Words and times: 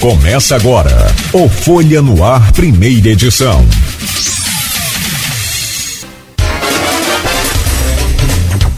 Começa 0.00 0.54
agora 0.54 1.08
o 1.32 1.48
Folha 1.48 2.00
no 2.00 2.22
Ar, 2.22 2.52
primeira 2.52 3.08
edição. 3.08 3.66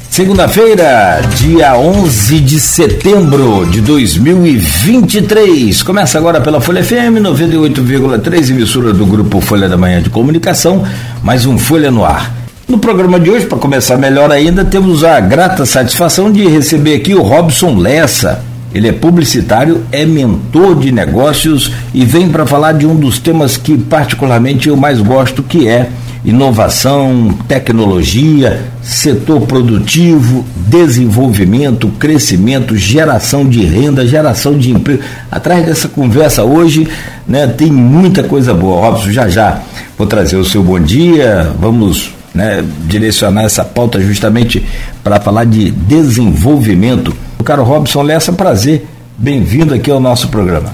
Segunda-feira, 0.09 1.21
dia 1.37 1.77
11 1.77 2.41
de 2.41 2.59
setembro 2.59 3.67
de 3.67 3.83
2023. 3.83 5.83
Começa 5.83 6.16
agora 6.16 6.41
pela 6.41 6.59
Folha 6.59 6.83
FM 6.83 7.21
98,3, 7.21 8.48
emissora 8.48 8.95
do 8.95 9.05
grupo 9.05 9.43
Folha 9.43 9.68
da 9.68 9.77
Manhã 9.77 10.00
de 10.00 10.09
Comunicação, 10.09 10.87
mais 11.23 11.45
um 11.45 11.59
Folha 11.59 11.91
no 11.91 12.02
Ar. 12.02 12.34
No 12.66 12.79
programa 12.79 13.21
de 13.21 13.30
hoje, 13.30 13.45
para 13.45 13.59
começar 13.59 13.98
melhor 13.98 14.32
ainda, 14.32 14.64
temos 14.64 15.05
a 15.05 15.21
grata 15.21 15.66
satisfação 15.66 16.32
de 16.32 16.48
receber 16.48 16.95
aqui 16.95 17.14
o 17.14 17.21
Robson 17.21 17.77
Lessa. 17.77 18.48
Ele 18.73 18.89
é 18.89 18.93
publicitário, 18.93 19.83
é 19.91 20.06
mentor 20.06 20.79
de 20.79 20.92
negócios 20.92 21.73
e 21.92 22.05
vem 22.05 22.29
para 22.29 22.47
falar 22.47 22.73
de 22.73 22.87
um 22.87 22.95
dos 22.95 23.19
temas 23.19 23.56
que 23.56 23.77
particularmente 23.77 24.69
eu 24.69 24.77
mais 24.77 25.01
gosto, 25.01 25.43
que 25.43 25.66
é 25.66 25.91
inovação, 26.24 27.37
tecnologia, 27.48 28.62
setor 28.83 29.41
produtivo, 29.43 30.45
desenvolvimento, 30.55 31.88
crescimento, 31.98 32.77
geração 32.77 33.48
de 33.48 33.65
renda, 33.65 34.06
geração 34.06 34.56
de 34.56 34.71
emprego. 34.71 35.02
Atrás 35.30 35.65
dessa 35.65 35.88
conversa 35.88 36.45
hoje, 36.45 36.87
né, 37.27 37.46
tem 37.46 37.73
muita 37.73 38.23
coisa 38.23 38.52
boa. 38.52 38.80
Robson, 38.80 39.10
já 39.10 39.29
já 39.29 39.60
vou 39.96 40.07
trazer 40.07 40.37
o 40.37 40.45
seu 40.45 40.62
bom 40.62 40.79
dia. 40.79 41.51
Vamos 41.59 42.12
né, 42.34 42.65
direcionar 42.87 43.45
essa 43.45 43.65
pauta 43.65 44.01
justamente 44.01 44.65
para 45.02 45.21
falar 45.21 45.45
de 45.45 45.71
desenvolvimento. 45.71 47.15
O 47.38 47.45
caro 47.45 47.62
Robson 47.62 48.02
Lessa, 48.02 48.33
prazer, 48.33 48.87
bem-vindo 49.16 49.75
aqui 49.75 49.91
ao 49.91 50.01
nosso 50.01 50.29
programa. 50.29 50.73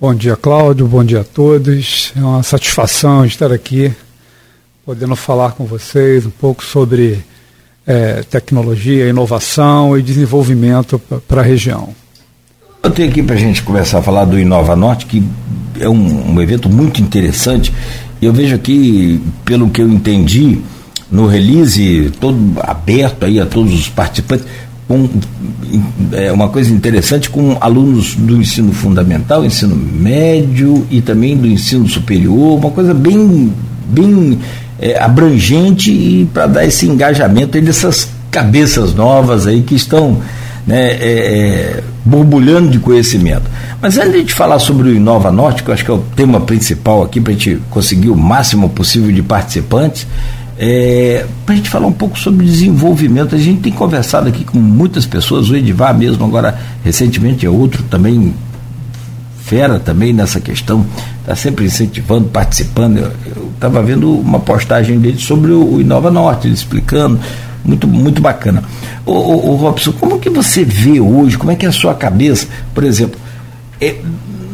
Bom 0.00 0.14
dia, 0.14 0.36
Cláudio, 0.36 0.86
bom 0.86 1.02
dia 1.02 1.22
a 1.22 1.24
todos. 1.24 2.12
É 2.16 2.20
uma 2.20 2.42
satisfação 2.42 3.24
estar 3.24 3.52
aqui, 3.52 3.92
podendo 4.84 5.16
falar 5.16 5.52
com 5.52 5.64
vocês 5.64 6.24
um 6.24 6.30
pouco 6.30 6.64
sobre 6.64 7.24
é, 7.86 8.22
tecnologia, 8.22 9.08
inovação 9.08 9.98
e 9.98 10.02
desenvolvimento 10.02 11.00
para 11.26 11.40
a 11.40 11.44
região. 11.44 11.94
Eu 12.80 12.90
tenho 12.90 13.10
aqui 13.10 13.22
para 13.22 13.34
a 13.34 13.38
gente 13.38 13.62
começar 13.62 13.98
a 13.98 14.02
falar 14.02 14.24
do 14.24 14.38
Inova 14.38 14.76
Norte, 14.76 15.06
que 15.06 15.22
é 15.80 15.88
um, 15.88 16.34
um 16.34 16.40
evento 16.40 16.68
muito 16.68 17.00
interessante 17.00 17.72
eu 18.20 18.32
vejo 18.32 18.54
aqui, 18.54 19.20
pelo 19.44 19.70
que 19.70 19.80
eu 19.80 19.88
entendi, 19.88 20.58
no 21.10 21.26
release 21.26 22.12
todo 22.20 22.38
aberto 22.60 23.24
aí 23.24 23.40
a 23.40 23.46
todos 23.46 23.72
os 23.72 23.88
participantes, 23.88 24.46
com 24.86 25.08
é, 26.12 26.32
uma 26.32 26.48
coisa 26.48 26.72
interessante 26.72 27.28
com 27.28 27.58
alunos 27.60 28.14
do 28.14 28.36
ensino 28.38 28.72
fundamental, 28.72 29.44
ensino 29.44 29.76
médio 29.76 30.86
e 30.90 31.02
também 31.02 31.36
do 31.36 31.46
ensino 31.46 31.86
superior, 31.86 32.58
uma 32.58 32.70
coisa 32.70 32.94
bem, 32.94 33.52
bem 33.86 34.38
é, 34.78 34.98
abrangente 34.98 35.90
e 35.90 36.28
para 36.32 36.46
dar 36.46 36.64
esse 36.64 36.86
engajamento 36.86 37.60
dessas 37.60 38.08
cabeças 38.30 38.94
novas 38.94 39.46
aí 39.46 39.62
que 39.62 39.74
estão 39.74 40.22
né, 40.66 40.90
é, 40.90 40.96
é, 41.00 41.84
borbulhando 42.04 42.68
de 42.68 42.78
conhecimento. 42.78 43.44
Mas 43.80 43.96
antes 43.98 44.24
de 44.24 44.34
falar 44.34 44.58
sobre 44.58 44.88
o 44.88 44.94
Inova 44.94 45.30
Norte, 45.30 45.62
que 45.62 45.70
eu 45.70 45.74
acho 45.74 45.84
que 45.84 45.90
é 45.90 45.94
o 45.94 46.04
tema 46.16 46.40
principal 46.40 47.02
aqui 47.02 47.20
para 47.20 47.32
a 47.32 47.36
gente 47.36 47.60
conseguir 47.70 48.10
o 48.10 48.16
máximo 48.16 48.68
possível 48.68 49.12
de 49.12 49.22
participantes, 49.22 50.06
é, 50.58 51.24
para 51.46 51.54
a 51.54 51.56
gente 51.56 51.70
falar 51.70 51.86
um 51.86 51.92
pouco 51.92 52.18
sobre 52.18 52.44
desenvolvimento. 52.44 53.34
A 53.34 53.38
gente 53.38 53.60
tem 53.60 53.72
conversado 53.72 54.28
aqui 54.28 54.44
com 54.44 54.58
muitas 54.58 55.06
pessoas, 55.06 55.48
o 55.48 55.56
Edivar 55.56 55.96
mesmo, 55.96 56.24
agora 56.24 56.58
recentemente 56.84 57.46
é 57.46 57.50
outro 57.50 57.82
também 57.84 58.34
fera 59.48 59.78
também 59.78 60.12
nessa 60.12 60.40
questão, 60.40 60.84
está 61.20 61.34
sempre 61.34 61.64
incentivando, 61.64 62.28
participando. 62.28 62.98
Eu 62.98 63.50
estava 63.54 63.82
vendo 63.82 64.12
uma 64.12 64.38
postagem 64.38 64.98
dele 64.98 65.18
sobre 65.18 65.52
o, 65.52 65.74
o 65.74 65.80
Inova 65.80 66.10
Norte, 66.10 66.46
ele 66.46 66.54
explicando 66.54 67.18
muito, 67.68 67.86
muito 67.86 68.20
bacana. 68.22 68.64
Ô, 69.04 69.54
Robson, 69.56 69.92
como 69.92 70.18
que 70.18 70.30
você 70.30 70.64
vê 70.64 71.00
hoje, 71.00 71.36
como 71.36 71.52
é 71.52 71.54
que 71.54 71.66
é 71.66 71.68
a 71.68 71.72
sua 71.72 71.94
cabeça, 71.94 72.46
por 72.74 72.82
exemplo, 72.82 73.20
é, 73.80 73.96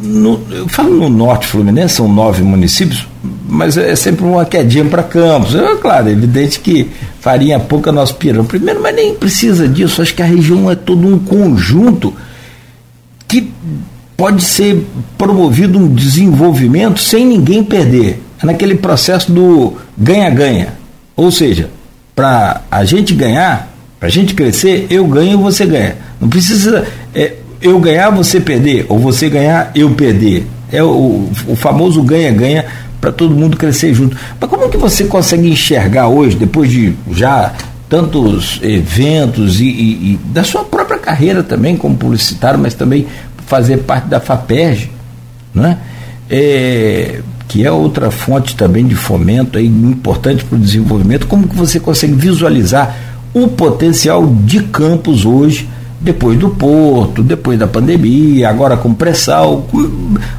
no, 0.03 0.41
eu 0.51 0.69
falo 0.69 0.95
no 0.95 1.09
norte 1.09 1.47
fluminense, 1.47 1.95
são 1.95 2.09
nove 2.09 2.43
municípios, 2.43 3.07
mas 3.49 3.77
é 3.77 3.95
sempre 3.95 4.25
uma 4.25 4.45
quedinha 4.45 4.85
para 4.85 5.03
Campos. 5.03 5.55
É 5.55 5.77
claro, 5.77 6.09
é 6.09 6.13
evidente 6.13 6.59
que 6.59 6.91
faria 7.21 7.59
pouca 7.61 7.93
nosso 7.93 8.17
pirão. 8.17 8.45
Primeiro, 8.45 8.83
mas 8.83 8.95
nem 8.95 9.15
precisa 9.15 9.69
disso, 9.69 10.03
acho 10.03 10.15
que 10.15 10.23
a 10.23 10.27
região 10.27 10.71
é 10.71 10.75
todo 10.75 11.07
um 11.07 11.19
conjunto 11.19 12.13
que 13.29 13.51
pode 14.17 14.43
ser 14.43 14.85
promovido 15.17 15.79
um 15.79 15.89
desenvolvimento 15.93 17.01
sem 17.01 17.25
ninguém 17.25 17.63
perder. 17.63 18.21
É 18.43 18.47
naquele 18.47 18.75
processo 18.75 19.33
do 19.33 19.75
ganha-ganha. 19.97 20.75
Ou 21.17 21.31
seja, 21.31 21.71
para 22.15 22.63
a 22.71 22.85
gente 22.85 23.15
ganhar, 23.15 23.69
para 23.99 24.09
a 24.09 24.11
gente 24.11 24.35
crescer, 24.35 24.87
eu 24.91 25.07
ganho, 25.07 25.39
você 25.39 25.67
ganha. 25.67 25.97
Não 26.21 26.29
precisa 26.29 26.87
é, 27.15 27.35
eu 27.61 27.79
ganhar, 27.81 28.11
você 28.11 28.41
perder, 28.41 28.87
ou 28.89 28.99
você 28.99 29.29
ganhar, 29.29 29.71
eu 29.75 29.91
perder. 29.91 30.47
É 30.71 30.83
o, 30.83 31.29
o 31.47 31.57
famoso 31.57 32.03
ganha-ganha 32.03 32.67
para 33.01 33.13
todo 33.13 33.35
mundo 33.35 33.57
crescer 33.57 33.95
junto. 33.95 34.17
Mas 34.41 34.51
como 34.51 34.69
que 34.69 34.77
você 34.77 35.05
consegue 35.05 35.49
enxergar 35.49 36.09
hoje, 36.09 36.37
depois 36.37 36.71
de 36.71 36.95
já 37.13 37.53
tantos 37.89 38.59
eventos 38.63 39.61
e, 39.61 39.65
e, 39.67 40.13
e 40.13 40.21
da 40.27 40.43
sua 40.43 40.65
própria 40.65 40.99
carreira 40.99 41.43
também 41.43 41.77
como 41.77 41.97
publicitário, 41.97 42.59
mas 42.59 42.75
também 42.75 43.07
fazer 43.47 43.79
parte 43.79 44.09
da 44.09 44.21
FAPERJ, 44.21 44.91
né? 45.55 45.79
É, 46.31 47.21
que 47.55 47.65
é 47.65 47.71
outra 47.71 48.11
fonte 48.11 48.57
também 48.57 48.85
de 48.85 48.97
fomento 48.97 49.59
aí, 49.59 49.69
importante 49.69 50.45
para 50.45 50.57
o 50.57 50.61
desenvolvimento, 50.61 51.29
como 51.29 51.47
que 51.47 51.55
você 51.55 51.79
consegue 51.79 52.13
visualizar 52.13 52.97
o 53.33 53.47
potencial 53.47 54.27
de 54.27 54.61
campos 54.65 55.25
hoje, 55.25 55.69
depois 56.01 56.37
do 56.37 56.51
porto, 56.51 57.23
depois 57.23 57.57
da 57.57 57.69
pandemia, 57.69 58.49
agora 58.49 58.77
com 58.77 58.93
pré-sal, 58.93 59.69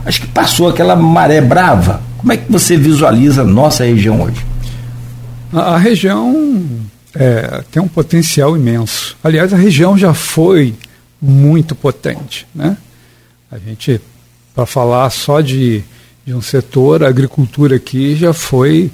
acho 0.06 0.20
que 0.20 0.28
passou 0.28 0.68
aquela 0.68 0.94
maré 0.94 1.40
brava. 1.40 2.02
Como 2.18 2.34
é 2.34 2.36
que 2.36 2.52
você 2.52 2.76
visualiza 2.76 3.44
a 3.44 3.46
nossa 3.46 3.86
região 3.86 4.22
hoje? 4.22 4.46
A, 5.54 5.76
a 5.76 5.78
região 5.78 6.66
é, 7.16 7.64
tem 7.72 7.82
um 7.82 7.88
potencial 7.88 8.58
imenso. 8.58 9.16
Aliás, 9.24 9.54
a 9.54 9.58
região 9.58 9.98
já 9.98 10.14
foi 10.14 10.76
muito 11.22 11.76
potente. 11.76 12.46
Né? 12.54 12.76
A 13.50 13.58
gente, 13.58 14.02
para 14.54 14.66
falar 14.66 15.10
só 15.12 15.40
de 15.40 15.82
de 16.26 16.34
um 16.34 16.42
setor, 16.42 17.04
a 17.04 17.08
agricultura 17.08 17.76
aqui 17.76 18.16
já 18.16 18.34
foi 18.34 18.90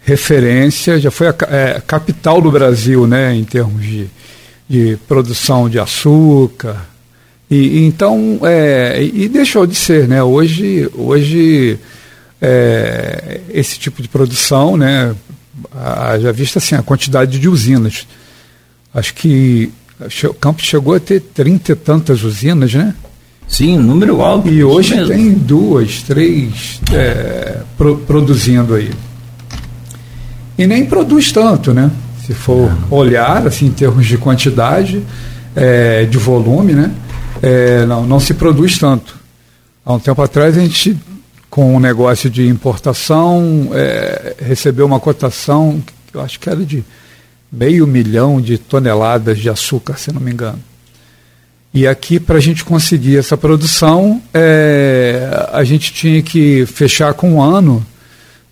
referência, 0.00 1.00
já 1.00 1.10
foi 1.10 1.28
a 1.28 1.34
é, 1.48 1.82
capital 1.84 2.40
do 2.40 2.52
Brasil, 2.52 3.06
né, 3.06 3.34
em 3.34 3.44
termos 3.44 3.84
de, 3.84 4.06
de 4.68 4.96
produção 5.08 5.68
de 5.68 5.78
açúcar. 5.78 6.88
E, 7.50 7.84
então, 7.84 8.38
é, 8.44 9.02
e 9.02 9.28
deixou 9.28 9.66
de 9.66 9.74
ser, 9.74 10.06
né? 10.06 10.22
Hoje, 10.22 10.88
hoje 10.94 11.78
é, 12.40 13.40
esse 13.50 13.78
tipo 13.78 14.00
de 14.00 14.08
produção, 14.08 14.76
né, 14.76 15.16
já 16.20 16.30
vista 16.30 16.58
assim 16.58 16.74
a 16.74 16.82
quantidade 16.82 17.38
de 17.38 17.48
usinas. 17.48 18.06
Acho 18.94 19.14
que 19.14 19.72
o 20.24 20.34
campo 20.34 20.62
chegou 20.62 20.94
a 20.94 21.00
ter 21.00 21.20
trinta 21.20 21.72
e 21.72 21.74
tantas 21.74 22.22
usinas, 22.22 22.72
né? 22.72 22.94
Sim, 23.48 23.78
número 23.78 24.20
alto. 24.20 24.48
E 24.48 24.62
hoje 24.62 24.94
mesmo. 24.94 25.14
tem 25.14 25.32
duas, 25.32 26.02
três 26.02 26.80
é, 26.92 27.62
pro, 27.76 27.96
produzindo 27.96 28.74
aí. 28.74 28.90
E 30.56 30.66
nem 30.66 30.84
produz 30.84 31.32
tanto, 31.32 31.72
né? 31.72 31.90
Se 32.26 32.34
for 32.34 32.70
olhar, 32.90 33.46
assim, 33.46 33.66
em 33.66 33.70
termos 33.70 34.06
de 34.06 34.18
quantidade, 34.18 35.02
é, 35.56 36.04
de 36.04 36.18
volume, 36.18 36.74
né? 36.74 36.92
É, 37.40 37.86
não, 37.86 38.06
não 38.06 38.20
se 38.20 38.34
produz 38.34 38.76
tanto. 38.78 39.16
Há 39.84 39.94
um 39.94 39.98
tempo 39.98 40.20
atrás 40.20 40.58
a 40.58 40.60
gente, 40.60 40.98
com 41.48 41.72
o 41.72 41.76
um 41.76 41.80
negócio 41.80 42.28
de 42.28 42.46
importação, 42.46 43.70
é, 43.72 44.36
recebeu 44.40 44.84
uma 44.84 45.00
cotação, 45.00 45.82
que 46.10 46.16
eu 46.16 46.20
acho 46.20 46.38
que 46.38 46.50
era 46.50 46.62
de 46.62 46.84
meio 47.50 47.86
milhão 47.86 48.40
de 48.40 48.58
toneladas 48.58 49.38
de 49.38 49.48
açúcar, 49.48 49.96
se 49.96 50.12
não 50.12 50.20
me 50.20 50.30
engano. 50.30 50.58
E 51.78 51.86
aqui, 51.86 52.18
para 52.18 52.38
a 52.38 52.40
gente 52.40 52.64
conseguir 52.64 53.18
essa 53.18 53.36
produção, 53.36 54.20
é, 54.34 55.46
a 55.52 55.62
gente 55.62 55.92
tinha 55.92 56.20
que 56.20 56.66
fechar 56.66 57.14
com 57.14 57.34
um 57.34 57.40
ano 57.40 57.86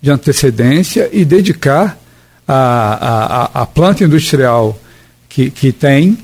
de 0.01 0.09
antecedência 0.09 1.09
e 1.11 1.25
dedicar 1.25 1.99
a, 2.47 3.49
a, 3.57 3.63
a 3.63 3.65
planta 3.65 4.05
industrial 4.05 4.79
que, 5.27 5.51
que 5.51 5.73
tem 5.73 6.17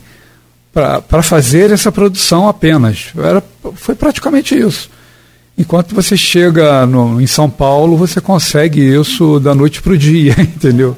para 0.72 1.22
fazer 1.22 1.72
essa 1.72 1.92
produção 1.92 2.48
apenas. 2.48 3.12
Era, 3.18 3.44
foi 3.76 3.96
praticamente 3.96 4.58
isso. 4.58 4.90
Enquanto 5.58 5.94
você 5.94 6.16
chega 6.16 6.86
no, 6.86 7.20
em 7.20 7.28
São 7.28 7.50
Paulo, 7.50 7.98
você 7.98 8.22
consegue 8.22 8.80
isso 8.80 9.42
da 9.42 9.54
noite 9.54 9.82
para 9.82 9.92
o 9.92 9.98
dia, 9.98 10.36
entendeu? 10.40 10.98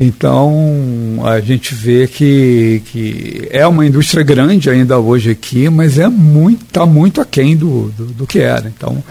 Então 0.00 1.20
a 1.24 1.40
gente 1.40 1.74
vê 1.74 2.06
que, 2.06 2.82
que 2.86 3.48
é 3.50 3.66
uma 3.66 3.84
indústria 3.84 4.22
grande 4.22 4.70
ainda 4.70 4.98
hoje 4.98 5.30
aqui, 5.30 5.68
mas 5.68 5.98
é 5.98 6.08
muito 6.08 6.64
está 6.66 6.86
muito 6.86 7.20
aquém 7.20 7.56
do, 7.56 7.92
do, 7.96 8.06
do 8.06 8.26
que 8.26 8.38
era. 8.38 8.68
Então 8.68 9.02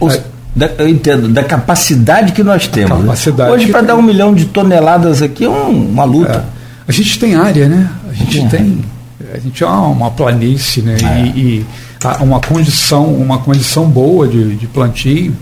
Os, 0.00 0.14
é, 0.14 0.24
da, 0.56 0.70
eu 0.78 0.88
entendo 0.88 1.28
da 1.28 1.44
capacidade 1.44 2.32
que 2.32 2.42
nós 2.42 2.66
temos. 2.66 3.04
Né? 3.04 3.50
Hoje 3.50 3.66
para 3.66 3.82
dar 3.82 3.96
um 3.96 4.02
milhão 4.02 4.34
de 4.34 4.46
toneladas 4.46 5.20
aqui 5.20 5.44
é 5.44 5.48
um, 5.48 5.90
uma 5.90 6.04
luta. 6.04 6.46
É. 6.50 6.64
A 6.88 6.92
gente 6.92 7.18
tem 7.18 7.34
área, 7.34 7.68
né? 7.68 7.90
A 8.08 8.14
gente 8.14 8.38
uhum. 8.38 8.48
tem 8.48 8.84
a 9.32 9.38
gente 9.38 9.62
é 9.62 9.66
uma 9.66 10.10
planície, 10.10 10.82
né? 10.82 10.96
É. 11.02 11.26
E, 11.26 11.38
e, 11.38 11.66
uma 12.20 12.40
condição 12.40 13.12
uma 13.12 13.38
condição 13.38 13.86
boa 13.88 14.26
de, 14.26 14.56
de 14.56 14.66
plantio, 14.66 15.34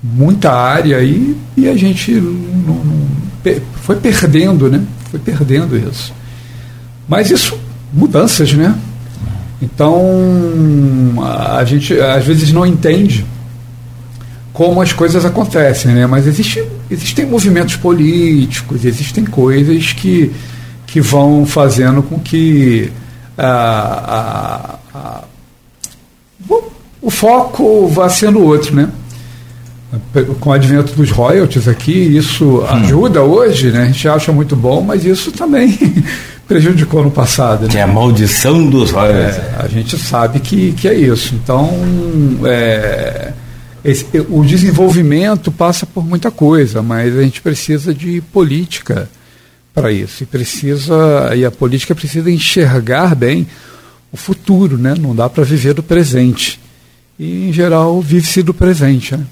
muita 0.00 0.52
área 0.52 0.98
aí 0.98 1.36
e 1.56 1.68
a 1.68 1.76
gente 1.76 2.12
não, 2.12 2.74
não 2.74 3.02
foi 3.82 3.96
perdendo, 3.96 4.70
né? 4.70 4.82
Foi 5.10 5.20
perdendo 5.20 5.76
isso. 5.76 6.12
Mas 7.08 7.30
isso, 7.30 7.58
mudanças, 7.92 8.52
né? 8.54 8.74
Então, 9.60 10.00
a 11.20 11.64
gente 11.64 11.92
às 12.00 12.24
vezes 12.24 12.52
não 12.52 12.64
entende 12.64 13.24
como 14.52 14.80
as 14.80 14.92
coisas 14.92 15.24
acontecem, 15.24 15.92
né? 15.92 16.06
Mas 16.06 16.26
existe, 16.26 16.64
existem 16.90 17.26
movimentos 17.26 17.76
políticos, 17.76 18.84
existem 18.84 19.24
coisas 19.24 19.92
que, 19.92 20.32
que 20.86 21.00
vão 21.00 21.44
fazendo 21.44 22.02
com 22.02 22.18
que 22.18 22.90
a, 23.36 24.78
a, 24.94 24.98
a, 24.98 25.24
o, 27.00 27.10
foco 27.10 27.88
vá 27.88 28.08
sendo 28.08 28.40
outro, 28.42 28.74
né? 28.74 28.88
Com 30.40 30.50
o 30.50 30.52
advento 30.52 30.94
dos 30.94 31.10
royalties 31.10 31.68
aqui, 31.68 31.92
isso 31.92 32.60
hum. 32.60 32.66
ajuda 32.66 33.22
hoje, 33.22 33.70
né? 33.70 33.82
A 33.82 33.86
gente 33.86 34.08
acha 34.08 34.32
muito 34.32 34.56
bom, 34.56 34.80
mas 34.80 35.04
isso 35.04 35.30
também 35.32 35.78
prejudicou 36.48 37.04
no 37.04 37.10
passado. 37.10 37.62
Né? 37.62 37.68
Que 37.68 37.78
é 37.78 37.82
a 37.82 37.86
maldição 37.86 38.68
dos 38.68 38.90
royalties. 38.90 39.36
É, 39.36 39.56
a 39.58 39.68
gente 39.68 39.98
sabe 39.98 40.40
que, 40.40 40.72
que 40.72 40.88
é 40.88 40.94
isso. 40.94 41.34
Então, 41.34 41.70
é, 42.44 43.32
esse, 43.84 44.06
o 44.30 44.42
desenvolvimento 44.44 45.52
passa 45.52 45.84
por 45.84 46.06
muita 46.06 46.30
coisa, 46.30 46.82
mas 46.82 47.16
a 47.16 47.22
gente 47.22 47.42
precisa 47.42 47.92
de 47.92 48.22
política 48.32 49.10
para 49.74 49.92
isso. 49.92 50.22
E 50.22 50.26
precisa 50.26 51.34
e 51.36 51.44
a 51.44 51.50
política 51.50 51.94
precisa 51.94 52.30
enxergar 52.30 53.14
bem 53.14 53.46
o 54.10 54.16
futuro, 54.16 54.78
né? 54.78 54.94
Não 54.98 55.14
dá 55.14 55.28
para 55.28 55.44
viver 55.44 55.74
do 55.74 55.82
presente. 55.82 56.58
E 57.18 57.48
em 57.48 57.52
geral 57.52 58.00
vive-se 58.00 58.42
do 58.42 58.54
presente, 58.54 59.16
né? 59.16 59.26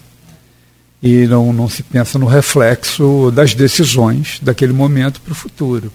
E 1.02 1.26
não, 1.26 1.52
não 1.52 1.69
se 1.69 1.82
pensa 1.82 2.19
no 2.19 2.26
reflexo 2.26 3.31
das 3.35 3.55
decisões 3.55 4.38
daquele 4.43 4.73
momento 4.73 5.20
para 5.20 5.32
o 5.32 5.37
futuro. 5.37 5.91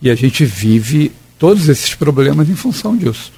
E 0.00 0.10
a 0.10 0.14
gente 0.14 0.44
vive 0.44 1.12
todos 1.38 1.68
esses 1.68 1.94
problemas 1.94 2.48
em 2.48 2.54
função 2.54 2.96
disso. 2.96 3.32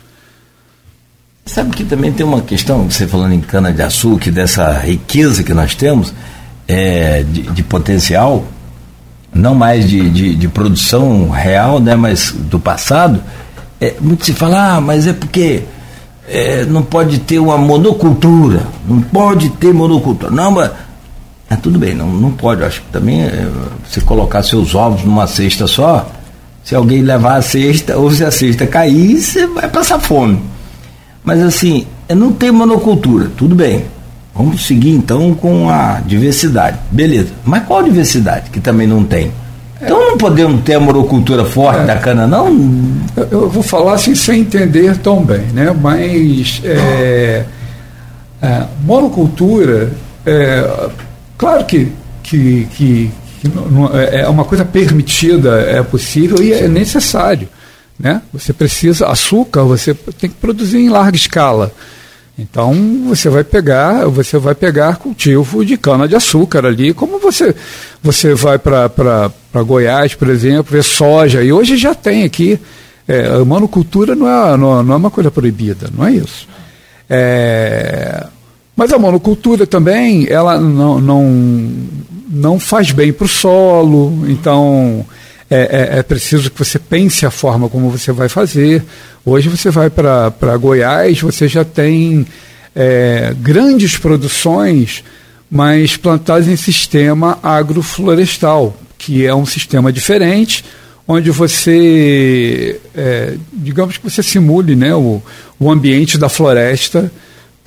Sabe 1.47 1.71
que 1.71 1.85
também 1.85 2.13
tem 2.13 2.27
uma 2.27 2.43
questão, 2.43 2.91
você 2.91 3.07
falando 3.07 3.33
em 3.33 3.41
cana-de-açúcar, 3.41 4.33
dessa 4.33 4.73
riqueza 4.81 5.45
que 5.45 5.55
nós 5.55 5.75
temos 5.75 6.13
é, 6.67 7.23
de, 7.23 7.43
de, 7.43 7.63
potencial, 7.63 8.45
não 9.33 9.55
mais 9.55 9.89
de, 9.89 10.11
de, 10.11 10.35
de, 10.35 10.49
produção 10.49 11.31
real, 11.31 11.79
né, 11.79 11.95
mas 11.95 12.33
do 12.33 12.59
passado, 12.59 13.23
é, 13.81 13.95
muito 14.01 14.25
se 14.25 14.33
fala, 14.33 14.75
ah, 14.77 14.81
mas 14.81 15.07
é 15.07 15.13
porque 15.13 15.63
é, 16.29 16.65
não 16.65 16.83
pode 16.83 17.21
ter 17.21 17.39
uma 17.39 17.57
monocultura, 17.57 18.67
não 18.87 19.01
pode 19.01 19.51
ter 19.51 19.73
monocultura. 19.73 20.33
Não, 20.33 20.51
mas 20.51 20.73
é, 21.49 21.57
tudo 21.57 21.79
bem, 21.79 21.95
não, 21.95 22.09
não 22.09 22.33
pode. 22.33 22.65
Acho 22.65 22.81
que 22.83 22.89
também 22.89 23.23
é, 23.23 23.49
você 23.89 24.01
colocar 24.01 24.43
seus 24.43 24.75
ovos 24.75 25.05
numa 25.05 25.27
cesta 25.27 25.67
só, 25.67 26.11
se 26.65 26.75
alguém 26.75 27.03
levar 27.03 27.37
a 27.37 27.43
cesta, 27.43 27.97
ou 27.97 28.11
se 28.11 28.25
a 28.25 28.31
cesta 28.31 28.67
cair, 28.67 29.21
você 29.21 29.47
vai 29.47 29.69
passar 29.69 30.01
fome. 30.01 30.41
Mas 31.25 31.41
assim, 31.43 31.87
não 32.09 32.33
tem 32.33 32.51
monocultura, 32.51 33.31
tudo 33.37 33.55
bem. 33.55 33.85
Vamos 34.35 34.67
seguir 34.67 34.91
então 34.91 35.35
com 35.35 35.71
a 35.71 36.01
diversidade. 36.05 36.79
Beleza. 36.91 37.31
Mas 37.45 37.65
qual 37.65 37.83
diversidade 37.83 38.51
que 38.51 38.61
também 38.61 38.87
não 38.87 39.03
tem? 39.03 39.31
Então 39.81 40.11
não 40.11 40.19
podemos 40.19 40.63
ter 40.63 40.75
a 40.75 40.81
monocultura 40.81 41.45
forte 41.45 41.81
é, 41.81 41.85
da 41.85 41.97
cana, 41.97 42.27
não? 42.27 42.49
Eu, 43.17 43.29
eu, 43.31 43.51
vou 43.51 43.63
falar 43.63 43.95
assim 43.95 44.15
sem 44.15 44.41
entender 44.41 44.97
tão 44.99 45.23
bem, 45.23 45.47
né? 45.53 45.75
Mas 45.79 46.61
é, 46.65 47.45
é, 48.43 48.63
monocultura 48.85 49.93
é, 50.25 50.89
Claro 51.37 51.65
que, 51.65 51.93
que, 52.23 52.67
que, 52.77 53.11
que 53.41 53.49
não, 53.49 53.95
é, 53.97 54.21
é 54.23 54.29
uma 54.29 54.45
coisa 54.45 54.65
permitida, 54.65 55.61
é 55.61 55.83
possível 55.83 56.43
e 56.43 56.53
é 56.53 56.67
necessário. 56.69 57.49
Né? 57.99 58.23
Você 58.33 58.53
precisa, 58.53 59.07
açúcar 59.07 59.63
você 59.63 59.95
tem 59.95 60.29
que 60.29 60.37
produzir 60.37 60.79
em 60.79 60.89
larga 60.89 61.17
escala. 61.17 61.73
Então 62.39 62.75
você 63.09 63.31
vai 63.31 63.43
pegar, 63.43 64.07
você 64.07 64.37
vai 64.37 64.55
pegar 64.55 64.97
cultivo 64.97 65.65
de 65.65 65.79
cana 65.79 66.07
de 66.07 66.15
açúcar 66.15 66.67
ali, 66.67 66.93
como 66.93 67.19
você 67.19 67.55
você 68.03 68.35
vai 68.35 68.59
para 68.59 69.31
Goiás, 69.65 70.15
por 70.15 70.29
exemplo, 70.29 70.71
ver 70.71 70.85
soja, 70.85 71.43
e 71.43 71.51
hoje 71.51 71.79
já 71.79 71.95
tem 71.95 72.25
aqui. 72.25 72.61
É, 73.09 73.27
a 73.29 73.45
monocultura 73.45 74.15
não 74.15 74.29
é, 74.29 74.57
não, 74.57 74.83
não 74.83 74.95
é 74.95 74.97
uma 74.97 75.11
coisa 75.11 75.31
proibida, 75.31 75.89
não 75.97 76.07
é 76.07 76.13
isso. 76.13 76.47
É, 77.09 78.27
mas 78.77 78.93
a 78.93 78.99
monocultura 78.99 79.67
também, 79.67 80.27
ela 80.29 80.61
não, 80.61 81.01
não, 81.01 81.73
não 82.29 82.61
faz 82.61 82.93
bem 82.93 83.11
para 83.11 83.25
o 83.25 83.29
solo, 83.29 84.29
então 84.29 85.05
é, 85.51 85.95
é, 85.95 85.99
é, 85.99 86.03
preciso 86.03 86.51
que 86.51 86.59
você 86.59 86.79
pense 86.79 87.25
a 87.25 87.31
forma 87.31 87.71
como 87.71 87.89
você 87.89 88.13
vai 88.13 88.29
fazer. 88.29 88.85
Hoje 89.25 89.49
você 89.49 89.71
vai 89.71 89.89
para 89.89 90.57
Goiás, 90.59 91.21
você 91.21 91.49
já 91.49 91.65
tem 91.65 92.27
é, 92.75 93.35
grandes 93.41 93.97
produções, 93.97 95.03
mas 95.51 95.97
plantadas 95.97 96.47
em 96.47 96.57
sistema 96.57 97.39
agroflorestal, 97.43 98.77
que 98.99 99.25
é 99.25 99.35
um 99.35 99.47
sistema 99.47 99.91
diferente, 99.91 100.63
onde 101.09 101.31
você, 101.31 102.79
é, 102.95 103.37
digamos 103.55 103.97
que 103.97 104.05
você 104.05 104.23
simule 104.23 104.77
né, 104.77 104.95
o, 104.95 105.23
o 105.59 105.71
ambiente 105.71 106.19
da 106.19 106.29
floresta 106.29 107.11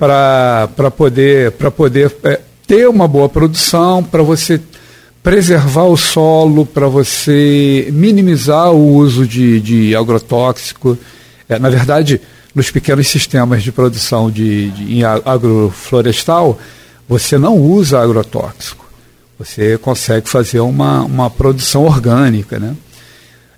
para 0.00 0.90
poder, 0.96 1.52
pra 1.52 1.70
poder 1.70 2.10
é, 2.24 2.40
ter 2.66 2.88
uma 2.88 3.06
boa 3.06 3.28
produção, 3.28 4.02
para 4.02 4.22
você 4.22 4.58
preservar 5.22 5.84
o 5.84 5.96
solo, 5.96 6.64
para 6.64 6.88
você 6.88 7.88
minimizar 7.92 8.72
o 8.72 8.94
uso 8.94 9.26
de, 9.26 9.60
de 9.60 9.94
agrotóxico. 9.94 10.96
É, 11.46 11.58
na 11.58 11.68
verdade, 11.68 12.18
nos 12.54 12.70
pequenos 12.70 13.08
sistemas 13.08 13.62
de 13.62 13.70
produção 13.70 14.30
de, 14.30 14.70
de, 14.70 14.94
em 14.94 15.04
agroflorestal, 15.04 16.58
você 17.06 17.36
não 17.36 17.58
usa 17.58 18.00
agrotóxico. 18.00 18.88
Você 19.38 19.76
consegue 19.76 20.30
fazer 20.30 20.60
uma, 20.60 21.02
uma 21.02 21.28
produção 21.28 21.84
orgânica, 21.84 22.58
né? 22.58 22.74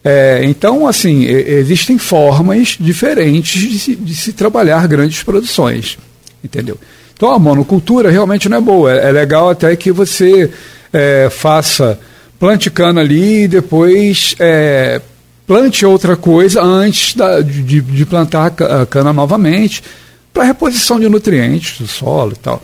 É, 0.05 0.41
então, 0.43 0.89
assim, 0.89 1.23
existem 1.23 1.99
formas 1.99 2.77
diferentes 2.81 3.61
de 3.61 3.79
se, 3.79 3.95
de 3.95 4.17
se 4.17 4.33
trabalhar 4.33 4.89
grandes 4.89 5.23
produções 5.23 5.97
entendeu? 6.43 6.79
Então 7.15 7.31
a 7.31 7.39
monocultura 7.39 8.11
realmente 8.11 8.49
não 8.49 8.59
é 8.59 8.61
boa. 8.61 8.93
É, 8.93 9.09
é 9.09 9.13
legal 9.13 9.51
até 9.51 9.75
que 9.77 9.93
você 9.93 10.51
é, 10.93 11.29
faça 11.31 11.99
plante 12.39 12.71
cana 12.71 13.01
ali 13.01 13.45
e 13.45 13.49
depois 13.49 14.35
é, 14.39 15.01
plante 15.47 15.87
outra 15.87 16.17
coisa 16.17 16.63
antes 16.63 17.15
da, 17.15 17.41
de, 17.41 17.81
de 17.81 18.07
plantar 18.07 18.47
a 18.47 18.87
cana 18.87 19.13
novamente 19.13 19.83
para 20.33 20.45
reposição 20.45 20.99
de 20.99 21.09
nutrientes 21.09 21.79
do 21.79 21.87
solo 21.87 22.33
e 22.33 22.39
tal. 22.39 22.63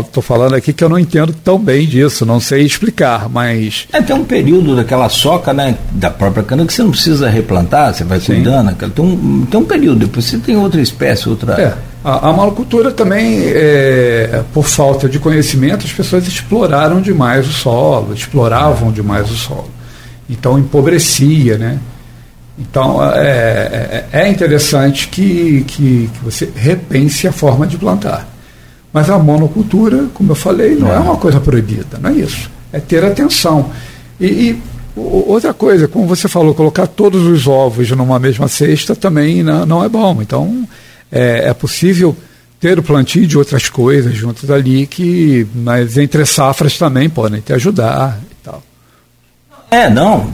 Estou 0.00 0.20
falando 0.20 0.54
aqui 0.54 0.72
que 0.72 0.82
eu 0.82 0.88
não 0.88 0.98
entendo 0.98 1.32
tão 1.44 1.60
bem 1.60 1.86
disso, 1.86 2.26
não 2.26 2.40
sei 2.40 2.64
explicar, 2.64 3.28
mas. 3.28 3.86
É, 3.92 4.02
tem 4.02 4.16
um 4.16 4.24
período 4.24 4.74
daquela 4.74 5.08
soca, 5.08 5.52
né, 5.52 5.78
da 5.92 6.10
própria 6.10 6.42
cana, 6.42 6.66
que 6.66 6.72
você 6.72 6.82
não 6.82 6.90
precisa 6.90 7.30
replantar, 7.30 7.94
você 7.94 8.02
vai 8.02 8.18
Sim. 8.18 8.34
cuidando. 8.34 8.74
Tem 8.74 9.04
um, 9.04 9.46
tem 9.46 9.60
um 9.60 9.64
período, 9.64 10.00
depois 10.00 10.24
você 10.24 10.38
tem 10.38 10.56
outra 10.56 10.80
espécie, 10.80 11.28
outra. 11.28 11.52
É. 11.62 11.76
A, 12.06 12.28
a 12.28 12.32
malocultura 12.32 12.92
também, 12.92 13.40
é, 13.46 14.44
por 14.54 14.64
falta 14.64 15.08
de 15.08 15.18
conhecimento, 15.18 15.84
as 15.84 15.92
pessoas 15.92 16.24
exploraram 16.28 17.00
demais 17.00 17.48
o 17.48 17.52
solo, 17.52 18.14
exploravam 18.14 18.92
demais 18.92 19.28
o 19.28 19.34
solo. 19.34 19.68
Então 20.30 20.56
empobrecia, 20.56 21.58
né? 21.58 21.80
Então 22.56 23.04
é, 23.04 24.06
é, 24.12 24.20
é 24.20 24.28
interessante 24.28 25.08
que, 25.08 25.64
que, 25.66 26.08
que 26.14 26.24
você 26.24 26.48
repense 26.54 27.26
a 27.26 27.32
forma 27.32 27.66
de 27.66 27.76
plantar. 27.76 28.28
Mas 28.92 29.10
a 29.10 29.18
monocultura, 29.18 30.06
como 30.14 30.30
eu 30.30 30.36
falei, 30.36 30.76
não 30.76 30.92
é, 30.92 30.94
é 30.94 30.98
uma 31.00 31.16
coisa 31.16 31.40
proibida, 31.40 31.98
não 32.00 32.10
é 32.10 32.12
isso. 32.12 32.48
É 32.72 32.78
ter 32.78 33.04
atenção. 33.04 33.68
E, 34.20 34.26
e, 34.26 34.62
outra 34.94 35.52
coisa, 35.52 35.88
como 35.88 36.06
você 36.06 36.28
falou, 36.28 36.54
colocar 36.54 36.86
todos 36.86 37.26
os 37.26 37.48
ovos 37.48 37.90
numa 37.90 38.20
mesma 38.20 38.46
cesta 38.46 38.94
também 38.94 39.42
não, 39.42 39.66
não 39.66 39.84
é 39.84 39.88
bom. 39.88 40.22
Então, 40.22 40.68
é, 41.10 41.48
é, 41.48 41.54
possível 41.54 42.16
ter 42.60 42.78
o 42.78 42.82
plantio 42.82 43.26
de 43.26 43.36
outras 43.36 43.68
coisas 43.68 44.14
juntas 44.14 44.50
ali, 44.50 44.86
que, 44.86 45.46
mas 45.54 45.96
entre 45.98 46.24
safras 46.24 46.78
também 46.78 47.08
podem 47.08 47.40
te 47.40 47.52
ajudar 47.52 48.18
e 48.30 48.44
tal. 48.44 48.62
É, 49.70 49.90
não, 49.90 50.32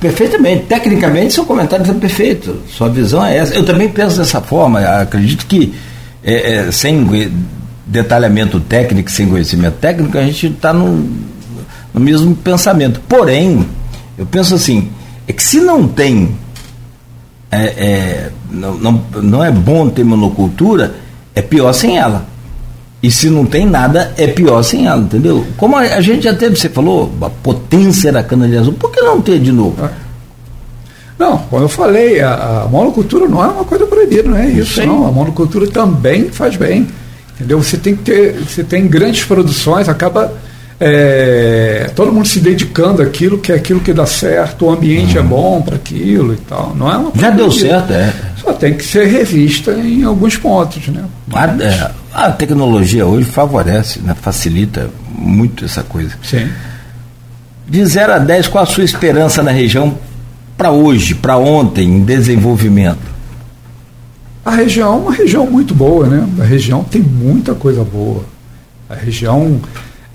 perfeitamente. 0.00 0.64
Tecnicamente, 0.64 1.32
seu 1.32 1.44
comentário 1.44 1.84
está 1.84 1.94
perfeito. 1.94 2.60
Sua 2.68 2.88
visão 2.88 3.24
é 3.24 3.36
essa. 3.36 3.54
Eu 3.54 3.64
também 3.64 3.88
penso 3.88 4.18
dessa 4.18 4.40
forma. 4.40 4.80
Acredito 4.80 5.46
que, 5.46 5.74
é, 6.22 6.54
é, 6.54 6.72
sem 6.72 7.32
detalhamento 7.86 8.58
técnico, 8.60 9.10
sem 9.10 9.28
conhecimento 9.28 9.76
técnico, 9.76 10.18
a 10.18 10.22
gente 10.22 10.48
está 10.48 10.72
no, 10.72 11.08
no 11.92 12.00
mesmo 12.00 12.34
pensamento. 12.34 13.00
Porém, 13.08 13.66
eu 14.18 14.26
penso 14.26 14.54
assim: 14.54 14.90
é 15.26 15.32
que 15.32 15.42
se 15.42 15.60
não 15.60 15.86
tem. 15.86 16.36
É, 17.50 17.62
é, 17.62 18.30
não, 18.54 18.74
não, 18.74 19.04
não 19.22 19.44
é 19.44 19.50
bom 19.50 19.88
ter 19.88 20.04
monocultura, 20.04 20.94
é 21.34 21.42
pior 21.42 21.72
sem 21.72 21.98
ela. 21.98 22.26
E 23.02 23.10
se 23.10 23.28
não 23.28 23.44
tem 23.44 23.66
nada, 23.66 24.14
é 24.16 24.26
pior 24.26 24.62
sem 24.62 24.86
ela, 24.86 25.02
entendeu? 25.02 25.44
Como 25.58 25.76
a, 25.76 25.80
a 25.80 26.00
gente 26.00 26.24
já 26.24 26.34
teve, 26.34 26.56
você 26.56 26.70
falou, 26.70 27.12
a 27.20 27.28
potência 27.28 28.10
da 28.10 28.22
cana 28.22 28.48
de 28.48 28.56
azul, 28.56 28.72
por 28.72 28.90
que 28.90 29.00
não 29.02 29.20
ter 29.20 29.38
de 29.38 29.52
novo? 29.52 29.84
É. 29.84 29.90
Não, 31.18 31.38
como 31.38 31.64
eu 31.64 31.68
falei, 31.68 32.20
a, 32.20 32.62
a, 32.62 32.68
monocultura 32.68 33.28
não 33.28 33.42
é 33.44 33.46
uma 33.48 33.64
coisa 33.64 33.86
proibida, 33.86 34.28
não 34.28 34.36
é 34.36 34.48
isso, 34.48 34.80
Sim. 34.80 34.86
não. 34.86 35.06
A 35.06 35.12
monocultura 35.12 35.66
também 35.66 36.30
faz 36.30 36.56
bem. 36.56 36.88
Entendeu? 37.34 37.62
Você 37.62 37.76
tem 37.76 37.94
que 37.94 38.02
ter, 38.02 38.32
você 38.34 38.64
tem 38.64 38.86
grandes 38.86 39.24
produções, 39.24 39.88
acaba 39.88 40.32
é, 40.86 41.90
todo 41.96 42.12
mundo 42.12 42.28
se 42.28 42.40
dedicando 42.40 43.00
àquilo 43.00 43.38
que 43.38 43.50
é 43.50 43.54
aquilo 43.54 43.80
que 43.80 43.90
dá 43.90 44.04
certo, 44.04 44.66
o 44.66 44.70
ambiente 44.70 45.16
é 45.16 45.20
uhum. 45.20 45.26
é 45.26 45.28
bom 45.30 45.62
para 45.62 45.76
aquilo 45.76 46.34
e 46.34 46.36
tal. 46.36 46.76
Não 46.76 46.92
é 46.92 46.96
uma 46.98 47.10
Já 47.14 47.30
deu 47.30 47.50
certo, 47.50 47.90
é. 47.90 48.12
Só 48.36 48.52
tem 48.52 48.74
que 48.74 48.84
ser 48.84 49.06
revista 49.06 49.72
em 49.72 50.04
alguns 50.04 50.36
pontos, 50.36 50.86
né? 50.88 51.02
A, 51.32 51.46
é, 51.46 51.90
a 52.12 52.30
tecnologia 52.30 53.06
hoje 53.06 53.24
favorece, 53.24 54.00
né, 54.00 54.14
facilita 54.20 54.90
muito 55.08 55.64
essa 55.64 55.82
coisa. 55.82 56.10
Sim. 56.22 56.50
De 57.66 57.82
0 57.82 58.12
a 58.12 58.18
10, 58.18 58.48
qual 58.48 58.62
a 58.62 58.66
sua 58.66 58.84
esperança 58.84 59.42
na 59.42 59.52
região 59.52 59.96
para 60.54 60.70
hoje, 60.70 61.14
para 61.14 61.38
ontem, 61.38 61.88
em 61.88 62.04
desenvolvimento? 62.04 63.14
A 64.44 64.50
região 64.50 64.92
é 64.92 64.96
uma 64.98 65.14
região 65.14 65.46
muito 65.46 65.74
boa, 65.74 66.06
né? 66.06 66.28
A 66.42 66.44
região 66.44 66.84
tem 66.84 67.00
muita 67.00 67.54
coisa 67.54 67.82
boa. 67.82 68.26
A 68.90 68.94
região 68.94 69.62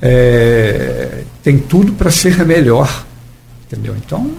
é, 0.01 1.24
tem 1.44 1.58
tudo 1.58 1.94
para 1.94 2.12
ser 2.12 2.46
melhor. 2.46 3.06
Entendeu? 3.68 3.96
Então, 4.03 4.29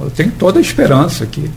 eu 0.00 0.10
tenho 0.10 0.32
toda 0.32 0.58
a 0.58 0.62
esperança 0.62 1.24
aqui. 1.24 1.48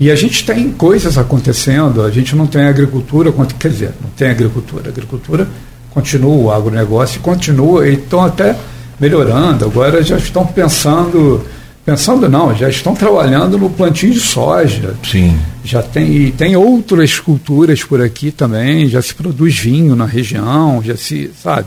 E 0.00 0.10
a 0.10 0.16
gente 0.16 0.44
tem 0.44 0.70
coisas 0.70 1.18
acontecendo, 1.18 2.02
a 2.02 2.10
gente 2.10 2.36
não 2.36 2.46
tem 2.46 2.64
agricultura, 2.64 3.32
quer 3.58 3.68
dizer, 3.68 3.92
não 4.00 4.10
tem 4.10 4.28
agricultura. 4.28 4.84
A 4.86 4.88
agricultura 4.90 5.48
continua, 5.90 6.30
o 6.30 6.52
agronegócio 6.52 7.20
continua, 7.20 7.88
e 7.88 7.94
estão 7.94 8.24
até 8.24 8.56
melhorando. 9.00 9.64
Agora 9.64 10.02
já 10.02 10.16
estão 10.16 10.46
pensando, 10.46 11.44
pensando 11.84 12.28
não, 12.28 12.54
já 12.54 12.68
estão 12.68 12.94
trabalhando 12.94 13.58
no 13.58 13.70
plantio 13.70 14.12
de 14.12 14.20
soja. 14.20 14.94
Sim. 15.02 15.36
Já 15.64 15.82
tem, 15.82 16.12
e 16.12 16.30
tem 16.30 16.56
outras 16.56 17.18
culturas 17.18 17.82
por 17.82 18.00
aqui 18.00 18.30
também, 18.30 18.88
já 18.88 19.02
se 19.02 19.14
produz 19.14 19.58
vinho 19.58 19.96
na 19.96 20.06
região, 20.06 20.80
já 20.82 20.96
se, 20.96 21.30
sabe, 21.42 21.66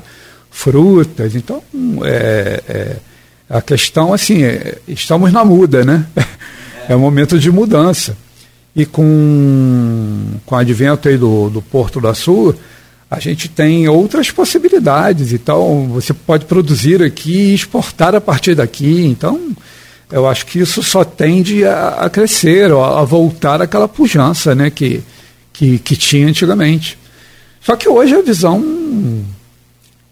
frutas. 0.52 1.34
Então, 1.36 1.64
é, 2.04 2.62
é 2.68 2.96
a 3.50 3.62
questão, 3.62 4.14
assim, 4.14 4.44
é, 4.44 4.78
estamos 4.88 5.32
na 5.32 5.44
muda, 5.44 5.84
né? 5.84 6.06
É 6.90 6.96
um 6.96 7.00
momento 7.00 7.40
de 7.40 7.50
mudança. 7.50 8.18
E 8.76 8.86
com, 8.86 10.20
com 10.46 10.56
o 10.56 10.58
advento 10.58 11.08
aí 11.08 11.16
do, 11.16 11.50
do 11.50 11.62
Porto 11.62 12.02
da 12.02 12.14
Sul, 12.14 12.56
a 13.10 13.20
gente 13.20 13.48
tem 13.48 13.88
outras 13.88 14.32
possibilidades. 14.32 15.32
Então, 15.32 15.88
você 15.90 16.12
pode 16.12 16.46
produzir 16.46 17.02
aqui 17.02 17.52
e 17.52 17.54
exportar 17.54 18.16
a 18.16 18.20
partir 18.20 18.56
daqui. 18.56 19.06
Então, 19.06 19.56
eu 20.12 20.28
acho 20.28 20.46
que 20.46 20.60
isso 20.60 20.82
só 20.84 21.04
tende 21.04 21.64
a, 21.64 21.90
a 21.90 22.10
crescer, 22.10 22.72
a, 22.72 23.00
a, 23.00 23.04
voltar 23.06 23.62
àquela 23.62 23.88
pujança 23.88 24.54
né, 24.56 24.70
que, 24.70 25.02
que, 25.54 25.78
que 25.80 25.96
tinha 25.96 26.28
antigamente. 26.28 26.98
Só 27.62 27.76
que 27.76 27.88
hoje 27.88 28.16
a 28.16 28.22
visão 28.22 28.62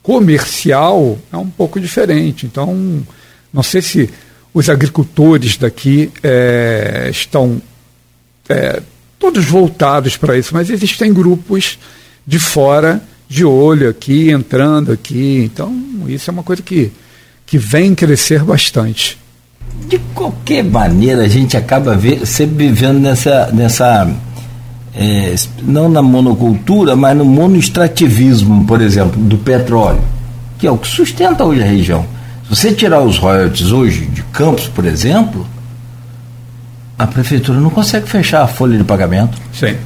comercial 0.09 1.19
é 1.31 1.37
um 1.37 1.47
pouco 1.47 1.79
diferente. 1.79 2.47
Então, 2.47 3.05
não 3.53 3.61
sei 3.61 3.79
se 3.79 4.09
os 4.51 4.67
agricultores 4.67 5.55
daqui 5.55 6.11
é, 6.23 7.09
estão 7.11 7.61
é, 8.49 8.81
todos 9.19 9.45
voltados 9.45 10.17
para 10.17 10.35
isso, 10.35 10.51
mas 10.51 10.71
existem 10.71 11.13
grupos 11.13 11.77
de 12.25 12.39
fora, 12.39 12.99
de 13.27 13.45
olho 13.45 13.87
aqui, 13.87 14.31
entrando 14.31 14.91
aqui. 14.91 15.43
Então, 15.43 15.79
isso 16.07 16.27
é 16.27 16.33
uma 16.33 16.41
coisa 16.41 16.63
que, 16.63 16.91
que 17.45 17.59
vem 17.59 17.93
crescer 17.93 18.43
bastante. 18.43 19.15
De 19.87 19.99
qualquer 20.15 20.63
maneira, 20.63 21.21
a 21.21 21.27
gente 21.27 21.55
acaba 21.55 21.95
ver, 21.95 22.25
sempre 22.25 22.65
vivendo 22.65 22.97
nessa, 22.97 23.51
nessa 23.51 24.11
é, 25.01 25.33
não 25.63 25.87
na 25.87 26.01
monocultura, 26.01 26.93
mas 26.93 27.15
no 27.15 27.23
monoextrativismo, 27.23 28.65
por 28.65 28.81
exemplo, 28.81 29.17
do 29.17 29.37
petróleo, 29.37 30.01
que 30.57 30.67
é 30.67 30.71
o 30.71 30.77
que 30.77 30.89
sustenta 30.89 31.45
hoje 31.45 31.63
a 31.63 31.65
região. 31.65 32.05
Se 32.43 32.49
você 32.49 32.73
tirar 32.73 33.01
os 33.01 33.17
royalties 33.17 33.71
hoje 33.71 34.07
de 34.07 34.21
Campos, 34.23 34.67
por 34.67 34.83
exemplo, 34.83 35.47
a 36.97 37.07
prefeitura 37.07 37.61
não 37.61 37.69
consegue 37.69 38.09
fechar 38.09 38.43
a 38.43 38.47
folha 38.47 38.77
de 38.77 38.83
pagamento. 38.83 39.37
Sim. 39.53 39.77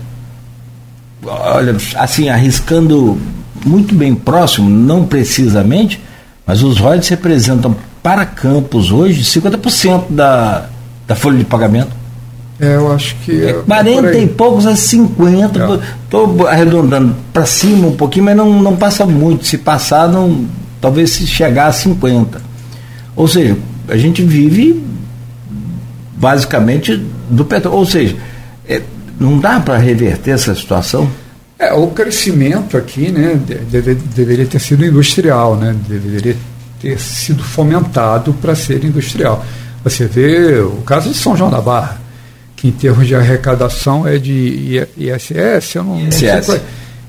Olha, 1.24 1.78
assim, 1.96 2.30
arriscando 2.30 3.16
muito 3.64 3.94
bem 3.94 4.16
próximo, 4.16 4.68
não 4.68 5.06
precisamente, 5.06 6.02
mas 6.44 6.64
os 6.64 6.80
royalties 6.80 7.10
representam 7.10 7.76
para 8.02 8.26
Campos 8.26 8.92
hoje 8.92 9.22
50% 9.22 10.06
da, 10.10 10.70
da 11.06 11.16
folha 11.16 11.38
de 11.38 11.46
pagamento. 11.46 12.03
É, 12.60 12.76
eu 12.76 12.92
acho 12.92 13.16
que. 13.18 13.46
É 13.46 13.54
40 13.54 14.08
é 14.10 14.24
e 14.24 14.28
poucos 14.28 14.66
a 14.66 14.76
50. 14.76 15.82
Estou 16.04 16.48
arredondando 16.48 17.16
para 17.32 17.46
cima 17.46 17.88
um 17.88 17.96
pouquinho, 17.96 18.26
mas 18.26 18.38
não, 18.38 18.62
não 18.62 18.76
passa 18.76 19.06
muito. 19.06 19.46
Se 19.46 19.58
passar, 19.58 20.08
não, 20.08 20.46
talvez 20.80 21.12
se 21.12 21.26
chegar 21.26 21.68
a 21.68 21.72
50. 21.72 22.42
Ou 23.16 23.28
seja, 23.28 23.58
a 23.88 23.98
gente 23.98 24.22
vive 24.22 24.84
basicamente 26.16 26.96
do 27.30 27.44
petróleo. 27.44 27.80
Ou 27.80 27.86
seja, 27.86 28.16
é, 28.68 28.82
não 29.20 29.40
dá 29.40 29.60
para 29.60 29.78
reverter 29.78 30.32
essa 30.32 30.54
situação? 30.56 31.10
É, 31.58 31.74
o 31.74 31.88
crescimento 31.88 32.76
aqui 32.78 33.12
né, 33.12 33.40
deve, 33.70 33.96
deveria 33.96 34.46
ter 34.46 34.60
sido 34.60 34.86
industrial, 34.86 35.56
né, 35.56 35.76
deveria 35.88 36.36
ter 36.82 37.00
sido 37.00 37.44
fomentado 37.44 38.34
para 38.34 38.56
ser 38.56 38.84
industrial. 38.84 39.46
Você 39.84 40.06
vê 40.06 40.60
o 40.60 40.82
caso 40.86 41.10
de 41.10 41.16
São 41.16 41.38
João 41.38 41.50
da 41.50 41.62
Barra, 41.62 42.02
que 42.64 42.70
em 42.70 42.72
termos 42.72 43.06
de 43.06 43.14
arrecadação 43.14 44.08
é 44.08 44.18
de 44.18 44.88
ISS, 44.98 45.76
eu 45.76 45.84
não, 45.84 46.00
ISS. 46.08 46.48
não 46.48 46.56
é 46.56 46.62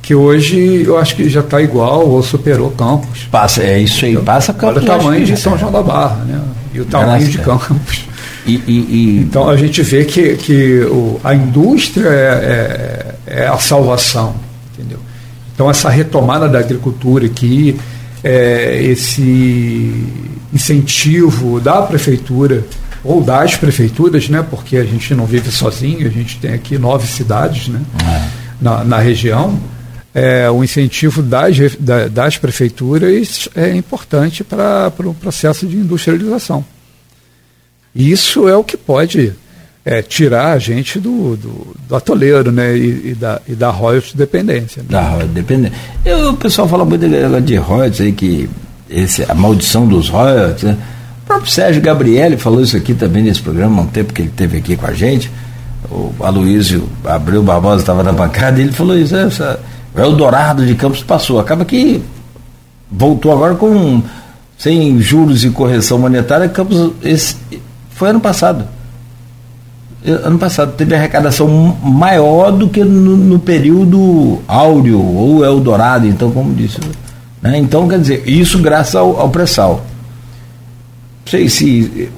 que 0.02 0.12
hoje 0.12 0.82
eu 0.84 0.98
acho 0.98 1.14
que 1.14 1.28
já 1.28 1.40
está 1.40 1.62
igual 1.62 2.08
ou 2.08 2.20
superou 2.24 2.72
Campos. 2.72 3.28
Passa, 3.30 3.62
é 3.62 3.78
isso 3.78 4.04
aí, 4.04 4.16
passa 4.16 4.52
Campos. 4.52 4.82
Olha 4.82 4.94
o 4.94 4.98
tamanho 4.98 5.24
de 5.24 5.36
São 5.36 5.56
João 5.56 5.70
da 5.70 5.80
Barra, 5.80 6.24
né? 6.24 6.40
E 6.74 6.80
o 6.80 6.84
tamanho 6.84 7.26
de 7.28 7.38
Campos. 7.38 8.04
E, 8.44 8.54
e, 8.66 8.72
e, 8.72 9.20
Então 9.20 9.48
a 9.48 9.56
gente 9.56 9.80
vê 9.82 10.04
que, 10.04 10.36
que 10.36 10.80
o, 10.80 11.20
a 11.22 11.34
indústria 11.36 12.08
é, 12.08 13.14
é, 13.28 13.42
é, 13.44 13.46
a 13.46 13.56
salvação, 13.56 14.34
entendeu? 14.74 14.98
Então 15.54 15.70
essa 15.70 15.88
retomada 15.88 16.48
da 16.48 16.58
agricultura 16.58 17.26
aqui, 17.26 17.78
é, 18.24 18.82
esse 18.82 20.04
incentivo 20.52 21.60
da 21.60 21.80
prefeitura 21.80 22.64
ou 23.04 23.22
das 23.22 23.56
prefeituras, 23.56 24.28
né? 24.28 24.42
Porque 24.48 24.76
a 24.76 24.84
gente 24.84 25.14
não 25.14 25.26
vive 25.26 25.50
sozinho, 25.52 26.06
a 26.06 26.10
gente 26.10 26.38
tem 26.38 26.54
aqui 26.54 26.78
nove 26.78 27.06
cidades, 27.06 27.68
né? 27.68 27.80
É. 28.02 28.44
Na, 28.60 28.82
na 28.82 28.98
região 28.98 29.60
é, 30.14 30.48
o 30.48 30.62
incentivo 30.62 31.20
das, 31.22 31.56
das 32.12 32.38
prefeituras 32.38 33.48
é 33.54 33.74
importante 33.74 34.44
para, 34.44 34.92
o 35.00 35.12
processo 35.12 35.66
de 35.66 35.76
industrialização. 35.76 36.64
Isso 37.92 38.48
é 38.48 38.56
o 38.56 38.62
que 38.62 38.76
pode 38.76 39.32
é, 39.84 40.00
tirar 40.02 40.52
a 40.52 40.58
gente 40.58 41.00
do, 41.00 41.36
do, 41.36 41.76
do 41.88 41.96
atoleiro 41.96 42.52
né, 42.52 42.76
e, 42.76 43.10
e, 43.10 43.14
da, 43.14 43.42
e 43.46 43.54
da 43.54 43.70
royalties 43.70 44.14
dependência. 44.14 44.82
Né? 44.82 44.88
Da 44.90 45.02
royalties 45.02 45.34
dependência. 45.34 45.78
Eu, 46.04 46.30
o 46.30 46.36
pessoal 46.36 46.68
fala 46.68 46.84
muito 46.84 47.06
de, 47.08 47.40
de 47.40 47.56
royalties 47.56 48.00
aí, 48.00 48.12
que 48.12 48.48
esse, 48.88 49.24
a 49.28 49.34
maldição 49.34 49.86
dos 49.86 50.08
royalties. 50.08 50.62
Né? 50.62 50.78
O 51.24 51.26
próprio 51.26 51.50
Sérgio 51.50 51.80
Gabriele 51.80 52.36
falou 52.36 52.60
isso 52.60 52.76
aqui 52.76 52.92
também 52.92 53.22
nesse 53.22 53.40
programa, 53.40 53.80
há 53.80 53.84
um 53.84 53.88
tempo 53.88 54.12
que 54.12 54.20
ele 54.20 54.28
esteve 54.28 54.58
aqui 54.58 54.76
com 54.76 54.86
a 54.86 54.92
gente. 54.92 55.30
O 55.90 56.12
Aloysio 56.20 56.86
Abreu 57.02 57.42
Barbosa 57.42 57.80
estava 57.80 58.02
na 58.02 58.12
bancada 58.12 58.60
e 58.60 58.64
ele 58.64 58.72
falou 58.72 58.96
isso. 58.96 59.16
Essa, 59.16 59.58
o 59.94 60.00
Eldorado 60.00 60.64
de 60.66 60.74
Campos 60.74 61.02
passou. 61.02 61.38
Acaba 61.38 61.64
que 61.64 62.02
voltou 62.90 63.32
agora 63.32 63.54
com 63.54 64.02
sem 64.58 65.00
juros 65.00 65.44
e 65.44 65.50
correção 65.50 65.98
monetária. 65.98 66.48
Campos 66.48 66.92
esse, 67.02 67.36
foi 67.90 68.10
ano 68.10 68.20
passado. 68.20 68.66
Ano 70.06 70.38
passado 70.38 70.72
teve 70.76 70.94
arrecadação 70.94 71.48
maior 71.82 72.50
do 72.50 72.68
que 72.68 72.84
no, 72.84 73.16
no 73.16 73.38
período 73.38 74.42
áureo 74.46 75.00
ou 75.00 75.42
Eldorado, 75.42 76.06
então 76.06 76.30
como 76.30 76.54
disse. 76.54 76.78
Né? 77.40 77.56
Então, 77.58 77.88
quer 77.88 77.98
dizer, 77.98 78.22
isso 78.26 78.58
graças 78.58 78.94
ao, 78.94 79.18
ao 79.18 79.30
pré-sal. 79.30 79.84
Sei 81.26 81.48
se 81.48 82.10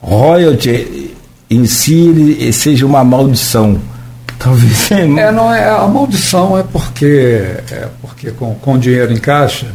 royalty 0.00 1.14
em 1.50 1.66
si 1.66 2.52
seja 2.52 2.86
uma 2.86 3.04
maldição. 3.04 3.80
Talvez. 4.38 4.90
É, 4.90 5.32
não 5.32 5.52
é 5.52 5.70
a 5.70 5.86
maldição 5.86 6.58
é 6.58 6.62
porque 6.62 7.56
é 7.70 7.88
porque 8.02 8.30
com, 8.32 8.54
com 8.56 8.78
dinheiro 8.78 9.12
em 9.12 9.16
caixa 9.16 9.68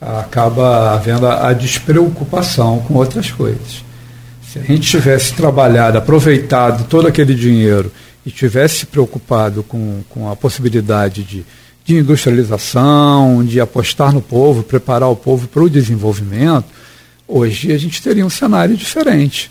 acaba 0.00 0.92
havendo 0.92 1.26
a, 1.26 1.48
a 1.48 1.52
despreocupação 1.52 2.80
com 2.80 2.94
outras 2.94 3.30
coisas. 3.30 3.84
Se 4.54 4.58
a 4.58 4.62
gente 4.62 4.82
tivesse 4.82 5.32
trabalhado, 5.32 5.98
aproveitado 5.98 6.86
todo 6.86 7.08
aquele 7.08 7.34
dinheiro 7.34 7.90
e 8.24 8.30
tivesse 8.30 8.86
preocupado 8.86 9.62
com, 9.62 10.02
com 10.08 10.30
a 10.30 10.36
possibilidade 10.36 11.22
de, 11.22 11.44
de 11.84 11.96
industrialização, 11.96 13.44
de 13.44 13.60
apostar 13.60 14.12
no 14.12 14.20
povo, 14.20 14.62
preparar 14.62 15.08
o 15.08 15.16
povo 15.16 15.48
para 15.48 15.62
o 15.62 15.70
desenvolvimento, 15.70 16.66
hoje 17.26 17.72
a 17.72 17.78
gente 17.78 18.02
teria 18.02 18.24
um 18.24 18.30
cenário 18.30 18.76
diferente. 18.76 19.50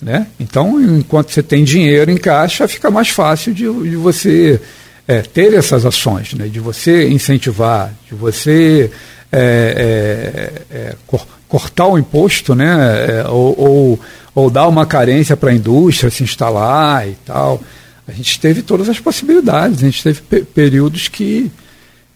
Né? 0.00 0.26
Então, 0.38 0.80
enquanto 0.80 1.30
você 1.30 1.42
tem 1.42 1.64
dinheiro 1.64 2.10
em 2.10 2.16
caixa, 2.16 2.68
fica 2.68 2.90
mais 2.90 3.08
fácil 3.08 3.52
de, 3.52 3.64
de 3.64 3.96
você 3.96 4.60
é, 5.06 5.22
ter 5.22 5.54
essas 5.54 5.84
ações, 5.84 6.34
né? 6.34 6.46
de 6.46 6.60
você 6.60 7.08
incentivar, 7.08 7.92
de 8.06 8.14
você 8.14 8.90
é, 9.32 10.62
é, 10.70 10.76
é 10.76 10.96
cor, 11.06 11.26
cortar 11.48 11.86
o 11.86 11.98
imposto, 11.98 12.54
né? 12.54 12.66
É, 13.08 13.28
ou, 13.28 13.58
ou, 13.58 14.00
ou, 14.34 14.50
dar 14.50 14.68
uma 14.68 14.86
carência 14.86 15.36
para 15.36 15.50
a 15.50 15.54
indústria 15.54 16.10
se 16.10 16.22
instalar 16.22 17.08
e 17.08 17.16
tal. 17.24 17.60
A 18.06 18.12
gente 18.12 18.38
teve 18.38 18.62
todas 18.62 18.88
as 18.88 19.00
possibilidades, 19.00 19.82
a 19.82 19.86
gente 19.86 20.02
teve 20.02 20.20
períodos 20.44 21.08
que, 21.08 21.50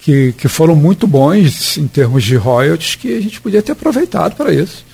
que, 0.03 0.33
que 0.33 0.49
foram 0.49 0.75
muito 0.75 1.07
bons 1.07 1.79
em 1.79 1.87
termos 1.87 2.25
de 2.25 2.35
royalties 2.35 2.97
que 2.97 3.17
a 3.17 3.21
gente 3.21 3.41
podia 3.41 3.63
ter 3.63 3.73
aproveitado 3.73 4.35
para 4.35 4.53
isso. 4.53 4.85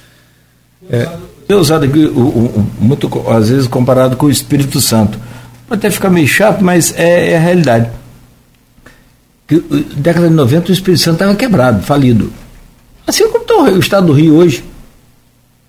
É, 0.91 1.09
é 1.49 1.55
usado 1.55 1.87
aqui 1.87 2.05
o, 2.05 2.21
o, 2.21 2.71
muito, 2.79 3.11
às 3.31 3.49
vezes, 3.49 3.67
comparado 3.67 4.17
com 4.17 4.27
o 4.27 4.31
Espírito 4.31 4.83
Santo. 4.83 5.19
Pode 5.67 5.79
até 5.79 5.91
ficar 5.91 6.11
meio 6.11 6.29
chato, 6.29 6.63
mas 6.63 6.95
é, 6.95 7.31
é 7.31 7.37
a 7.39 7.41
realidade. 7.41 7.91
Que, 9.47 9.59
década 9.97 10.29
de 10.29 10.35
90 10.35 10.69
o 10.69 10.73
Espírito 10.75 11.01
Santo 11.01 11.15
estava 11.15 11.35
quebrado, 11.35 11.83
falido. 11.83 12.31
Assim 13.07 13.27
como 13.31 13.43
está 13.43 13.55
o 13.55 13.79
estado 13.79 14.09
do 14.09 14.13
Rio 14.13 14.35
hoje. 14.35 14.63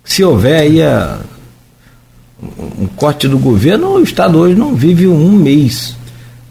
Se 0.03 0.21
houver 0.21 0.59
aí 0.59 0.83
a, 0.83 1.21
um 2.77 2.87
corte 2.87 3.25
do 3.25 3.39
governo, 3.39 3.93
o 3.93 4.03
estado 4.03 4.37
hoje 4.37 4.55
não 4.55 4.75
vive 4.75 5.07
um 5.07 5.31
mês. 5.31 5.95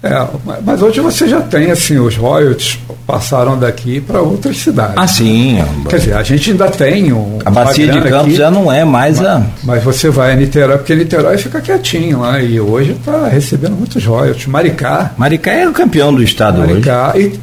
É, 0.01 0.27
mas 0.65 0.81
hoje 0.81 1.01
você 1.01 1.27
já 1.27 1.41
tem, 1.41 1.73
assim, 1.73 1.99
os 1.99 2.17
royalties 2.17 2.79
passaram 3.05 3.59
daqui 3.59 4.01
para 4.01 4.21
outras 4.23 4.57
cidades. 4.59 4.95
Ah, 4.97 5.09
sim. 5.09 5.59
Quer 5.89 5.99
dizer, 5.99 6.15
a 6.15 6.23
gente 6.23 6.53
ainda 6.53 6.71
tem 6.71 7.13
um. 7.13 7.39
A 7.45 7.51
bacia 7.51 7.89
de 7.89 8.01
Campos 8.03 8.29
aqui, 8.29 8.37
já 8.37 8.49
não 8.49 8.71
é 8.71 8.85
mais 8.85 9.19
mas, 9.19 9.27
a. 9.27 9.43
Mas 9.65 9.83
você 9.83 10.09
vai 10.09 10.33
a 10.33 10.37
Niterói, 10.37 10.79
porque 10.79 10.95
Niterói 10.95 11.37
fica 11.37 11.61
quietinho 11.61 12.21
lá, 12.21 12.41
e 12.41 12.61
hoje 12.61 12.93
está 12.93 13.27
recebendo 13.27 13.73
muitos 13.73 14.05
royalties. 14.05 14.47
Maricá. 14.47 15.13
Maricá 15.19 15.51
é 15.51 15.67
o 15.67 15.73
campeão 15.73 16.15
do 16.15 16.23
estado 16.23 16.61
Maricá, 16.61 17.13
hoje. 17.17 17.41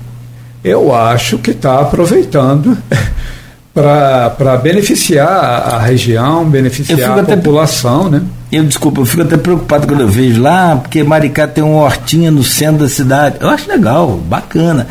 E 0.64 0.70
eu 0.70 0.96
acho 0.96 1.38
que 1.38 1.52
está 1.52 1.82
aproveitando 1.82 2.78
para 3.76 4.56
beneficiar 4.64 5.28
a 5.28 5.80
região, 5.80 6.46
beneficiar 6.46 7.20
a 7.20 7.24
população, 7.24 8.10
né? 8.10 8.22
Eu, 8.52 8.64
desculpa, 8.64 9.02
eu 9.02 9.06
fico 9.06 9.24
até 9.24 9.38
preocupado 9.38 9.88
quando 9.88 10.02
eu 10.02 10.08
vejo 10.08 10.42
lá, 10.42 10.76
porque 10.76 11.04
Maricá 11.04 11.48
tem 11.48 11.64
uma 11.64 11.82
hortinha 11.82 12.30
no 12.30 12.44
centro 12.44 12.84
da 12.84 12.90
cidade. 12.90 13.38
Eu 13.40 13.50
acho 13.50 13.68
legal, 13.68 14.18
bacana. 14.18 14.88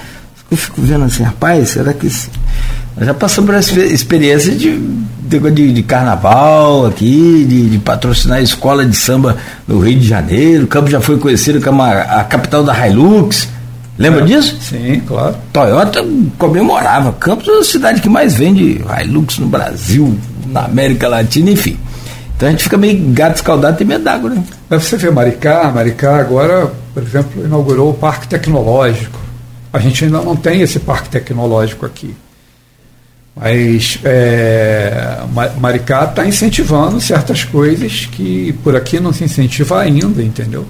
Eu 0.50 0.56
fico 0.56 0.80
vendo 0.82 1.04
assim, 1.04 1.22
rapaz, 1.22 1.70
será 1.70 1.92
que. 1.92 2.06
Nós 2.96 3.06
já 3.06 3.14
passamos 3.14 3.50
por 3.50 3.56
essa 3.56 3.80
experiência 3.80 4.54
de, 4.54 4.78
de, 4.78 5.72
de 5.72 5.82
carnaval 5.82 6.86
aqui, 6.86 7.44
de, 7.48 7.70
de, 7.70 7.78
patrocinar 7.78 8.38
a 8.38 8.42
escola 8.42 8.84
de 8.84 8.96
samba 8.96 9.36
no 9.66 9.80
Rio 9.80 9.98
de 9.98 10.06
Janeiro. 10.06 10.64
O 10.64 10.68
campo 10.68 10.88
já 10.88 11.00
foi 11.00 11.18
conhecido 11.18 11.60
como 11.60 11.82
a, 11.82 12.02
a 12.20 12.24
capital 12.24 12.62
da 12.62 12.86
Hilux. 12.86 13.48
Lembra 13.98 14.22
é, 14.22 14.24
disso? 14.24 14.58
Sim, 14.60 15.00
claro. 15.06 15.36
Toyota 15.52 16.04
comemorava. 16.38 17.12
Campos 17.12 17.48
é 17.48 17.58
a 17.58 17.64
cidade 17.64 18.00
que 18.00 18.08
mais 18.08 18.34
vende 18.34 18.80
Hilux 19.02 19.38
no 19.38 19.46
Brasil, 19.46 20.16
na 20.46 20.64
América 20.64 21.08
Latina, 21.08 21.50
enfim. 21.50 21.76
Então 22.36 22.48
a 22.48 22.50
gente 22.50 22.64
fica 22.64 22.76
meio 22.76 23.12
gato 23.12 23.36
escaldado 23.36 23.80
e 23.80 23.84
medo 23.86 24.04
d'água, 24.04 24.30
né? 24.30 24.44
Mas 24.68 24.84
você 24.84 24.96
vê 24.96 25.10
Maricá, 25.10 25.70
Maricá 25.70 26.16
agora, 26.16 26.72
por 26.92 27.02
exemplo, 27.02 27.44
inaugurou 27.44 27.90
o 27.90 27.94
Parque 27.94 28.26
Tecnológico. 28.26 29.24
A 29.72 29.78
gente 29.80 30.04
ainda 30.04 30.22
não 30.22 30.36
tem 30.36 30.60
esse 30.60 30.78
parque 30.78 31.08
tecnológico 31.08 31.84
aqui. 31.84 32.14
Mas 33.34 33.98
é, 34.04 35.18
Maricá 35.58 36.04
está 36.04 36.24
incentivando 36.24 37.00
certas 37.00 37.42
coisas 37.42 38.06
que 38.06 38.52
por 38.62 38.76
aqui 38.76 39.00
não 39.00 39.12
se 39.12 39.24
incentiva 39.24 39.80
ainda, 39.80 40.22
entendeu? 40.22 40.64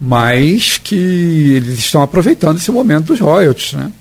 Mas 0.00 0.78
que 0.82 1.54
eles 1.54 1.78
estão 1.78 2.02
aproveitando 2.02 2.58
esse 2.58 2.72
momento 2.72 3.06
dos 3.06 3.20
royalties, 3.20 3.74
né? 3.74 3.92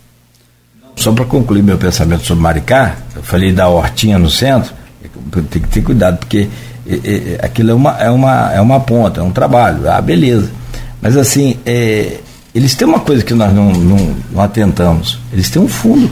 Só 0.96 1.12
para 1.12 1.26
concluir 1.26 1.62
meu 1.62 1.78
pensamento 1.78 2.26
sobre 2.26 2.42
Maricá, 2.42 2.98
eu 3.16 3.22
falei 3.22 3.54
da 3.54 3.68
hortinha 3.68 4.18
no 4.18 4.32
centro, 4.32 4.74
tem 5.52 5.62
que 5.62 5.68
ter 5.68 5.82
cuidado, 5.82 6.18
porque 6.18 6.50
é, 6.88 7.40
aquilo 7.42 7.72
é 7.72 7.74
uma, 7.74 7.92
é, 7.98 8.10
uma, 8.10 8.54
é 8.54 8.62
uma 8.62 8.80
ponta, 8.80 9.22
é 9.22 9.24
um 9.24 9.32
trabalho, 9.32 9.90
ah, 9.90 10.02
beleza. 10.02 10.52
Mas 11.02 11.16
assim, 11.18 11.58
é, 11.66 12.20
eles 12.54 12.76
têm 12.76 12.88
uma 12.88 13.00
coisa 13.00 13.24
que 13.24 13.34
nós 13.34 13.54
não, 13.54 13.72
não, 13.72 14.16
não, 14.32 14.42
atentamos, 14.42 15.20
eles 15.32 15.50
têm 15.50 15.62
um 15.62 15.68
fundo 15.68 16.10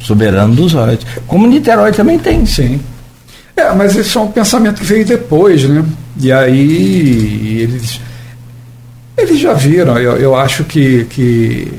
soberano 0.00 0.54
dos 0.54 0.72
royalties, 0.72 1.06
como 1.26 1.46
Niterói 1.46 1.92
também 1.92 2.18
tem. 2.18 2.44
Sim. 2.44 2.80
É, 3.56 3.72
mas 3.72 3.94
isso 3.94 4.18
é 4.18 4.22
um 4.22 4.32
pensamento 4.32 4.80
que 4.80 4.86
veio 4.86 5.06
depois, 5.06 5.64
né? 5.64 5.84
E 6.20 6.32
aí 6.32 7.60
eles, 7.60 8.00
eles 9.16 9.38
já 9.38 9.52
viram, 9.52 9.96
eu, 9.98 10.16
eu 10.16 10.34
acho 10.34 10.64
que, 10.64 11.04
que 11.04 11.72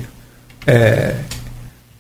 é, 0.66 1.16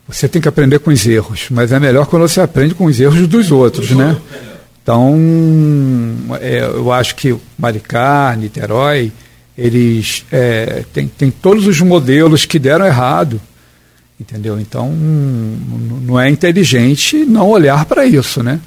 você 0.08 0.28
tem 0.28 0.42
que 0.42 0.48
aprender 0.48 0.80
com 0.80 0.92
os 0.92 1.06
erros, 1.06 1.48
mas 1.50 1.72
é 1.72 1.80
melhor 1.80 2.06
quando 2.06 2.28
você 2.28 2.40
aprende 2.40 2.74
com 2.74 2.86
os 2.86 3.00
erros 3.00 3.28
dos 3.28 3.52
outros, 3.52 3.92
né? 3.92 4.16
Então, 4.86 5.18
é, 6.40 6.60
eu 6.60 6.92
acho 6.92 7.16
que 7.16 7.36
Maricá, 7.58 8.36
Niterói, 8.38 9.12
eles 9.58 10.24
é, 10.32 10.86
têm 10.94 11.08
tem 11.08 11.32
todos 11.32 11.66
os 11.66 11.82
modelos 11.82 12.46
que 12.46 12.60
deram 12.60 12.86
errado, 12.86 13.42
entendeu? 14.20 14.60
Então, 14.60 14.92
não 14.92 16.20
é 16.20 16.30
inteligente 16.30 17.26
não 17.26 17.50
olhar 17.50 17.84
para 17.86 18.06
isso, 18.06 18.44
né? 18.44 18.60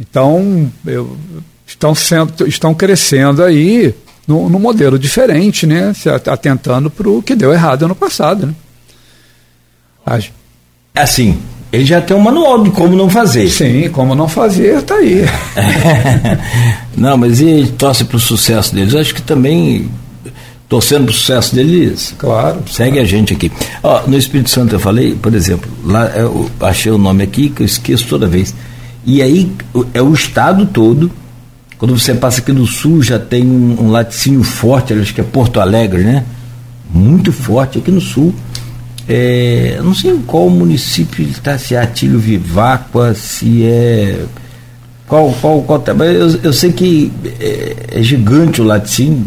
Então, 0.00 0.72
eu, 0.84 1.16
estão, 1.64 1.94
sendo, 1.94 2.44
estão 2.48 2.74
crescendo 2.74 3.44
aí 3.44 3.94
num, 4.26 4.48
modelo 4.58 4.98
diferente, 4.98 5.68
né? 5.68 5.94
Se 5.94 6.08
atentando 6.08 6.90
para 6.90 7.08
o 7.08 7.22
que 7.22 7.36
deu 7.36 7.52
errado 7.52 7.84
ano 7.84 7.94
passado, 7.94 8.44
né? 8.44 8.54
Assim, 10.96 11.40
ele 11.70 11.84
já 11.84 12.00
tem 12.00 12.16
um 12.16 12.20
manual 12.20 12.62
de 12.62 12.70
como 12.70 12.96
não 12.96 13.10
fazer. 13.10 13.48
Sim, 13.50 13.90
como 13.90 14.14
não 14.14 14.26
fazer, 14.26 14.78
está 14.78 14.94
aí. 14.94 15.24
não, 16.96 17.16
mas 17.16 17.40
e 17.40 17.66
torce 17.76 18.04
para 18.04 18.16
o 18.16 18.20
sucesso 18.20 18.74
deles? 18.74 18.94
Acho 18.94 19.14
que 19.14 19.20
também, 19.20 19.90
torcendo 20.66 21.04
para 21.04 21.10
o 21.10 21.14
sucesso 21.14 21.54
deles, 21.54 22.14
claro, 22.16 22.62
segue 22.70 22.92
claro. 22.92 23.02
a 23.02 23.04
gente 23.04 23.34
aqui. 23.34 23.52
Ó, 23.82 24.02
no 24.06 24.16
Espírito 24.16 24.48
Santo 24.48 24.74
eu 24.74 24.80
falei, 24.80 25.14
por 25.14 25.34
exemplo, 25.34 25.70
lá 25.84 26.06
eu 26.16 26.50
achei 26.60 26.90
o 26.90 26.98
nome 26.98 27.22
aqui 27.22 27.50
que 27.50 27.62
eu 27.62 27.66
esqueço 27.66 28.06
toda 28.08 28.26
vez. 28.26 28.54
E 29.04 29.20
aí 29.20 29.52
é 29.92 30.00
o 30.00 30.12
estado 30.14 30.64
todo. 30.66 31.10
Quando 31.76 31.96
você 31.96 32.14
passa 32.14 32.40
aqui 32.40 32.52
no 32.52 32.66
sul 32.66 33.02
já 33.02 33.18
tem 33.18 33.46
um, 33.46 33.84
um 33.84 33.90
laticínio 33.90 34.42
forte, 34.42 34.94
acho 34.94 35.14
que 35.14 35.20
é 35.20 35.24
Porto 35.24 35.60
Alegre, 35.60 36.02
né? 36.02 36.24
Muito 36.90 37.30
forte 37.30 37.78
aqui 37.78 37.90
no 37.90 38.00
sul 38.00 38.34
é, 39.08 39.80
não 39.82 39.94
sei 39.94 40.10
em 40.10 40.20
qual 40.20 40.50
município 40.50 41.22
ele 41.22 41.30
está, 41.30 41.56
se 41.56 41.74
é 41.74 41.80
Atílio 41.80 42.18
Viváqua, 42.18 43.14
se 43.14 43.64
é. 43.64 44.26
Qual, 45.06 45.32
qual, 45.40 45.62
qual 45.62 45.82
mas 45.96 46.34
eu, 46.34 46.40
eu 46.42 46.52
sei 46.52 46.70
que 46.70 47.10
é, 47.40 47.76
é 47.92 48.02
gigante 48.02 48.60
o 48.60 48.64
laticínio, 48.64 49.26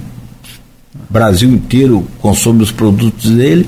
o 0.93 1.11
Brasil 1.11 1.49
inteiro 1.49 2.05
consome 2.19 2.61
os 2.61 2.71
produtos 2.71 3.31
dele. 3.31 3.67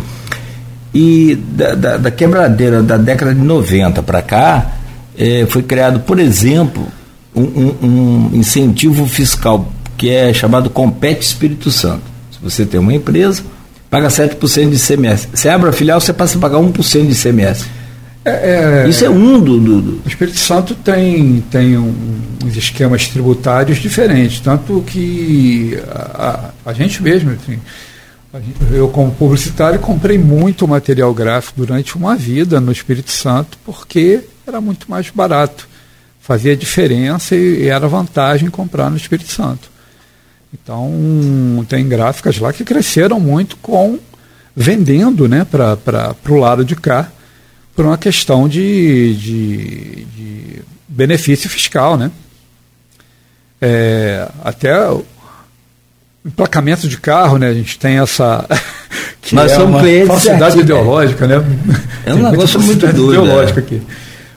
E 0.93 1.36
da, 1.36 1.73
da, 1.73 1.97
da 1.97 2.12
quebradeira 2.12 2.84
da 2.84 2.97
década 2.97 3.34
de 3.34 3.41
90 3.41 4.04
para 4.04 4.21
cá, 4.21 4.73
é, 5.17 5.47
foi 5.49 5.63
criado, 5.63 6.02
por 6.02 6.19
exemplo, 6.19 6.88
um, 7.36 7.41
um, 7.41 7.76
um 7.82 8.30
incentivo 8.36 9.08
fiscal 9.08 9.67
que 9.97 10.12
é 10.12 10.32
chamado 10.32 10.69
Compete 10.69 11.26
Espírito 11.26 11.71
Santo. 11.71 12.04
Se 12.32 12.38
você 12.39 12.63
tem 12.63 12.80
uma 12.80 12.93
empresa, 12.93 13.43
paga 13.93 14.08
7% 14.08 14.71
de 14.71 14.75
ICMS. 14.77 15.29
Você 15.32 15.47
abre 15.47 15.69
a 15.69 15.71
filial, 15.71 16.01
você 16.01 16.12
passa 16.12 16.36
a 16.36 16.41
pagar 16.41 16.58
1% 16.58 17.06
de 17.06 17.12
ICMS. 17.12 17.67
É, 18.25 18.86
é, 18.86 18.89
Isso 18.89 19.06
é 19.06 19.10
um 19.10 19.39
do, 19.39 19.60
do, 19.60 20.01
O 20.03 20.08
Espírito 20.08 20.39
Santo 20.39 20.73
tem, 20.73 21.41
tem 21.51 21.77
um, 21.77 21.93
uns 22.43 22.58
esquemas 22.58 23.08
tributários 23.08 23.77
diferentes, 23.77 24.39
tanto 24.39 24.84
que 24.88 25.77
a, 25.88 26.51
a, 26.65 26.71
a 26.71 26.73
gente 26.73 27.03
mesmo, 27.03 27.34
assim, 27.34 27.60
gente, 28.34 28.73
eu 28.73 28.88
como 28.88 29.12
publicitário 29.12 29.77
comprei 29.77 30.17
muito 30.17 30.67
material 30.67 31.13
gráfico 31.13 31.63
durante 31.63 31.95
uma 31.95 32.15
vida 32.15 32.60
no 32.60 32.71
Espírito 32.71 33.12
Santo 33.12 33.60
porque 33.63 34.21
era 34.47 34.60
muito 34.60 34.89
mais 34.89 35.08
barato 35.12 35.69
fazia 36.19 36.58
diferença 36.58 37.36
e, 37.36 37.65
e 37.65 37.67
era 37.67 37.88
vantagem 37.88 38.49
comprar 38.49 38.89
no 38.89 38.97
Espírito 38.97 39.32
Santo. 39.32 39.72
Então, 40.53 41.65
tem 41.67 41.87
gráficas 41.87 42.37
lá 42.37 42.53
que 42.53 42.63
cresceram 42.63 43.19
muito 43.19 43.57
com 43.57 43.97
vendendo 44.55 45.27
né, 45.27 45.45
para 45.45 46.15
o 46.29 46.35
lado 46.35 46.63
de 46.63 46.75
cá 46.75 47.09
por 47.75 47.85
uma 47.85 47.97
questão 47.97 48.47
de, 48.47 49.15
de, 49.15 50.05
de 50.05 50.61
benefício 50.87 51.49
fiscal. 51.49 51.97
Né? 51.97 52.11
É, 53.59 54.27
até 54.43 54.75
emplacamento 56.23 56.87
de 56.87 56.97
carro, 56.97 57.37
né, 57.37 57.47
a 57.47 57.53
gente 57.53 57.79
tem 57.79 57.97
essa. 57.97 58.47
que 59.21 59.33
Nós 59.33 59.51
é 59.51 59.55
somos 59.55 59.81
uma 59.81 60.05
falsidade 60.05 60.59
ideológica, 60.59 61.25
né? 61.25 61.43
É 62.05 62.13
um 62.13 62.29
negócio 62.29 62.59
muito 62.59 62.85
doido. 62.87 63.21
É. 63.21 63.25
Ideológica 63.25 63.59
aqui. 63.59 63.81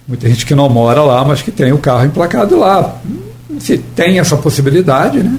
Muita 0.08 0.28
gente 0.28 0.46
que 0.46 0.54
não 0.54 0.68
mora 0.68 1.02
lá, 1.02 1.24
mas 1.24 1.42
que 1.42 1.50
tem 1.50 1.72
o 1.72 1.78
carro 1.78 2.06
emplacado 2.06 2.58
lá. 2.58 2.96
Se 3.58 3.78
tem 3.78 4.18
essa 4.18 4.36
possibilidade, 4.36 5.22
né? 5.22 5.38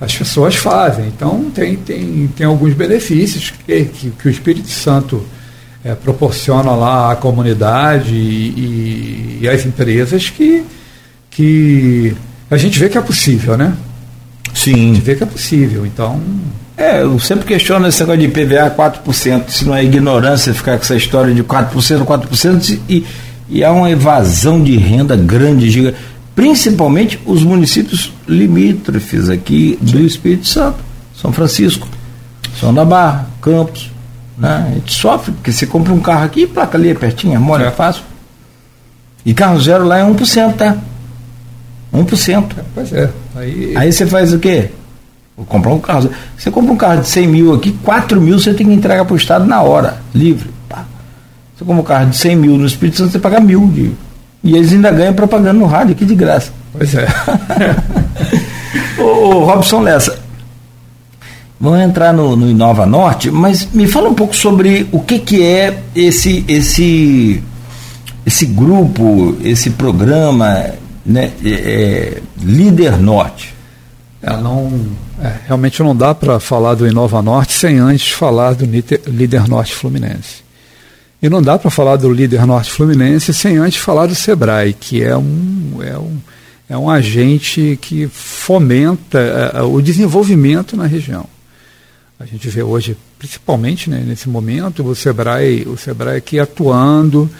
As 0.00 0.14
pessoas 0.14 0.54
fazem. 0.56 1.06
Então, 1.06 1.50
tem, 1.54 1.76
tem, 1.76 2.28
tem 2.36 2.46
alguns 2.46 2.74
benefícios 2.74 3.50
que, 3.50 3.84
que, 3.84 4.10
que 4.10 4.28
o 4.28 4.30
Espírito 4.30 4.68
Santo 4.68 5.24
é, 5.84 5.94
proporciona 5.94 6.72
lá 6.72 7.12
à 7.12 7.16
comunidade 7.16 8.14
e, 8.14 9.38
e, 9.40 9.48
às 9.48 9.64
empresas 9.64 10.28
que, 10.28 10.64
que 11.30 12.14
a 12.50 12.56
gente 12.56 12.78
vê 12.78 12.88
que 12.88 12.98
é 12.98 13.00
possível, 13.00 13.56
né? 13.56 13.74
Sim. 14.54 14.72
A 14.72 14.94
gente 14.94 15.00
vê 15.00 15.14
que 15.14 15.22
é 15.22 15.26
possível. 15.26 15.86
Então. 15.86 16.20
É, 16.76 17.00
eu 17.00 17.18
sempre 17.18 17.46
questiono 17.46 17.88
esse 17.88 18.00
negócio 18.00 18.20
de 18.20 18.26
IPVA 18.26 18.70
4%, 18.70 19.48
se 19.48 19.64
não 19.64 19.74
é 19.74 19.82
ignorância 19.82 20.52
ficar 20.52 20.76
com 20.76 20.82
essa 20.82 20.94
história 20.94 21.32
de 21.32 21.42
4%, 21.42 22.04
4% 22.04 22.80
e, 22.86 23.02
e 23.48 23.64
há 23.64 23.72
uma 23.72 23.90
evasão 23.90 24.62
de 24.62 24.76
renda 24.76 25.16
grande, 25.16 25.70
gigante 25.70 25.96
principalmente 26.36 27.18
os 27.24 27.42
municípios 27.42 28.12
limítrofes 28.28 29.30
aqui 29.30 29.78
do 29.80 29.98
Espírito 29.98 30.46
Santo, 30.46 30.78
São 31.14 31.32
Francisco, 31.32 31.88
São 32.60 32.72
da 32.74 32.84
Barra, 32.84 33.26
Campos. 33.40 33.90
Né? 34.36 34.66
A 34.68 34.74
gente 34.74 34.92
sofre, 34.92 35.32
porque 35.32 35.50
você 35.50 35.66
compra 35.66 35.94
um 35.94 35.98
carro 35.98 36.24
aqui, 36.24 36.46
placa 36.46 36.76
ali 36.76 36.90
é 36.90 36.94
pertinho, 36.94 37.40
mora 37.40 37.64
é 37.64 37.70
fácil. 37.70 38.02
E 39.24 39.32
carro 39.32 39.58
zero 39.58 39.86
lá 39.86 39.98
é 39.98 40.04
1%, 40.04 40.54
tá? 40.54 40.76
1%. 41.92 42.44
É, 42.58 42.62
pois 42.74 42.92
é. 42.92 43.10
Aí... 43.34 43.74
Aí 43.74 43.90
você 43.90 44.06
faz 44.06 44.34
o 44.34 44.38
quê? 44.38 44.70
Vou 45.34 45.46
comprar 45.46 45.72
um 45.72 45.80
carro. 45.80 46.10
Você 46.36 46.50
compra 46.50 46.70
um 46.70 46.76
carro 46.76 47.00
de 47.00 47.08
100 47.08 47.28
mil 47.28 47.54
aqui, 47.54 47.72
4 47.82 48.20
mil 48.20 48.38
você 48.38 48.52
tem 48.52 48.66
que 48.66 48.74
entregar 48.74 49.06
para 49.06 49.14
o 49.14 49.16
Estado 49.16 49.46
na 49.46 49.62
hora, 49.62 50.02
livre. 50.14 50.50
Pá. 50.68 50.84
Você 51.56 51.64
compra 51.64 51.80
um 51.80 51.84
carro 51.84 52.10
de 52.10 52.16
100 52.16 52.36
mil 52.36 52.58
no 52.58 52.66
Espírito 52.66 52.98
Santo, 52.98 53.12
você 53.12 53.18
paga 53.18 53.40
mil 53.40 53.66
de 53.68 53.92
e 54.46 54.56
eles 54.56 54.72
ainda 54.72 54.92
ganham 54.92 55.12
propaganda 55.12 55.52
no 55.54 55.66
rádio 55.66 55.92
aqui 55.92 56.04
de 56.04 56.14
graça. 56.14 56.52
Pois 56.72 56.94
é. 56.94 57.06
ô, 59.02 59.40
Robson 59.40 59.80
Lessa, 59.80 60.16
vamos 61.58 61.80
entrar 61.80 62.12
no, 62.12 62.36
no, 62.36 62.48
Inova 62.48 62.86
Norte, 62.86 63.28
mas 63.28 63.68
me 63.72 63.88
fala 63.88 64.08
um 64.08 64.14
pouco 64.14 64.36
sobre 64.36 64.86
o 64.92 65.00
que, 65.00 65.18
que 65.18 65.42
é 65.42 65.82
esse, 65.96 66.44
esse, 66.46 67.42
esse 68.24 68.46
grupo, 68.46 69.36
esse 69.42 69.70
programa 69.70 70.74
né, 71.04 71.32
é, 71.44 71.50
é 71.50 72.22
Líder 72.40 72.98
Norte. 72.98 73.52
É, 74.22 74.30
não, 74.36 74.70
é, 75.20 75.32
realmente 75.46 75.82
não 75.82 75.94
dá 75.94 76.14
para 76.14 76.38
falar 76.38 76.74
do 76.74 76.86
Inova 76.86 77.20
Norte 77.20 77.52
sem 77.52 77.78
antes 77.78 78.12
falar 78.12 78.54
do 78.54 78.64
Líder 78.64 79.48
Norte 79.48 79.74
Fluminense. 79.74 80.45
E 81.22 81.28
não 81.28 81.40
dá 81.40 81.58
para 81.58 81.70
falar 81.70 81.96
do 81.96 82.12
líder 82.12 82.46
norte 82.46 82.70
fluminense 82.70 83.32
sem 83.32 83.56
antes 83.56 83.78
falar 83.78 84.06
do 84.06 84.14
Sebrae, 84.14 84.74
que 84.74 85.02
é 85.02 85.16
um, 85.16 85.78
é 85.82 85.98
um, 85.98 86.18
é 86.68 86.76
um 86.76 86.90
agente 86.90 87.78
que 87.80 88.06
fomenta 88.06 89.52
uh, 89.62 89.74
o 89.74 89.80
desenvolvimento 89.80 90.76
na 90.76 90.86
região. 90.86 91.26
A 92.18 92.24
gente 92.24 92.48
vê 92.48 92.62
hoje, 92.62 92.96
principalmente 93.18 93.90
né, 93.90 94.02
nesse 94.06 94.28
momento, 94.28 94.82
o 94.86 94.94
Sebrae, 94.94 95.66
o 95.66 95.76
Sebrae 95.76 96.16
aqui 96.16 96.38
atuando, 96.38 97.30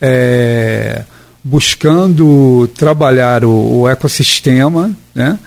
é, 0.00 1.04
buscando 1.42 2.68
trabalhar 2.74 3.44
o, 3.44 3.80
o 3.80 3.88
ecossistema, 3.88 4.90
né, 5.14 5.38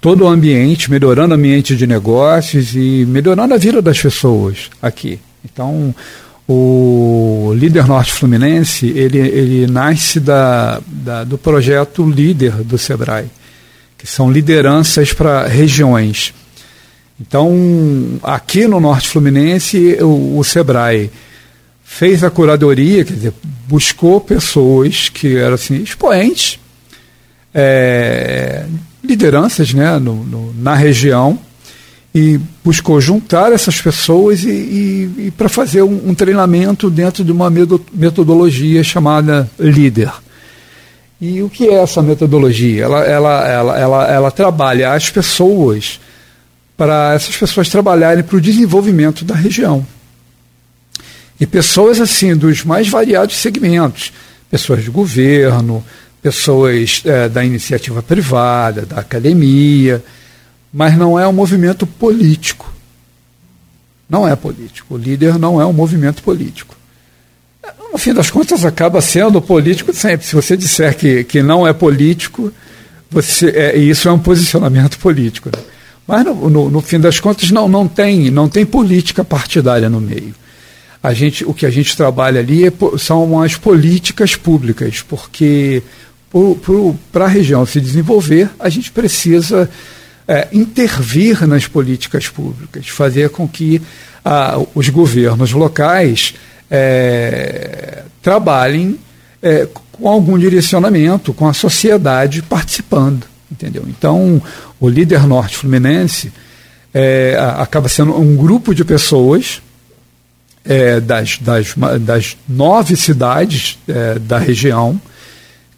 todo 0.00 0.24
o 0.24 0.28
ambiente, 0.28 0.90
melhorando 0.90 1.34
o 1.34 1.36
ambiente 1.36 1.76
de 1.76 1.86
negócios 1.86 2.74
e 2.74 3.06
melhorando 3.06 3.54
a 3.54 3.58
vida 3.58 3.80
das 3.80 4.00
pessoas 4.00 4.70
aqui. 4.80 5.20
Então, 5.44 5.94
o 6.48 7.52
líder 7.54 7.86
norte 7.86 8.12
fluminense 8.12 8.86
ele, 8.88 9.18
ele 9.18 9.66
nasce 9.66 10.18
da, 10.18 10.80
da, 10.86 11.24
do 11.24 11.38
projeto 11.38 12.08
líder 12.08 12.52
do 12.64 12.76
Sebrae, 12.76 13.26
que 13.96 14.06
são 14.06 14.30
lideranças 14.30 15.12
para 15.12 15.46
regiões. 15.46 16.34
Então, 17.20 18.18
aqui 18.22 18.66
no 18.66 18.80
norte 18.80 19.08
fluminense, 19.08 19.96
o, 20.00 20.38
o 20.38 20.44
Sebrae 20.44 21.10
fez 21.84 22.24
a 22.24 22.30
curadoria, 22.30 23.04
quer 23.04 23.12
dizer, 23.12 23.34
buscou 23.68 24.20
pessoas 24.20 25.08
que 25.08 25.36
eram 25.36 25.54
assim, 25.54 25.82
expoentes, 25.82 26.58
é, 27.54 28.64
lideranças 29.04 29.72
né, 29.74 29.98
no, 29.98 30.24
no, 30.24 30.54
na 30.54 30.74
região, 30.74 31.38
e 32.14 32.38
buscou 32.62 33.00
juntar 33.00 33.52
essas 33.52 33.80
pessoas 33.80 34.44
e, 34.44 34.50
e, 34.50 35.26
e 35.26 35.30
para 35.30 35.48
fazer 35.48 35.82
um, 35.82 36.10
um, 36.10 36.14
treinamento 36.14 36.90
dentro 36.90 37.24
de 37.24 37.32
uma 37.32 37.50
metodologia 37.50 38.84
chamada 38.84 39.50
líder. 39.58 40.12
E 41.20 41.40
o 41.42 41.48
que 41.48 41.68
é 41.68 41.74
essa 41.74 42.02
metodologia? 42.02 42.84
Ela, 42.84 43.04
ela, 43.04 43.48
ela, 43.48 43.78
ela, 43.78 44.06
ela 44.08 44.30
trabalha 44.30 44.92
as 44.92 45.08
pessoas 45.08 46.00
para 46.76 47.14
essas 47.14 47.36
pessoas 47.36 47.68
trabalharem 47.68 48.24
para 48.24 48.36
o 48.36 48.40
desenvolvimento 48.40 49.24
da 49.24 49.34
região. 49.34 49.86
E 51.40 51.46
pessoas 51.46 52.00
assim 52.00 52.36
dos 52.36 52.64
mais 52.64 52.88
variados 52.88 53.36
segmentos, 53.36 54.12
pessoas 54.50 54.84
de 54.84 54.90
governo, 54.90 55.82
pessoas 56.20 57.02
é, 57.04 57.28
da 57.28 57.44
iniciativa 57.44 58.02
privada, 58.02 58.84
da 58.84 58.98
academia, 58.98 60.02
mas 60.72 60.96
não 60.96 61.18
é 61.18 61.26
um 61.28 61.32
movimento 61.32 61.86
político. 61.86 62.72
Não 64.08 64.26
é 64.26 64.34
político. 64.34 64.94
O 64.94 64.98
líder 64.98 65.38
não 65.38 65.60
é 65.60 65.66
um 65.66 65.72
movimento 65.72 66.22
político. 66.22 66.74
No 67.92 67.98
fim 67.98 68.14
das 68.14 68.30
contas, 68.30 68.64
acaba 68.64 69.00
sendo 69.00 69.40
político 69.40 69.92
sempre. 69.92 70.26
Se 70.26 70.34
você 70.34 70.56
disser 70.56 70.96
que, 70.96 71.24
que 71.24 71.42
não 71.42 71.66
é 71.66 71.72
político, 71.72 72.52
você, 73.10 73.50
é, 73.50 73.76
isso 73.76 74.08
é 74.08 74.12
um 74.12 74.18
posicionamento 74.18 74.98
político. 74.98 75.50
Né? 75.54 75.62
Mas, 76.06 76.24
no, 76.24 76.48
no, 76.48 76.70
no, 76.70 76.80
fim 76.80 76.98
das 76.98 77.20
contas, 77.20 77.50
não, 77.50 77.68
não, 77.68 77.86
tem, 77.86 78.30
não 78.30 78.48
tem 78.48 78.64
política 78.64 79.22
partidária 79.22 79.90
no 79.90 80.00
meio. 80.00 80.34
A 81.02 81.12
gente, 81.12 81.44
o 81.44 81.52
que 81.52 81.66
a 81.66 81.70
gente 81.70 81.96
trabalha 81.96 82.40
ali 82.40 82.66
é, 82.66 82.72
são 82.98 83.40
as 83.40 83.56
políticas 83.56 84.36
públicas, 84.36 85.02
porque 85.02 85.82
para 87.12 87.26
a 87.26 87.28
região 87.28 87.66
se 87.66 87.80
desenvolver, 87.80 88.48
a 88.58 88.70
gente 88.70 88.90
precisa 88.90 89.68
é, 90.32 90.48
intervir 90.50 91.46
nas 91.46 91.66
políticas 91.66 92.26
públicas, 92.26 92.88
fazer 92.88 93.28
com 93.28 93.46
que 93.46 93.82
ah, 94.24 94.58
os 94.74 94.88
governos 94.88 95.52
locais 95.52 96.32
é, 96.70 98.02
trabalhem 98.22 98.98
é, 99.42 99.68
com 99.92 100.08
algum 100.08 100.38
direcionamento, 100.38 101.34
com 101.34 101.46
a 101.46 101.52
sociedade 101.52 102.40
participando, 102.40 103.26
entendeu? 103.50 103.84
Então, 103.86 104.40
o 104.80 104.88
líder 104.88 105.26
norte 105.26 105.58
fluminense 105.58 106.32
é, 106.94 107.36
acaba 107.58 107.86
sendo 107.86 108.18
um 108.18 108.34
grupo 108.34 108.74
de 108.74 108.86
pessoas 108.86 109.60
é, 110.64 110.98
das, 110.98 111.36
das, 111.40 111.74
das 112.00 112.38
nove 112.48 112.96
cidades 112.96 113.78
é, 113.86 114.18
da 114.18 114.38
região 114.38 114.98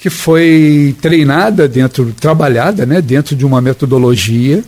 que 0.05 0.11
foi 0.11 0.95
treinada 1.01 1.67
dentro, 1.67 2.13
trabalhada 2.13 2.85
né, 2.85 3.01
dentro 3.01 3.35
de 3.35 3.43
uma 3.43 3.59
metodologia 3.63 4.63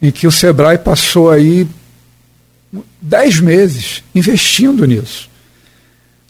em 0.00 0.12
que 0.12 0.24
o 0.24 0.30
Sebrae 0.30 0.78
passou 0.78 1.32
aí 1.32 1.66
dez 3.00 3.40
meses 3.40 4.04
investindo 4.14 4.86
nisso. 4.86 5.28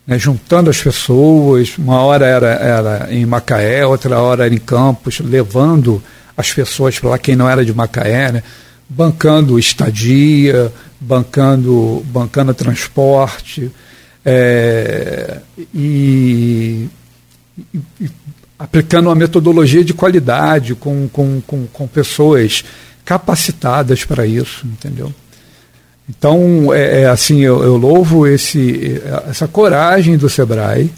Né, 0.07 0.19
juntando 0.19 0.71
as 0.71 0.81
pessoas, 0.81 1.77
uma 1.77 2.01
hora 2.01 2.25
era, 2.25 2.49
era 2.53 3.09
em 3.13 3.27
Macaé, 3.27 3.85
outra 3.85 4.19
hora 4.19 4.47
era 4.47 4.55
em 4.55 4.59
Campos, 4.59 5.21
levando 5.21 6.03
as 6.35 6.51
pessoas 6.51 6.99
para 6.99 7.11
lá, 7.11 7.19
quem 7.19 7.37
não 7.37 7.51
era 7.51 7.63
de 7.63 7.75
Macaé, 7.75 8.33
né, 8.33 8.43
bancando 8.89 9.59
estadia, 9.59 10.73
bancando, 10.99 12.03
bancando 12.07 12.55
transporte, 12.55 13.71
é, 14.25 15.37
e, 15.75 16.89
aplicando 18.59 19.07
uma 19.07 19.15
metodologia 19.15 19.85
de 19.85 19.93
qualidade, 19.93 20.75
com, 20.75 21.09
com, 21.09 21.41
com, 21.41 21.67
com 21.67 21.87
pessoas 21.87 22.65
capacitadas 23.05 24.05
para 24.05 24.27
isso, 24.27 24.67
entendeu? 24.67 25.13
Então, 26.09 26.73
é, 26.73 27.03
é 27.03 27.07
assim, 27.07 27.41
eu, 27.41 27.63
eu, 27.63 27.77
louvo 27.77 28.27
esse, 28.27 29.01
essa 29.29 29.49
coragem 29.49 30.17
do 30.17 30.29
Sebrae 30.29 30.91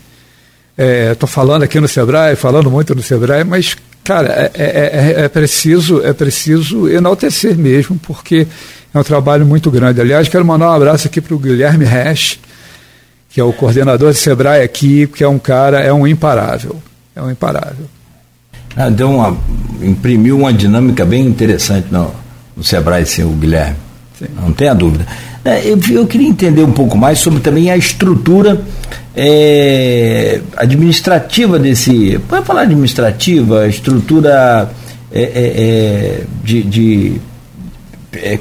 Estou 0.76 1.28
é, 1.28 1.32
falando 1.32 1.62
aqui 1.62 1.78
no 1.78 1.86
Sebrae, 1.86 2.34
falando 2.34 2.68
muito 2.68 2.96
no 2.96 3.02
Sebrae, 3.02 3.44
mas, 3.44 3.76
cara, 4.02 4.28
é, 4.28 4.50
é, 4.54 5.20
é, 5.20 5.24
é, 5.24 5.28
preciso, 5.28 6.04
é 6.04 6.12
preciso 6.12 6.88
enaltecer 6.88 7.56
mesmo, 7.56 7.96
porque 7.96 8.44
é 8.92 8.98
um 8.98 9.04
trabalho 9.04 9.46
muito 9.46 9.70
grande. 9.70 10.00
Aliás, 10.00 10.28
quero 10.28 10.44
mandar 10.44 10.70
um 10.70 10.74
abraço 10.74 11.06
aqui 11.06 11.20
para 11.20 11.34
o 11.34 11.38
Guilherme 11.38 11.84
Resch, 11.84 12.40
que 13.34 13.40
é 13.40 13.44
o 13.44 13.52
coordenador 13.52 14.12
do 14.12 14.16
Sebrae 14.16 14.62
aqui, 14.62 15.08
que 15.08 15.24
é 15.24 15.28
um 15.28 15.40
cara, 15.40 15.80
é 15.80 15.92
um 15.92 16.06
imparável. 16.06 16.80
É 17.16 17.20
um 17.20 17.28
imparável. 17.28 17.86
Ah, 18.76 18.88
deu 18.88 19.10
uma, 19.10 19.36
imprimiu 19.82 20.38
uma 20.38 20.52
dinâmica 20.52 21.04
bem 21.04 21.26
interessante 21.26 21.88
no, 21.90 22.12
no 22.56 22.62
Sebrae, 22.62 23.04
sim, 23.04 23.24
o 23.24 23.30
Guilherme. 23.30 23.74
Sim. 24.16 24.26
Não 24.40 24.52
tenha 24.52 24.72
dúvida. 24.72 25.04
É, 25.44 25.66
eu, 25.66 25.76
eu, 25.90 26.06
queria 26.06 26.28
entender 26.28 26.62
um 26.62 26.70
pouco 26.70 26.96
mais 26.96 27.18
sobre 27.18 27.40
também 27.40 27.72
a 27.72 27.76
estrutura 27.76 28.62
é, 29.16 30.40
administrativa 30.56 31.58
desse. 31.58 32.20
Pode 32.28 32.46
falar 32.46 32.62
administrativa, 32.62 33.66
estrutura 33.66 34.70
é, 35.10 35.22
é, 35.22 35.32
é 35.34 36.22
de, 36.44 36.62
de 36.62 37.20
é, 38.12 38.38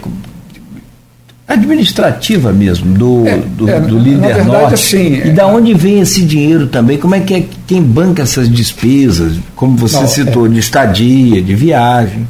administrativa 1.47 2.53
mesmo 2.53 2.97
do, 2.97 3.27
é, 3.27 3.37
do, 3.37 3.69
é, 3.69 3.79
do 3.79 3.99
líder 3.99 4.35
verdade, 4.35 4.47
norte. 4.47 4.73
assim, 4.73 5.21
e 5.25 5.31
da 5.31 5.45
onde 5.45 5.73
vem 5.73 5.99
esse 5.99 6.21
dinheiro 6.23 6.67
também? 6.67 6.97
Como 6.97 7.15
é 7.15 7.19
que 7.19 7.33
é 7.33 7.45
quem 7.67 7.81
banca 7.81 8.23
essas 8.23 8.49
despesas? 8.49 9.37
Como 9.55 9.75
você 9.75 9.97
não, 9.97 10.07
citou 10.07 10.47
de 10.47 10.59
estadia 10.59 11.41
de 11.41 11.53
viagem 11.53 12.27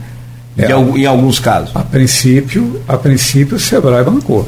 de, 0.56 1.00
em 1.00 1.06
alguns 1.06 1.40
casos? 1.40 1.76
A 1.76 1.82
princípio 1.82 2.82
a 2.88 2.98
princípio 2.98 3.58
o 3.58 3.60
Sebrae 3.60 4.04
bancou. 4.04 4.48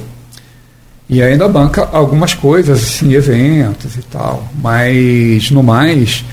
E 1.08 1.22
ainda 1.22 1.48
banca 1.48 1.88
algumas 1.92 2.34
coisas, 2.34 2.82
assim, 2.82 3.14
eventos 3.14 3.96
e 3.96 4.02
tal. 4.02 4.44
Mas, 4.60 5.52
no 5.52 5.62
mais, 5.62 6.26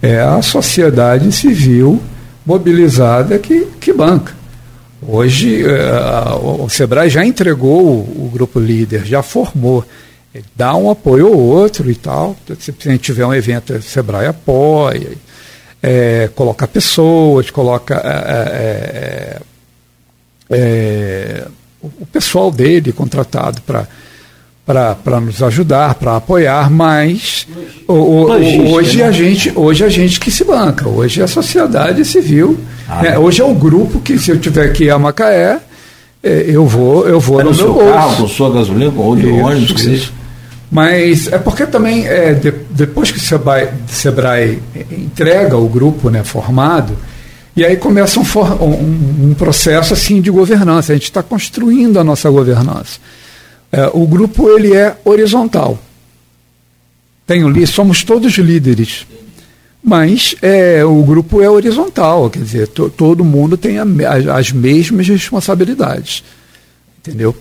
é 0.00 0.20
a 0.20 0.40
sociedade 0.40 1.30
civil 1.30 2.00
mobilizada 2.46 3.38
que, 3.38 3.66
que 3.78 3.92
banca. 3.92 4.32
Hoje, 5.06 5.64
é, 5.64 6.34
o 6.42 6.68
Sebrae 6.68 7.10
já 7.10 7.24
entregou 7.24 7.82
o, 7.82 8.26
o 8.26 8.30
grupo 8.32 8.58
líder, 8.58 9.04
já 9.04 9.22
formou. 9.22 9.84
Ele 10.34 10.44
dá 10.56 10.74
um 10.74 10.90
apoio 10.90 11.28
ou 11.28 11.38
outro 11.38 11.90
e 11.90 11.94
tal. 11.94 12.36
Se 12.58 12.70
a 12.70 12.90
gente 12.90 13.02
tiver 13.02 13.24
um 13.24 13.34
evento, 13.34 13.74
o 13.74 13.82
Sebrae 13.82 14.26
apoia, 14.26 15.12
é, 15.82 16.28
coloca 16.34 16.66
pessoas, 16.66 17.50
coloca 17.50 17.94
é, 17.94 19.40
é, 20.50 21.46
o 21.82 22.06
pessoal 22.06 22.50
dele 22.50 22.92
contratado 22.92 23.60
para 23.62 23.86
para 24.66 25.20
nos 25.20 25.42
ajudar, 25.42 25.94
para 25.96 26.16
apoiar, 26.16 26.70
mas 26.70 27.46
o, 27.86 27.92
o, 27.92 28.72
hoje 28.72 28.98
né? 28.98 29.04
a 29.04 29.10
gente 29.10 29.52
hoje 29.54 29.84
a 29.84 29.90
gente 29.90 30.18
que 30.18 30.30
se 30.30 30.42
banca, 30.42 30.88
hoje 30.88 31.20
é 31.20 31.24
a 31.24 31.28
sociedade 31.28 32.02
civil, 32.02 32.58
né? 33.02 33.18
hoje 33.18 33.40
é 33.40 33.44
o 33.44 33.54
grupo 33.54 34.00
que 34.00 34.18
se 34.18 34.30
eu 34.30 34.38
tiver 34.38 34.72
que 34.72 34.84
ir 34.84 34.90
a 34.90 34.98
Macaé, 34.98 35.60
é, 36.22 36.44
eu 36.48 36.66
vou 36.66 37.06
eu 37.06 37.20
vou 37.20 37.40
é 37.40 37.44
no, 37.44 37.50
no 37.50 37.56
meu 37.56 37.74
bolso. 37.74 37.92
carro, 37.92 38.16
com 38.16 38.28
sua 38.28 38.50
gasolina, 38.50 38.92
ou 38.96 39.16
de 39.16 39.26
ônibus, 39.26 39.72
que 39.72 39.80
seja. 39.80 40.10
Mas 40.70 41.32
é 41.32 41.38
porque 41.38 41.66
também 41.66 42.06
é, 42.06 42.32
de, 42.32 42.50
depois 42.70 43.10
que 43.10 43.18
o 43.18 43.20
Sebrae, 43.20 43.68
Sebrae, 43.86 44.60
entrega 44.90 45.56
o 45.56 45.68
grupo 45.68 46.10
né, 46.10 46.24
formado, 46.24 46.96
e 47.56 47.64
aí 47.64 47.76
começa 47.76 48.18
um, 48.18 48.24
for, 48.24 48.60
um, 48.60 49.30
um 49.30 49.34
processo 49.34 49.94
assim 49.94 50.20
de 50.20 50.30
governança. 50.30 50.92
A 50.92 50.96
gente 50.96 51.04
está 51.04 51.22
construindo 51.22 52.00
a 52.00 52.04
nossa 52.04 52.28
governança. 52.28 52.98
É, 53.70 53.88
o 53.92 54.06
grupo 54.06 54.48
ele 54.50 54.74
é 54.74 54.96
horizontal. 55.04 55.78
Tenho 57.26 57.48
li, 57.48 57.66
somos 57.66 58.02
todos 58.02 58.36
líderes, 58.36 59.06
mas 59.84 60.34
é, 60.40 60.84
o 60.84 61.02
grupo 61.02 61.42
é 61.42 61.50
horizontal, 61.50 62.30
quer 62.30 62.40
dizer, 62.40 62.68
to, 62.68 62.88
todo 62.88 63.24
mundo 63.24 63.56
tem 63.56 63.78
a, 63.78 63.84
as 64.34 64.50
mesmas 64.50 65.06
responsabilidades, 65.06 66.24
entendeu? 66.98 67.36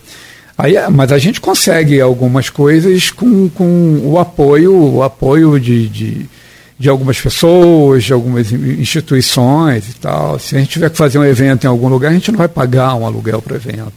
Aí, 0.57 0.75
mas 0.91 1.11
a 1.11 1.17
gente 1.17 1.39
consegue 1.39 2.01
algumas 2.01 2.49
coisas 2.49 3.09
com, 3.09 3.49
com 3.49 4.01
o 4.03 4.19
apoio, 4.19 4.75
o 4.75 5.01
apoio 5.01 5.59
de, 5.59 5.87
de, 5.87 6.29
de 6.77 6.89
algumas 6.89 7.19
pessoas, 7.19 8.03
de 8.03 8.13
algumas 8.13 8.51
instituições 8.51 9.89
e 9.89 9.93
tal. 9.95 10.37
Se 10.37 10.55
a 10.55 10.59
gente 10.59 10.69
tiver 10.69 10.91
que 10.91 10.97
fazer 10.97 11.17
um 11.17 11.25
evento 11.25 11.63
em 11.63 11.67
algum 11.67 11.87
lugar, 11.87 12.11
a 12.11 12.13
gente 12.13 12.31
não 12.31 12.37
vai 12.37 12.47
pagar 12.47 12.93
um 12.93 13.05
aluguel 13.05 13.41
para 13.41 13.53
o 13.53 13.55
evento. 13.55 13.93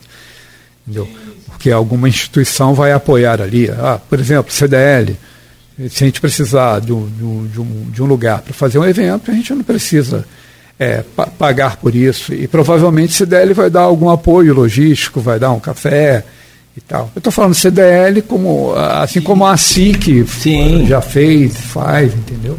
Entendeu? 0.87 1.07
porque 1.57 1.71
alguma 1.71 2.09
instituição 2.09 2.75
vai 2.75 2.93
apoiar 2.93 3.41
ali. 3.41 3.69
Ah, 3.71 3.99
por 4.09 4.21
exemplo, 4.21 4.53
CDL. 4.53 5.17
Se 5.91 6.05
a 6.05 6.07
gente 6.07 6.21
precisar 6.21 6.81
de 6.81 6.93
um, 6.93 7.07
de 7.07 7.61
um, 7.61 7.87
de 7.91 8.03
um 8.03 8.07
lugar 8.07 8.41
para 8.41 8.55
fazer 8.55 8.79
um 8.79 8.85
evento, 8.85 9.31
a 9.31 9.35
gente 9.35 9.53
não 9.53 9.63
precisa 9.63 10.25
é, 10.79 11.05
pagar 11.39 11.77
por 11.77 11.95
isso. 11.95 12.33
E 12.33 12.49
provavelmente 12.49 13.13
CDL 13.13 13.53
vai 13.53 13.69
dar 13.69 13.83
algum 13.83 14.09
apoio 14.09 14.55
logístico, 14.55 15.21
vai 15.21 15.39
dar 15.39 15.53
um 15.53 15.61
café 15.61 16.25
e 16.77 16.81
tal. 16.81 17.11
Eu 17.15 17.21
estou 17.21 17.33
falando 17.33 17.55
CDL 17.55 18.23
como, 18.23 18.75
assim 18.75 19.21
Sim. 19.21 19.27
como 19.27 19.47
a 19.47 19.57
SIC 19.57 20.27
Sim. 20.27 20.87
já 20.87 21.03
fez, 21.03 21.57
faz, 21.57 22.15
entendeu? 22.15 22.59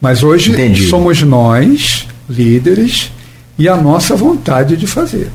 Mas 0.00 0.22
hoje 0.22 0.52
Entendi. 0.52 0.88
somos 0.88 1.22
nós, 1.22 2.06
líderes, 2.28 3.12
e 3.58 3.68
a 3.68 3.76
nossa 3.76 4.14
vontade 4.14 4.76
de 4.76 4.86
fazer. 4.86 5.28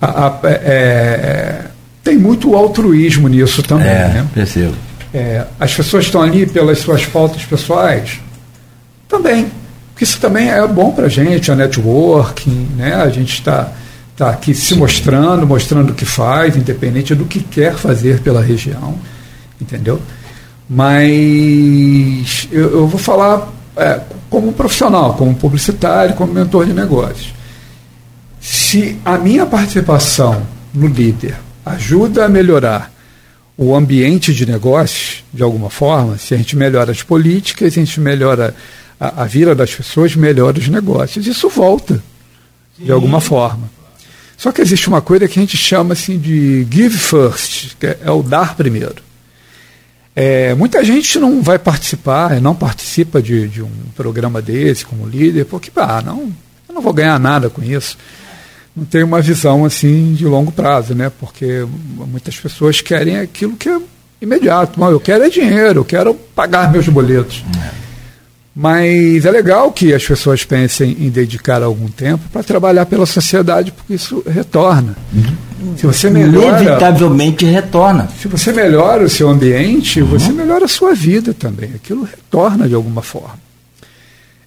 A, 0.00 0.26
a, 0.26 0.40
é, 0.44 0.50
é 0.64 1.64
tem 2.02 2.16
muito 2.16 2.54
altruísmo 2.54 3.28
nisso 3.28 3.62
também. 3.62 3.86
É, 3.86 4.08
né? 4.08 4.26
percebo. 4.32 4.74
É, 5.12 5.44
as 5.58 5.74
pessoas 5.74 6.04
estão 6.04 6.22
ali 6.22 6.46
pelas 6.46 6.78
suas 6.78 7.04
pautas 7.06 7.44
pessoais? 7.44 8.20
Também. 9.08 9.50
Isso 10.00 10.18
também 10.18 10.48
é 10.48 10.66
bom 10.66 10.92
para 10.92 11.06
a 11.06 11.08
gente, 11.08 11.52
a 11.52 11.54
networking, 11.54 12.70
né? 12.76 12.94
a 12.94 13.10
gente 13.10 13.34
está 13.34 13.70
tá 14.16 14.30
aqui 14.30 14.54
se 14.54 14.74
mostrando, 14.74 15.46
mostrando 15.46 15.90
o 15.90 15.94
que 15.94 16.06
faz, 16.06 16.56
independente 16.56 17.14
do 17.14 17.26
que 17.26 17.40
quer 17.40 17.74
fazer 17.74 18.20
pela 18.20 18.40
região, 18.40 18.98
entendeu? 19.60 20.00
Mas 20.68 22.48
eu, 22.50 22.70
eu 22.70 22.86
vou 22.86 22.98
falar 22.98 23.52
é, 23.76 24.00
como 24.30 24.52
profissional, 24.52 25.14
como 25.14 25.34
publicitário, 25.34 26.14
como 26.14 26.32
mentor 26.32 26.64
de 26.64 26.72
negócios. 26.72 27.34
Se 28.40 28.98
a 29.04 29.18
minha 29.18 29.44
participação 29.44 30.42
no 30.72 30.86
líder 30.86 31.36
ajuda 31.66 32.24
a 32.24 32.28
melhorar 32.28 32.90
o 33.62 33.76
ambiente 33.76 34.32
de 34.32 34.46
negócios, 34.46 35.22
de 35.34 35.42
alguma 35.42 35.68
forma, 35.68 36.16
se 36.16 36.32
a 36.32 36.36
gente 36.38 36.56
melhora 36.56 36.92
as 36.92 37.02
políticas, 37.02 37.74
se 37.74 37.78
a 37.78 37.84
gente 37.84 38.00
melhora 38.00 38.54
a, 38.98 39.24
a 39.24 39.26
vida 39.26 39.54
das 39.54 39.74
pessoas, 39.74 40.16
melhora 40.16 40.58
os 40.58 40.66
negócios. 40.66 41.26
Isso 41.26 41.46
volta, 41.50 42.02
Sim. 42.78 42.84
de 42.86 42.90
alguma 42.90 43.20
forma. 43.20 43.70
Só 44.34 44.50
que 44.50 44.62
existe 44.62 44.88
uma 44.88 45.02
coisa 45.02 45.28
que 45.28 45.38
a 45.38 45.42
gente 45.42 45.58
chama 45.58 45.92
assim 45.92 46.18
de 46.18 46.66
give 46.72 46.96
first, 46.96 47.76
que 47.78 47.88
é, 47.88 47.98
é 48.02 48.10
o 48.10 48.22
dar 48.22 48.56
primeiro. 48.56 49.02
É, 50.16 50.54
muita 50.54 50.82
gente 50.82 51.18
não 51.18 51.42
vai 51.42 51.58
participar, 51.58 52.40
não 52.40 52.54
participa 52.54 53.20
de, 53.20 53.46
de 53.46 53.62
um 53.62 53.70
programa 53.94 54.40
desse 54.40 54.86
como 54.86 55.06
líder, 55.06 55.44
porque, 55.44 55.70
ah, 55.76 56.00
não, 56.02 56.32
eu 56.66 56.74
não 56.74 56.80
vou 56.80 56.94
ganhar 56.94 57.20
nada 57.20 57.50
com 57.50 57.62
isso 57.62 57.98
tem 58.86 59.02
uma 59.02 59.20
visão 59.20 59.64
assim 59.64 60.14
de 60.14 60.24
longo 60.24 60.52
prazo, 60.52 60.94
né? 60.94 61.10
Porque 61.20 61.66
muitas 62.08 62.36
pessoas 62.36 62.80
querem 62.80 63.18
aquilo 63.18 63.56
que 63.56 63.68
é 63.68 63.78
imediato. 64.20 64.78
Não, 64.78 64.90
eu 64.90 65.00
quero 65.00 65.24
é 65.24 65.28
dinheiro, 65.28 65.80
eu 65.80 65.84
quero 65.84 66.14
pagar 66.14 66.70
meus 66.70 66.88
boletos. 66.88 67.44
É. 67.64 67.90
Mas 68.54 69.24
é 69.24 69.30
legal 69.30 69.70
que 69.70 69.94
as 69.94 70.04
pessoas 70.04 70.44
pensem 70.44 70.96
em 71.00 71.08
dedicar 71.08 71.62
algum 71.62 71.88
tempo 71.88 72.24
para 72.32 72.42
trabalhar 72.42 72.84
pela 72.84 73.06
sociedade, 73.06 73.70
porque 73.72 73.94
isso 73.94 74.22
retorna. 74.26 74.96
Uhum. 75.12 75.76
Se 75.76 75.86
você 75.86 76.10
melhora. 76.10 76.60
Inevitavelmente 76.60 77.44
retorna. 77.44 78.08
Se 78.20 78.28
você 78.28 78.52
melhora 78.52 79.04
o 79.04 79.08
seu 79.08 79.28
ambiente, 79.28 80.02
uhum. 80.02 80.08
você 80.08 80.32
melhora 80.32 80.64
a 80.64 80.68
sua 80.68 80.94
vida 80.94 81.32
também. 81.32 81.70
Aquilo 81.74 82.02
retorna 82.02 82.68
de 82.68 82.74
alguma 82.74 83.02
forma. 83.02 83.49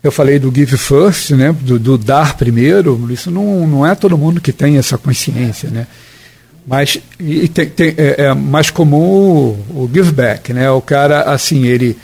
Eu 0.04 0.12
falei 0.12 0.38
do 0.38 0.52
give 0.54 0.78
first, 0.78 1.32
né, 1.32 1.56
do, 1.62 1.80
do, 1.80 1.98
dar 1.98 2.36
primeiro, 2.36 3.08
isso 3.10 3.32
não, 3.32 3.66
não 3.66 3.88
é 3.88 3.96
todo 3.96 4.18
mundo 4.18 4.42
que 4.42 4.52
tem 4.52 4.78
essa 4.78 4.98
consciência, 4.98 5.70
né? 5.70 5.88
Mas 6.68 6.98
e 7.20 7.48
tem, 7.48 7.70
tem, 7.70 7.94
é, 7.98 8.26
é, 8.26 8.34
mais 8.34 8.70
comum 8.70 8.98
o, 9.00 9.84
o, 9.84 9.90
give 9.94 10.12
back, 10.12 10.52
né? 10.54 10.70
O 10.72 10.82
cara, 10.82 11.22
assim, 11.24 11.66
ele, 11.66 11.98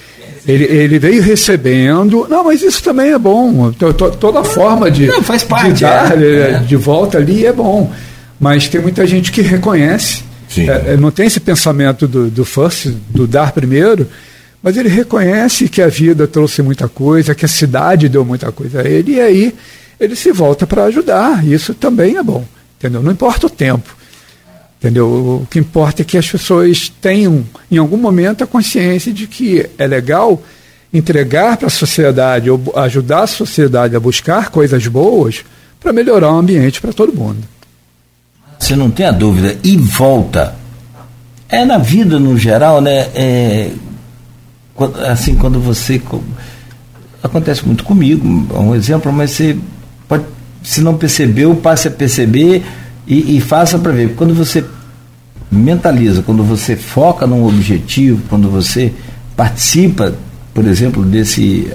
ele, 0.48 0.66
ele 0.66 1.00
veio 1.00 1.22
recebendo. 1.22 2.26
Não, 2.30 2.44
mas 2.44 2.62
isso 2.62 2.84
também 2.84 3.12
é 3.12 3.18
bom. 3.18 3.72
Toda 4.20 4.44
forma 4.44 4.92
de, 4.92 5.08
não, 5.08 5.24
faz 5.24 5.44
parte, 5.44 5.74
de 5.74 5.82
dar 5.82 6.22
é, 6.22 6.52
é. 6.52 6.60
de 6.60 6.76
volta 6.76 7.18
ali 7.18 7.46
é 7.46 7.54
bom. 7.54 7.92
Mas 8.40 8.68
tem 8.68 8.82
muita 8.82 9.06
gente 9.08 9.32
que 9.32 9.42
reconhece. 9.42 10.24
É, 10.58 10.94
é, 10.94 10.98
não 10.98 11.12
tem 11.12 11.28
esse 11.28 11.40
pensamento 11.40 12.08
do, 12.08 12.30
do 12.30 12.44
first, 12.44 12.88
do 13.10 13.28
dar 13.28 13.52
primeiro 13.52 14.08
mas 14.62 14.78
ele 14.78 14.89
reconhece 14.89 15.69
que 15.69 15.82
a 15.82 15.88
vida 15.88 16.28
trouxe 16.28 16.62
muita 16.62 16.88
coisa, 16.88 17.34
que 17.34 17.45
a 17.45 17.48
cidade 17.48 18.10
deu 18.10 18.26
muita 18.26 18.52
coisa 18.52 18.82
a 18.82 18.88
ele, 18.88 19.13
e 19.13 19.22
aí 19.22 19.56
ele 20.00 20.15
se 20.15 20.32
volta 20.32 20.67
para 20.67 20.86
ajudar. 20.86 21.45
Isso 21.45 21.74
também 21.74 22.17
é 22.17 22.24
bom, 22.24 22.43
entendeu? 22.78 23.02
Não 23.02 23.12
importa 23.12 23.48
o 23.48 23.50
tempo, 23.50 23.95
entendeu? 24.80 25.08
O 25.08 25.48
que 25.50 25.60
importa 25.60 26.02
é 26.02 26.06
que 26.06 26.17
as 26.17 26.30
pessoas 26.30 26.89
tenham, 27.02 27.45
em 27.72 27.78
algum 27.78 27.98
momento, 27.98 28.43
a 28.43 28.48
consciência 28.48 29.13
de 29.13 29.28
que 29.28 29.69
é 29.78 29.88
legal 29.88 30.41
entregar 30.93 31.56
para 31.58 31.67
a 31.67 31.72
sociedade, 31.72 32.50
ou 32.50 32.62
ajudar 32.76 33.24
a 33.24 33.28
sociedade 33.28 33.95
a 33.95 34.00
buscar 34.00 34.50
coisas 34.50 34.88
boas 34.88 35.43
para 35.80 35.93
melhorar 35.93 36.34
o 36.34 36.38
ambiente 36.38 36.82
para 36.82 36.91
todo 36.91 37.13
mundo. 37.13 37.48
Você 38.58 38.76
não 38.76 38.91
tem 38.91 39.06
a 39.06 39.12
dúvida. 39.12 39.58
E 39.63 39.78
volta. 39.78 40.56
É 41.48 41.63
na 41.63 41.78
vida 41.78 42.19
no 42.19 42.38
geral, 42.38 42.82
né? 42.82 43.08
É, 43.15 43.72
assim, 45.08 45.36
quando 45.36 45.60
você. 45.60 46.02
Acontece 47.22 47.65
muito 47.65 47.84
comigo, 47.84 48.48
é 48.56 48.60
um 48.60 48.74
exemplo, 48.74 49.12
mas 49.12 49.32
você 49.32 49.58
pode, 50.08 50.24
se 50.63 50.80
não 50.82 50.96
percebeu, 50.96 51.54
passe 51.54 51.89
a 51.89 51.92
perceber 51.92 52.63
e, 53.06 53.38
e 53.38 53.42
faça 53.42 53.78
para 53.78 53.92
ver. 53.92 54.15
Quando 54.15 54.34
você 54.34 54.63
mentaliza, 55.52 56.22
quando 56.22 56.44
você 56.44 56.76
foca 56.76 57.28
num 57.28 57.46
objetivo, 57.46 58.22
quando 58.30 58.50
você 58.50 58.94
participa, 59.36 60.13
por 60.54 60.65
exemplo, 60.65 61.04
desse 61.04 61.72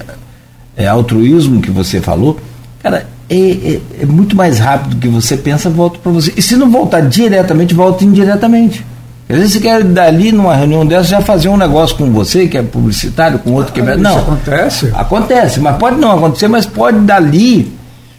é, 0.77 0.87
altruísmo 0.87 1.61
que 1.61 1.71
você 1.71 2.01
falou, 2.01 2.39
cara, 2.83 3.07
é, 3.29 3.37
é, 3.37 3.81
é, 4.01 4.07
muito 4.07 4.37
mais 4.37 4.59
rápido 4.59 4.95
do 4.95 5.01
que 5.01 5.09
você 5.09 5.37
pensa, 5.37 5.71
volta 5.71 5.99
para 5.99 6.13
você. 6.13 6.33
E 6.37 6.43
se 6.43 6.57
não 6.57 6.71
voltar 6.71 7.01
diretamente, 7.01 7.75
volta 7.75 8.05
indiretamente. 8.05 8.85
Às 9.29 9.37
vezes 9.37 9.53
você 9.55 9.61
quer 9.61 9.83
dali 9.83 10.33
numa 10.33 10.55
reunião 10.55 10.87
dessa 10.87 11.05
já 11.05 11.21
fazer 11.21 11.49
um 11.49 11.57
negócio 11.57 11.97
com 11.97 12.11
você, 12.13 12.47
que 12.47 12.59
é 12.59 12.63
publicitário, 12.63 13.39
com 13.39 13.53
outro 13.53 13.73
que 13.73 13.81
é. 13.81 13.97
Não. 13.97 14.11
Isso 14.11 14.21
acontece? 14.21 14.93
Acontece, 14.95 15.61
mas 15.61 15.77
pode 15.77 15.97
não 15.99 16.13
acontecer, 16.13 16.49
mas 16.49 16.67
pode 16.67 16.99
dali. 17.01 17.73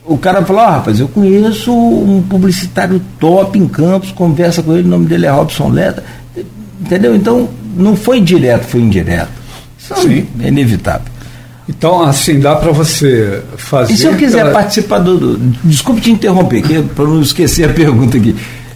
O 0.04 0.18
cara 0.18 0.44
falar, 0.44 0.68
oh, 0.68 0.72
rapaz, 0.72 1.00
eu 1.00 1.08
conheço 1.08 1.74
um 1.74 2.24
publicitário 2.28 3.02
top 3.20 3.58
em 3.58 3.68
Campos, 3.68 4.12
conversa 4.12 4.62
com 4.62 4.74
ele, 4.74 4.88
o 4.88 4.92
nome 4.92 5.08
dele 5.08 5.26
é 5.26 5.30
Robson 5.30 5.70
Leta. 5.70 6.04
Entendeu? 6.80 7.16
Então, 7.16 7.50
não 7.76 7.96
foi 7.96 8.22
direto, 8.22 8.66
foi 8.66 8.82
indireto. 8.82 9.32
Sim. 9.78 10.28
É 10.42 10.48
inevitável. 10.48 11.16
Então, 11.68 12.04
assim, 12.04 12.40
dá 12.40 12.56
para 12.56 12.72
você 12.72 13.42
fazer. 13.58 13.94
E 13.94 13.98
se 13.98 14.06
eu 14.06 14.16
quiser 14.16 14.52
participar 14.52 15.00
do, 15.00 15.18
do. 15.18 15.38
Desculpe 15.64 16.02
te 16.02 16.12
interromper, 16.12 16.62
para 16.96 17.06
não 17.06 17.22
esquecer 17.22 17.70
a 17.70 17.74
pergunta 17.74 18.18
aqui. 18.18 18.36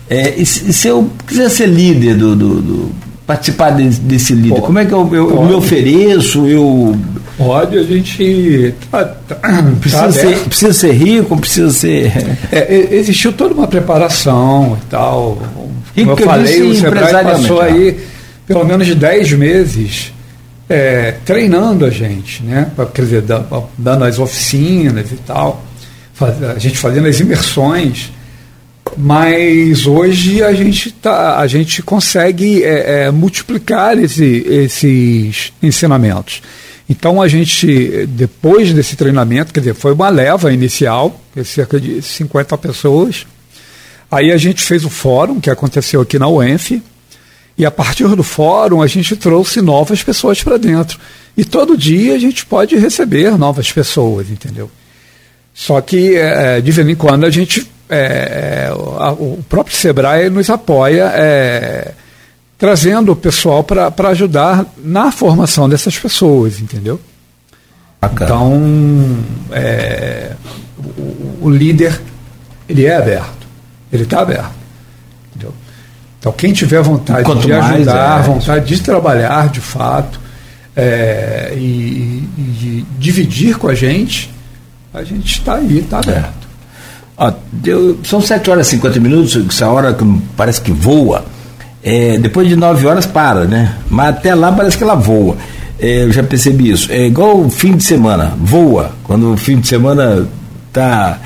É, 0.10 0.34
e, 0.38 0.46
se, 0.46 0.88
eu 0.88 1.10
quiser 1.28 1.50
ser 1.50 1.68
líder 1.68 2.16
do. 2.16 2.36
do, 2.36 2.62
do 2.62 2.92
participar 3.28 3.70
desse, 3.70 4.00
desse 4.00 4.34
líder, 4.34 4.56
pode, 4.56 4.62
como 4.66 4.80
é 4.80 4.86
que 4.86 4.92
eu, 4.92 5.08
eu, 5.14 5.30
eu, 5.30 5.46
me 5.46 5.54
ofereço? 5.54 6.48
Eu... 6.48 6.98
Pode, 7.38 7.78
a 7.78 7.84
gente. 7.84 8.74
Tá, 8.90 9.06
tá, 9.06 9.36
precisa, 9.80 10.04
tá 10.04 10.12
ser, 10.12 10.40
precisa 10.40 10.74
ser 10.74 10.92
rico, 10.94 11.38
precisa 11.38 11.70
ser. 11.70 12.12
É, 12.52 12.96
existiu 12.96 13.32
toda 13.32 13.54
uma 13.54 13.68
preparação 13.68 14.78
e 14.82 14.86
tal. 14.88 15.38
Rico 15.96 16.10
Como 16.10 16.22
eu 16.22 16.26
falei, 16.26 16.62
o 16.64 16.76
Sebrae 16.76 17.24
passou 17.24 17.62
aí 17.62 18.00
pelo 18.48 18.66
menos 18.66 18.88
de 18.88 18.96
10 18.96 19.34
meses 19.34 20.12
é, 20.68 21.16
treinando 21.24 21.86
a 21.86 21.90
gente, 21.90 22.44
né? 22.44 22.72
Quer 22.94 23.02
dizer, 23.04 23.24
dando 23.78 24.06
as 24.06 24.18
oficinas 24.20 25.12
e 25.12 25.16
tal, 25.18 25.64
a 26.22 26.60
gente 26.60 26.78
fazendo 26.78 27.08
as 27.08 27.20
imersões. 27.20 28.12
Mas 29.02 29.88
hoje 29.88 30.44
a 30.44 30.52
gente, 30.52 30.92
tá, 30.92 31.40
a 31.40 31.48
gente 31.48 31.82
consegue 31.82 32.62
é, 32.66 33.06
é, 33.06 33.12
multiplicar 33.12 33.98
esse, 33.98 34.44
esses 34.46 35.54
ensinamentos. 35.64 36.42
Então 36.90 37.22
a 37.22 37.28
gente, 37.30 38.06
depois 38.08 38.74
desse 38.74 38.98
treinamento, 38.98 39.54
quer 39.54 39.62
dizer, 39.62 39.74
foi 39.74 39.94
uma 39.94 40.10
leva 40.10 40.52
inicial, 40.52 41.18
cerca 41.46 41.80
de 41.80 42.02
50 42.02 42.58
pessoas. 42.58 43.26
Aí 44.12 44.34
a 44.34 44.38
gente 44.38 44.62
fez 44.62 44.84
o 44.84 44.90
fórum, 44.90 45.40
que 45.40 45.50
aconteceu 45.50 46.02
aqui 46.02 46.20
na 46.20 46.28
UENF, 46.28 46.82
e 47.58 47.66
a 47.66 47.72
partir 47.72 48.08
do 48.08 48.24
fórum, 48.24 48.82
a 48.82 48.88
gente 48.88 49.16
trouxe 49.16 49.62
novas 49.62 50.04
pessoas 50.04 50.44
para 50.44 50.58
dentro. 50.58 51.00
E 51.38 51.46
todo 51.46 51.78
dia 51.78 52.16
a 52.16 52.20
gente 52.20 52.46
pode 52.46 52.76
receber 52.76 53.38
novas 53.38 53.72
pessoas, 53.72 54.30
entendeu? 54.30 54.70
Só 55.54 55.80
que, 55.80 56.16
é, 56.16 56.60
de 56.60 56.72
vez 56.72 56.88
em 56.88 56.96
quando, 56.96 57.26
a 57.26 57.30
gente. 57.30 57.66
É, 57.90 58.70
a, 59.00 59.12
o 59.12 59.44
próprio 59.50 59.76
Sebrae 59.76 60.30
nos 60.30 60.50
apoia 60.50 61.12
é, 61.16 61.92
trazendo 62.58 63.12
o 63.12 63.16
pessoal 63.16 63.64
para 63.64 64.10
ajudar 64.10 64.66
na 64.78 65.12
formação 65.12 65.68
dessas 65.68 65.98
pessoas, 65.98 66.60
entendeu? 66.60 67.00
Bacana. 68.00 68.30
Então, 68.30 69.18
é, 69.52 70.34
o, 70.98 71.48
o 71.48 71.50
líder, 71.50 72.00
ele 72.68 72.86
é 72.86 72.96
aberto. 72.96 73.48
Ele 73.92 74.04
está 74.04 74.22
aberto. 74.22 74.60
Então, 76.20 76.34
quem 76.34 76.52
tiver 76.52 76.82
vontade 76.82 77.24
Quanto 77.24 77.46
de 77.46 77.54
ajudar, 77.54 78.20
é, 78.20 78.24
vontade 78.24 78.66
de 78.66 78.82
trabalhar 78.82 79.48
de 79.48 79.62
fato 79.62 80.20
é, 80.76 81.54
e, 81.56 82.28
e, 82.38 82.42
de 82.42 82.82
dividir 83.00 83.58
com 83.58 83.70
a 83.70 83.74
gente, 83.74 84.30
a 84.94 85.02
gente 85.02 85.40
está 85.40 85.56
aí, 85.56 85.80
está 85.80 85.98
é. 85.98 86.00
aberto. 86.00 86.49
É. 87.20 87.26
Ó, 87.26 87.34
deu, 87.52 88.00
são 88.04 88.22
7 88.22 88.50
horas 88.50 88.68
e 88.68 88.72
50 88.72 89.00
minutos, 89.00 89.46
essa 89.48 89.68
hora 89.68 89.94
que 89.94 90.06
parece 90.36 90.62
que 90.62 90.72
voa. 90.72 91.26
É, 91.84 92.18
depois 92.18 92.48
de 92.48 92.56
9 92.56 92.86
horas 92.88 93.06
para, 93.06 93.46
né? 93.46 93.76
Mas 93.90 94.10
até 94.10 94.36
lá 94.36 94.52
parece 94.52 94.78
que 94.78 94.84
ela 94.84 94.96
voa. 94.96 95.38
É, 95.80 96.04
eu 96.04 96.12
já 96.12 96.24
percebi 96.24 96.72
isso. 96.72 96.92
É 96.92 97.06
igual 97.06 97.40
o 97.40 97.50
fim 97.50 97.76
de 97.76 97.84
semana, 97.84 98.34
voa. 98.38 98.92
Quando 99.04 99.34
o 99.34 99.38
fim 99.38 99.60
de 99.60 99.68
semana 99.68 100.28
tá. 100.74 101.20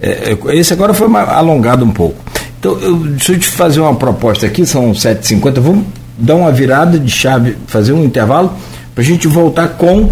É, 0.00 0.36
esse 0.52 0.72
agora 0.72 0.94
foi 0.94 1.06
alongado 1.14 1.84
um 1.84 1.90
pouco. 1.90 2.16
Então, 2.58 2.78
eu, 2.78 2.96
deixa 2.96 3.32
eu 3.32 3.38
te 3.38 3.46
fazer 3.46 3.80
uma 3.80 3.94
proposta 3.94 4.46
aqui, 4.46 4.66
são 4.66 4.92
7h50, 4.92 5.60
vamos 5.60 5.84
dar 6.18 6.34
uma 6.34 6.52
virada 6.52 6.98
de 6.98 7.10
chave, 7.10 7.56
fazer 7.66 7.94
um 7.94 8.04
intervalo, 8.04 8.52
para 8.94 9.02
a 9.02 9.06
gente 9.06 9.26
voltar 9.26 9.68
com 9.68 10.10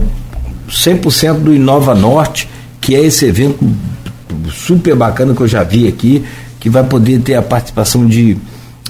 100% 0.71 1.35
do 1.41 1.55
Inova 1.55 1.95
Norte, 1.95 2.49
que 2.81 2.95
é 2.95 3.01
esse 3.05 3.27
evento 3.27 3.59
super 4.53 4.95
bacana 4.95 5.35
que 5.35 5.41
eu 5.41 5.49
já 5.49 5.63
vi 5.63 5.87
aqui, 5.87 6.25
que 6.61 6.69
vai 6.69 6.85
poder 6.85 7.21
ter 7.21 7.35
a 7.35 7.43
participação 7.43 8.07
de, 8.07 8.37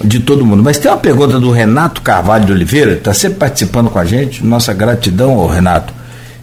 de 0.03 0.21
todo 0.21 0.45
mundo. 0.45 0.63
Mas 0.63 0.79
tem 0.79 0.91
uma 0.91 0.97
pergunta 0.97 1.39
do 1.39 1.51
Renato 1.51 2.01
Carvalho 2.03 2.47
de 2.47 2.53
Oliveira, 2.53 2.93
está 2.93 3.13
sempre 3.13 3.39
participando 3.39 3.91
com 3.91 3.99
a 3.99 4.05
gente, 4.05 4.45
nossa 4.45 4.73
gratidão 4.73 5.33
ao 5.33 5.49
Renato. 5.49 5.93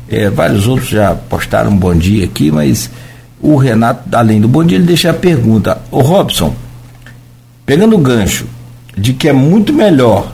É, 0.08 0.29
vários 0.29 0.67
outros 0.67 0.89
já 0.89 1.15
postaram 1.15 1.71
um 1.71 1.77
bom 1.77 1.95
dia 1.95 2.25
aqui, 2.25 2.51
mas 2.51 2.89
o 3.41 3.55
Renato, 3.55 4.03
além 4.15 4.39
do 4.39 4.47
bom 4.47 4.63
dia, 4.63 4.77
ele 4.77 4.86
deixa 4.86 5.10
a 5.10 5.13
pergunta. 5.13 5.79
Ô 5.91 6.01
Robson, 6.01 6.55
pegando 7.65 7.95
o 7.95 7.99
gancho 7.99 8.45
de 8.97 9.13
que 9.13 9.27
é 9.27 9.34
muito 9.34 9.73
melhor 9.73 10.31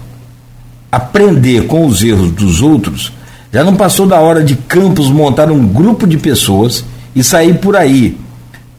aprender 0.92 1.68
com 1.68 1.86
os 1.86 2.04
erros 2.04 2.32
dos 2.32 2.62
outros, 2.62 3.14
já 3.52 3.64
não 3.64 3.76
passou 3.76 4.06
da 4.06 4.20
hora 4.20 4.44
de 4.44 4.56
Campos 4.56 5.10
montar 5.10 5.50
um 5.50 5.66
grupo 5.66 6.06
de 6.06 6.18
pessoas 6.18 6.86
e 7.16 7.24
sair 7.24 7.58
por 7.60 7.76
aí 7.76 8.18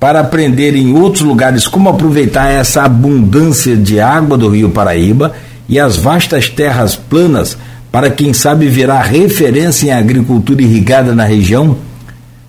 para 0.03 0.19
aprender 0.19 0.75
em 0.75 0.93
outros 0.95 1.23
lugares 1.23 1.69
como 1.69 1.89
aproveitar 1.89 2.49
essa 2.49 2.83
abundância 2.83 3.77
de 3.77 4.01
água 4.01 4.37
do 4.37 4.49
Rio 4.49 4.69
Paraíba 4.69 5.33
e 5.69 5.79
as 5.79 5.97
vastas 5.97 6.49
terras 6.49 6.97
planas 6.97 7.57
para 7.93 8.11
quem 8.11 8.33
sabe 8.33 8.67
virar 8.67 9.03
referência 9.03 9.87
em 9.87 9.93
agricultura 9.93 10.61
irrigada 10.61 11.15
na 11.15 11.23
região, 11.23 11.79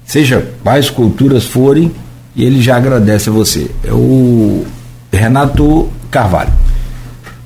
seja 0.04 0.44
quais 0.64 0.90
culturas 0.90 1.46
forem, 1.46 1.92
e 2.36 2.44
ele 2.44 2.60
já 2.60 2.76
agradece 2.76 3.30
a 3.30 3.32
você. 3.32 3.70
É 3.84 3.94
o 3.94 4.66
Renato 5.12 5.90
Carvalho. 6.10 6.54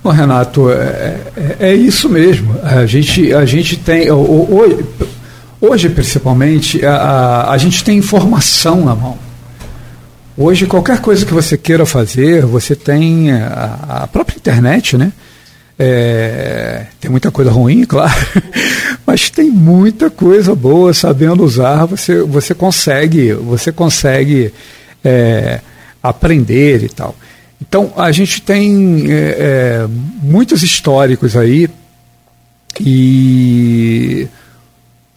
Bom, 0.01 0.11
Renato, 0.11 0.71
é, 0.71 1.19
é, 1.35 1.55
é, 1.59 1.75
isso 1.75 2.07
mesmo. 2.07 2.55
A 2.63 2.85
gente, 2.85 3.33
a 3.33 3.43
gente 3.43 3.75
tem. 3.75 4.09
Hoje, 4.09 4.85
hoje 5.59 5.89
principalmente, 5.89 6.85
a, 6.85 7.47
a 7.49 7.57
gente 7.57 7.83
tem 7.83 7.97
informação 7.97 8.85
na 8.85 8.95
mão. 8.95 9.26
Hoje, 10.39 10.67
qualquer 10.67 11.01
coisa 11.01 11.25
que 11.25 11.33
você 11.33 11.57
queira 11.57 11.83
fazer, 11.83 12.45
você 12.45 12.75
tem 12.75 13.31
a, 13.31 14.03
a 14.03 14.07
própria 14.07 14.35
internet, 14.37 14.95
né? 14.95 15.11
É, 15.79 16.85
tem 16.99 17.09
muita 17.09 17.31
coisa 17.31 17.49
ruim, 17.49 17.85
claro, 17.89 18.13
mas 19.03 19.31
tem 19.31 19.49
muita 19.49 20.11
coisa 20.11 20.53
boa. 20.53 20.93
Sabendo 20.93 21.43
usar, 21.43 21.85
você, 21.85 22.21
você 22.21 22.53
consegue, 22.53 23.33
você 23.33 23.71
consegue 23.71 24.53
é, 25.03 25.59
aprender 26.03 26.83
e 26.83 26.89
tal. 26.89 27.15
Então, 27.59 27.91
a 27.97 28.11
gente 28.11 28.39
tem 28.43 29.11
é, 29.11 29.15
é, 29.15 29.87
muitos 30.21 30.61
históricos 30.61 31.35
aí 31.35 31.67
e 32.79 34.27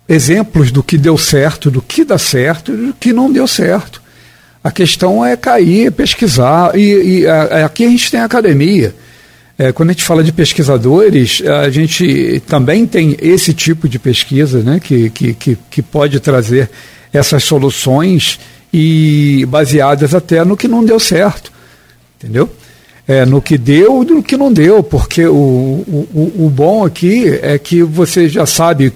exemplos 0.08 0.72
do 0.72 0.82
que 0.82 0.96
deu 0.96 1.18
certo, 1.18 1.70
do 1.70 1.82
que 1.82 2.06
dá 2.06 2.16
certo 2.16 2.74
do 2.74 2.94
que 2.94 3.12
não 3.12 3.30
deu 3.30 3.46
certo. 3.46 4.00
A 4.62 4.70
questão 4.70 5.24
é 5.24 5.36
cair, 5.36 5.90
pesquisar, 5.92 6.78
e, 6.78 7.20
e 7.20 7.26
a, 7.26 7.64
aqui 7.66 7.84
a 7.84 7.88
gente 7.88 8.10
tem 8.10 8.20
a 8.20 8.24
academia. 8.24 8.94
É, 9.58 9.72
quando 9.72 9.90
a 9.90 9.92
gente 9.92 10.04
fala 10.04 10.24
de 10.24 10.32
pesquisadores, 10.32 11.42
a 11.42 11.68
gente 11.70 12.42
também 12.46 12.86
tem 12.86 13.16
esse 13.20 13.52
tipo 13.52 13.88
de 13.88 13.98
pesquisa 13.98 14.62
né, 14.62 14.80
que, 14.80 15.10
que, 15.10 15.34
que, 15.34 15.58
que 15.70 15.82
pode 15.82 16.18
trazer 16.20 16.70
essas 17.12 17.44
soluções 17.44 18.38
e 18.72 19.44
baseadas 19.48 20.14
até 20.14 20.44
no 20.44 20.56
que 20.56 20.68
não 20.68 20.84
deu 20.84 20.98
certo 21.00 21.50
entendeu? 22.20 22.50
É, 23.08 23.24
no 23.24 23.40
que 23.40 23.56
deu 23.56 24.02
e 24.02 24.06
no 24.06 24.22
que 24.22 24.36
não 24.36 24.52
deu, 24.52 24.82
porque 24.82 25.26
o, 25.26 25.34
o, 25.34 26.44
o 26.44 26.50
bom 26.50 26.84
aqui 26.84 27.26
é 27.42 27.58
que 27.58 27.82
você 27.82 28.28
já 28.28 28.46
sabe, 28.46 28.92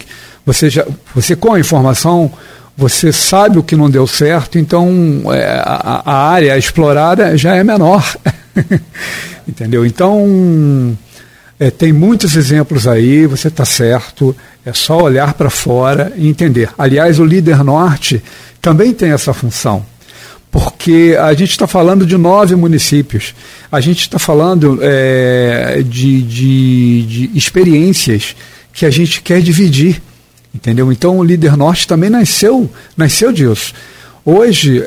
você 0.47 0.71
já, 0.71 0.87
você 1.15 1.35
com 1.35 1.53
a 1.53 1.59
informação, 1.59 2.31
você 2.77 3.13
sabe 3.13 3.59
o 3.59 3.63
que 3.63 3.77
não 3.77 3.89
deu 3.89 4.07
certo, 4.07 4.59
então 4.59 5.23
é, 5.33 5.45
a, 5.65 6.03
a, 6.05 6.29
área 6.31 6.59
explorada 6.59 7.37
já 7.37 7.55
é 7.55 7.63
menor. 7.63 8.05
Entendeu? 9.47 9.85
Então, 9.87 10.97
é, 11.59 11.71
tem 11.71 11.93
muitos 11.93 12.35
exemplos 12.35 12.87
aí, 12.89 13.27
você 13.27 13.49
está 13.49 13.65
certo, 13.65 14.35
é 14.67 14.73
só 14.73 15.01
olhar 15.03 15.35
para 15.35 15.51
fora 15.51 16.13
e 16.17 16.29
entender. 16.29 16.71
Aliás, 16.77 17.21
o 17.21 17.25
líder 17.25 17.63
norte 17.63 18.23
também 18.61 18.93
tem 18.93 19.13
essa 19.13 19.33
função, 19.33 19.85
porque 20.51 21.17
a 21.21 21.33
gente 21.35 21.51
está 21.51 21.67
falando 21.67 22.05
de 22.05 22.17
nove 22.17 22.57
municípios, 22.57 23.35
a 23.71 23.81
gente 23.81 24.01
está 24.01 24.19
falando 24.19 24.79
é, 24.83 25.83
de, 25.87 26.23
de, 26.23 27.03
de 27.03 27.39
experiências 27.39 28.35
que 28.73 28.85
a 28.85 28.91
gente 28.91 29.23
quer 29.23 29.41
dividir. 29.41 30.03
Entendeu? 30.55 30.93
Então 30.93 31.19
o 31.19 31.25
líder 31.25 31.57
norte 31.57 31.87
também 31.89 32.09
nasceu, 32.09 32.71
nasceu 32.97 33.33
disso. 33.33 33.75
Hoje 34.25 34.83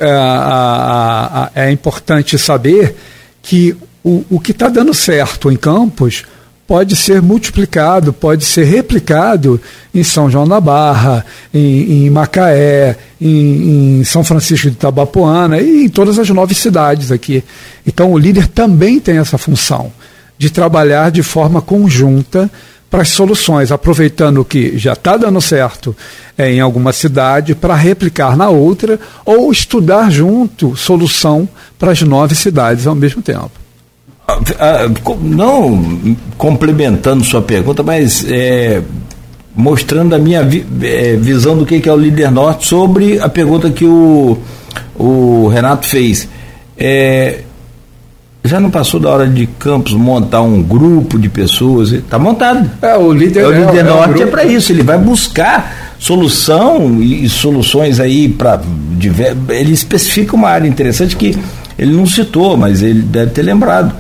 é, 1.56 1.68
é 1.68 1.72
importante 1.72 2.38
saber 2.40 2.96
que 3.42 3.76
o, 4.04 4.24
o 4.30 4.40
que 4.40 4.52
está 4.52 4.70
dando 4.70 4.94
certo 4.94 5.52
em 5.52 5.58
Campos 5.58 6.24
pode 6.68 6.96
ser 6.96 7.22
multiplicado, 7.22 8.12
pode 8.12 8.44
ser 8.44 8.66
replicado 8.66 9.60
em 9.94 10.04
São 10.04 10.30
João 10.30 10.48
da 10.48 10.60
Barra, 10.60 11.26
em, 11.54 12.06
em 12.06 12.10
Macaé, 12.10 12.98
em, 13.22 14.00
em, 14.00 14.04
São 14.04 14.24
Francisco 14.24 14.70
de 14.70 14.76
Itabapoana 14.76 15.60
e 15.62 15.86
em 15.86 15.90
todas 15.90 16.20
as 16.20 16.30
nove 16.30 16.54
cidades 16.54 17.12
aqui. 17.12 17.44
Então 17.86 18.12
o 18.12 18.18
líder 18.18 18.48
também 18.48 19.00
tem 19.00 19.18
essa 19.18 19.38
função 19.38 19.92
de 20.38 20.50
trabalhar 20.50 21.10
de 21.10 21.24
forma 21.24 21.62
conjunta 21.62 22.52
para 22.90 23.02
as 23.02 23.10
soluções, 23.10 23.72
aproveitando 23.72 24.40
o 24.40 24.46
que 24.46 24.78
já 24.78 24.94
está 24.94 25.18
dando 25.18 25.42
certo 25.42 25.96
é, 26.38 26.52
em 26.52 26.60
alguma 26.60 26.94
cidade 26.94 27.54
para 27.54 27.76
replicar 27.76 28.38
na 28.38 28.50
outra 28.50 29.00
ou 29.26 29.52
estudar 29.52 30.10
junto 30.10 30.76
solução 30.76 31.48
para 31.78 31.92
as 31.92 32.02
nove 32.02 32.36
cidades 32.36 32.88
ao 32.88 32.96
mesmo 32.96 33.22
tempo. 33.22 33.52
Ah, 34.28 34.40
ah, 34.60 35.16
não 35.22 36.16
complementando 36.38 37.24
sua 37.24 37.42
pergunta, 37.42 37.82
mas 37.82 38.26
é, 38.30 38.82
mostrando 39.56 40.14
a 40.14 40.20
minha 40.20 40.44
vi, 40.44 40.66
é, 40.82 41.16
visão 41.16 41.58
do 41.58 41.66
que, 41.66 41.88
é 41.88 41.94
o 41.94 41.98
líder 41.98 42.30
norte 42.30 42.68
sobre 42.68 43.20
a 43.20 43.28
pergunta 43.28 43.70
que 43.70 43.86
o, 43.86 44.38
o 44.96 45.48
Renato 45.48 45.88
fez. 45.88 46.28
É, 46.78 47.40
já 48.48 48.60
não 48.60 48.70
passou 48.70 49.00
da 49.00 49.10
hora 49.10 49.28
de 49.28 49.46
Campos 49.46 49.94
montar 49.94 50.42
um 50.42 50.62
grupo 50.62 51.20
de 51.20 51.30
pessoas? 51.30 51.92
Está 51.92 52.18
montado. 52.18 52.70
É, 52.82 52.98
o 52.98 53.12
líder, 53.12 53.42
é, 53.42 53.48
o 53.48 53.52
líder 53.52 53.80
é, 53.80 53.84
norte 53.84 54.22
é, 54.22 54.24
é 54.24 54.26
para 54.28 54.44
isso. 54.44 54.72
Ele 54.72 54.84
vai 54.84 54.98
buscar 54.98 55.96
solução 56.00 57.02
e, 57.02 57.26
e 57.26 57.30
soluções 57.30 58.00
aí 58.00 58.30
para. 58.30 58.62
Ele 59.50 59.74
especifica 59.74 60.36
uma 60.36 60.50
área 60.50 60.68
interessante 60.68 61.16
que 61.16 61.38
ele 61.78 61.92
não 61.92 62.06
citou, 62.06 62.58
mas 62.58 62.82
ele 62.82 63.02
deve 63.02 63.32
ter 63.32 63.44
lembrado. 63.44 63.94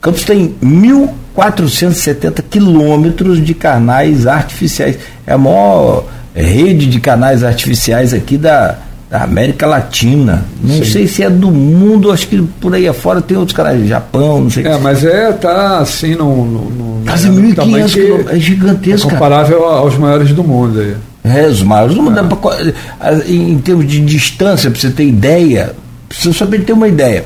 Campos 0.00 0.24
tem 0.24 0.54
1.470 0.62 2.42
quilômetros 2.50 3.42
de 3.42 3.54
canais 3.54 4.26
artificiais. 4.26 4.98
É 5.26 5.32
a 5.32 5.38
maior 5.38 6.04
rede 6.34 6.86
de 6.86 7.00
canais 7.00 7.42
artificiais 7.42 8.12
aqui 8.12 8.36
da, 8.36 8.76
da 9.14 9.22
América 9.22 9.64
Latina. 9.64 10.44
Não 10.60 10.74
Sim. 10.74 10.84
sei 10.84 11.06
se 11.06 11.22
é 11.22 11.30
do 11.30 11.48
mundo, 11.48 12.10
acho 12.10 12.26
que 12.26 12.42
por 12.60 12.74
aí 12.74 12.88
afora 12.88 13.22
tem 13.22 13.36
outros 13.36 13.56
canais, 13.56 13.86
Japão, 13.86 14.40
não 14.40 14.50
sei. 14.50 14.66
É, 14.66 14.76
mas 14.76 15.04
é, 15.04 15.30
tá 15.30 15.78
assim 15.78 16.16
no. 16.16 16.44
no, 16.44 16.70
no 16.70 17.04
Quase 17.04 17.28
1.500 17.28 18.28
é 18.30 18.40
gigantesco. 18.40 19.06
É 19.06 19.12
comparável 19.12 19.64
aos 19.66 19.96
maiores 19.96 20.32
do 20.32 20.42
mundo 20.42 20.80
aí. 20.80 20.96
É, 21.22 21.46
os 21.46 21.62
maiores 21.62 21.94
do 21.94 22.02
mundo. 22.02 22.18
É. 22.18 23.30
Em 23.30 23.56
termos 23.58 23.86
de 23.86 24.00
distância, 24.00 24.68
para 24.68 24.80
você 24.80 24.90
ter 24.90 25.04
ideia, 25.04 25.76
precisa 26.08 26.34
saber 26.34 26.64
ter 26.64 26.72
uma 26.72 26.88
ideia. 26.88 27.24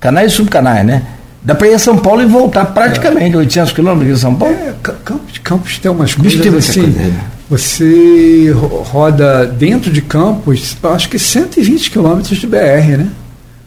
Canais 0.00 0.32
e 0.32 0.34
subcanais, 0.34 0.84
né? 0.84 1.04
Dá 1.44 1.54
para 1.54 1.68
ir 1.68 1.74
a 1.74 1.78
São 1.78 1.96
Paulo 1.96 2.22
e 2.22 2.26
voltar 2.26 2.64
praticamente, 2.66 3.36
é. 3.36 3.38
800 3.38 3.72
quilômetros 3.72 4.14
de 4.16 4.20
São 4.20 4.34
Paulo. 4.34 4.52
É, 4.52 4.74
Campos, 4.82 5.38
Campos 5.38 5.78
tem 5.78 5.92
umas 5.92 6.12
coisas 6.12 6.40
tem 6.40 6.56
assim. 6.56 6.82
Coisa, 6.82 6.98
né? 6.98 7.20
Você 7.48 8.50
roda 8.52 9.46
dentro 9.46 9.90
de 9.90 10.00
Campos, 10.00 10.76
acho 10.82 11.08
que 11.08 11.18
120 11.18 11.90
quilômetros 11.90 12.38
de 12.38 12.46
BR, 12.46 12.96
né? 12.96 13.08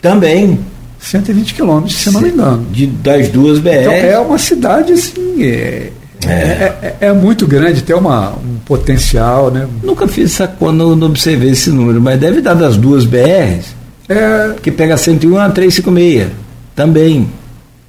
Também. 0.01 0.59
120 0.99 1.53
quilômetros, 1.53 1.95
se 1.95 2.11
não 2.11 2.21
me 2.21 2.29
engano. 2.29 2.65
De, 2.71 2.87
das 2.87 3.29
duas 3.29 3.59
BR. 3.59 3.69
Então 3.69 3.93
é 3.93 4.19
uma 4.19 4.37
cidade 4.37 4.93
assim. 4.93 5.43
É, 5.43 5.91
é. 6.25 6.31
é, 6.31 6.95
é, 7.01 7.07
é 7.07 7.13
muito 7.13 7.45
grande, 7.45 7.83
tem 7.83 7.95
uma, 7.95 8.31
um 8.31 8.57
potencial, 8.65 9.51
né? 9.51 9.67
Nunca 9.83 10.07
fiz 10.07 10.33
essa 10.33 10.47
conta, 10.47 10.73
não, 10.73 10.95
não 10.95 11.07
observei 11.07 11.51
esse 11.51 11.69
número, 11.69 12.01
mas 12.01 12.19
deve 12.19 12.41
dar 12.41 12.55
das 12.55 12.77
duas 12.77 13.05
BRs. 13.05 13.75
É. 14.09 14.55
Que 14.61 14.71
pega 14.71 14.97
101 14.97 15.37
a 15.37 15.49
356. 15.49 16.31
Também. 16.75 17.27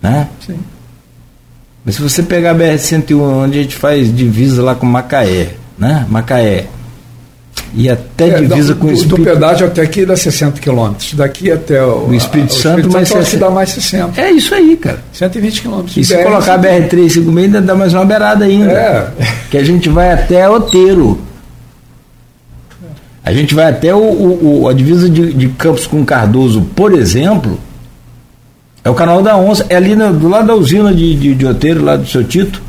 Né? 0.03 0.29
Sim. 0.47 0.59
Mas 1.85 1.95
se 1.95 2.03
você 2.03 2.23
pegar 2.23 2.51
a 2.51 2.55
BR-101, 2.55 3.21
onde 3.21 3.59
a 3.59 3.63
gente 3.63 3.75
faz 3.75 4.15
divisa 4.15 4.63
lá 4.63 4.75
com 4.75 4.85
Macaé, 4.85 5.55
né? 5.79 6.07
Macaé. 6.09 6.67
E 7.75 7.89
até 7.89 8.29
é, 8.29 8.41
divisa 8.41 8.75
com 8.75 8.87
o 8.87 8.93
Espírito 8.93 9.17
Do 9.17 9.25
pedágio 9.25 9.67
até 9.67 9.83
aqui 9.83 10.07
dá 10.07 10.17
60 10.17 10.61
quilômetros. 10.61 11.15
Daqui 11.15 11.51
até 11.51 11.83
o, 11.85 12.09
o 12.09 12.15
Espírito 12.15 12.55
a, 12.55 12.59
Santo, 12.59 12.91
mais 12.91 13.09
60. 13.09 13.37
dá 13.37 13.51
mais 13.51 13.71
60. 13.71 14.21
É 14.21 14.31
isso 14.31 14.55
aí, 14.55 14.77
cara. 14.77 15.01
120 15.13 15.63
quilômetros. 15.63 15.97
E 15.97 16.05
se 16.05 16.17
BR, 16.17 16.23
colocar 16.25 16.55
a 16.55 16.59
BR-356 16.59 17.39
ainda 17.39 17.61
dá 17.61 17.75
mais 17.75 17.93
uma 17.93 18.05
beirada 18.05 18.45
ainda. 18.45 18.73
É. 18.73 19.13
Que 19.51 19.59
a 19.59 19.65
gente 19.65 19.89
vai 19.89 20.13
até 20.13 20.49
Oteiro. 20.49 21.21
A 23.25 23.33
gente 23.33 23.55
vai 23.55 23.67
até 23.67 23.95
o, 23.95 23.99
o 23.99 24.69
a 24.69 24.73
divisa 24.73 25.09
de, 25.11 25.35
de 25.35 25.49
Campos 25.49 25.87
com 25.87 26.03
Cardoso, 26.03 26.63
por 26.75 26.95
exemplo, 26.95 27.61
é 28.83 28.89
o 28.89 28.95
canal 28.95 29.21
da 29.21 29.37
Onça, 29.37 29.67
é 29.69 29.77
ali 29.77 29.95
no, 29.95 30.15
do 30.15 30.29
lado 30.29 30.47
da 30.47 30.55
usina 30.55 30.95
de, 30.95 31.15
de, 31.15 31.35
de 31.35 31.47
Oteiro, 31.47 31.85
lá 31.85 31.97
do 31.97 32.07
seu 32.07 32.25
Tito. 32.25 32.63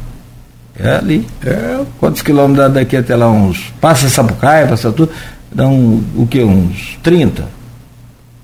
É 0.79 0.95
ali. 0.95 1.27
É, 1.45 1.81
quantos 1.99 2.21
quilômetros 2.21 2.73
daqui 2.73 2.95
até 2.95 3.15
lá? 3.15 3.29
Uns. 3.29 3.71
Passa 3.81 4.07
Sapucaia, 4.09 4.67
passa 4.67 4.91
tudo. 4.91 5.11
Dão 5.51 6.01
o 6.15 6.25
que? 6.25 6.41
Uns 6.41 6.97
30. 7.03 7.47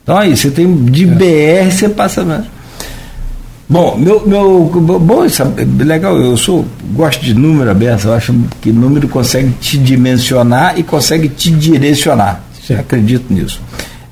Então 0.04 0.18
aí, 0.18 0.36
você 0.36 0.52
tem 0.52 0.86
de 0.86 1.04
é. 1.04 1.08
BR, 1.08 1.72
você 1.72 1.90
passa. 1.90 2.24
Né? 2.24 2.44
Bom, 3.68 3.98
meu, 3.98 4.28
meu 4.28 4.70
bom, 5.00 5.28
sabe, 5.28 5.66
legal, 5.84 6.16
eu 6.18 6.38
sou, 6.38 6.64
gosto 6.94 7.26
de 7.26 7.34
número 7.34 7.72
aberto, 7.72 8.06
eu 8.06 8.14
acho 8.14 8.32
que 8.62 8.72
número 8.72 9.08
consegue 9.08 9.50
te 9.60 9.80
dimensionar 9.80 10.78
e 10.78 10.84
consegue 10.84 11.28
te 11.30 11.50
direcionar. 11.50 12.44
Sim. 12.62 12.76
Acredito 12.76 13.34
nisso. 13.34 13.60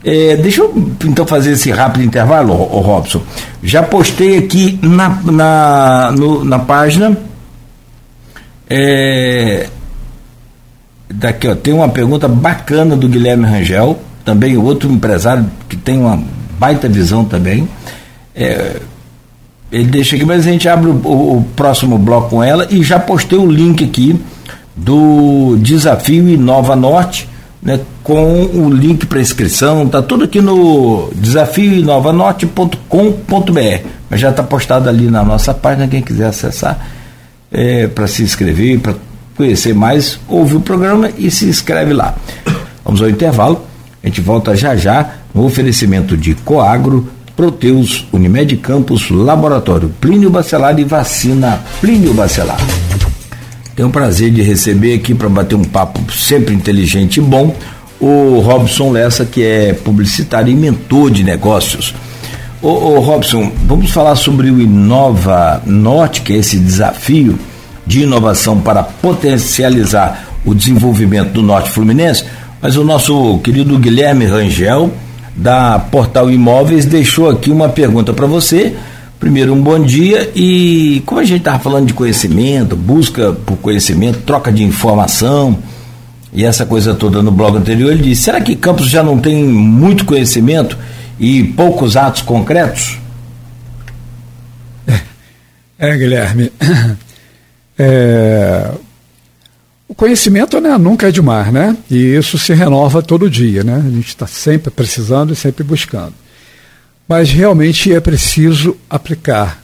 É, 0.04 0.36
deixa 0.38 0.62
eu 0.62 0.92
então 1.06 1.26
fazer 1.26 1.52
esse 1.52 1.72
rápido 1.72 2.04
intervalo, 2.04 2.52
Robson. 2.54 3.22
Já 3.62 3.84
postei 3.84 4.38
aqui 4.38 4.80
na, 4.82 5.10
na, 5.24 6.12
no, 6.12 6.44
na 6.44 6.60
página 6.60 7.16
é, 8.70 9.68
daqui, 11.10 11.48
ó, 11.48 11.56
tem 11.56 11.74
uma 11.74 11.90
pergunta 11.90 12.28
bacana 12.28 12.96
do 12.96 13.08
Guilherme 13.08 13.46
Rangel, 13.46 14.00
também 14.24 14.58
outro 14.58 14.92
empresário 14.92 15.46
que 15.68 15.76
tem 15.76 16.00
uma 16.00 16.22
baita 16.60 16.88
visão 16.88 17.26
também. 17.26 17.68
É, 18.36 18.80
ele 19.72 19.86
deixa 19.86 20.16
aqui, 20.16 20.26
mas 20.26 20.48
a 20.48 20.52
gente 20.52 20.70
abre 20.70 20.90
o, 20.90 20.94
o, 20.94 21.38
o, 21.38 21.44
próximo 21.56 21.98
bloco 21.98 22.30
com 22.30 22.44
ela 22.44 22.68
e 22.70 22.84
já 22.84 23.00
postei 23.00 23.38
o 23.38 23.50
link 23.50 23.84
aqui 23.84 24.20
do 24.76 25.58
Desafio 25.60 26.30
Inova 26.30 26.76
Norte, 26.76 27.28
né, 27.62 27.80
com 28.04 28.44
o 28.44 28.70
link 28.70 29.06
para 29.06 29.22
inscrição, 29.22 29.88
tá 29.88 30.02
tudo 30.02 30.26
aqui 30.26 30.42
no 30.42 31.10
desafioinovanorte.com.br, 31.16 33.88
mas 34.10 34.20
já 34.20 34.30
está 34.30 34.44
postado 34.44 34.90
ali 34.90 35.10
na 35.10 35.24
nossa 35.24 35.54
página, 35.54 35.88
quem 35.88 36.02
quiser 36.02 36.26
acessar 36.26 36.78
é, 37.54 37.88
para 37.88 38.08
se 38.08 38.24
inscrever, 38.24 38.80
para 38.80 38.96
conhecer 39.38 39.74
mais, 39.74 40.20
ouve 40.28 40.56
o 40.56 40.60
programa 40.60 41.12
e 41.18 41.30
se 41.30 41.46
inscreve 41.46 41.94
lá. 41.94 42.16
Vamos 42.84 43.02
ao 43.02 43.10
intervalo, 43.10 43.66
a 44.04 44.08
gente 44.08 44.20
volta 44.20 44.56
já 44.56 44.76
já 44.76 45.14
no 45.34 45.46
oferecimento 45.46 46.18
de 46.18 46.34
Coagro, 46.36 47.08
Proteus, 47.36 48.08
Unimed 48.12 48.58
Campos, 48.58 49.10
Laboratório 49.10 49.90
Plínio 50.02 50.30
Bacelar 50.30 50.78
e 50.80 50.84
Vacina 50.84 51.64
Plínio 51.80 52.14
Bacelar. 52.14 52.60
Tenho 53.76 53.90
o 53.90 53.92
prazer 53.92 54.32
de 54.32 54.42
receber 54.42 54.94
aqui 54.94 55.16
para 55.16 55.30
bater 55.30 55.56
um 55.56 55.64
papo 55.64 56.12
sempre 56.12 56.54
inteligente 56.54 57.18
e 57.18 57.22
bom 57.22 57.56
o 58.00 58.40
Robson 58.40 58.92
Lessa, 58.92 59.26
que 59.26 59.42
é 59.42 59.74
publicitário 59.74 60.52
e 60.52 60.56
mentor 60.56 61.10
de 61.10 61.24
negócios. 61.24 61.96
Ô, 62.64 62.70
ô, 62.70 63.00
Robson, 63.02 63.52
vamos 63.66 63.92
falar 63.92 64.16
sobre 64.16 64.50
o 64.50 64.62
Inova 64.62 65.62
Norte, 65.66 66.22
que 66.22 66.32
é 66.32 66.38
esse 66.38 66.58
desafio 66.58 67.38
de 67.86 68.04
inovação 68.04 68.62
para 68.62 68.82
potencializar 68.82 70.30
o 70.46 70.56
desenvolvimento 70.56 71.34
do 71.34 71.42
Norte 71.42 71.70
Fluminense, 71.70 72.24
mas 72.62 72.78
o 72.78 72.84
nosso 72.86 73.38
querido 73.40 73.78
Guilherme 73.78 74.26
Rangel, 74.26 74.94
da 75.36 75.78
Portal 75.78 76.32
Imóveis, 76.32 76.86
deixou 76.86 77.30
aqui 77.30 77.52
uma 77.52 77.68
pergunta 77.68 78.14
para 78.14 78.28
você. 78.28 78.74
Primeiro, 79.20 79.52
um 79.52 79.62
bom 79.62 79.82
dia. 79.82 80.32
E 80.34 81.04
como 81.06 81.20
a 81.20 81.26
gente 81.26 81.40
estava 81.40 81.60
falando 81.60 81.88
de 81.88 81.94
conhecimento, 81.94 82.78
busca 82.78 83.34
por 83.46 83.58
conhecimento, 83.58 84.20
troca 84.20 84.54
de 84.54 84.64
informação, 84.64 85.60
e 86.32 86.46
essa 86.46 86.66
coisa 86.66 86.94
toda 86.94 87.22
no 87.22 87.30
blog 87.30 87.58
anterior, 87.58 87.92
ele 87.92 88.04
disse: 88.04 88.24
será 88.24 88.40
que 88.40 88.56
Campos 88.56 88.88
já 88.90 89.04
não 89.04 89.20
tem 89.20 89.44
muito 89.44 90.06
conhecimento 90.06 90.78
e 91.20 91.44
poucos 91.44 91.96
atos 91.96 92.22
concretos? 92.22 92.98
É, 95.78 95.98
Guilherme. 95.98 96.52
É, 97.76 98.72
o 99.88 99.96
conhecimento 99.96 100.62
né, 100.62 100.78
nunca 100.78 101.08
é 101.08 101.12
demais, 101.12 101.52
né? 101.52 101.76
E 101.90 102.16
isso 102.16 102.38
se 102.38 102.54
renova 102.54 103.02
todo 103.02 103.30
dia, 103.30 103.64
né? 103.64 103.76
A 103.76 103.90
gente 103.90 104.08
está 104.08 104.28
sempre 104.28 104.72
precisando 104.72 105.34
e 105.34 105.36
sempre 105.36 105.64
buscando. 105.64 106.14
Mas 107.08 107.32
realmente 107.32 107.92
é 107.92 108.00
preciso 108.00 108.78
aplicar 108.90 109.64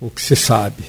o 0.00 0.08
que 0.08 0.22
se 0.22 0.36
sabe. 0.36 0.84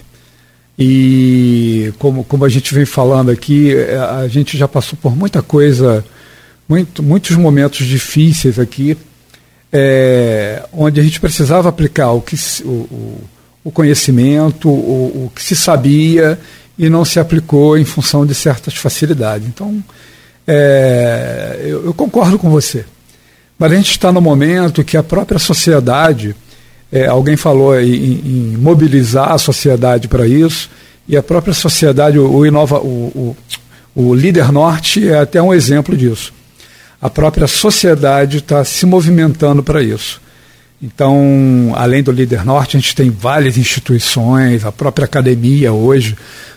E 0.77 1.93
como, 1.99 2.23
como 2.23 2.45
a 2.45 2.49
gente 2.49 2.73
vem 2.73 2.85
falando 2.85 3.29
aqui, 3.29 3.75
é, 3.75 3.97
a 3.97 4.27
gente 4.27 4.57
já 4.57 4.67
passou 4.67 4.97
por 5.01 5.15
muita 5.15 5.41
coisa, 5.41 6.03
muito, 6.67 7.03
muitos 7.03 7.35
momentos 7.35 7.85
difíceis 7.85 8.59
aqui, 8.59 8.97
é, 9.71 10.63
onde 10.73 10.99
a 10.99 11.03
gente 11.03 11.19
precisava 11.19 11.69
aplicar 11.69 12.11
o, 12.11 12.21
que, 12.21 12.35
o, 12.63 13.21
o, 13.63 13.71
conhecimento, 13.71 14.69
o, 14.69 15.25
o 15.25 15.31
que 15.33 15.41
se 15.41 15.55
sabia 15.55 16.39
e 16.77 16.89
não 16.89 17.05
se 17.05 17.19
aplicou 17.19 17.77
em 17.77 17.85
função 17.85 18.25
de 18.25 18.35
certas 18.35 18.75
facilidades. 18.75 19.47
Então, 19.47 19.83
é, 20.47 21.59
eu, 21.63 21.85
eu, 21.85 21.93
concordo 21.93 22.37
com 22.37 22.49
você. 22.49 22.85
Mas 23.57 23.71
a 23.71 23.75
gente 23.75 23.91
está 23.91 24.11
no 24.11 24.19
momento 24.19 24.83
que 24.83 24.97
a 24.97 25.03
própria 25.03 25.39
sociedade 25.39 26.35
é, 26.91 27.07
alguém 27.07 27.37
falou 27.37 27.79
em, 27.79 27.93
em, 27.93 28.57
mobilizar 28.57 29.31
a 29.31 29.37
sociedade 29.37 30.07
para 30.07 30.27
isso, 30.27 30.69
e 31.07 31.15
a 31.15 31.23
própria 31.23 31.53
sociedade, 31.53 32.19
o, 32.19 32.29
o 32.29 32.45
Inova, 32.45 32.79
o, 32.79 33.35
o, 33.95 34.03
o, 34.03 34.13
Líder 34.13 34.51
Norte 34.51 35.07
é 35.07 35.19
até 35.19 35.41
um 35.41 35.53
exemplo 35.53 35.95
disso. 35.95 36.33
A 37.01 37.09
própria 37.09 37.47
sociedade 37.47 38.37
está 38.37 38.63
se 38.63 38.85
movimentando 38.85 39.63
para 39.63 39.81
isso. 39.81 40.21
Então, 40.81 41.73
além 41.75 42.01
do 42.01 42.11
Líder 42.11 42.43
Norte, 42.43 42.75
a 42.75 42.79
gente 42.79 42.95
tem 42.95 43.09
várias 43.09 43.57
instituições, 43.57 44.65
a 44.65 44.71
própria 44.71 45.05
academia 45.05 45.71
hoje, 45.71 46.15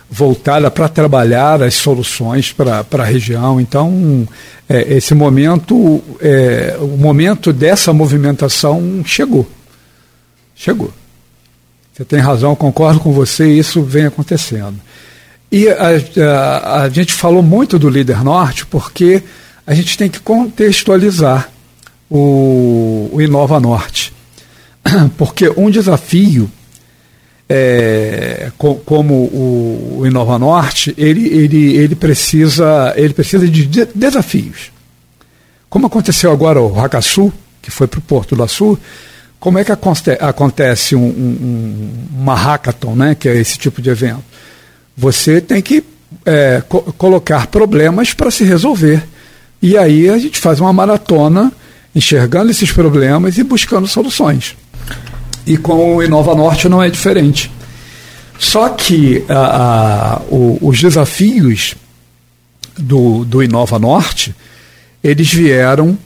voltada 0.09 0.69
para 0.71 0.87
trabalhar 0.87 1.61
as 1.61 1.75
soluções 1.75 2.51
para 2.51 2.85
a 2.91 3.03
região. 3.03 3.59
Então, 3.59 4.27
é, 4.67 4.95
esse 4.95 5.13
momento, 5.13 6.01
é, 6.19 6.77
o 6.79 6.97
momento 6.97 7.51
dessa 7.51 7.93
movimentação 7.93 9.03
chegou. 9.05 9.47
Chegou. 10.55 10.91
Você 11.93 12.03
tem 12.03 12.19
razão, 12.19 12.55
concordo 12.55 12.99
com 12.99 13.11
você, 13.11 13.47
isso 13.47 13.81
vem 13.83 14.05
acontecendo. 14.05 14.75
E 15.51 15.69
a, 15.69 15.89
a, 16.21 16.81
a 16.83 16.89
gente 16.89 17.13
falou 17.13 17.41
muito 17.41 17.77
do 17.77 17.89
líder 17.89 18.23
norte 18.23 18.65
porque 18.65 19.23
a 19.65 19.73
gente 19.73 19.97
tem 19.97 20.09
que 20.09 20.19
contextualizar 20.19 21.49
o, 22.09 23.09
o 23.11 23.21
Inova 23.21 23.59
Norte. 23.59 24.13
Porque 25.17 25.51
um 25.57 25.69
desafio, 25.69 26.49
é, 27.49 28.51
co, 28.57 28.75
como 28.75 29.13
o, 29.13 29.97
o, 29.99 30.07
Inova 30.07 30.37
Norte, 30.37 30.93
ele, 30.97 31.27
ele, 31.27 31.75
ele, 31.75 31.95
precisa, 31.95 32.93
ele 32.95 33.13
precisa 33.13 33.47
de, 33.47 33.65
de 33.65 33.85
desafios. 33.93 34.71
Como 35.69 35.87
aconteceu 35.87 36.31
agora 36.31 36.61
o 36.61 36.71
Hackasul, 36.73 37.33
que 37.61 37.71
foi 37.71 37.87
para 37.87 37.99
o 37.99 38.03
Porto 38.03 38.35
do 38.35 38.47
Sul, 38.47 38.79
como 39.39 39.59
é 39.59 39.63
que 39.63 39.71
acontece 39.71 40.95
um, 40.95 41.05
um, 41.05 41.93
uma 42.15 42.35
hackathon, 42.35 42.95
né, 42.95 43.15
que 43.15 43.27
é 43.27 43.35
esse 43.35 43.57
tipo 43.57 43.81
de 43.81 43.89
evento? 43.89 44.23
Você 44.97 45.41
tem 45.41 45.61
que 45.61 45.83
é, 46.25 46.63
co 46.67 46.81
colocar 46.93 47.47
problemas 47.47 48.13
para 48.13 48.31
se 48.31 48.43
resolver. 48.43 49.03
E 49.65 49.75
aí 49.75 50.07
a 50.11 50.17
gente 50.19 50.37
faz 50.37 50.59
uma 50.59 50.71
maratona 50.71 51.51
enxergando 51.95 52.51
esses 52.51 52.71
problemas 52.71 53.39
e 53.39 53.43
buscando 53.43 53.87
soluções. 53.87 54.55
E 55.43 55.57
com 55.57 55.95
o 55.95 56.03
Inova 56.03 56.35
Norte 56.35 56.69
não 56.69 56.83
é 56.83 56.87
diferente. 56.87 57.51
Só 58.37 58.69
que 58.69 59.25
a, 59.27 60.17
a, 60.17 60.21
o, 60.29 60.59
os 60.61 60.79
desafios 60.79 61.73
do, 62.77 63.25
do 63.25 63.41
Inova 63.41 63.79
Norte, 63.79 64.35
eles 65.03 65.33
vieram 65.33 65.97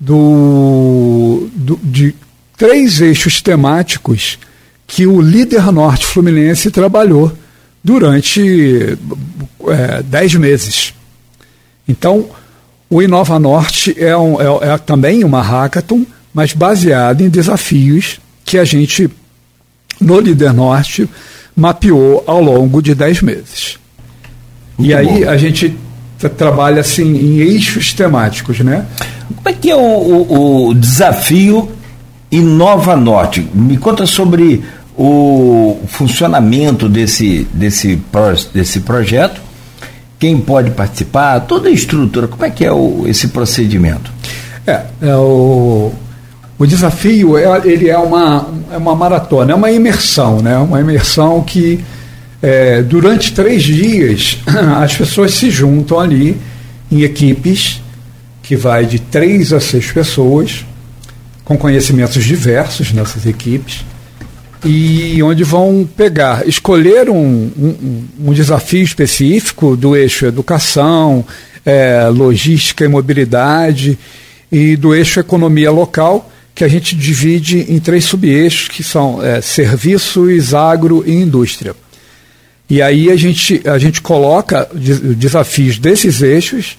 do, 0.00 1.50
do, 1.52 1.78
de 1.82 2.14
três 2.56 3.02
eixos 3.02 3.42
temáticos 3.42 4.38
que 4.86 5.06
o 5.06 5.20
líder 5.20 5.70
norte 5.70 6.06
fluminense 6.06 6.70
trabalhou 6.70 7.30
durante 7.84 8.96
é, 9.68 10.02
dez 10.02 10.34
meses. 10.34 10.94
Então, 11.86 12.30
o 12.92 13.00
Inova 13.00 13.38
Norte 13.38 13.96
é, 13.98 14.14
um, 14.14 14.38
é, 14.38 14.74
é 14.74 14.76
também 14.76 15.24
uma 15.24 15.40
hackathon, 15.40 16.04
mas 16.34 16.52
baseado 16.52 17.22
em 17.22 17.30
desafios 17.30 18.20
que 18.44 18.58
a 18.58 18.66
gente, 18.66 19.08
no 19.98 20.20
Líder 20.20 20.52
Norte, 20.52 21.08
mapeou 21.56 22.22
ao 22.26 22.42
longo 22.42 22.82
de 22.82 22.94
dez 22.94 23.22
meses. 23.22 23.78
Muito 24.76 24.90
e 24.90 24.94
aí 24.94 25.24
bom. 25.24 25.30
a 25.30 25.38
gente 25.38 25.74
trabalha 26.36 26.82
assim 26.82 27.16
em 27.16 27.38
eixos 27.38 27.94
temáticos, 27.94 28.60
né? 28.60 28.84
Como 29.36 29.48
é 29.48 29.52
que 29.54 29.70
é 29.70 29.76
o, 29.76 29.80
o, 29.80 30.68
o 30.68 30.74
desafio 30.74 31.70
Inova 32.30 32.94
Norte. 32.94 33.40
Me 33.54 33.78
conta 33.78 34.04
sobre 34.04 34.62
o 34.94 35.80
funcionamento 35.86 36.90
desse, 36.90 37.46
desse, 37.54 37.98
desse 38.52 38.80
projeto, 38.80 39.40
quem 40.22 40.38
pode 40.38 40.70
participar, 40.70 41.40
toda 41.40 41.68
a 41.68 41.72
estrutura, 41.72 42.28
como 42.28 42.44
é 42.44 42.50
que 42.50 42.64
é 42.64 42.70
o, 42.70 43.08
esse 43.08 43.26
procedimento? 43.26 44.08
É, 44.64 44.82
é 45.00 45.16
o, 45.16 45.90
o 46.56 46.64
desafio 46.64 47.36
é, 47.36 47.60
ele 47.64 47.88
é 47.88 47.98
uma, 47.98 48.48
é 48.70 48.76
uma 48.76 48.94
maratona, 48.94 49.50
é 49.50 49.54
uma 49.56 49.72
imersão, 49.72 50.40
né? 50.40 50.56
uma 50.58 50.80
imersão 50.80 51.42
que 51.42 51.84
é, 52.40 52.82
durante 52.82 53.32
três 53.32 53.64
dias 53.64 54.38
as 54.80 54.96
pessoas 54.96 55.34
se 55.34 55.50
juntam 55.50 55.98
ali 55.98 56.40
em 56.88 57.02
equipes 57.02 57.82
que 58.44 58.54
vai 58.54 58.86
de 58.86 59.00
três 59.00 59.52
a 59.52 59.58
seis 59.58 59.90
pessoas 59.90 60.64
com 61.44 61.58
conhecimentos 61.58 62.22
diversos 62.22 62.92
nessas 62.92 63.26
equipes 63.26 63.84
e 64.64 65.20
onde 65.22 65.42
vão 65.42 65.88
pegar, 65.96 66.46
escolher 66.46 67.10
um, 67.10 67.16
um, 67.16 68.04
um 68.26 68.32
desafio 68.32 68.82
específico 68.82 69.76
do 69.76 69.96
eixo 69.96 70.24
educação, 70.24 71.24
é, 71.64 72.06
logística 72.08 72.84
e 72.84 72.88
mobilidade 72.88 73.98
e 74.50 74.76
do 74.76 74.94
eixo 74.94 75.18
economia 75.18 75.70
local, 75.70 76.30
que 76.54 76.62
a 76.62 76.68
gente 76.68 76.94
divide 76.94 77.72
em 77.72 77.80
três 77.80 78.04
subeixos, 78.04 78.68
que 78.68 78.84
são 78.84 79.22
é, 79.22 79.40
serviços, 79.40 80.54
agro 80.54 81.02
e 81.06 81.12
indústria. 81.12 81.74
E 82.70 82.80
aí 82.80 83.10
a 83.10 83.16
gente, 83.16 83.62
a 83.66 83.78
gente 83.78 84.00
coloca 84.00 84.68
desafios 85.16 85.78
desses 85.78 86.22
eixos 86.22 86.76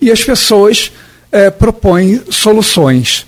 e 0.00 0.10
as 0.10 0.22
pessoas 0.22 0.92
é, 1.32 1.50
propõem 1.50 2.22
soluções 2.30 3.26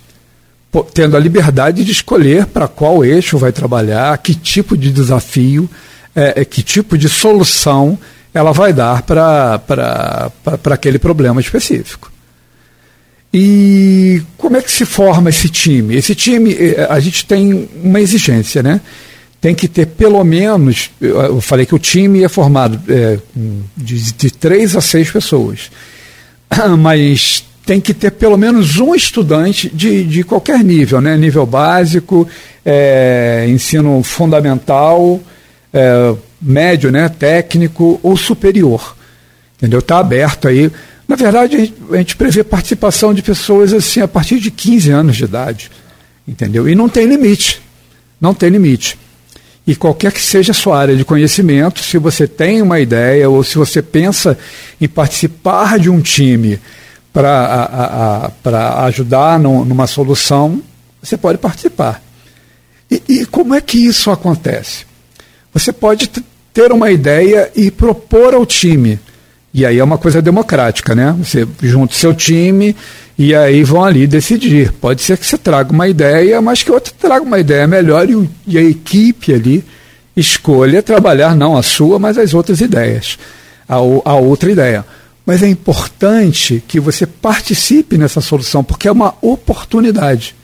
tendo 0.85 1.17
a 1.17 1.21
liberdade 1.21 1.85
de 1.85 1.93
escolher 1.93 2.47
para 2.47 2.69
qual 2.69 3.05
eixo 3.05 3.39
vai 3.39 3.53
trabalhar, 3.53 4.17
que 4.19 4.35
tipo 4.35 4.77
de 4.77 4.91
desafio, 4.91 5.69
é, 6.15 6.43
é 6.43 6.45
que 6.45 6.63
tipo 6.63 6.97
de 6.97 7.09
solução 7.09 7.99
ela 8.33 8.53
vai 8.53 8.73
dar 8.73 9.03
para 9.03 9.63
aquele 10.73 10.99
problema 10.99 11.41
específico. 11.41 12.13
E 13.33 14.23
como 14.37 14.57
é 14.57 14.63
que 14.63 14.71
se 14.71 14.85
forma 14.85 15.31
esse 15.31 15.49
time? 15.49 15.95
Esse 15.95 16.15
time, 16.15 16.55
é, 16.55 16.87
a 16.89 16.99
gente 17.01 17.25
tem 17.27 17.69
uma 17.83 18.01
exigência, 18.01 18.63
né? 18.63 18.81
Tem 19.41 19.55
que 19.55 19.69
ter 19.69 19.87
pelo 19.87 20.23
menos, 20.25 20.91
eu 21.01 21.41
falei 21.41 21.67
que 21.67 21.75
o 21.75 21.79
time 21.79 22.23
é 22.23 22.29
formado 22.29 22.81
é, 22.89 23.19
de, 23.77 24.13
de 24.13 24.31
três 24.31 24.75
a 24.75 24.81
seis 24.81 25.11
pessoas, 25.11 25.71
mas 26.79 27.45
tem 27.67 27.81
que 27.81 27.93
ter 27.93 28.13
pelo 28.13 28.39
menos 28.39 28.79
um 28.79 28.95
estudante 28.95 29.69
de, 29.69 30.05
de 30.05 30.23
qualquer 30.23 30.63
nível, 30.63 31.01
né? 31.01 31.17
nível 31.17 31.45
básico, 31.45 32.27
é, 32.65 33.45
ensino 33.49 34.01
fundamental, 34.05 35.21
é, 35.75 36.15
médio, 36.41 36.93
né? 36.93 37.09
técnico 37.09 37.99
ou 38.05 38.17
superior. 38.17 38.97
Entendeu? 39.59 39.81
Está 39.81 39.99
aberto 39.99 40.47
aí. 40.47 40.71
Na 41.09 41.17
verdade, 41.17 41.57
a 41.57 41.59
gente, 41.59 41.75
a 41.91 41.97
gente 41.97 42.17
prevê 42.17 42.45
participação 42.45 43.13
de 43.13 43.21
pessoas 43.21 43.73
assim 43.73 44.01
a 44.01 44.07
partir 44.07 44.39
de 44.39 44.53
15 44.53 44.91
anos 44.93 45.17
de 45.17 45.25
idade. 45.25 45.71
Entendeu? 46.27 46.69
E 46.69 46.75
não 46.77 46.89
tem 46.89 47.07
limite. 47.07 47.61
Não 48.21 48.33
tem 48.33 48.49
limite. 48.49 48.97
E 49.67 49.75
qualquer 49.75 50.13
que 50.13 50.23
seja 50.23 50.53
a 50.53 50.55
sua 50.55 50.79
área 50.79 50.95
de 50.95 51.05
conhecimento, 51.05 51.81
se 51.81 51.99
você 51.99 52.29
tem 52.29 52.63
uma 52.63 52.79
ideia 52.79 53.29
ou 53.29 53.43
se 53.43 53.59
você 53.59 53.83
pensa 53.83 54.39
em 54.81 54.87
participar 54.87 55.81
de 55.81 55.91
um 55.91 56.01
time 56.01 56.61
para 57.17 58.85
ajudar 58.85 59.39
no, 59.39 59.65
numa 59.65 59.87
solução, 59.87 60.61
você 61.03 61.17
pode 61.17 61.39
participar. 61.39 62.03
E, 62.91 63.03
e, 63.09 63.27
como 63.27 63.55
é 63.55 63.61
que 63.61 63.79
isso 63.79 64.11
acontece? 64.11 64.85
Você 65.53 65.73
pode 65.73 66.11
ter 66.53 66.73
uma 66.73 66.91
ideia 66.91 67.51
e 67.57 67.71
propor 67.71 68.35
ao 68.35 68.45
time. 68.45 69.01
E 69.53 69.65
aí 69.65 69.79
é 69.79 69.85
uma 69.85 69.97
coisa 69.97 70.21
democrática, 70.21 70.95
né? 70.95 71.17
Você 71.19 71.49
junta 71.63 71.95
o 71.95 71.97
seu 71.97 72.15
time 72.15 72.77
e 73.19 73.35
aí 73.35 73.65
vão 73.65 73.83
ali 73.83 74.07
decidir. 74.07 74.73
Pode 74.73 75.01
ser 75.01 75.17
que 75.17 75.25
você 75.25 75.39
traga 75.39 75.73
uma 75.73 75.89
ideia, 75.89 76.43
mas 76.43 76.63
que 76.63 76.71
outro 76.71 76.93
traga 77.01 77.25
uma 77.25 77.39
ideia 77.39 77.67
melhor 77.67 78.09
e, 78.11 78.29
e 78.47 78.59
a 78.59 78.63
equipe 78.63 79.33
ali 79.33 79.65
escolha 80.15 80.83
trabalhar 80.83 81.35
não 81.35 81.57
a 81.57 81.63
sua, 81.63 81.99
mas 81.99 82.19
as 82.19 82.35
outras 82.35 82.61
ideias, 82.61 83.19
a, 83.67 83.77
a 83.77 84.15
outra 84.17 84.51
ideia. 84.51 84.85
Mas 85.27 85.43
é 85.43 85.49
importante 85.49 86.63
que 86.67 86.81
você 86.81 87.05
participe 87.05 87.99
nessa 87.99 88.21
solução, 88.21 88.63
porque 88.63 88.87
é 88.87 88.93
uma 88.93 89.15
oportunidade. 89.21 90.35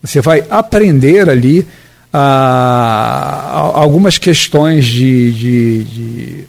Você 0.00 0.20
vai 0.20 0.44
aprender 0.48 1.28
ali 1.28 1.66
ah, 2.12 3.72
algumas 3.74 4.16
questões 4.16 4.86
de, 4.86 5.32
de, 5.32 5.84
de 5.84 6.48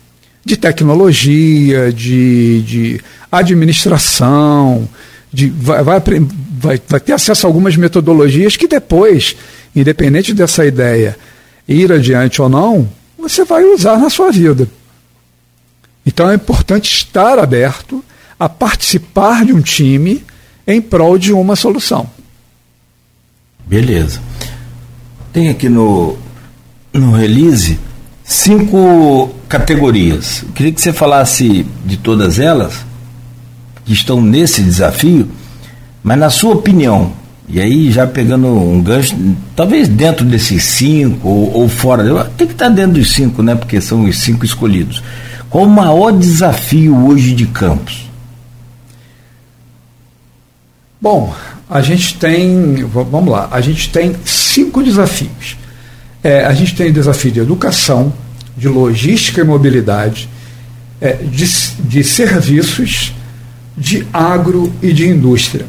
de 0.50 0.58
tecnologia, 0.58 1.94
de, 1.94 2.62
de 2.64 3.02
administração, 3.32 4.90
de, 5.32 5.48
vai, 5.48 5.84
vai, 5.84 6.00
vai, 6.58 6.82
vai 6.88 7.00
ter 7.00 7.14
acesso 7.14 7.46
a 7.46 7.50
algumas 7.50 7.76
metodologias 7.76 8.58
que 8.58 8.68
depois, 8.68 9.36
independente 9.76 10.34
dessa 10.34 10.66
ideia 10.66 11.16
ir 11.68 11.92
adiante 11.92 12.42
ou 12.42 12.50
não, 12.50 12.90
você 13.16 13.46
vai 13.46 13.64
usar 13.64 14.00
na 14.00 14.10
sua 14.10 14.32
vida. 14.32 14.68
Então 16.10 16.28
é 16.28 16.34
importante 16.34 16.92
estar 16.92 17.38
aberto 17.38 18.04
a 18.40 18.50
participar 18.50 19.46
de 19.46 19.54
um 19.54 19.62
time 19.62 20.26
em 20.66 20.82
prol 20.82 21.20
de 21.20 21.32
uma 21.32 21.56
solução. 21.56 22.10
Beleza. 23.68 24.20
Tem 25.32 25.50
aqui 25.50 25.70
no, 25.70 26.18
no 26.92 27.12
release 27.12 27.80
cinco 28.24 29.30
categorias. 29.48 30.42
Eu 30.42 30.50
queria 30.50 30.72
que 30.72 30.82
você 30.82 30.92
falasse 30.92 31.64
de 31.86 31.98
todas 31.98 32.40
elas 32.40 32.84
que 33.86 33.94
estão 33.94 34.20
nesse 34.20 34.64
desafio, 34.64 35.30
mas 36.02 36.18
na 36.18 36.32
sua 36.32 36.56
opinião, 36.56 37.14
e 37.48 37.62
aí 37.62 37.92
já 37.92 38.08
pegando 38.08 38.48
um 38.48 38.82
gancho, 38.82 39.16
talvez 39.56 39.88
dentro 39.88 40.26
desses 40.26 40.64
cinco 40.64 41.30
ou, 41.30 41.54
ou 41.54 41.70
fora, 41.70 42.26
tem 42.36 42.48
que 42.48 42.54
estar 42.54 42.70
dentro 42.70 42.94
dos 42.94 43.12
cinco, 43.12 43.44
né? 43.44 43.54
Porque 43.54 43.80
são 43.80 44.06
os 44.06 44.18
cinco 44.18 44.44
escolhidos. 44.44 45.04
Qual 45.50 45.66
o 45.66 45.70
maior 45.70 46.12
desafio 46.12 47.08
hoje 47.08 47.34
de 47.34 47.48
Campos? 47.48 48.10
Bom, 51.02 51.34
a 51.70 51.82
gente 51.82 52.18
tem, 52.18 52.84
vamos 52.86 53.30
lá, 53.30 53.48
a 53.52 53.62
gente 53.62 53.90
tem 53.90 54.16
cinco 54.26 54.84
desafios. 54.84 55.58
É, 56.24 56.44
a 56.46 56.54
gente 56.54 56.76
tem 56.76 56.92
desafio 56.92 57.32
de 57.32 57.40
educação, 57.40 58.14
de 58.56 58.68
logística 58.68 59.42
e 59.42 59.44
mobilidade, 59.44 60.30
é, 61.00 61.14
de, 61.14 61.46
de 61.80 62.04
serviços, 62.04 63.14
de 63.78 64.06
agro 64.12 64.72
e 64.82 64.92
de 64.92 65.08
indústria. 65.08 65.66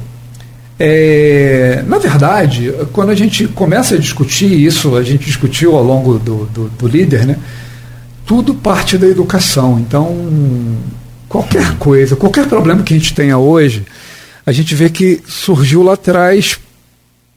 É, 0.79 1.85
na 1.87 1.99
verdade, 1.99 2.75
quando 2.93 3.11
a 3.11 3.15
gente 3.15 3.47
começa 3.47 3.95
a 3.95 3.99
discutir 3.99 4.51
isso, 4.51 4.97
a 4.97 5.03
gente 5.03 5.25
discutiu 5.25 5.77
ao 5.77 5.85
longo 5.85 6.19
do, 6.19 6.47
do, 6.47 6.69
do 6.71 6.89
líder, 6.89 7.27
né, 7.27 7.37
tudo 8.31 8.55
parte 8.55 8.97
da 8.97 9.09
educação. 9.09 9.77
Então, 9.81 10.17
qualquer 11.29 11.77
coisa, 11.79 12.15
qualquer 12.15 12.47
problema 12.47 12.85
que 12.85 12.95
a 12.95 12.97
gente 12.97 13.13
tenha 13.13 13.37
hoje, 13.37 13.85
a 14.47 14.53
gente 14.53 14.73
vê 14.73 14.89
que 14.89 15.21
surgiu 15.27 15.83
lá 15.83 15.95
atrás 15.95 16.57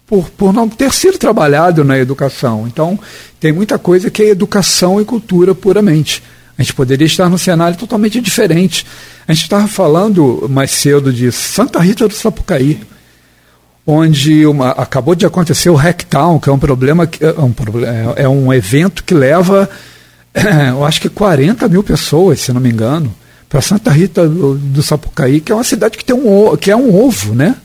por, 0.06 0.30
por 0.30 0.54
não 0.54 0.70
ter 0.70 0.94
sido 0.94 1.18
trabalhado 1.18 1.84
na 1.84 1.98
educação. 1.98 2.68
Então, 2.68 3.00
tem 3.40 3.52
muita 3.52 3.80
coisa 3.80 4.12
que 4.12 4.22
é 4.22 4.30
educação 4.30 5.02
e 5.02 5.06
cultura 5.06 5.56
puramente. 5.56 6.22
A 6.56 6.62
gente 6.62 6.76
poderia 6.76 7.08
estar 7.08 7.28
num 7.28 7.40
cenário 7.40 7.76
totalmente 7.76 8.22
diferente. 8.22 8.86
A 9.28 9.34
gente 9.34 9.46
estava 9.46 9.68
falando 9.68 10.46
mais 10.48 10.70
cedo 10.70 11.12
de 11.12 11.32
Santa 11.32 11.80
Rita 11.80 12.08
do 12.08 12.14
Sapucaí, 12.14 12.80
onde 13.84 14.46
uma, 14.46 14.70
acabou 14.70 15.16
de 15.16 15.26
acontecer 15.26 15.72
o 15.72 15.76
Hacktown, 15.76 16.40
que 16.40 16.50
é 16.52 16.54
um 16.54 16.60
problema, 16.60 17.10
é 17.20 17.42
um, 17.42 18.14
é 18.16 18.30
um 18.30 18.54
evento 18.54 19.04
que 19.04 19.16
leva, 19.16 19.68
eu 20.70 20.84
acho 20.84 21.00
que 21.00 21.10
40 21.10 21.68
mil 21.68 21.84
pessoas, 21.84 22.40
se 22.40 22.52
não 22.52 22.62
me 22.62 22.70
engano, 22.70 23.14
para 23.48 23.62
Santa 23.62 23.92
Rita 23.92 24.28
do, 24.28 24.56
do, 24.56 24.82
Sapucaí, 24.82 25.40
que 25.40 25.52
é 25.52 25.56
uma 25.56 25.64
cidade 25.64 25.98
que 25.98 26.04
tem 26.04 26.16
um 26.16 26.58
que 26.58 26.72
é 26.72 26.76
um 26.76 26.96
ovo, 26.96 27.36
né? 27.36 27.56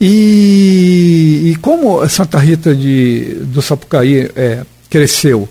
E, 0.00 1.52
e 1.52 1.56
como 1.56 2.06
Santa 2.08 2.38
Rita 2.38 2.74
de, 2.74 3.38
do 3.44 3.62
Sapucaí 3.62 4.30
é, 4.36 4.62
cresceu? 4.90 5.48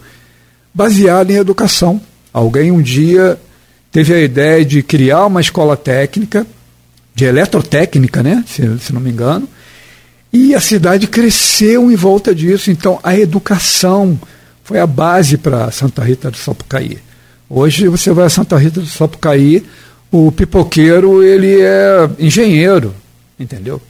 Baseado 0.73 1.31
em 1.31 1.35
educação. 1.35 1.99
Alguém 2.31 2.71
um 2.71 2.81
dia 2.81 3.37
teve 3.91 4.13
a 4.13 4.21
ideia 4.21 4.63
de 4.63 4.83
criar 4.83 5.25
uma 5.25 5.41
escola 5.41 5.75
técnica, 5.75 6.45
de 7.15 7.25
eletrotécnica, 7.25 8.21
né? 8.21 8.43
se, 8.47 8.61
se 8.77 8.93
não 8.93 9.01
me 9.01 9.09
engano, 9.09 9.49
e 10.31 10.53
a 10.53 10.61
cidade 10.61 11.07
cresceu 11.07 11.91
em 11.91 11.95
volta 11.95 12.35
disso. 12.35 12.69
Então, 12.69 12.99
a 13.01 13.17
educação 13.17 14.19
foi 14.67 14.81
a 14.81 14.85
base 14.85 15.37
para 15.37 15.71
Santa 15.71 16.03
Rita 16.03 16.29
do 16.29 16.35
Sapucaí. 16.35 16.97
Hoje 17.49 17.87
você 17.87 18.11
vai 18.11 18.25
a 18.25 18.29
Santa 18.29 18.57
Rita 18.57 18.81
do 18.81 18.85
Sapucaí, 18.85 19.65
o 20.11 20.29
pipoqueiro 20.29 21.23
ele 21.23 21.61
é 21.61 22.09
engenheiro, 22.19 22.93
entendeu? 23.39 23.81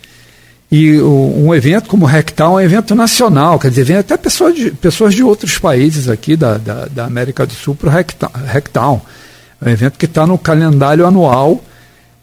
E 0.72 1.02
um 1.02 1.56
evento 1.56 1.90
como 1.90 2.06
o 2.06 2.08
Hacktown 2.08 2.60
é 2.60 2.62
um 2.62 2.66
evento 2.66 2.94
nacional, 2.94 3.58
quer 3.58 3.70
dizer, 3.70 3.86
vem 3.86 3.98
até 3.98 4.16
pessoas 4.18 4.54
de, 4.54 4.70
pessoas 4.70 5.16
de 5.16 5.24
outros 5.24 5.58
países 5.58 6.08
aqui 6.08 6.36
da, 6.36 6.60
da, 6.60 6.86
da 6.86 7.06
América 7.06 7.44
do 7.44 7.54
Sul 7.54 7.74
para 7.74 7.90
o 7.90 8.46
Hacktown. 8.46 9.02
É 9.60 9.70
um 9.70 9.72
evento 9.72 9.98
que 9.98 10.06
está 10.06 10.28
no 10.28 10.38
calendário 10.38 11.08
anual 11.08 11.60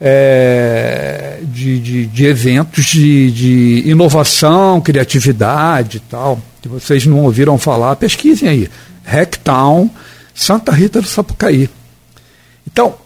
é, 0.07 1.38
de, 1.44 1.80
de, 1.80 2.07
de, 2.07 2.26
eventos 2.26 2.84
de, 2.84 3.30
de 3.30 3.88
inovação, 3.88 4.78
criatividade 4.82 5.96
e 5.96 6.00
tal. 6.00 6.38
Que 6.61 6.68
vocês 6.68 7.07
não 7.07 7.20
ouviram 7.20 7.57
falar, 7.57 7.96
pesquisem 7.96 8.46
aí. 8.46 8.68
Hacktown, 9.02 9.90
Santa 10.34 10.72
Rita 10.72 11.00
do 11.00 11.09
Sapucaí. 11.09 11.70
Então, 12.70 12.96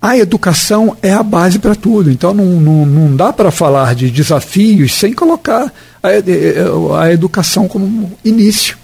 a 0.00 0.18
educação 0.18 0.94
é 1.00 1.10
a 1.10 1.22
base 1.22 1.58
para 1.58 1.74
tudo. 1.74 2.10
Então 2.10 2.34
não, 2.34 2.44
não, 2.44 2.84
não 2.84 3.16
dá 3.16 3.32
para 3.32 3.50
falar 3.50 3.94
de 3.94 4.10
desafios 4.10 4.92
sem 4.92 5.14
colocar 5.14 5.72
a, 6.02 7.00
a, 7.00 7.12
educação 7.12 7.66
como 7.66 8.12
início. 8.22 8.76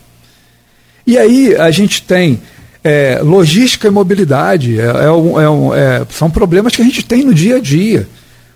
E 1.06 1.18
aí 1.18 1.54
a 1.54 1.70
gente 1.70 2.02
tem 2.02 2.40
é, 2.82 3.20
logística 3.22 3.88
e 3.88 3.90
mobilidade. 3.90 4.80
É, 4.80 4.84
é, 4.84 5.10
um, 5.10 5.74
é, 5.74 6.06
são 6.10 6.30
problemas 6.30 6.74
que 6.74 6.82
a 6.82 6.84
gente 6.84 7.04
tem 7.04 7.24
no 7.24 7.34
dia 7.34 7.56
a 7.56 7.60
dia. 7.60 8.08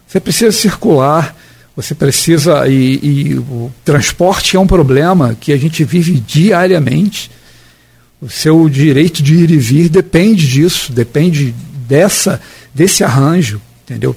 Você 0.06 0.20
precisa 0.20 0.52
circular, 0.52 1.36
você 1.76 1.94
precisa. 1.94 2.66
E, 2.68 3.00
e 3.02 3.34
o 3.38 3.72
transporte 3.84 4.56
é 4.56 4.60
um 4.60 4.66
problema 4.66 5.36
que 5.40 5.52
a 5.52 5.56
gente 5.56 5.84
vive 5.84 6.20
diariamente. 6.20 7.30
O 8.20 8.28
seu 8.28 8.68
direito 8.68 9.22
de 9.22 9.34
ir 9.34 9.50
e 9.50 9.58
vir 9.58 9.88
depende 9.88 10.46
disso, 10.46 10.92
depende 10.92 11.54
dessa 11.88 12.40
desse 12.74 13.04
arranjo, 13.04 13.60
entendeu? 13.84 14.16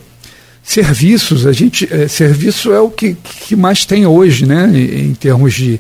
Serviços, 0.63 1.45
a 1.45 1.51
gente, 1.51 1.87
é, 1.93 2.07
serviço 2.07 2.71
é 2.71 2.79
o 2.79 2.89
que, 2.89 3.15
que 3.15 3.55
mais 3.55 3.85
tem 3.85 4.05
hoje, 4.05 4.45
né, 4.45 4.69
em, 4.73 5.09
em 5.09 5.13
termos 5.13 5.53
de, 5.53 5.79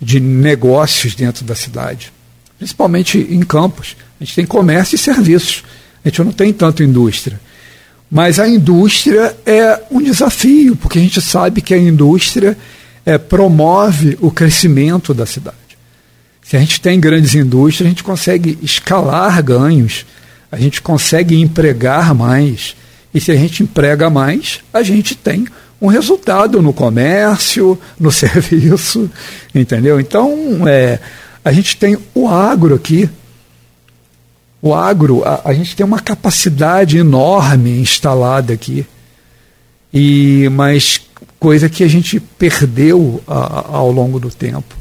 de 0.00 0.20
negócios 0.20 1.14
dentro 1.14 1.44
da 1.44 1.54
cidade, 1.54 2.12
principalmente 2.58 3.18
em 3.18 3.40
campos. 3.40 3.96
A 4.20 4.24
gente 4.24 4.34
tem 4.34 4.44
comércio 4.44 4.96
e 4.96 4.98
serviços, 4.98 5.64
a 6.04 6.08
gente 6.08 6.22
não 6.22 6.32
tem 6.32 6.52
tanto 6.52 6.82
indústria. 6.82 7.40
Mas 8.10 8.38
a 8.38 8.48
indústria 8.48 9.36
é 9.46 9.82
um 9.90 10.02
desafio, 10.02 10.76
porque 10.76 10.98
a 10.98 11.02
gente 11.02 11.20
sabe 11.20 11.60
que 11.60 11.74
a 11.74 11.78
indústria 11.78 12.56
é, 13.04 13.18
promove 13.18 14.18
o 14.20 14.30
crescimento 14.30 15.12
da 15.14 15.26
cidade. 15.26 15.56
Se 16.42 16.56
a 16.56 16.60
gente 16.60 16.80
tem 16.80 16.98
grandes 16.98 17.34
indústrias, 17.34 17.86
a 17.86 17.90
gente 17.90 18.02
consegue 18.02 18.58
escalar 18.62 19.42
ganhos 19.42 20.06
a 20.50 20.58
gente 20.58 20.80
consegue 20.80 21.40
empregar 21.40 22.14
mais. 22.14 22.74
E 23.12 23.20
se 23.20 23.30
a 23.30 23.36
gente 23.36 23.62
emprega 23.62 24.10
mais, 24.10 24.60
a 24.72 24.82
gente 24.82 25.14
tem 25.14 25.46
um 25.80 25.86
resultado 25.86 26.60
no 26.60 26.72
comércio, 26.72 27.78
no 27.98 28.10
serviço, 28.12 29.10
entendeu? 29.54 30.00
Então, 30.00 30.66
é, 30.66 30.98
a 31.44 31.52
gente 31.52 31.76
tem 31.76 31.96
o 32.14 32.28
agro 32.28 32.74
aqui. 32.74 33.08
O 34.60 34.74
agro, 34.74 35.22
a, 35.24 35.42
a 35.44 35.54
gente 35.54 35.76
tem 35.76 35.86
uma 35.86 36.00
capacidade 36.00 36.98
enorme 36.98 37.80
instalada 37.80 38.52
aqui. 38.52 38.86
E 39.92 40.48
mas 40.52 41.00
coisa 41.38 41.68
que 41.68 41.84
a 41.84 41.88
gente 41.88 42.20
perdeu 42.20 43.22
a, 43.26 43.76
ao 43.76 43.90
longo 43.90 44.18
do 44.18 44.30
tempo, 44.30 44.76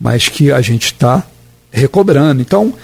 mas 0.00 0.28
que 0.28 0.50
a 0.50 0.60
gente 0.60 0.86
está 0.86 1.22
recobrando. 1.70 2.40
Então, 2.40 2.74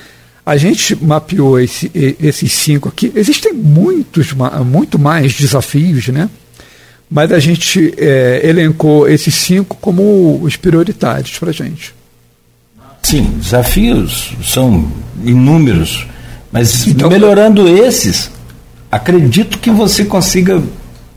a 0.44 0.56
gente 0.56 0.96
mapeou 0.96 1.60
esse, 1.60 1.90
esses 1.94 2.52
cinco 2.52 2.88
aqui. 2.88 3.12
Existem 3.14 3.52
muitos, 3.52 4.32
muito 4.64 4.98
mais 4.98 5.34
desafios, 5.34 6.08
né? 6.08 6.28
Mas 7.10 7.32
a 7.32 7.38
gente 7.38 7.92
é, 7.96 8.40
elencou 8.44 9.08
esses 9.08 9.34
cinco 9.34 9.76
como 9.80 10.40
os 10.42 10.56
prioritários 10.56 11.38
para 11.38 11.50
a 11.50 11.52
gente. 11.52 11.94
Sim, 13.02 13.38
desafios 13.40 14.34
são 14.44 14.86
inúmeros, 15.24 16.06
mas 16.52 16.86
então, 16.86 17.08
melhorando 17.08 17.68
esses, 17.68 18.30
acredito 18.90 19.58
que 19.58 19.70
você 19.70 20.04
consiga 20.04 20.62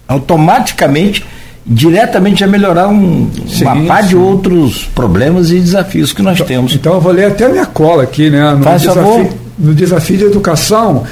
automaticamente, 0.07 1.25
diretamente, 1.65 2.41
já 2.41 2.47
melhorar 2.47 2.87
um, 2.87 3.29
sim, 3.47 3.63
uma 3.63 3.85
par 3.85 4.03
de 4.03 4.15
outros 4.15 4.85
problemas 4.93 5.51
e 5.51 5.59
desafios 5.59 6.13
que 6.13 6.21
nós 6.21 6.35
então, 6.35 6.47
temos. 6.47 6.73
Então 6.73 6.93
eu 6.93 7.01
vou 7.01 7.11
ler 7.11 7.25
até 7.25 7.45
a 7.45 7.49
minha 7.49 7.65
cola 7.65 8.03
aqui, 8.03 8.29
né? 8.29 8.53
No, 8.53 8.63
Faz 8.63 8.81
desafio, 8.81 9.03
favor. 9.03 9.33
no 9.57 9.73
desafio 9.73 10.17
de 10.17 10.23
educação, 10.25 11.03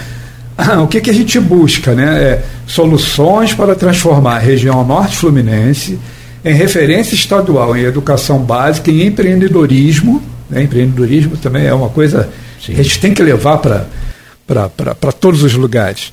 o 0.83 0.87
que, 0.87 1.01
que 1.01 1.09
a 1.09 1.13
gente 1.13 1.39
busca, 1.39 1.93
né? 1.93 2.23
É 2.23 2.43
soluções 2.67 3.53
para 3.53 3.75
transformar 3.75 4.35
a 4.35 4.39
região 4.39 4.85
norte 4.85 5.17
fluminense 5.17 5.99
em 6.43 6.53
referência 6.53 7.13
estadual 7.13 7.75
em 7.75 7.83
educação 7.83 8.39
básica 8.39 8.89
e 8.91 9.05
empreendedorismo. 9.05 10.21
Né? 10.51 10.63
Empreendedorismo 10.63 11.37
também 11.37 11.65
é 11.65 11.73
uma 11.73 11.89
coisa 11.89 12.29
Sim. 12.63 12.73
que 12.73 12.81
a 12.81 12.83
gente 12.83 12.99
tem 12.99 13.13
que 13.13 13.23
levar 13.23 13.57
para 13.57 15.11
todos 15.13 15.41
os 15.41 15.53
lugares. 15.53 16.11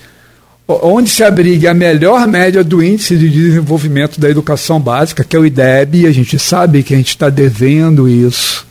Onde 0.66 1.11
se 1.11 1.24
abrigue 1.24 1.66
a 1.66 1.74
melhor 1.74 2.26
média 2.28 2.62
do 2.62 2.82
índice 2.82 3.16
de 3.16 3.28
desenvolvimento 3.28 4.20
da 4.20 4.30
educação 4.30 4.78
básica, 4.78 5.24
que 5.24 5.34
é 5.34 5.39
o 5.39 5.47
IDEB, 5.47 6.07
a 6.07 6.12
gente 6.12 6.39
sabe 6.39 6.82
que 6.82 6.95
a 6.95 6.97
gente 6.97 7.09
está 7.09 7.28
devendo 7.28 8.09
isso. 8.09 8.66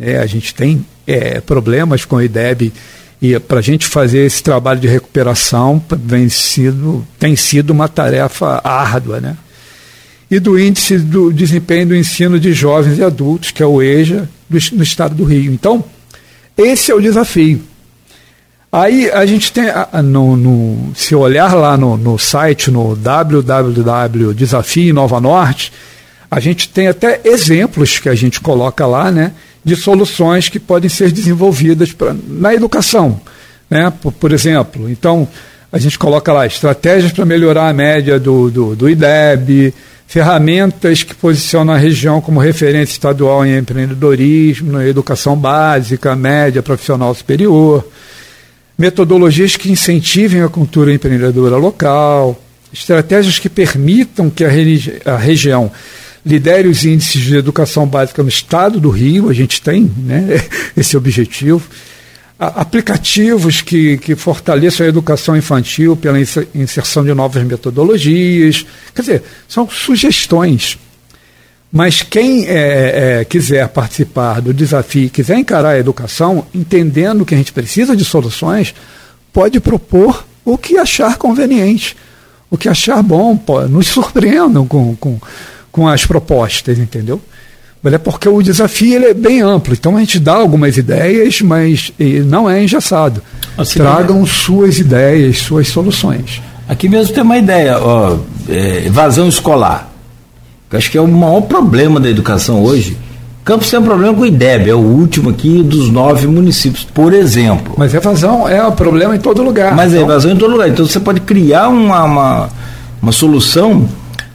É, 0.00 0.18
a 0.18 0.26
gente 0.26 0.54
tem 0.54 0.84
é, 1.06 1.40
problemas 1.40 2.04
com 2.04 2.16
o 2.16 2.22
IDEB 2.22 2.72
e 3.20 3.38
para 3.38 3.58
a 3.58 3.62
gente 3.62 3.86
fazer 3.86 4.20
esse 4.20 4.42
trabalho 4.42 4.80
de 4.80 4.88
recuperação 4.88 5.82
vem 6.04 6.28
sido, 6.28 7.06
tem 7.18 7.36
sido 7.36 7.70
uma 7.70 7.88
tarefa 7.88 8.60
árdua. 8.64 9.20
Né? 9.20 9.36
e 10.32 10.40
do 10.40 10.58
Índice 10.58 10.96
do 10.96 11.30
Desempenho 11.30 11.88
do 11.88 11.94
Ensino 11.94 12.40
de 12.40 12.54
Jovens 12.54 12.96
e 12.96 13.04
Adultos, 13.04 13.50
que 13.50 13.62
é 13.62 13.66
o 13.66 13.82
EJA, 13.82 14.26
do, 14.52 14.76
no 14.76 14.82
estado 14.82 15.14
do 15.14 15.24
Rio. 15.24 15.52
Então, 15.52 15.84
esse 16.56 16.90
é 16.90 16.94
o 16.94 17.00
desafio. 17.00 17.62
Aí 18.70 19.10
a 19.10 19.26
gente 19.26 19.52
tem, 19.52 19.64
no, 20.02 20.34
no, 20.34 20.92
se 20.94 21.14
olhar 21.14 21.52
lá 21.54 21.76
no, 21.76 21.96
no 21.96 22.18
site, 22.18 22.70
no 22.70 22.96
www 22.96 24.32
Desafio 24.32 24.94
Nova 24.94 25.20
Norte, 25.20 25.70
a 26.30 26.40
gente 26.40 26.70
tem 26.70 26.88
até 26.88 27.20
exemplos 27.22 27.98
que 27.98 28.08
a 28.08 28.14
gente 28.14 28.40
coloca 28.40 28.86
lá, 28.86 29.10
né, 29.10 29.32
de 29.62 29.76
soluções 29.76 30.48
que 30.48 30.58
podem 30.58 30.88
ser 30.88 31.12
desenvolvidas 31.12 31.92
pra, 31.92 32.16
na 32.26 32.54
educação. 32.54 33.20
Né, 33.68 33.92
por, 34.00 34.10
por 34.12 34.32
exemplo, 34.32 34.88
então, 34.88 35.28
a 35.70 35.78
gente 35.78 35.98
coloca 35.98 36.32
lá 36.32 36.46
estratégias 36.46 37.12
para 37.12 37.26
melhorar 37.26 37.68
a 37.68 37.72
média 37.74 38.18
do, 38.18 38.50
do, 38.50 38.74
do 38.74 38.88
IDEB, 38.88 39.74
ferramentas 40.12 41.02
que 41.02 41.14
posicionam 41.14 41.72
a 41.72 41.78
região 41.78 42.20
como 42.20 42.38
referência 42.38 42.92
estadual 42.92 43.46
em 43.46 43.56
empreendedorismo, 43.56 44.72
na 44.72 44.86
educação 44.86 45.34
básica, 45.34 46.14
média, 46.14 46.62
profissional 46.62 47.14
superior, 47.14 47.82
metodologias 48.76 49.56
que 49.56 49.72
incentivem 49.72 50.42
a 50.42 50.50
cultura 50.50 50.92
empreendedora 50.92 51.56
local, 51.56 52.38
estratégias 52.70 53.38
que 53.38 53.48
permitam 53.48 54.28
que 54.28 54.44
a, 54.44 54.50
a 55.06 55.16
região 55.16 55.72
lidere 56.26 56.68
os 56.68 56.84
índices 56.84 57.22
de 57.22 57.34
educação 57.34 57.86
básica 57.86 58.22
no 58.22 58.28
estado 58.28 58.78
do 58.78 58.90
Rio, 58.90 59.30
a 59.30 59.32
gente 59.32 59.62
tem 59.62 59.90
né, 59.96 60.44
esse 60.76 60.94
objetivo 60.94 61.66
aplicativos 62.48 63.60
que, 63.60 63.96
que 63.98 64.16
fortaleçam 64.16 64.84
a 64.84 64.88
educação 64.88 65.36
infantil 65.36 65.96
pela 65.96 66.18
inserção 66.54 67.04
de 67.04 67.14
novas 67.14 67.44
metodologias. 67.44 68.66
Quer 68.94 69.02
dizer, 69.02 69.22
são 69.48 69.68
sugestões. 69.68 70.78
Mas 71.70 72.02
quem 72.02 72.46
é, 72.46 73.20
é, 73.20 73.24
quiser 73.24 73.66
participar 73.68 74.40
do 74.40 74.52
desafio, 74.52 75.08
quiser 75.08 75.38
encarar 75.38 75.70
a 75.70 75.78
educação, 75.78 76.46
entendendo 76.52 77.24
que 77.24 77.34
a 77.34 77.38
gente 77.38 77.52
precisa 77.52 77.96
de 77.96 78.04
soluções, 78.04 78.74
pode 79.32 79.58
propor 79.58 80.26
o 80.44 80.58
que 80.58 80.76
achar 80.76 81.16
conveniente, 81.16 81.96
o 82.50 82.58
que 82.58 82.68
achar 82.68 83.02
bom. 83.02 83.36
Pô, 83.36 83.62
nos 83.62 83.86
surpreendam 83.86 84.66
com, 84.66 84.94
com, 84.96 85.18
com 85.70 85.88
as 85.88 86.04
propostas, 86.04 86.78
entendeu? 86.78 87.22
Mas 87.82 87.94
é 87.94 87.98
porque 87.98 88.28
o 88.28 88.40
desafio 88.40 88.94
ele 88.94 89.06
é 89.06 89.14
bem 89.14 89.40
amplo. 89.40 89.72
Então 89.72 89.96
a 89.96 90.00
gente 90.00 90.20
dá 90.20 90.34
algumas 90.34 90.76
ideias, 90.76 91.40
mas 91.42 91.92
não 92.26 92.48
é 92.48 92.62
engessado. 92.62 93.20
Assim, 93.58 93.80
Tragam 93.80 94.22
é. 94.22 94.26
suas 94.26 94.78
ideias, 94.78 95.38
suas 95.38 95.68
soluções. 95.68 96.40
Aqui 96.68 96.88
mesmo 96.88 97.12
tem 97.12 97.22
uma 97.24 97.36
ideia, 97.36 97.78
ó, 97.78 98.18
é, 98.48 98.86
evasão 98.86 99.28
escolar. 99.28 99.90
Eu 100.70 100.78
acho 100.78 100.90
que 100.90 100.96
é 100.96 101.00
o 101.00 101.08
maior 101.08 101.42
problema 101.42 101.98
da 101.98 102.08
educação 102.08 102.62
hoje. 102.62 102.96
Campos 103.44 103.68
tem 103.68 103.80
um 103.80 103.82
problema 103.82 104.14
com 104.14 104.20
o 104.20 104.26
IDEB, 104.26 104.70
é 104.70 104.74
o 104.74 104.78
último 104.78 105.30
aqui 105.30 105.64
dos 105.64 105.90
nove 105.90 106.28
municípios, 106.28 106.84
por 106.84 107.12
exemplo. 107.12 107.74
Mas 107.76 107.92
evasão 107.92 108.48
é 108.48 108.64
um 108.64 108.70
problema 108.70 109.16
em 109.16 109.18
todo 109.18 109.42
lugar. 109.42 109.74
Mas 109.74 109.92
é 109.92 109.96
então... 109.96 110.08
é 110.08 110.12
evasão 110.12 110.30
em 110.30 110.36
todo 110.36 110.52
lugar. 110.52 110.68
Então 110.68 110.86
você 110.86 111.00
pode 111.00 111.20
criar 111.20 111.68
uma, 111.68 112.04
uma, 112.04 112.48
uma 113.02 113.12
solução 113.12 113.88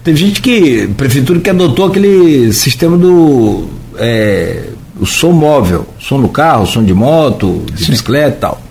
Teve 0.08 0.20
gente 0.20 0.42
que, 0.42 0.88
prefeitura 0.96 1.38
que 1.42 1.50
adotou 1.50 1.88
aquele 1.88 2.54
sistema 2.54 2.98
do 2.98 3.68
é, 3.98 4.70
o 4.98 5.06
som 5.06 5.34
móvel, 5.34 5.86
som 6.00 6.22
do 6.22 6.30
carro, 6.30 6.66
som 6.66 6.82
de 6.82 6.94
moto, 6.94 7.66
de 7.74 7.84
Sim. 7.84 7.92
bicicleta 7.92 8.30
e 8.30 8.40
tal. 8.40 8.62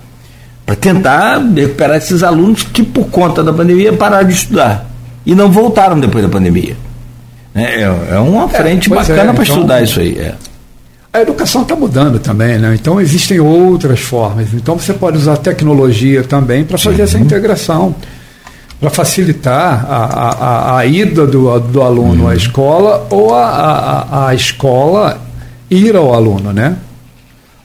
Para 0.64 0.76
tentar 0.76 1.39
recuperar 1.55 1.99
esses 1.99 2.22
alunos 2.22 2.62
que, 2.62 2.82
por 2.82 3.09
conta 3.09 3.45
da 3.45 3.53
pandemia, 3.53 3.93
pararam 3.93 4.26
de 4.26 4.32
estudar. 4.32 4.87
E 5.26 5.34
não 5.34 5.53
voltaram 5.53 6.01
depois 6.01 6.24
da 6.24 6.30
pandemia. 6.30 6.74
É, 7.55 7.82
é, 7.82 7.82
é 8.12 8.18
uma 8.18 8.47
é, 8.47 8.49
frente 8.49 8.91
é, 8.91 8.97
bacana 8.97 9.34
para 9.34 9.45
então, 9.45 9.57
estudar 9.57 9.82
isso 9.82 10.01
aí. 10.01 10.16
É. 10.18 10.34
A 11.12 11.20
educação 11.20 11.61
está 11.61 11.76
mudando 11.76 12.18
também, 12.18 12.59
né? 12.59 12.74
Então 12.74 12.99
existem 12.99 13.39
outras 13.41 14.01
formas. 14.01 14.55
Então 14.55 14.78
você 14.78 14.95
pode 14.95 15.18
usar 15.18 15.37
tecnologia 15.37 16.24
também 16.24 16.64
para 16.64 16.78
fazer 16.78 17.03
essa 17.03 17.18
integração 17.18 17.95
para 18.81 18.91
facilitar 18.91 19.87
a, 19.89 19.97
a, 19.97 20.79
a, 20.79 20.87
ida 20.87 21.27
do, 21.27 21.59
do 21.61 21.83
aluno 21.83 22.24
uhum. 22.24 22.29
à 22.29 22.35
escola 22.35 23.07
ou 23.11 23.35
a, 23.35 23.47
a, 23.47 24.29
a 24.29 24.35
escola 24.35 25.20
ir 25.70 25.97
ao 25.97 26.12
aluno, 26.12 26.53
né? 26.53 26.77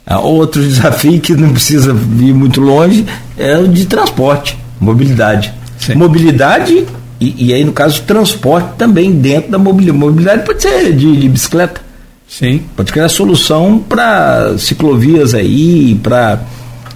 Ah, 0.05 0.20
outro 0.20 0.62
desafio 0.64 1.20
que 1.20 1.34
não 1.34 1.51
precisa 1.51 1.91
ir 1.91 2.34
muito 2.34 2.62
longe 2.62 3.05
é 3.38 3.57
o 3.57 3.68
de 3.68 3.86
transporte, 3.86 4.57
mobilidade. 4.80 5.53
Sim. 5.78 5.95
Mobilidade 5.95 6.86
e, 7.20 7.47
e, 7.47 7.53
aí 7.53 7.64
no 7.64 7.74
caso 7.74 8.01
transporte 8.03 8.76
também 8.78 9.12
dentro 9.12 9.51
da 9.51 9.57
mobilidade. 9.57 9.97
Mobilidade 9.97 10.45
pode 10.45 10.62
ser 10.62 10.93
de, 10.93 11.18
de 11.18 11.30
bicicleta. 11.30 11.82
Sim. 12.28 12.62
Pode 12.76 12.91
criar 12.91 13.09
solução 13.09 13.78
para 13.78 14.57
ciclovias 14.57 15.34
aí, 15.34 15.99
para. 16.01 16.39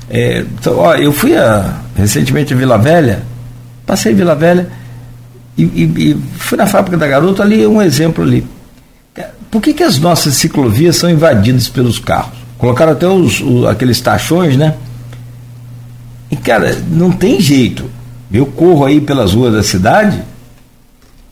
É, 0.10 0.46
então, 0.60 0.78
ó, 0.78 0.96
eu 0.96 1.12
fui 1.12 1.36
a, 1.36 1.80
recentemente 1.96 2.54
a 2.54 2.58
Vila 2.58 2.78
Velha 2.78 3.24
Passei 3.86 4.12
em 4.12 4.16
Vila 4.16 4.36
Velha 4.36 4.70
e, 5.58 5.64
e, 5.64 6.12
e 6.12 6.18
fui 6.38 6.58
na 6.58 6.66
fábrica 6.66 6.98
da 6.98 7.08
Garota, 7.08 7.44
ali 7.44 7.66
um 7.66 7.82
exemplo 7.82 8.24
ali. 8.24 8.46
Por 9.50 9.62
que, 9.62 9.74
que 9.74 9.84
as 9.84 10.00
nossas 10.00 10.34
ciclovias 10.36 10.98
são 10.98 11.10
invadidas 11.10 11.70
pelos 11.70 11.98
carros? 11.98 12.38
Colocaram 12.58 12.92
até 12.92 13.08
os, 13.08 13.40
os, 13.40 13.66
aqueles 13.66 14.02
tachões, 14.02 14.58
né? 14.58 14.76
E, 16.30 16.36
cara, 16.36 16.78
não 16.90 17.12
tem 17.12 17.40
jeito. 17.40 17.90
Eu 18.32 18.46
corro 18.46 18.84
aí 18.84 19.00
pelas 19.00 19.34
ruas 19.34 19.54
da 19.54 19.64
cidade, 19.64 20.22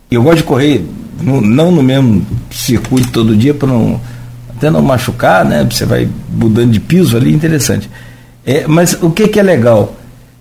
eu 0.10 0.22
gosto 0.22 0.38
de 0.38 0.44
correr 0.44 0.86
no, 1.22 1.42
não 1.42 1.72
no 1.72 1.82
mesmo 1.82 2.26
circuito 2.52 3.12
todo 3.12 3.36
dia, 3.36 3.54
para 3.54 3.68
não 3.68 4.00
até 4.56 4.70
não 4.70 4.82
machucar, 4.82 5.44
né? 5.44 5.68
Você 5.70 5.86
vai 5.86 6.08
mudando 6.30 6.72
de 6.72 6.80
piso 6.80 7.18
ali, 7.18 7.34
interessante. 7.34 7.90
É, 8.46 8.66
mas 8.68 8.94
o 9.02 9.10
que, 9.10 9.28
que 9.28 9.40
é 9.40 9.44
legal? 9.44 9.96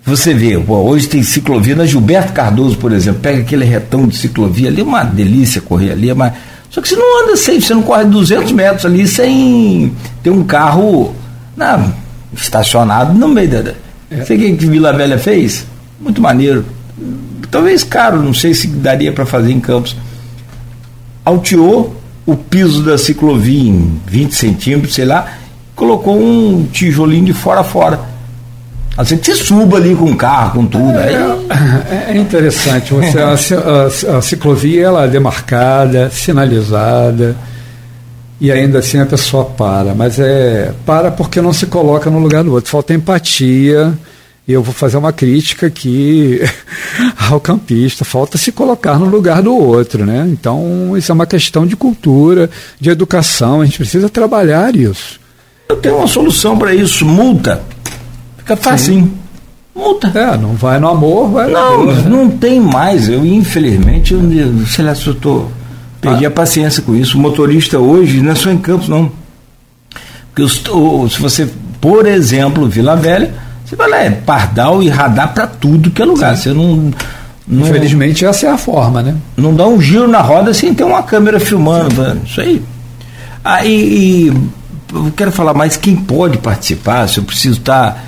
Você 0.05 0.35
vê, 0.35 0.57
hoje 0.57 1.07
tem 1.07 1.23
ciclovia 1.23 1.77
na 1.77 1.87
Gilberto 1.87 2.33
Cardoso, 2.33 2.77
por 2.77 2.93
exemplo, 2.93 3.21
pega 3.21 3.41
aquele 3.41 3.65
retão 3.65 4.07
de 4.09 4.17
ciclovia 4.17 4.69
ali, 4.69 4.81
é 4.81 4.85
uma 4.85 5.05
delícia 5.05 5.61
correr 5.61 5.93
ali, 5.93 6.11
é 6.11 6.15
mas 6.15 6.33
só 6.69 6.81
que 6.81 6.89
você 6.89 6.97
não 6.97 7.25
anda 7.25 7.37
sem, 7.37 7.61
você 7.61 7.73
não 7.73 7.83
corre 7.83 8.05
200 8.05 8.51
metros 8.51 8.85
ali 8.85 9.07
sem 9.07 9.93
ter 10.23 10.31
um 10.31 10.43
carro 10.43 11.15
na, 11.57 11.93
estacionado 12.35 13.13
no 13.13 13.29
meio 13.29 13.49
da. 13.49 13.75
É. 14.11 14.25
Você 14.25 14.37
que, 14.37 14.57
que 14.57 14.67
Vila 14.67 14.93
Velha 14.93 15.19
fez? 15.19 15.67
Muito 16.01 16.21
maneiro. 16.21 16.65
Talvez 17.51 17.85
caro, 17.85 18.21
não 18.21 18.35
sei 18.35 18.55
se 18.55 18.67
daria 18.67 19.13
para 19.13 19.25
fazer 19.25 19.53
em 19.53 19.61
Campos. 19.61 19.97
Alteou 21.25 21.95
o 22.27 22.35
piso 22.35 22.83
da 22.83 22.99
ciclovia 22.99 23.71
em 23.71 24.01
20 24.07 24.35
centímetros, 24.35 24.95
sei 24.95 25.05
lá, 25.05 25.35
colocou 25.77 26.19
um 26.19 26.67
tijolinho 26.73 27.27
de 27.27 27.33
fora 27.33 27.61
a 27.61 27.65
fora 27.65 28.12
Assim 28.97 29.17
que 29.17 29.33
você 29.33 29.43
suba 29.43 29.79
ali 29.79 29.95
com 29.95 30.11
o 30.11 30.17
carro, 30.17 30.61
com 30.61 30.67
tudo. 30.67 30.99
É, 30.99 31.13
é, 32.11 32.13
é 32.13 32.17
interessante. 32.17 32.93
Você, 32.93 33.19
a, 33.19 33.31
a, 33.31 34.19
a, 34.19 34.23
ciclovia 34.23 34.87
ela 34.87 35.05
é 35.05 35.09
demarcada, 35.09 36.11
sinalizada, 36.11 37.35
e 38.39 38.53
ainda 38.53 38.81
assim 38.81 38.99
a 38.99 39.07
pessoa 39.07 39.47
para. 39.47 39.95
Mas 39.95 40.19
é 40.19 40.73
para 40.85 41.11
porque 41.11 41.41
não 41.41 41.53
se 41.53 41.67
coloca 41.67 42.11
no 42.11 42.19
lugar 42.19 42.45
do 42.45 42.53
outro. 42.53 42.71
Falta 42.71 42.93
empatia. 42.93 43.93
E 44.47 44.53
eu 44.53 44.61
vou 44.61 44.75
fazer 44.75 44.97
uma 44.97 45.13
crítica 45.13 45.69
aqui 45.69 46.41
ao 47.31 47.39
campista. 47.41 48.05
Falta 48.05 48.37
se 48.37 48.51
colocar 48.51 48.99
no 48.99 49.07
lugar 49.07 49.41
do 49.41 49.55
outro. 49.57 50.05
Né? 50.05 50.27
Então, 50.29 50.99
isso 50.99 51.13
é 51.13 51.15
uma 51.15 51.27
questão 51.27 51.65
de 51.65 51.77
cultura, 51.77 52.51
de 52.81 52.91
educação. 52.91 53.61
A 53.61 53.65
gente 53.65 53.79
precisa 53.79 54.09
trabalhar 54.09 54.75
isso. 54.75 55.21
Eu 55.69 55.77
tenho 55.77 55.97
uma 55.97 56.09
solução 56.09 56.59
para 56.59 56.75
isso: 56.75 57.07
multa. 57.07 57.63
Fica 58.57 58.71
fácil. 58.71 59.11
multa. 59.75 60.13
É, 60.15 60.37
não 60.37 60.55
vai 60.55 60.79
no 60.79 60.89
amor, 60.89 61.31
vai 61.31 61.51
não, 61.51 61.85
no 61.85 61.93
Não, 61.93 62.03
não 62.25 62.31
tem 62.31 62.61
mais. 62.61 63.09
Eu, 63.09 63.25
infelizmente, 63.25 64.15
eu, 64.15 64.67
sei 64.67 64.85
lá 64.85 64.95
se 64.95 65.07
eu 65.07 65.15
tô, 65.15 65.47
perdi 66.01 66.25
ah. 66.25 66.29
a 66.29 66.31
paciência 66.31 66.83
com 66.83 66.95
isso. 66.95 67.17
O 67.17 67.21
motorista 67.21 67.79
hoje 67.79 68.21
não 68.21 68.33
é 68.33 68.35
só 68.35 68.51
em 68.51 68.59
Campos, 68.59 68.89
não. 68.89 69.11
Porque 70.35 70.43
o, 70.71 71.09
se 71.09 71.21
você, 71.21 71.49
por 71.81 72.07
exemplo, 72.07 72.69
Vila 72.69 72.97
Velha, 72.97 73.35
você 73.65 73.77
vai 73.77 73.89
lá, 73.89 73.99
é 73.99 74.11
pardal 74.11 74.83
e 74.83 74.89
radar 74.89 75.33
para 75.35 75.47
tudo 75.47 75.91
que 75.91 76.01
é 76.01 76.05
lugar. 76.05 76.37
Sim. 76.37 76.43
Você 76.43 76.53
não, 76.55 76.93
não, 77.47 77.67
Infelizmente, 77.67 78.25
essa 78.25 78.47
é 78.47 78.51
a 78.51 78.57
forma, 78.57 79.03
né? 79.03 79.15
Não 79.37 79.55
dá 79.55 79.67
um 79.67 79.81
giro 79.81 80.07
na 80.07 80.21
roda 80.21 80.55
sem 80.55 80.73
ter 80.73 80.85
uma 80.85 81.03
câmera 81.03 81.41
filmando. 81.41 82.21
Isso 82.25 82.41
aí. 82.41 82.63
Ah, 83.45 83.65
e, 83.65 83.71
e 83.71 84.27
eu 84.95 85.13
quero 85.17 85.33
falar 85.33 85.53
mais 85.53 85.77
quem 85.77 85.97
pode 85.97 86.39
participar, 86.39 87.09
se 87.09 87.19
eu 87.19 87.25
preciso 87.25 87.59
estar. 87.59 87.93
Tá, 87.93 87.99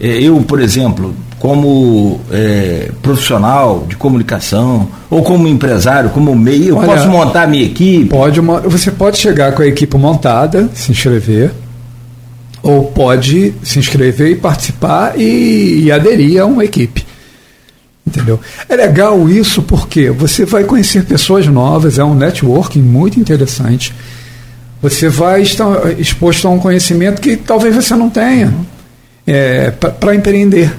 eu, 0.00 0.42
por 0.42 0.60
exemplo, 0.60 1.14
como 1.38 2.20
é, 2.30 2.90
profissional 3.02 3.84
de 3.88 3.96
comunicação, 3.96 4.88
ou 5.10 5.22
como 5.22 5.46
empresário, 5.46 6.10
como 6.10 6.34
meio, 6.34 6.70
eu 6.70 6.76
Olha, 6.76 6.88
posso 6.88 7.08
montar 7.08 7.42
a 7.42 7.46
minha 7.46 7.64
equipe? 7.64 8.06
Pode, 8.06 8.40
você 8.40 8.90
pode 8.90 9.18
chegar 9.18 9.52
com 9.52 9.62
a 9.62 9.66
equipe 9.66 9.96
montada, 9.96 10.68
se 10.74 10.90
inscrever, 10.90 11.52
ou 12.62 12.86
pode 12.86 13.54
se 13.62 13.78
inscrever 13.78 14.30
e 14.32 14.36
participar 14.36 15.18
e, 15.18 15.84
e 15.84 15.92
aderir 15.92 16.40
a 16.40 16.46
uma 16.46 16.64
equipe. 16.64 17.06
Entendeu? 18.06 18.38
É 18.68 18.76
legal 18.76 19.28
isso 19.28 19.62
porque 19.62 20.10
você 20.10 20.44
vai 20.44 20.64
conhecer 20.64 21.04
pessoas 21.04 21.46
novas, 21.46 21.98
é 21.98 22.04
um 22.04 22.14
networking 22.14 22.82
muito 22.82 23.20
interessante 23.20 23.92
você 24.84 25.08
vai 25.08 25.40
estar 25.40 25.98
exposto 25.98 26.46
a 26.46 26.50
um 26.50 26.58
conhecimento 26.58 27.18
que 27.18 27.38
talvez 27.38 27.74
você 27.74 27.94
não 27.94 28.10
tenha 28.10 28.52
é, 29.26 29.70
para 29.70 30.14
empreender 30.14 30.74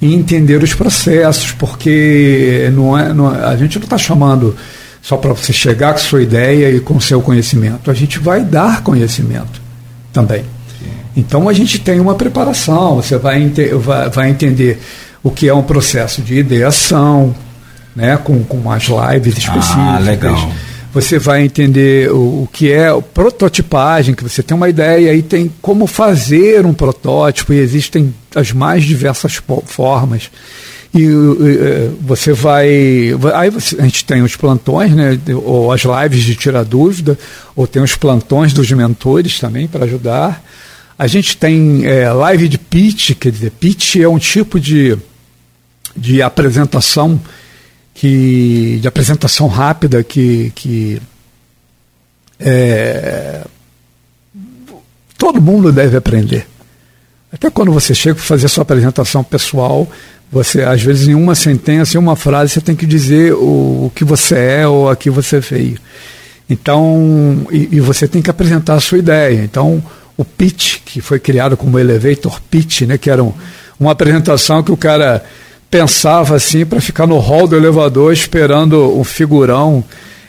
e 0.00 0.14
entender 0.14 0.62
os 0.62 0.74
processos, 0.74 1.52
porque 1.52 2.70
não 2.74 2.98
é, 2.98 3.12
não 3.12 3.34
é, 3.34 3.44
a 3.44 3.56
gente 3.56 3.78
não 3.78 3.84
está 3.84 3.98
chamando 3.98 4.56
só 5.00 5.16
para 5.16 5.32
você 5.32 5.52
chegar 5.52 5.92
com 5.92 5.98
sua 5.98 6.22
ideia 6.22 6.70
e 6.70 6.80
com 6.80 6.98
seu 7.00 7.20
conhecimento, 7.20 7.90
a 7.90 7.94
gente 7.94 8.18
vai 8.18 8.42
dar 8.42 8.82
conhecimento 8.82 9.60
também. 10.12 10.44
Então 11.16 11.48
a 11.48 11.52
gente 11.52 11.78
tem 11.78 12.00
uma 12.00 12.14
preparação, 12.14 12.96
você 12.96 13.18
vai, 13.18 13.46
vai, 13.78 14.08
vai 14.08 14.30
entender 14.30 14.80
o 15.22 15.30
que 15.30 15.48
é 15.48 15.54
um 15.54 15.62
processo 15.62 16.22
de 16.22 16.38
ideação, 16.38 17.34
né, 17.94 18.16
com, 18.16 18.42
com 18.44 18.56
umas 18.56 18.84
lives 18.84 19.34
ah, 19.36 19.38
específicas. 19.38 19.76
Ah, 19.76 19.98
legal 19.98 20.52
você 20.92 21.18
vai 21.18 21.42
entender 21.42 22.10
o, 22.12 22.42
o, 22.42 22.48
que 22.52 22.70
é 22.70 22.88
prototipagem, 23.00 24.14
que 24.14 24.22
você 24.22 24.42
tem 24.42 24.54
uma 24.56 24.68
ideia 24.68 25.14
e 25.14 25.22
tem 25.22 25.50
como 25.62 25.86
fazer 25.86 26.66
um 26.66 26.74
protótipo, 26.74 27.52
e 27.52 27.58
existem 27.58 28.14
as 28.34 28.52
mais 28.52 28.84
diversas 28.84 29.40
formas. 29.64 30.30
E 30.94 31.06
uh, 31.06 31.96
você 32.02 32.34
vai. 32.34 32.68
Aí 33.34 33.48
você, 33.48 33.80
a 33.80 33.84
gente 33.84 34.04
tem 34.04 34.20
os 34.20 34.36
plantões, 34.36 34.92
né, 34.92 35.18
ou 35.42 35.72
as 35.72 35.82
lives 35.82 36.22
de 36.22 36.34
tirar 36.34 36.64
dúvida, 36.64 37.18
ou 37.56 37.66
tem 37.66 37.82
os 37.82 37.96
plantões 37.96 38.52
dos 38.52 38.70
mentores 38.70 39.40
também 39.40 39.66
para 39.66 39.86
ajudar. 39.86 40.44
A 40.98 41.06
gente 41.06 41.38
tem 41.38 41.86
é, 41.86 42.12
live 42.12 42.46
de 42.48 42.58
pitch, 42.58 43.12
quer 43.18 43.32
dizer, 43.32 43.50
pitch 43.52 43.96
é 43.96 44.06
um 44.06 44.18
tipo 44.18 44.60
de, 44.60 44.96
de 45.96 46.20
apresentação 46.20 47.18
que 48.02 48.80
de 48.80 48.88
apresentação 48.88 49.46
rápida 49.46 50.02
que, 50.02 50.50
que 50.56 51.00
é, 52.40 53.42
todo 55.16 55.40
mundo 55.40 55.70
deve 55.70 55.96
aprender. 55.96 56.48
Até 57.32 57.48
quando 57.48 57.70
você 57.70 57.94
chega 57.94 58.16
para 58.16 58.24
fazer 58.24 58.48
sua 58.48 58.62
apresentação 58.62 59.22
pessoal, 59.22 59.88
você, 60.32 60.62
às 60.62 60.82
vezes, 60.82 61.06
em 61.06 61.14
uma 61.14 61.36
sentença, 61.36 61.96
em 61.96 62.00
uma 62.00 62.16
frase, 62.16 62.54
você 62.54 62.60
tem 62.60 62.74
que 62.74 62.86
dizer 62.86 63.34
o, 63.34 63.86
o 63.86 63.92
que 63.94 64.04
você 64.04 64.34
é 64.34 64.66
ou 64.66 64.90
a 64.90 64.96
que 64.96 65.08
você 65.08 65.38
veio. 65.38 65.78
Então, 66.50 67.46
e, 67.52 67.68
e, 67.76 67.80
você 67.80 68.08
tem 68.08 68.20
que 68.20 68.30
apresentar 68.30 68.74
a 68.74 68.80
sua 68.80 68.98
ideia. 68.98 69.44
Então, 69.44 69.80
o 70.16 70.24
pitch, 70.24 70.80
que 70.84 71.00
foi 71.00 71.20
criado 71.20 71.56
como 71.56 71.78
elevator 71.78 72.40
pitch, 72.50 72.80
né, 72.80 72.98
que 72.98 73.08
era 73.08 73.22
um, 73.22 73.32
uma 73.78 73.92
apresentação 73.92 74.60
que 74.60 74.72
o 74.72 74.76
cara 74.76 75.24
pensava 75.72 76.36
assim 76.36 76.66
para 76.66 76.82
ficar 76.82 77.06
no 77.06 77.16
hall 77.16 77.48
do 77.48 77.56
elevador 77.56 78.12
esperando 78.12 78.94
o 78.94 79.02
figurão 79.02 79.82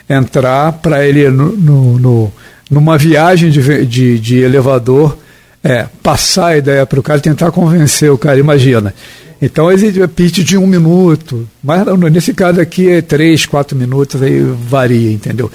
entrar 0.10 0.72
para 0.72 1.06
ele 1.06 1.30
no, 1.30 1.52
no, 1.52 2.00
no, 2.00 2.34
numa 2.72 2.98
viagem 2.98 3.52
de, 3.52 3.86
de, 3.86 4.20
de 4.20 4.38
elevador 4.38 5.18
é, 5.62 5.86
passar 6.02 6.48
a 6.48 6.58
ideia 6.58 6.86
para 6.86 6.98
o 6.98 7.04
cara 7.04 7.20
tentar 7.20 7.52
convencer 7.52 8.10
o 8.10 8.18
cara, 8.18 8.40
imagina. 8.40 8.96
Então 9.42 9.70
existe 9.70 10.08
pitch 10.08 10.40
de 10.40 10.58
um 10.58 10.66
minuto, 10.66 11.46
mas 11.62 11.86
nesse 12.10 12.34
caso 12.34 12.62
aqui 12.62 12.90
é 12.90 13.02
três, 13.02 13.46
quatro 13.46 13.78
minutos, 13.78 14.22
aí 14.22 14.40
varia, 14.40 15.12
entendeu? 15.12 15.52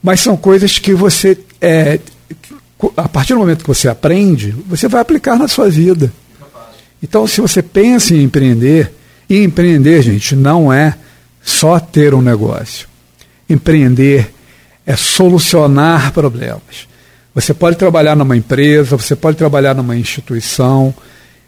Mas 0.00 0.20
são 0.20 0.36
coisas 0.36 0.78
que 0.78 0.94
você, 0.94 1.36
é, 1.60 1.98
a 2.96 3.08
partir 3.08 3.32
do 3.32 3.40
momento 3.40 3.62
que 3.62 3.68
você 3.68 3.88
aprende, 3.88 4.54
você 4.68 4.86
vai 4.86 5.00
aplicar 5.00 5.36
na 5.36 5.48
sua 5.48 5.68
vida. 5.68 6.12
Então, 7.02 7.26
se 7.26 7.40
você 7.40 7.60
pensa 7.62 8.14
em 8.14 8.22
empreender, 8.22 8.92
e 9.28 9.42
empreender, 9.42 10.02
gente, 10.02 10.34
não 10.36 10.72
é 10.72 10.94
só 11.42 11.78
ter 11.78 12.14
um 12.14 12.22
negócio. 12.22 12.88
Empreender 13.48 14.32
é 14.86 14.96
solucionar 14.96 16.12
problemas. 16.12 16.88
Você 17.34 17.52
pode 17.52 17.76
trabalhar 17.76 18.14
numa 18.14 18.36
empresa, 18.36 18.96
você 18.96 19.16
pode 19.16 19.36
trabalhar 19.36 19.74
numa 19.74 19.96
instituição 19.96 20.94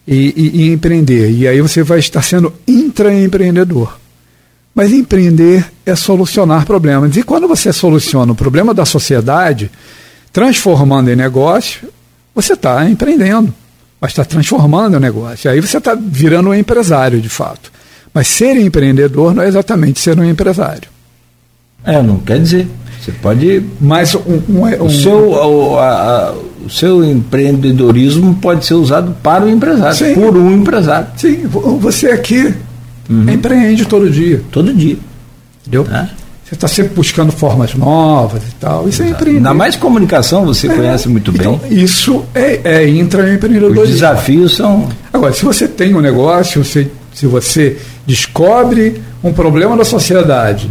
e, 0.06 0.34
e, 0.36 0.62
e 0.62 0.72
empreender. 0.72 1.30
E 1.30 1.46
aí 1.46 1.60
você 1.60 1.82
vai 1.82 1.98
estar 1.98 2.22
sendo 2.22 2.52
intraempreendedor. 2.66 3.98
Mas 4.74 4.92
empreender 4.92 5.70
é 5.86 5.94
solucionar 5.94 6.66
problemas. 6.66 7.16
E 7.16 7.22
quando 7.22 7.48
você 7.48 7.72
soluciona 7.72 8.32
o 8.32 8.36
problema 8.36 8.74
da 8.74 8.84
sociedade, 8.84 9.70
transformando 10.32 11.10
em 11.10 11.16
negócio, 11.16 11.88
você 12.34 12.52
está 12.52 12.88
empreendendo 12.88 13.54
mas 14.06 14.12
está 14.12 14.24
transformando 14.24 14.94
o 14.94 15.00
negócio. 15.00 15.50
Aí 15.50 15.60
você 15.60 15.78
está 15.78 15.96
virando 16.00 16.50
um 16.50 16.54
empresário, 16.54 17.20
de 17.20 17.28
fato. 17.28 17.72
Mas 18.14 18.28
ser 18.28 18.56
empreendedor 18.56 19.34
não 19.34 19.42
é 19.42 19.48
exatamente 19.48 19.98
ser 19.98 20.16
um 20.16 20.24
empresário. 20.24 20.88
É, 21.84 22.00
não 22.00 22.18
quer 22.18 22.38
dizer. 22.38 22.68
Você 23.00 23.10
pode. 23.10 23.64
Mas 23.80 24.14
um, 24.14 24.20
um, 24.48 24.60
um, 24.60 24.84
o, 24.84 24.90
seu, 24.90 25.30
o, 25.30 25.78
a, 25.78 25.88
a, 25.88 26.32
o 26.64 26.70
seu 26.70 27.04
empreendedorismo 27.04 28.36
pode 28.36 28.64
ser 28.64 28.74
usado 28.74 29.12
para 29.24 29.44
o 29.44 29.50
empresário, 29.50 29.96
sim, 29.96 30.14
por 30.14 30.36
um 30.36 30.54
empresário. 30.54 31.08
Sim, 31.16 31.48
você 31.80 32.12
aqui 32.12 32.54
uhum. 33.10 33.28
empreende 33.28 33.86
todo 33.86 34.08
dia. 34.08 34.40
Todo 34.52 34.72
dia. 34.72 34.98
Entendeu? 35.62 35.84
É. 35.92 36.08
Você 36.46 36.54
está 36.54 36.68
sempre 36.68 36.94
buscando 36.94 37.32
formas 37.32 37.74
novas 37.74 38.40
e 38.44 38.54
tal. 38.60 38.88
Isso 38.88 39.02
é 39.02 39.08
empreender. 39.08 39.38
Ainda 39.38 39.52
mais 39.52 39.74
comunicação, 39.74 40.46
você 40.46 40.68
é. 40.68 40.74
conhece 40.76 41.08
muito 41.08 41.32
então, 41.32 41.56
bem. 41.56 41.82
Isso 41.82 42.24
é, 42.32 42.60
é 42.62 42.88
intraempreendedorismo. 42.88 43.82
Os 43.82 43.90
desafios 43.90 44.54
são. 44.54 44.88
Agora, 45.12 45.32
se 45.32 45.44
você 45.44 45.66
tem 45.66 45.92
um 45.92 46.00
negócio, 46.00 46.64
se, 46.64 46.88
se 47.12 47.26
você 47.26 47.76
descobre 48.06 49.02
um 49.24 49.32
problema 49.32 49.76
da 49.76 49.84
sociedade, 49.84 50.70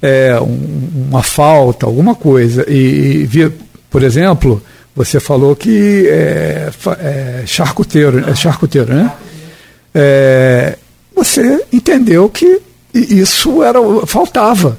é, 0.00 0.38
um, 0.40 1.08
uma 1.08 1.22
falta, 1.24 1.84
alguma 1.84 2.14
coisa, 2.14 2.64
e, 2.68 3.28
e 3.34 3.52
por 3.90 4.04
exemplo, 4.04 4.62
você 4.94 5.18
falou 5.18 5.56
que 5.56 6.06
é, 6.06 6.70
é 7.00 7.42
charcuteiro, 7.44 8.22
é 8.30 8.36
charcuteiro, 8.36 8.94
né? 8.94 9.12
É, 9.92 10.78
você 11.12 11.60
entendeu 11.72 12.28
que 12.28 12.60
isso 12.94 13.64
era 13.64 13.80
faltava. 14.06 14.78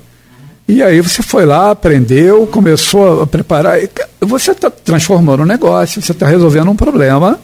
E 0.70 0.84
aí 0.84 1.02
você 1.02 1.24
foi 1.24 1.48
lá, 1.48 1.72
aprendeu, 1.72 2.46
começou 2.46 3.24
a 3.24 3.26
preparar. 3.26 3.80
Você 4.22 4.52
está 4.52 4.70
transformando 4.70 5.42
um 5.42 5.46
negócio, 5.46 6.00
você 6.00 6.12
está 6.12 6.28
resolvendo 6.28 6.70
um 6.70 6.76
problema, 6.76 7.40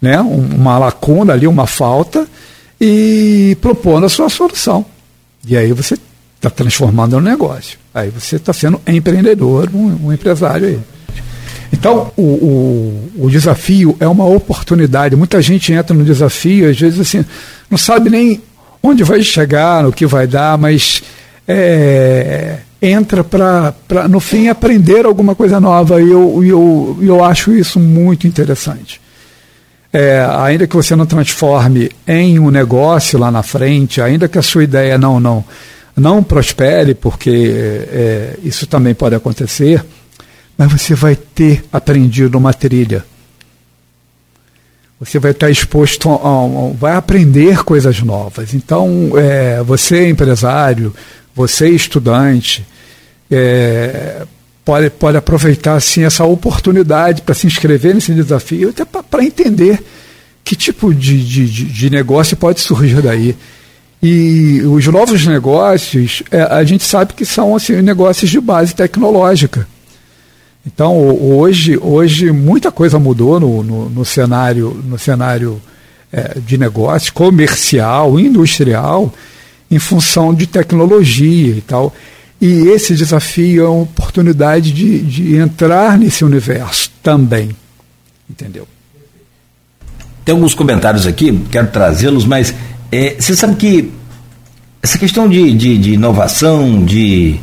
né? 0.00 0.18
uma 0.22 0.78
lacuna 0.78 1.34
ali, 1.34 1.46
uma 1.46 1.66
falta, 1.66 2.26
e 2.80 3.58
propondo 3.60 4.06
a 4.06 4.08
sua 4.08 4.30
solução. 4.30 4.86
E 5.46 5.54
aí 5.54 5.70
você 5.74 5.98
está 6.36 6.48
transformando 6.48 7.18
um 7.18 7.20
negócio. 7.20 7.78
Aí 7.92 8.08
você 8.08 8.36
está 8.36 8.54
sendo 8.54 8.80
empreendedor, 8.86 9.68
um, 9.74 10.06
um, 10.06 10.10
empresário 10.10 10.68
aí. 10.68 10.80
Então, 11.70 12.10
o, 12.16 12.22
o, 12.22 13.10
o, 13.26 13.30
desafio 13.30 13.94
é 14.00 14.08
uma 14.08 14.24
oportunidade. 14.24 15.14
Muita 15.14 15.42
gente 15.42 15.74
entra 15.74 15.94
no 15.94 16.06
desafio, 16.06 16.70
às 16.70 16.80
vezes 16.80 16.98
assim, 17.00 17.22
não 17.68 17.76
sabe 17.76 18.08
nem 18.08 18.40
onde 18.82 19.04
vai 19.04 19.20
chegar, 19.20 19.84
o 19.84 19.92
que 19.92 20.06
vai 20.06 20.26
dar, 20.26 20.56
mas 20.56 21.02
é, 21.46 22.58
entra 22.80 23.24
para, 23.24 23.74
no 24.08 24.20
fim, 24.20 24.48
aprender 24.48 25.06
alguma 25.06 25.34
coisa 25.34 25.60
nova. 25.60 26.00
E 26.00 26.10
eu, 26.10 26.44
eu, 26.44 26.98
eu 27.00 27.24
acho 27.24 27.52
isso 27.52 27.78
muito 27.80 28.26
interessante. 28.26 29.00
É, 29.92 30.26
ainda 30.38 30.66
que 30.66 30.76
você 30.76 30.94
não 30.94 31.06
transforme 31.06 31.90
em 32.06 32.38
um 32.38 32.50
negócio 32.50 33.18
lá 33.18 33.30
na 33.30 33.42
frente, 33.42 34.00
ainda 34.02 34.28
que 34.28 34.38
a 34.38 34.42
sua 34.42 34.64
ideia 34.64 34.98
não 34.98 35.18
não 35.18 35.44
não 35.96 36.22
prospere, 36.22 36.94
porque 36.94 37.54
é, 37.90 38.38
isso 38.44 38.66
também 38.66 38.92
pode 38.94 39.14
acontecer, 39.14 39.82
mas 40.58 40.70
você 40.70 40.94
vai 40.94 41.16
ter 41.16 41.64
aprendido 41.72 42.36
uma 42.36 42.52
trilha. 42.52 43.02
você 45.00 45.18
vai 45.18 45.30
estar 45.30 45.50
exposto 45.50 46.10
a, 46.10 46.14
a, 46.14 46.72
vai 46.74 46.96
aprender 46.96 47.64
coisas 47.64 48.02
novas. 48.02 48.54
Então, 48.54 49.12
é, 49.16 49.62
você 49.62 49.98
é 49.98 50.08
empresário, 50.08 50.94
você 51.36 51.68
estudante, 51.68 52.66
é, 53.30 54.26
pode, 54.64 54.88
pode 54.90 55.18
aproveitar 55.18 55.74
assim, 55.74 56.02
essa 56.02 56.24
oportunidade 56.24 57.20
para 57.20 57.34
se 57.34 57.46
inscrever 57.46 57.94
nesse 57.94 58.14
desafio, 58.14 58.70
até 58.70 58.84
para 58.84 59.22
entender 59.22 59.84
que 60.42 60.56
tipo 60.56 60.94
de, 60.94 61.22
de, 61.22 61.64
de 61.64 61.90
negócio 61.90 62.36
pode 62.36 62.60
surgir 62.60 63.02
daí. 63.02 63.36
E 64.02 64.62
os 64.62 64.86
novos 64.86 65.26
negócios, 65.26 66.22
é, 66.30 66.40
a 66.42 66.64
gente 66.64 66.84
sabe 66.84 67.12
que 67.12 67.24
são 67.24 67.54
assim, 67.54 67.82
negócios 67.82 68.30
de 68.30 68.40
base 68.40 68.74
tecnológica. 68.74 69.66
Então, 70.66 70.96
hoje, 70.96 71.78
hoje 71.80 72.32
muita 72.32 72.72
coisa 72.72 72.98
mudou 72.98 73.38
no, 73.38 73.62
no, 73.62 73.90
no 73.90 74.04
cenário, 74.04 74.70
no 74.84 74.98
cenário 74.98 75.60
é, 76.12 76.38
de 76.38 76.56
negócio, 76.58 77.12
comercial, 77.12 78.18
industrial, 78.18 79.12
em 79.70 79.78
função 79.78 80.34
de 80.34 80.46
tecnologia 80.46 81.54
e 81.54 81.60
tal. 81.60 81.94
E 82.40 82.68
esse 82.68 82.94
desafio 82.94 83.64
é 83.64 83.68
uma 83.68 83.82
oportunidade 83.82 84.72
de, 84.72 85.00
de 85.00 85.36
entrar 85.36 85.98
nesse 85.98 86.24
universo 86.24 86.90
também. 87.02 87.50
Entendeu? 88.28 88.66
Tem 90.24 90.34
alguns 90.34 90.54
comentários 90.54 91.06
aqui, 91.06 91.40
quero 91.50 91.68
trazê-los, 91.68 92.24
mas 92.24 92.52
é, 92.90 93.16
você 93.18 93.34
sabe 93.36 93.56
que 93.56 93.92
essa 94.82 94.98
questão 94.98 95.28
de, 95.28 95.52
de, 95.54 95.78
de 95.78 95.92
inovação, 95.92 96.84
de 96.84 97.40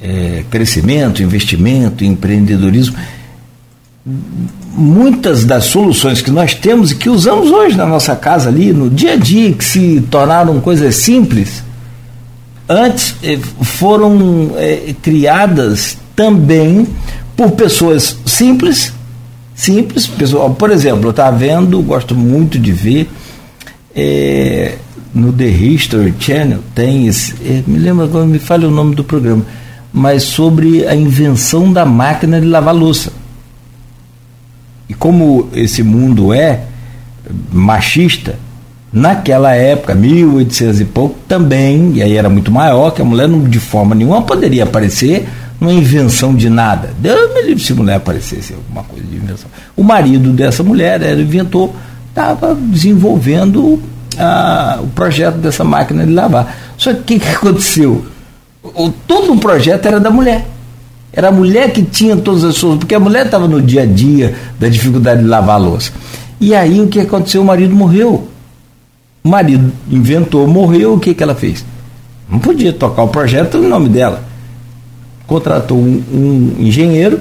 é, 0.00 0.44
crescimento, 0.50 1.22
investimento, 1.22 2.04
empreendedorismo, 2.04 2.96
muitas 4.04 5.44
das 5.44 5.64
soluções 5.64 6.20
que 6.20 6.30
nós 6.30 6.54
temos 6.54 6.90
e 6.90 6.96
que 6.96 7.08
usamos 7.08 7.50
hoje 7.50 7.76
na 7.76 7.86
nossa 7.86 8.16
casa 8.16 8.48
ali, 8.48 8.72
no 8.72 8.90
dia 8.90 9.12
a 9.12 9.16
dia, 9.16 9.52
que 9.52 9.64
se 9.64 10.00
tornaram 10.10 10.60
coisas 10.60 10.96
simples, 10.96 11.62
antes 12.68 13.14
é, 13.22 13.38
foram 13.62 14.52
é, 14.56 14.94
criadas 15.00 15.96
também 16.16 16.86
por 17.36 17.52
pessoas 17.52 18.16
simples, 18.26 18.92
simples, 19.54 20.06
pessoal. 20.06 20.50
Por 20.50 20.70
exemplo, 20.70 21.06
eu 21.06 21.10
estava 21.10 21.36
vendo, 21.36 21.80
gosto 21.82 22.14
muito 22.14 22.58
de 22.58 22.72
ver 22.72 23.08
é, 23.94 24.76
no 25.14 25.32
The 25.32 25.46
History 25.46 26.14
Channel 26.18 26.60
tem 26.74 27.06
esse, 27.06 27.34
é, 27.44 27.62
me 27.66 27.78
lembra 27.78 28.04
agora, 28.04 28.26
me 28.26 28.38
fale 28.38 28.64
o 28.64 28.70
nome 28.70 28.94
do 28.94 29.04
programa 29.04 29.44
mas 29.92 30.22
sobre 30.22 30.86
a 30.86 30.94
invenção 30.96 31.70
da 31.70 31.84
máquina 31.84 32.40
de 32.40 32.46
lavar 32.46 32.74
louça. 32.74 33.12
E 34.92 34.94
como 34.94 35.48
esse 35.54 35.82
mundo 35.82 36.34
é 36.34 36.64
machista, 37.50 38.38
naquela 38.92 39.54
época, 39.54 39.94
1800 39.94 40.80
e 40.82 40.84
pouco, 40.84 41.18
também, 41.26 41.92
e 41.94 42.02
aí 42.02 42.14
era 42.14 42.28
muito 42.28 42.52
maior, 42.52 42.90
que 42.90 43.00
a 43.00 43.04
mulher 43.06 43.26
não, 43.26 43.42
de 43.42 43.58
forma 43.58 43.94
nenhuma 43.94 44.20
poderia 44.20 44.64
aparecer 44.64 45.26
numa 45.58 45.72
invenção 45.72 46.34
de 46.34 46.50
nada. 46.50 46.90
Deus 46.98 47.32
me 47.32 47.40
livre 47.40 47.64
se 47.64 47.72
a 47.72 47.76
mulher 47.76 47.94
aparecesse 47.94 48.52
alguma 48.52 48.82
coisa 48.82 49.02
de 49.06 49.16
invenção. 49.16 49.50
O 49.74 49.82
marido 49.82 50.30
dessa 50.30 50.62
mulher 50.62 51.00
era 51.00 51.18
inventor, 51.18 51.70
estava 52.10 52.54
desenvolvendo 52.54 53.80
ah, 54.18 54.78
o 54.82 54.88
projeto 54.88 55.38
dessa 55.38 55.64
máquina 55.64 56.04
de 56.04 56.12
lavar. 56.12 56.54
Só 56.76 56.92
que 56.92 57.00
o 57.00 57.02
que, 57.04 57.18
que 57.18 57.28
aconteceu? 57.30 58.04
o, 58.62 58.90
todo 59.06 59.32
o 59.32 59.38
projeto 59.38 59.86
era 59.86 59.98
da 59.98 60.10
mulher. 60.10 60.46
Era 61.12 61.28
a 61.28 61.32
mulher 61.32 61.72
que 61.72 61.82
tinha 61.82 62.16
todas 62.16 62.42
as 62.44 62.56
suas. 62.56 62.78
Porque 62.78 62.94
a 62.94 63.00
mulher 63.00 63.26
estava 63.26 63.46
no 63.46 63.60
dia 63.60 63.82
a 63.82 63.86
dia 63.86 64.34
da 64.58 64.68
dificuldade 64.68 65.22
de 65.22 65.28
lavar 65.28 65.56
a 65.56 65.58
louça. 65.58 65.92
E 66.40 66.54
aí 66.54 66.80
o 66.80 66.88
que 66.88 67.00
aconteceu? 67.00 67.42
O 67.42 67.44
marido 67.44 67.74
morreu. 67.74 68.28
O 69.22 69.28
marido 69.28 69.72
inventou, 69.90 70.46
morreu, 70.46 70.94
o 70.94 71.00
que, 71.00 71.14
que 71.14 71.22
ela 71.22 71.34
fez? 71.34 71.64
Não 72.28 72.38
podia 72.38 72.72
tocar 72.72 73.02
o 73.02 73.08
projeto 73.08 73.58
no 73.58 73.68
nome 73.68 73.88
dela. 73.88 74.24
Contratou 75.26 75.78
um, 75.78 76.02
um 76.12 76.56
engenheiro 76.58 77.20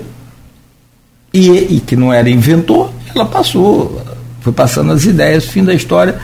e, 1.34 1.50
e, 1.50 1.80
que 1.80 1.96
não 1.96 2.12
era 2.12 2.30
inventor, 2.30 2.92
ela 3.16 3.26
passou, 3.26 4.02
foi 4.42 4.52
passando 4.52 4.92
as 4.92 5.06
ideias, 5.06 5.46
fim 5.46 5.64
da 5.64 5.74
história, 5.74 6.20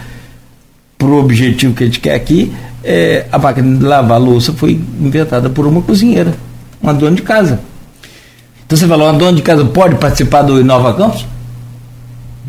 para 0.97 1.07
o 1.07 1.20
objetivo 1.20 1.74
que 1.74 1.84
a 1.84 1.86
gente 1.86 1.99
quer 1.99 2.15
aqui, 2.15 2.53
é, 2.84 3.26
a 3.32 3.38
máquina 3.38 3.78
de 3.78 3.84
lavar 3.84 4.20
louça 4.20 4.51
foi 4.51 4.80
inventada 4.99 5.49
por 5.49 5.65
uma 5.65 5.82
cozinheira, 5.82 6.34
uma 6.82 6.93
dona 6.93 7.15
de 7.15 7.21
casa. 7.21 7.59
Então 8.65 8.78
você 8.78 8.88
falou, 8.88 9.07
uma 9.07 9.17
dona 9.17 9.34
de 9.34 9.41
casa 9.41 9.63
pode 9.65 9.95
participar 9.95 10.41
do 10.41 10.59
Inova 10.59 10.93
Campos? 10.93 11.25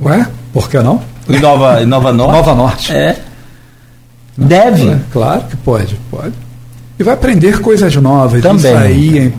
Ué, 0.03 0.27
por 0.53 0.69
que 0.69 0.79
não? 0.81 1.01
Inova, 1.29 1.83
Inova 1.83 2.13
Norte? 2.13 2.33
Nova 2.33 2.55
Norte. 2.55 2.93
É. 2.93 3.19
Deve? 4.37 4.89
É, 4.89 4.99
claro 5.13 5.43
que 5.43 5.57
pode, 5.57 5.97
pode. 6.11 6.35
E 6.99 7.03
vai 7.03 7.15
aprender 7.15 7.61
coisas 7.61 7.95
novas. 7.97 8.43
Também. 8.43 8.77
Aí 8.77 9.35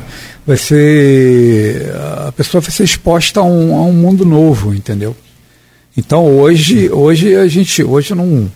vai 0.46 0.58
ser. 0.58 1.94
A 2.28 2.32
pessoa 2.32 2.62
vai 2.62 2.72
ser 2.72 2.84
exposta 2.84 3.40
a 3.40 3.44
um, 3.44 3.76
a 3.76 3.82
um 3.82 3.94
mundo 3.94 4.26
novo, 4.26 4.74
entendeu? 4.74 5.16
Então 5.98 6.26
hoje, 6.26 6.90
hoje 6.92 7.36
a 7.36 7.48
gente. 7.48 7.84
Hoje 7.84 8.14
não 8.14 8.50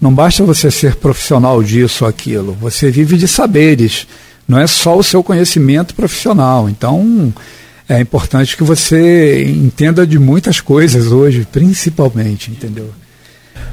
não 0.00 0.12
basta 0.14 0.44
você 0.44 0.70
ser 0.70 0.94
profissional 0.94 1.62
disso 1.62 2.04
ou 2.04 2.10
aquilo, 2.10 2.52
você 2.60 2.90
vive 2.90 3.16
de 3.16 3.26
saberes, 3.26 4.06
não 4.48 4.58
é 4.58 4.66
só 4.66 4.96
o 4.96 5.02
seu 5.04 5.22
conhecimento 5.22 5.94
profissional. 5.94 6.70
Então, 6.70 7.32
é 7.86 8.00
importante 8.00 8.56
que 8.56 8.64
você 8.64 9.44
entenda 9.44 10.06
de 10.06 10.18
muitas 10.18 10.60
coisas 10.60 11.12
hoje, 11.12 11.46
principalmente, 11.52 12.50
entendeu? 12.50 12.90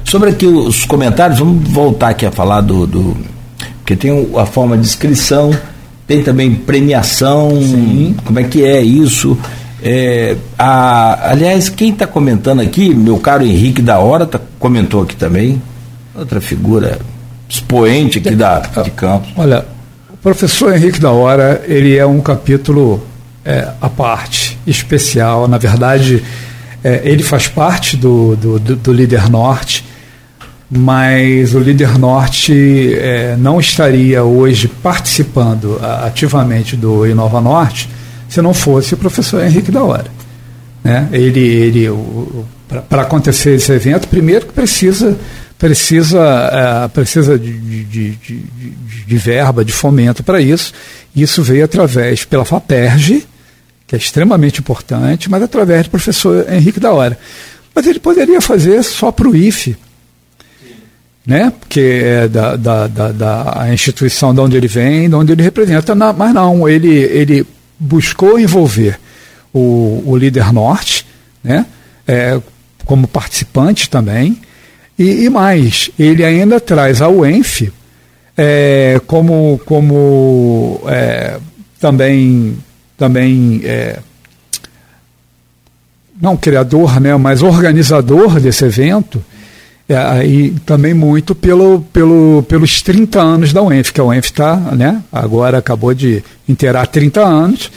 Sobre 0.04 0.30
aqui 0.30 0.46
os 0.46 0.84
comentários, 0.84 1.38
vamos 1.38 1.66
voltar 1.68 2.10
aqui 2.10 2.26
a 2.26 2.30
falar 2.30 2.60
do. 2.60 2.86
do 2.86 3.16
porque 3.78 3.96
tem 3.96 4.28
a 4.36 4.44
forma 4.44 4.76
de 4.76 4.84
inscrição, 4.84 5.56
tem 6.06 6.22
também 6.22 6.52
premiação, 6.54 7.50
Sim. 7.62 8.16
como 8.24 8.38
é 8.40 8.44
que 8.44 8.64
é 8.64 8.82
isso? 8.82 9.38
É, 9.80 10.36
a, 10.58 11.30
aliás, 11.30 11.68
quem 11.68 11.90
está 11.90 12.04
comentando 12.04 12.60
aqui, 12.60 12.92
meu 12.92 13.18
caro 13.18 13.44
Henrique 13.44 13.80
da 13.80 14.00
Hora, 14.00 14.26
tá, 14.26 14.40
comentou 14.58 15.02
aqui 15.02 15.14
também, 15.14 15.62
outra 16.16 16.40
figura 16.40 16.98
expoente 17.48 18.18
aqui 18.18 18.34
da, 18.34 18.58
de 18.58 18.90
Campos. 18.90 19.30
Olha, 19.36 19.64
professor 20.26 20.74
Henrique 20.74 20.98
da 20.98 21.12
Hora, 21.12 21.62
ele 21.68 21.96
é 21.96 22.04
um 22.04 22.20
capítulo 22.20 23.00
é, 23.44 23.68
à 23.80 23.88
parte, 23.88 24.58
especial. 24.66 25.46
Na 25.46 25.56
verdade, 25.56 26.20
é, 26.82 27.00
ele 27.04 27.22
faz 27.22 27.46
parte 27.46 27.96
do, 27.96 28.34
do, 28.34 28.58
do, 28.58 28.92
Líder 28.92 29.30
Norte, 29.30 29.84
mas 30.68 31.54
o 31.54 31.60
Líder 31.60 31.96
Norte 31.96 32.92
é, 32.98 33.36
não 33.38 33.60
estaria 33.60 34.24
hoje 34.24 34.66
participando 34.66 35.78
ativamente 36.02 36.74
do 36.74 37.06
Inova 37.06 37.40
Norte 37.40 37.88
se 38.28 38.42
não 38.42 38.52
fosse 38.52 38.94
o 38.94 38.96
professor 38.96 39.44
Henrique 39.44 39.70
da 39.70 39.84
Hora. 39.84 40.10
Né? 40.82 41.08
Ele, 41.12 41.38
ele 41.38 41.88
para 42.88 43.02
acontecer 43.02 43.54
esse 43.54 43.70
evento, 43.70 44.08
primeiro 44.08 44.46
que 44.46 44.52
precisa 44.52 45.16
precisa, 45.58 46.20
é, 46.84 46.88
precisa 46.88 47.38
de, 47.38 47.52
de, 47.84 48.10
de, 48.10 48.42
de, 49.06 49.16
verba, 49.16 49.64
de 49.64 49.72
fomento 49.72 50.22
para 50.22 50.40
isso. 50.40 50.72
Isso 51.14 51.42
veio 51.42 51.64
através 51.64 52.24
pela 52.24 52.44
FAPERJ, 52.44 53.26
que 53.86 53.94
é 53.94 53.98
extremamente 53.98 54.60
importante, 54.60 55.30
mas 55.30 55.42
através 55.42 55.84
do 55.84 55.90
professor 55.90 56.46
Henrique 56.52 56.80
da 56.80 56.92
Hora. 56.92 57.18
Mas 57.74 57.86
ele 57.86 57.98
poderia 57.98 58.40
fazer 58.40 58.82
só 58.82 59.10
para 59.12 59.28
o 59.28 59.36
IFE, 59.36 59.76
né? 61.26 61.52
que 61.68 61.80
é 61.80 62.28
da, 62.28 62.56
da, 62.56 62.86
da, 62.86 63.12
da, 63.12 63.68
instituição 63.72 64.34
de 64.34 64.40
onde 64.40 64.56
ele 64.56 64.68
vem, 64.68 65.08
de 65.08 65.14
onde 65.14 65.32
ele 65.32 65.42
representa. 65.42 65.94
mas 65.94 66.34
não, 66.34 66.68
ele, 66.68 66.88
ele 66.88 67.46
buscou 67.78 68.38
envolver 68.38 68.98
o, 69.52 70.02
o 70.06 70.16
líder 70.16 70.52
norte, 70.52 71.06
né? 71.42 71.66
É, 72.06 72.40
como 72.84 73.08
participante 73.08 73.90
também, 73.90 74.40
e, 74.98 75.24
e 75.24 75.30
mais, 75.30 75.90
ele 75.98 76.24
ainda 76.24 76.58
traz 76.58 77.02
a 77.02 77.08
UENF 77.08 77.70
é, 78.36 79.00
como, 79.06 79.60
como 79.64 80.80
é, 80.86 81.38
também, 81.80 82.56
também 82.96 83.60
é, 83.64 83.98
não 86.20 86.36
criador, 86.36 87.00
né, 87.00 87.16
mas 87.16 87.42
organizador 87.42 88.40
desse 88.40 88.64
evento, 88.64 89.24
é, 89.88 90.26
e 90.26 90.50
também 90.66 90.92
muito 90.92 91.34
pelo, 91.34 91.80
pelo, 91.92 92.44
pelos 92.48 92.82
30 92.82 93.20
anos 93.20 93.52
da 93.52 93.62
UENF, 93.62 93.92
que 93.92 94.00
a 94.00 94.04
UENF 94.04 94.26
está, 94.26 94.56
né, 94.56 95.02
agora 95.12 95.58
acabou 95.58 95.94
de 95.94 96.22
inteirar 96.48 96.86
30 96.86 97.20
anos. 97.20 97.70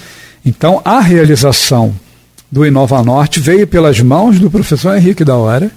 Então, 0.46 0.82
a 0.84 1.00
realização 1.00 1.94
do 2.52 2.66
Inova 2.66 3.04
Norte 3.04 3.40
veio 3.40 3.68
pelas 3.68 4.00
mãos 4.00 4.40
do 4.40 4.50
professor 4.50 4.98
Henrique 4.98 5.24
da 5.24 5.36
Hora, 5.36 5.72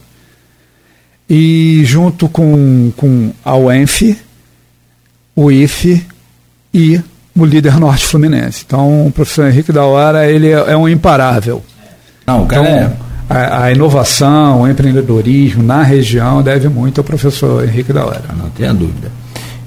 e 1.35 1.83
junto 1.87 2.29
com, 2.29 2.93
com 2.95 3.33
a 3.43 3.57
UENF, 3.57 4.19
o 5.35 5.51
IFE 5.51 6.07
e 6.75 7.01
o 7.35 7.47
líder 7.47 7.81
norte 7.81 8.05
fluminense. 8.05 8.65
Então, 8.67 9.07
o 9.07 9.11
professor 9.11 9.49
Henrique 9.49 9.73
da 9.73 9.83
Hora, 9.83 10.31
ele 10.31 10.49
é, 10.49 10.73
é 10.73 10.77
um 10.77 10.87
imparável. 10.87 11.65
Não, 12.27 12.43
o 12.43 12.47
cara 12.47 12.69
então, 12.69 12.97
é... 13.31 13.35
a, 13.35 13.65
a, 13.65 13.73
inovação, 13.73 14.61
o 14.61 14.69
empreendedorismo 14.69 15.63
na 15.63 15.83
região 15.83 16.43
deve 16.43 16.69
muito 16.69 17.01
ao 17.01 17.05
professor 17.05 17.65
Henrique 17.65 17.95
da 17.95 18.05
Hora. 18.05 18.25
Não 18.37 18.51
tenha 18.51 18.75
dúvida. 18.75 19.11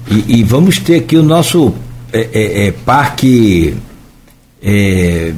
E, 0.08 0.38
e, 0.38 0.44
vamos 0.44 0.78
ter 0.78 1.00
aqui 1.00 1.16
o 1.16 1.22
nosso 1.24 1.74
é, 2.12 2.28
é, 2.32 2.66
é, 2.68 2.70
parque 2.70 3.76
é, 4.62 5.32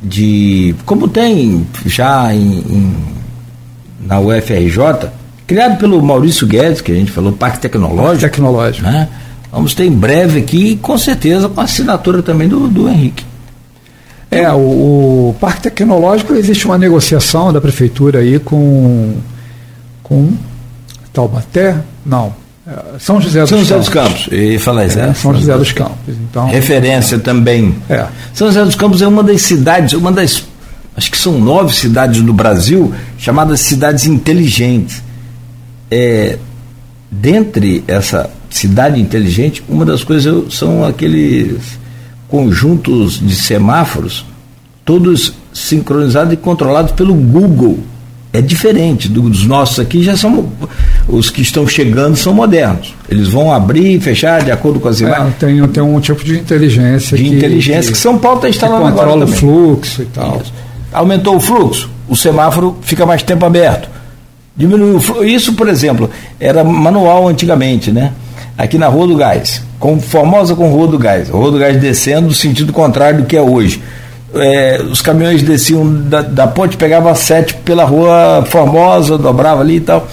de. 0.00 0.76
Como 0.84 1.08
tem 1.08 1.66
já 1.84 2.32
em, 2.32 2.58
em, 2.58 2.96
na 4.06 4.20
UFRJ, 4.20 5.10
criado 5.46 5.78
pelo 5.78 6.02
Maurício 6.02 6.46
Guedes, 6.46 6.80
que 6.80 6.92
a 6.92 6.94
gente 6.94 7.12
falou, 7.12 7.32
Parque 7.32 7.58
Tecnológico. 7.58 8.22
Tecnológico. 8.22 8.84
Né? 8.86 9.08
Vamos 9.52 9.74
ter 9.74 9.84
em 9.84 9.92
breve 9.92 10.40
aqui, 10.40 10.76
com 10.76 10.98
certeza, 10.98 11.48
com 11.48 11.60
a 11.60 11.64
assinatura 11.64 12.22
também 12.22 12.48
do, 12.48 12.68
do 12.68 12.88
Henrique. 12.88 13.24
É, 14.30 14.50
o, 14.52 14.56
o, 15.30 15.36
Parque 15.40 15.62
Tecnológico 15.62 16.34
existe 16.34 16.66
uma 16.66 16.76
negociação 16.76 17.52
da 17.52 17.60
prefeitura 17.60 18.18
aí 18.18 18.38
com, 18.38 19.14
com 20.02 20.32
Taubaté? 21.12 21.76
Não. 22.04 22.34
É, 22.66 22.98
São 22.98 23.20
José 23.20 23.40
dos 23.40 23.48
São 23.48 23.58
José 23.60 23.74
Campos. 23.74 23.86
dos 23.86 23.94
Campos. 23.94 24.28
E 24.32 24.58
fala 24.58 24.84
isso, 24.84 24.98
é, 24.98 25.14
São 25.14 25.32
José 25.32 25.56
dos 25.56 25.72
Campos. 25.72 25.96
Então, 26.08 26.48
Referência 26.48 27.18
também. 27.18 27.76
É. 27.88 28.06
São 28.34 28.48
José 28.48 28.64
dos 28.64 28.74
Campos 28.74 29.00
é 29.00 29.06
uma 29.06 29.22
das 29.22 29.42
cidades, 29.42 29.92
uma 29.94 30.10
das. 30.10 30.42
Acho 30.96 31.10
que 31.10 31.18
são 31.18 31.38
nove 31.38 31.74
cidades 31.74 32.20
no 32.20 32.32
Brasil 32.32 32.92
chamadas 33.16 33.60
cidades 33.60 34.06
inteligentes. 34.06 35.05
É, 35.90 36.38
dentre 37.10 37.84
essa 37.86 38.30
cidade 38.50 39.00
inteligente, 39.00 39.62
uma 39.68 39.84
das 39.84 40.02
coisas 40.02 40.54
são 40.54 40.84
aqueles 40.84 41.78
conjuntos 42.28 43.20
de 43.20 43.34
semáforos, 43.34 44.24
todos 44.84 45.34
sincronizados 45.52 46.32
e 46.32 46.36
controlados 46.36 46.92
pelo 46.92 47.14
Google. 47.14 47.78
É 48.32 48.40
diferente 48.42 49.08
dos 49.08 49.46
nossos 49.46 49.80
aqui, 49.80 50.02
já 50.02 50.14
são 50.14 50.52
os 51.08 51.30
que 51.30 51.40
estão 51.40 51.66
chegando 51.66 52.16
são 52.16 52.34
modernos. 52.34 52.94
Eles 53.08 53.28
vão 53.28 53.52
abrir 53.52 53.96
e 53.96 54.00
fechar 54.00 54.44
de 54.44 54.50
acordo 54.50 54.78
com 54.78 54.88
as 54.88 55.00
imagens. 55.00 55.28
É, 55.28 55.46
tem, 55.46 55.68
tem 55.68 55.82
um 55.82 55.98
tipo 56.00 56.22
de 56.22 56.38
inteligência 56.38 57.16
de 57.16 57.22
que, 57.22 57.30
inteligência 57.30 57.90
que, 57.90 57.92
que 57.92 57.98
São 57.98 58.18
Paulo 58.18 58.38
está 58.38 58.48
instalando 58.50 58.84
que 58.84 58.90
controla 58.90 59.12
agora 59.12 59.24
o 59.24 59.34
fluxo 59.34 60.02
e 60.02 60.06
tal. 60.06 60.40
Isso. 60.42 60.52
Aumentou 60.92 61.36
o 61.36 61.40
fluxo, 61.40 61.88
o 62.08 62.16
semáforo 62.16 62.76
fica 62.82 63.06
mais 63.06 63.22
tempo 63.22 63.46
aberto. 63.46 63.95
Diminuiu. 64.56 65.00
Isso, 65.24 65.52
por 65.52 65.68
exemplo, 65.68 66.10
era 66.40 66.64
manual 66.64 67.28
antigamente, 67.28 67.92
né? 67.92 68.12
Aqui 68.56 68.78
na 68.78 68.86
Rua 68.86 69.06
do 69.06 69.16
Gás, 69.16 69.62
com 69.78 70.00
Formosa 70.00 70.54
com 70.54 70.70
Rua 70.70 70.86
do 70.86 70.98
Gás, 70.98 71.28
Rua 71.28 71.50
do 71.50 71.58
Gás 71.58 71.78
descendo 71.78 72.28
no 72.28 72.34
sentido 72.34 72.72
contrário 72.72 73.20
do 73.20 73.26
que 73.26 73.36
é 73.36 73.42
hoje. 73.42 73.82
É, 74.34 74.80
os 74.90 75.02
caminhões 75.02 75.42
desciam 75.42 75.86
da, 75.86 76.22
da 76.22 76.46
ponte, 76.46 76.76
pegavam 76.76 77.10
a 77.10 77.14
sete 77.14 77.54
pela 77.54 77.84
Rua 77.84 78.44
Formosa, 78.48 79.18
dobrava 79.18 79.60
ali 79.60 79.76
e 79.76 79.80
tal. 79.80 80.08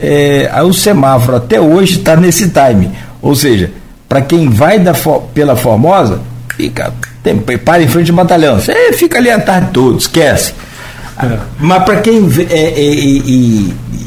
É, 0.00 0.48
aí 0.52 0.64
o 0.64 0.72
semáforo 0.72 1.36
até 1.36 1.60
hoje 1.60 1.98
está 1.98 2.16
nesse 2.16 2.50
time. 2.50 2.90
Ou 3.20 3.34
seja, 3.34 3.72
para 4.08 4.22
quem 4.22 4.48
vai 4.48 4.78
da, 4.78 4.94
pela 5.34 5.56
Formosa, 5.56 6.20
fica, 6.56 6.92
tem, 7.22 7.36
para 7.36 7.82
em 7.82 7.88
frente 7.88 8.10
ao 8.10 8.16
batalhão. 8.16 8.60
Você 8.60 8.92
fica 8.92 9.18
ali 9.18 9.30
a 9.30 9.40
tarde 9.40 9.70
toda, 9.72 9.98
esquece. 9.98 10.54
É. 11.20 11.38
Mas 11.58 11.84
para 11.84 12.00
quem 12.00 12.26
vê, 12.26 12.44
é, 12.44 12.70
é, 12.70 12.94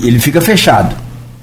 ele 0.05 0.19
fica 0.19 0.39
fechado. 0.41 0.95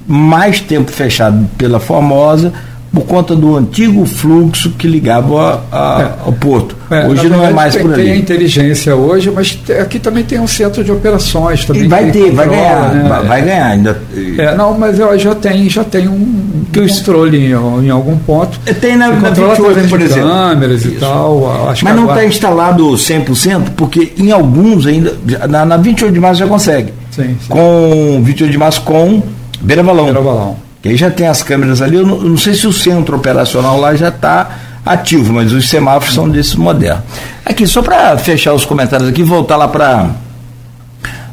Mais 0.06 0.60
tempo 0.60 0.90
fechado 0.90 1.48
pela 1.58 1.78
Formosa 1.78 2.52
por 2.92 3.04
conta 3.04 3.36
do 3.36 3.56
antigo 3.56 4.04
fluxo 4.06 4.70
que 4.70 4.86
ligava 4.86 5.62
a, 5.70 5.96
a, 5.98 6.02
é. 6.02 6.14
ao 6.24 6.32
porto. 6.32 6.76
É, 6.90 7.06
hoje 7.06 7.28
não 7.28 7.44
é 7.44 7.50
mais 7.50 7.74
tem, 7.74 7.82
por 7.82 7.92
ali. 7.92 8.04
Tem 8.04 8.12
a 8.12 8.16
inteligência 8.16 8.96
hoje, 8.96 9.30
mas 9.30 9.58
aqui 9.80 9.98
também 9.98 10.24
tem 10.24 10.40
um 10.40 10.46
centro 10.46 10.82
de 10.82 10.90
operações 10.90 11.64
também. 11.64 11.84
E 11.84 11.88
vai 11.88 12.10
ter, 12.10 12.30
vai 12.32 12.48
ganhar, 12.48 12.94
né? 12.94 13.22
vai 13.26 13.42
ganhar 13.42 13.66
ainda. 13.66 14.02
É, 14.38 14.54
não, 14.56 14.78
mas 14.78 14.98
eu 14.98 15.18
já 15.18 15.34
tem, 15.34 15.68
já 15.68 15.84
tem 15.84 16.08
um 16.08 16.64
que 16.72 16.86
controle 16.88 17.38
em, 17.38 17.50
em, 17.50 17.90
algum 17.90 18.16
ponto. 18.18 18.58
Tem 18.80 18.96
na, 18.96 19.08
na 19.08 19.30
28, 19.30 19.88
por 19.88 20.00
exemplo. 20.00 20.28
câmeras 20.28 20.84
Isso. 20.84 20.94
e 20.94 20.98
tal. 20.98 21.66
mas 21.82 21.96
não 21.96 22.08
está 22.08 22.24
instalado 22.24 22.84
100%, 22.86 23.70
porque 23.76 24.12
em 24.18 24.32
alguns 24.32 24.86
ainda, 24.86 25.14
na, 25.48 25.64
na 25.64 25.76
28 25.76 26.12
de 26.12 26.20
março 26.20 26.40
já 26.40 26.46
consegue. 26.46 26.92
Sim, 27.10 27.36
sim. 27.40 27.48
Com 27.48 28.22
28 28.22 28.50
de 28.50 28.58
março 28.58 28.80
com 28.82 29.22
Beira 29.60 29.82
Balão. 29.82 30.04
Beira 30.04 30.20
Balão 30.20 30.67
aí 30.88 30.96
já 30.96 31.10
tem 31.10 31.26
as 31.26 31.42
câmeras 31.42 31.82
ali. 31.82 31.96
Eu 31.96 32.06
não, 32.06 32.16
eu 32.16 32.30
não 32.30 32.36
sei 32.38 32.54
se 32.54 32.66
o 32.66 32.72
centro 32.72 33.16
operacional 33.16 33.78
lá 33.78 33.94
já 33.94 34.08
está 34.08 34.50
ativo, 34.84 35.32
mas 35.32 35.52
os 35.52 35.68
semáforos 35.68 36.14
são 36.14 36.28
desse 36.28 36.58
modelo. 36.58 37.00
Aqui, 37.44 37.66
só 37.66 37.82
para 37.82 38.16
fechar 38.18 38.54
os 38.54 38.64
comentários 38.64 39.08
aqui, 39.08 39.22
voltar 39.22 39.56
lá 39.56 39.68
para 39.68 40.10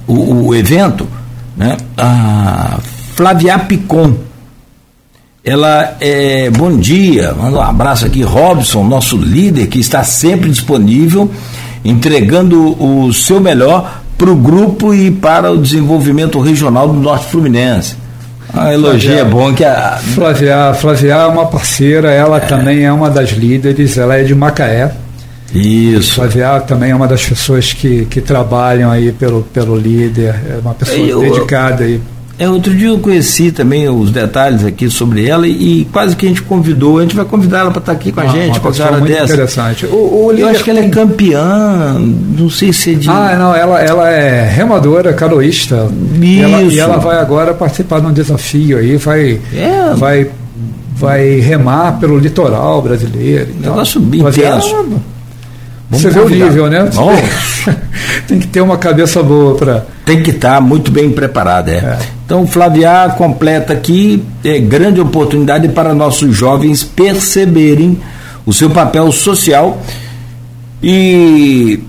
o, 0.07 0.47
o, 0.47 0.55
evento, 0.55 1.07
né? 1.55 1.77
A 1.97 2.77
Flávia 3.15 3.57
Picon. 3.59 4.13
Ela 5.43 5.95
é 5.99 6.49
bom 6.49 6.75
dia, 6.75 7.33
manda 7.33 7.57
um 7.57 7.61
abraço 7.61 8.05
aqui, 8.05 8.23
Robson, 8.23 8.83
nosso 8.83 9.15
líder, 9.15 9.67
que 9.67 9.79
está 9.79 10.03
sempre 10.03 10.49
disponível, 10.49 11.29
entregando 11.83 12.75
o 12.83 13.13
seu 13.13 13.39
melhor 13.39 14.01
para 14.17 14.31
o 14.31 14.35
grupo 14.35 14.91
e 14.91 15.11
para 15.11 15.51
o 15.51 15.57
desenvolvimento 15.57 16.39
regional 16.39 16.87
do 16.87 16.95
Norte 16.95 17.27
Fluminense. 17.27 17.95
A 18.55 18.73
elogio 18.73 19.17
é 19.17 19.23
bom 19.23 19.53
que 19.53 19.63
a. 19.63 19.97
Flavia, 19.97 20.73
Flavia 20.73 21.13
é 21.13 21.25
uma 21.25 21.45
parceira, 21.45 22.11
ela 22.11 22.37
é. 22.37 22.39
também 22.41 22.85
é 22.85 22.91
uma 22.91 23.09
das 23.09 23.31
líderes, 23.31 23.97
ela 23.97 24.17
é 24.17 24.23
de 24.23 24.33
Macaé. 24.33 24.91
Isso. 25.53 26.15
Flavia 26.15 26.59
também 26.61 26.91
é 26.91 26.95
uma 26.95 27.07
das 27.07 27.25
pessoas 27.25 27.73
que, 27.73 28.05
que 28.05 28.21
trabalham 28.21 28.89
aí 28.91 29.11
pelo, 29.11 29.43
pelo 29.43 29.75
líder, 29.75 30.35
é 30.49 30.59
uma 30.61 30.73
pessoa 30.73 30.97
eu, 30.97 31.19
dedicada 31.19 31.83
aí 31.83 32.01
é, 32.37 32.49
outro 32.49 32.73
dia 32.75 32.89
eu 32.89 32.99
conheci 32.99 33.51
também 33.51 33.87
os 33.87 34.11
detalhes 34.11 34.65
aqui 34.65 34.89
sobre 34.89 35.25
ela 35.27 35.47
e, 35.47 35.81
e 35.81 35.85
quase 35.85 36.15
que 36.15 36.25
a 36.25 36.29
gente 36.29 36.41
convidou, 36.41 36.99
a 36.99 37.01
gente 37.01 37.15
vai 37.15 37.23
convidar 37.23 37.59
ela 37.59 37.71
para 37.71 37.79
estar 37.79 37.91
aqui 37.93 38.11
com 38.11 38.19
a 38.19 38.23
ah, 38.23 38.27
gente, 38.27 38.59
com 38.59 38.67
a 38.67 38.91
muito 38.91 39.07
dessa. 39.07 39.33
interessante. 39.33 39.85
O, 39.85 40.25
o 40.25 40.31
eu 40.37 40.47
acho 40.49 40.63
que 40.63 40.69
ela 40.69 40.79
é 40.79 40.89
campeã, 40.89 41.97
não 42.37 42.49
sei 42.49 42.73
se 42.73 42.91
é 42.91 42.95
de. 42.95 43.09
Ah, 43.09 43.35
não, 43.39 43.55
ela, 43.55 43.79
ela 43.81 44.09
é 44.09 44.49
remadora, 44.49 45.13
canoísta. 45.13 45.87
Isso. 46.13 46.23
E 46.23 46.41
ela, 46.41 46.61
e 46.61 46.79
ela 46.79 46.97
vai 46.97 47.17
agora 47.17 47.53
participar 47.53 48.01
de 48.01 48.07
um 48.07 48.13
desafio 48.13 48.77
aí, 48.79 48.97
vai. 48.97 49.39
É. 49.53 49.93
vai 49.95 50.29
vai 50.97 51.41
remar 51.41 51.99
pelo 51.99 52.17
litoral 52.17 52.81
brasileiro. 52.81 53.53
Negócio 53.59 53.99
bem 53.99 54.21
intenso. 54.21 54.85
Vamos 55.89 56.03
Você 56.03 56.09
vê 56.09 56.19
o 56.19 56.29
nível, 56.29 56.67
né? 56.67 56.89
Tem 58.27 58.39
que 58.39 58.47
ter 58.47 58.61
uma 58.61 58.77
cabeça 58.77 59.21
boa 59.21 59.55
para. 59.55 59.85
Tem 60.03 60.21
que 60.21 60.31
estar 60.31 60.55
tá 60.55 60.61
muito 60.61 60.91
bem 60.91 61.11
preparada, 61.11 61.71
é. 61.71 61.75
é. 61.75 61.99
Então, 62.25 62.47
Flavia 62.47 63.13
completa 63.17 63.73
aqui 63.73 64.23
é, 64.43 64.59
grande 64.59 64.99
oportunidade 64.99 65.67
para 65.69 65.93
nossos 65.93 66.35
jovens 66.35 66.83
perceberem 66.83 67.99
o 68.45 68.53
seu 68.53 68.69
papel 68.69 69.11
social 69.11 69.81
e 70.81 71.79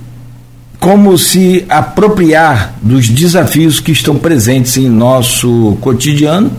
como 0.79 1.17
se 1.17 1.65
apropriar 1.69 2.75
dos 2.83 3.09
desafios 3.09 3.81
que 3.81 3.93
estão 3.93 4.17
presentes 4.17 4.77
em 4.77 4.89
nosso 4.89 5.77
cotidiano 5.81 6.53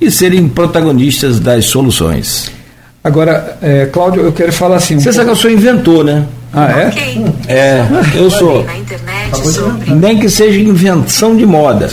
e 0.00 0.10
serem 0.10 0.46
protagonistas 0.48 1.40
das 1.40 1.64
soluções. 1.64 2.50
Agora, 3.02 3.56
é, 3.62 3.86
Cláudio, 3.86 4.22
eu 4.22 4.32
quero 4.32 4.52
falar 4.52 4.76
assim. 4.76 4.96
Um 4.96 4.98
Você 4.98 5.04
pouco... 5.04 5.16
sabe 5.16 5.26
que 5.26 5.32
eu 5.32 5.36
sou 5.36 5.50
inventor, 5.50 6.04
né? 6.04 6.26
Ah, 6.52 6.70
é? 6.70 6.88
Okay. 6.88 7.24
É, 7.48 7.86
eu 8.14 8.30
sou. 8.30 8.64
Nem 9.86 10.18
que 10.18 10.28
seja 10.28 10.58
invenção 10.58 11.36
de 11.36 11.44
moda. 11.44 11.90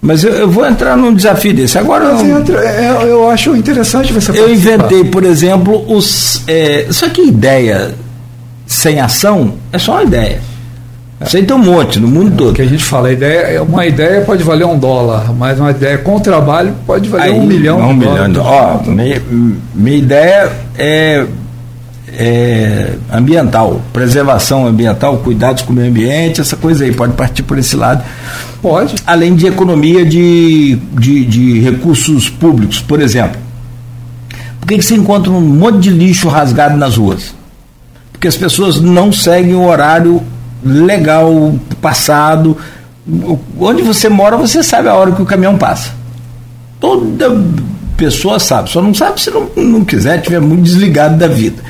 Mas 0.00 0.24
eu, 0.24 0.32
eu, 0.32 0.50
vou 0.50 0.66
entrar 0.66 0.96
num 0.96 1.14
desafio 1.14 1.54
desse. 1.54 1.78
Agora 1.78 2.04
eu, 2.04 2.38
entra, 2.38 2.58
é, 2.58 3.04
eu 3.04 3.30
acho 3.30 3.54
interessante 3.54 4.12
você 4.12 4.32
Eu 4.32 4.52
inventei, 4.52 5.04
por 5.04 5.22
exemplo, 5.22 5.84
os. 5.86 6.42
É, 6.48 6.86
só 6.90 7.08
que 7.08 7.22
ideia 7.22 7.94
sem 8.66 9.00
ação 9.00 9.54
é 9.72 9.78
só 9.78 9.92
uma 9.92 10.02
ideia. 10.02 10.40
Você 11.20 11.40
tem 11.40 11.56
um 11.56 11.60
monte 11.60 12.00
no 12.00 12.08
mundo 12.08 12.32
é, 12.32 12.36
todo. 12.36 12.50
O 12.50 12.54
que 12.54 12.62
a 12.62 12.66
gente 12.66 12.82
fala, 12.82 13.12
ideia, 13.12 13.62
uma 13.62 13.86
ideia 13.86 14.22
pode 14.22 14.42
valer 14.42 14.64
um 14.64 14.76
dólar, 14.76 15.32
mas 15.32 15.60
uma 15.60 15.70
ideia 15.70 15.98
com 15.98 16.18
trabalho 16.18 16.74
pode 16.84 17.08
valer 17.08 17.24
Aí, 17.26 17.32
um 17.32 17.46
milhão 17.46 17.80
um 17.80 17.88
de 17.92 18.00
milhão 18.00 18.32
dólares. 18.32 18.88
Ó, 18.88 18.90
minha, 18.90 19.22
minha 19.72 19.96
ideia 19.98 20.50
é 20.76 21.24
é, 22.18 22.94
ambiental, 23.10 23.80
preservação 23.92 24.66
ambiental, 24.66 25.18
cuidados 25.18 25.62
com 25.62 25.72
o 25.72 25.76
meio 25.76 25.88
ambiente, 25.88 26.40
essa 26.40 26.56
coisa 26.56 26.84
aí, 26.84 26.92
pode 26.92 27.14
partir 27.14 27.42
por 27.42 27.58
esse 27.58 27.76
lado. 27.76 28.04
Pode. 28.60 28.94
Além 29.06 29.34
de 29.34 29.46
economia 29.46 30.04
de, 30.04 30.76
de, 30.98 31.24
de 31.24 31.60
recursos 31.60 32.28
públicos, 32.28 32.80
por 32.80 33.00
exemplo. 33.00 33.40
Por 34.60 34.68
que, 34.68 34.78
que 34.78 34.84
você 34.84 34.94
encontra 34.94 35.30
um 35.30 35.40
monte 35.40 35.80
de 35.80 35.90
lixo 35.90 36.28
rasgado 36.28 36.76
nas 36.76 36.96
ruas? 36.96 37.34
Porque 38.12 38.28
as 38.28 38.36
pessoas 38.36 38.80
não 38.80 39.12
seguem 39.12 39.54
o 39.54 39.66
horário 39.66 40.22
legal, 40.64 41.54
passado. 41.80 42.56
Onde 43.58 43.82
você 43.82 44.08
mora, 44.08 44.36
você 44.36 44.62
sabe 44.62 44.88
a 44.88 44.94
hora 44.94 45.10
que 45.10 45.20
o 45.20 45.26
caminhão 45.26 45.58
passa. 45.58 45.90
Toda 46.78 47.30
pessoa 47.96 48.38
sabe, 48.38 48.70
só 48.70 48.80
não 48.80 48.94
sabe 48.94 49.20
se 49.20 49.30
não, 49.30 49.48
não 49.56 49.84
quiser, 49.84 50.18
estiver 50.18 50.40
muito 50.40 50.62
desligado 50.62 51.16
da 51.16 51.26
vida. 51.26 51.62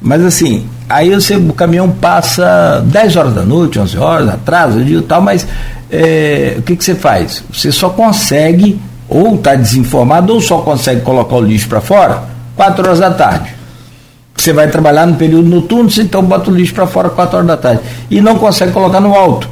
Mas 0.00 0.24
assim, 0.24 0.68
Aí 0.88 1.12
você, 1.12 1.34
o 1.34 1.52
caminhão 1.52 1.90
passa 1.90 2.80
10 2.86 3.16
horas 3.16 3.34
da 3.34 3.42
noite, 3.42 3.78
11 3.78 3.98
horas, 3.98 4.28
atrasa, 4.28 4.80
e 4.80 5.02
tal, 5.02 5.20
mas 5.20 5.46
é, 5.90 6.54
o 6.58 6.62
que, 6.62 6.76
que 6.76 6.84
você 6.84 6.94
faz? 6.94 7.42
Você 7.52 7.72
só 7.72 7.90
consegue, 7.90 8.80
ou 9.08 9.34
está 9.34 9.56
desinformado, 9.56 10.32
ou 10.32 10.40
só 10.40 10.58
consegue 10.58 11.00
colocar 11.00 11.34
o 11.34 11.40
lixo 11.40 11.68
para 11.68 11.80
fora 11.80 12.22
4 12.54 12.86
horas 12.86 13.00
da 13.00 13.10
tarde. 13.10 13.54
Você 14.36 14.52
vai 14.52 14.68
trabalhar 14.68 15.06
no 15.06 15.16
período 15.16 15.48
noturno, 15.48 15.90
então 15.98 16.22
bota 16.22 16.50
o 16.50 16.54
lixo 16.54 16.72
para 16.72 16.86
fora 16.86 17.10
4 17.10 17.36
horas 17.36 17.48
da 17.48 17.56
tarde. 17.56 17.80
E 18.08 18.20
não 18.20 18.38
consegue 18.38 18.70
colocar 18.70 19.00
no 19.00 19.12
alto. 19.12 19.48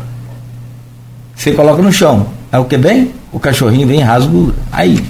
Você 1.35 1.51
coloca 1.51 1.83
no 1.83 1.93
chão. 1.93 2.27
Aí 2.53 2.61
o 2.61 2.65
que 2.65 2.77
vem? 2.77 3.13
O 3.33 3.41
cachorrinho 3.41 3.89
vem 3.89 4.01
rasgo. 4.01 4.55
Aí 4.71 5.05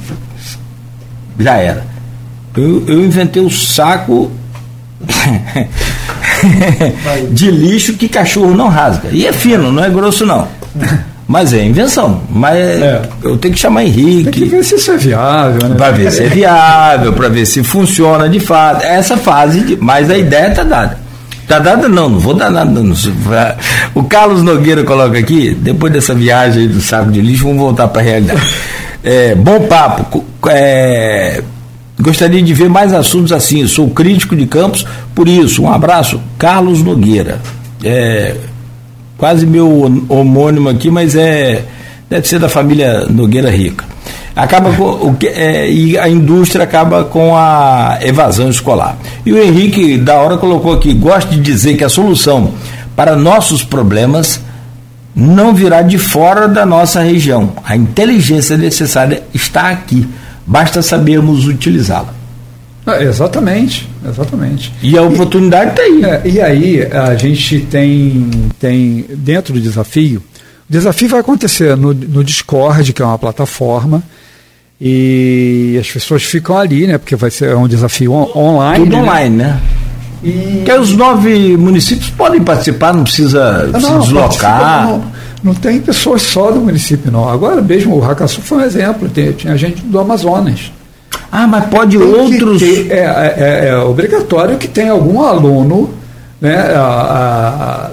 já 1.39 1.57
era. 1.57 1.85
Eu, 2.57 2.85
eu 2.87 3.05
inventei 3.05 3.43
o 3.43 3.51
saco 3.51 4.31
de 7.31 7.51
lixo 7.51 7.95
que 7.95 8.09
cachorro 8.09 8.55
não 8.55 8.69
rasga. 8.69 9.09
E 9.11 9.27
é 9.27 9.33
fino, 9.33 9.73
não 9.73 9.85
é 9.85 9.91
grosso 9.91 10.27
não. 10.27 10.47
Mas 11.27 11.53
é 11.53 11.65
invenção. 11.65 12.23
Mas 12.31 12.57
é. 12.57 13.03
eu 13.23 13.37
tenho 13.37 13.55
que 13.55 13.61
chamar 13.61 13.85
Henrique. 13.85 14.25
Tem 14.25 14.33
que 14.33 14.45
ver 14.45 14.65
se 14.65 14.75
isso 14.75 14.91
é 14.91 14.97
viável, 14.97 15.69
né? 15.69 15.75
Para 15.77 15.93
ver 15.93 16.13
se 16.13 16.25
é 16.25 16.29
viável, 16.29 17.13
para 17.13 17.29
ver 17.29 17.47
se 17.47 17.63
funciona 17.65 18.29
de 18.29 18.41
fato. 18.41 18.85
Essa 18.85 19.17
fase, 19.17 19.61
de, 19.61 19.77
mas 19.77 20.11
a 20.11 20.19
ideia 20.19 20.49
está 20.49 20.63
dada. 20.63 20.99
Está 21.43 21.59
dada 21.59 21.89
não, 21.89 22.09
não 22.09 22.19
vou 22.19 22.35
dar 22.35 22.51
nada. 22.51 22.71
Não. 22.71 22.95
O 23.95 24.05
Carlos 24.05 24.43
Nogueira 24.43 24.83
coloca 24.83 25.19
aqui, 25.19 25.55
depois 25.55 25.93
dessa 25.93 26.15
viagem 26.15 26.69
do 26.69 26.81
saco 26.81 27.11
de 27.11 27.21
lixo, 27.21 27.45
vamos 27.45 27.59
voltar 27.59 27.89
para 27.89 28.01
a 28.01 28.05
realidade. 28.05 28.55
É, 29.03 29.35
bom 29.35 29.61
papo. 29.61 30.25
É, 30.49 31.43
gostaria 32.05 32.43
de 32.43 32.53
ver 32.53 32.69
mais 32.69 32.93
assuntos 32.93 33.33
assim. 33.33 33.67
Sou 33.67 33.89
crítico 33.89 34.37
de 34.37 34.47
Campos, 34.47 34.87
por 35.15 35.27
isso, 35.27 35.63
um 35.63 35.73
abraço, 35.73 36.21
Carlos 36.39 36.83
Nogueira. 36.83 37.41
É, 37.83 38.37
quase 39.17 39.47
meu 39.47 40.05
homônimo 40.09 40.69
aqui, 40.69 40.91
mas 40.91 41.17
é 41.17 41.65
deve 42.09 42.29
ser 42.29 42.39
da 42.39 42.49
família 42.49 43.07
Nogueira 43.09 43.51
Rica. 43.51 43.85
Acaba 44.37 44.73
com 44.73 44.85
o 44.85 45.15
que 45.15 45.29
é, 45.29 45.71
e 45.71 45.97
a 45.97 46.09
indústria 46.09 46.65
acaba 46.65 47.05
com 47.05 47.37
a 47.37 47.99
evasão 48.03 48.51
escolar. 48.51 48.97
E 49.25 49.33
o 49.33 49.43
Henrique 49.43 49.97
da 49.97 50.17
hora 50.17 50.37
colocou 50.37 50.73
aqui, 50.73 50.93
gosta 50.93 51.31
de 51.31 51.41
dizer 51.41 51.77
que 51.77 51.85
a 51.85 51.89
solução 51.89 52.53
para 52.95 53.17
nossos 53.17 53.63
problemas 53.63 54.41
não 55.15 55.55
virá 55.55 55.83
de 55.83 55.97
fora 55.97 56.49
da 56.49 56.67
nossa 56.67 57.01
região. 57.01 57.53
A 57.65 57.77
inteligência 57.77 58.57
necessária 58.57 59.23
está 59.33 59.71
aqui. 59.71 60.07
Basta 60.47 60.83
sabermos 60.83 61.47
utilizá-la. 61.47 62.15
Ah, 62.87 63.03
exatamente, 63.03 63.89
exatamente. 64.07 64.73
E 64.83 64.97
a 64.97 65.03
oportunidade 65.03 65.71
está 65.71 65.83
aí. 65.83 66.05
É, 66.05 66.23
e 66.25 66.41
aí 66.41 66.83
a 66.93 67.15
gente 67.15 67.61
tem, 67.61 68.31
tem 68.61 69.07
dentro 69.09 69.55
do 69.55 69.61
desafio, 69.61 70.23
o 70.69 70.73
desafio 70.73 71.09
vai 71.09 71.21
acontecer 71.21 71.77
no, 71.77 71.95
no 71.95 72.23
Discord, 72.23 72.93
que 72.93 73.01
é 73.01 73.05
uma 73.05 73.19
plataforma, 73.19 74.03
e 74.81 75.79
as 75.81 75.91
pessoas 75.91 76.23
ficam 76.23 76.59
ali, 76.59 76.87
né? 76.87 76.99
Porque 76.99 77.17
vai 77.17 77.31
ser 77.31 77.51
é 77.51 77.57
um 77.57 77.69
desafio 77.69 78.13
on, 78.13 78.31
online. 78.35 78.85
Tudo 78.85 78.97
né? 78.97 79.03
online, 79.03 79.37
né? 79.37 79.61
E... 80.23 80.63
Que 80.65 80.73
os 80.73 80.93
nove 80.93 81.57
municípios 81.57 82.11
podem 82.11 82.43
participar, 82.43 82.95
não 82.95 83.05
precisa 83.05 83.67
não, 83.73 83.81
se 83.81 84.09
deslocar. 84.09 84.89
Não, 84.89 85.13
não, 85.45 85.55
tem 85.55 85.79
pessoas 85.79 86.23
só 86.23 86.51
do 86.51 86.61
município, 86.61 87.13
não. 87.13 87.29
Agora 87.29 87.61
mesmo 87.61 87.95
o 87.95 88.01
Racaçu 88.01 88.41
foi 88.41 88.59
um 88.59 88.61
exemplo, 88.63 89.11
tem, 89.11 89.31
tinha 89.33 89.55
gente 89.59 89.83
do 89.83 90.01
Amazonas. 90.01 90.73
Ah, 91.31 91.47
mas 91.47 91.67
pode 91.67 91.99
tem 91.99 92.07
outros. 92.07 92.59
Ter, 92.61 92.91
é, 92.91 93.01
é, 93.01 93.35
é, 93.37 93.69
é, 93.69 93.77
obrigatório 93.77 94.57
que 94.57 94.67
tenha 94.67 94.93
algum 94.93 95.21
aluno, 95.21 95.93
né, 96.41 96.57
a, 96.75 96.81
a, 96.81 97.91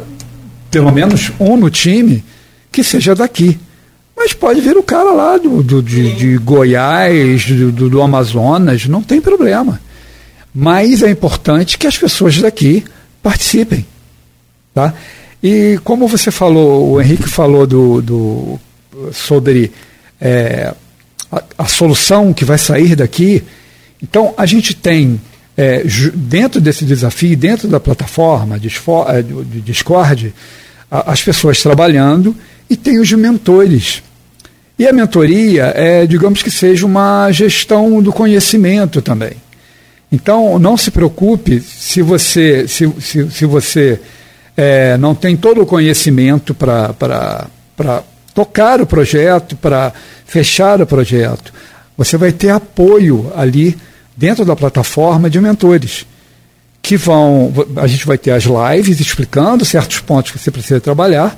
pelo 0.72 0.92
menos 0.94 1.32
um 1.38 1.58
no 1.58 1.70
time, 1.70 2.24
que 2.72 2.84
seja 2.84 3.14
daqui. 3.14 3.60
Mas 4.16 4.34
pode 4.34 4.62
vir 4.62 4.78
o 4.78 4.84
cara 4.84 5.12
lá 5.12 5.38
do, 5.38 5.62
do 5.62 5.84
de, 5.84 6.16
de, 6.16 6.38
Goiás, 6.38 7.46
do, 7.46 7.90
do 7.90 8.02
Amazonas, 8.02 8.86
não 8.86 9.02
tem 9.02 9.20
problema. 9.20 9.82
Mas 10.54 11.04
é 11.04 11.10
importante 11.10 11.78
que 11.78 11.88
as 11.88 11.98
pessoas 11.98 12.38
daqui 12.38 12.84
participem. 13.22 13.86
Tá? 14.74 14.94
E 15.44 15.80
como 15.84 16.08
você 16.08 16.30
falou, 16.30 16.92
o 16.92 17.02
Henrique 17.02 17.28
falou 17.28 17.66
do, 17.66 18.02
do 18.02 18.60
sobre 19.12 19.72
é, 20.20 20.74
a, 21.32 21.44
a, 21.58 21.66
solução 21.66 22.34
que 22.34 22.46
vai 22.46 22.58
sair 22.58 22.96
daqui. 22.96 23.44
Então, 24.02 24.34
a 24.38 24.46
gente 24.46 24.76
tem, 24.76 25.20
é, 25.58 25.84
dentro 26.14 26.62
desse 26.62 26.86
desafio, 26.86 27.36
dentro 27.36 27.68
da 27.68 27.80
plataforma 27.80 28.60
de, 28.60 28.68
é, 28.68 29.22
de 29.22 29.62
Discord, 29.62 30.34
a, 30.92 31.12
as 31.12 31.24
pessoas 31.24 31.62
trabalhando 31.62 32.36
e 32.70 32.78
tem 32.78 33.00
os 33.00 33.12
mentores. 33.12 34.04
E 34.78 34.88
a 34.88 34.94
mentoria 34.94 35.74
é, 35.76 36.06
digamos 36.06 36.44
que 36.44 36.52
seja 36.52 36.86
uma 36.86 37.32
gestão 37.32 38.02
do 38.02 38.12
conhecimento 38.12 39.02
também. 39.02 39.34
Então, 40.12 40.60
não 40.60 40.76
se 40.76 40.92
preocupe 40.92 41.62
se 41.62 42.02
você, 42.02 42.68
se, 42.68 42.92
se, 43.00 43.32
se 43.32 43.46
você 43.46 44.00
é, 44.56 44.98
não 44.98 45.16
tem 45.16 45.36
todo 45.36 45.62
o 45.62 45.66
conhecimento 45.66 46.54
para 46.54 46.96
tocar 48.34 48.82
o 48.82 48.86
projeto, 48.86 49.56
para 49.56 49.94
fechar 50.26 50.82
o 50.82 50.88
projeto. 50.88 51.54
Você 51.98 52.18
vai 52.18 52.32
ter 52.32 52.50
apoio 52.50 53.32
ali 53.36 53.78
dentro 54.16 54.46
da 54.46 54.56
plataforma 54.56 55.30
de 55.30 55.40
mentores 55.40 56.06
que 56.82 56.98
vão. 56.98 57.54
A 57.78 57.88
gente 57.88 58.06
vai 58.06 58.18
ter 58.18 58.32
as 58.32 58.44
lives 58.44 59.00
explicando 59.00 59.66
certos 59.66 60.00
pontos 60.00 60.32
que 60.32 60.40
você 60.40 60.52
precisa 60.52 60.80
trabalhar, 60.80 61.38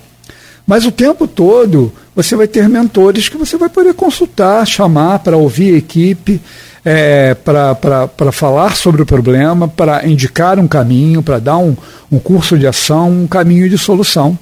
mas 0.66 0.86
o 0.86 0.92
tempo 0.92 1.28
todo 1.28 1.92
você 2.16 2.36
vai 2.36 2.48
ter 2.48 2.70
mentores 2.70 3.28
que 3.28 3.38
você 3.38 3.58
vai 3.58 3.70
poder 3.70 3.94
consultar, 3.94 4.66
chamar 4.66 5.20
para 5.20 5.36
ouvir 5.38 5.76
a 5.76 5.78
equipe 5.78 6.42
é, 6.86 7.34
para 7.34 8.32
falar 8.32 8.76
sobre 8.76 9.02
o 9.02 9.06
problema, 9.06 9.68
para 9.68 10.06
indicar 10.08 10.60
um 10.60 10.68
caminho, 10.68 11.24
para 11.24 11.40
dar 11.40 11.58
um, 11.58 11.76
um 12.12 12.20
curso 12.20 12.58
de 12.58 12.68
ação, 12.68 13.10
um 13.10 13.28
caminho 13.28 13.70
de 13.70 13.78
solução. 13.78 14.38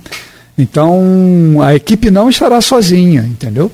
Então, 0.57 1.59
a 1.61 1.76
equipe 1.76 2.09
não 2.09 2.30
estará 2.30 2.59
sozinha, 2.61 3.22
entendeu? 3.22 3.72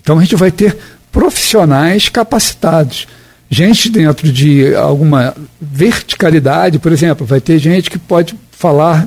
Então, 0.00 0.18
a 0.18 0.20
gente 0.22 0.36
vai 0.36 0.50
ter 0.50 0.76
profissionais 1.10 2.08
capacitados. 2.08 3.06
Gente 3.50 3.90
dentro 3.90 4.32
de 4.32 4.74
alguma 4.74 5.34
verticalidade, 5.60 6.78
por 6.78 6.90
exemplo, 6.90 7.26
vai 7.26 7.40
ter 7.40 7.58
gente 7.58 7.90
que 7.90 7.98
pode 7.98 8.34
falar 8.50 9.06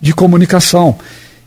de 0.00 0.12
comunicação 0.12 0.98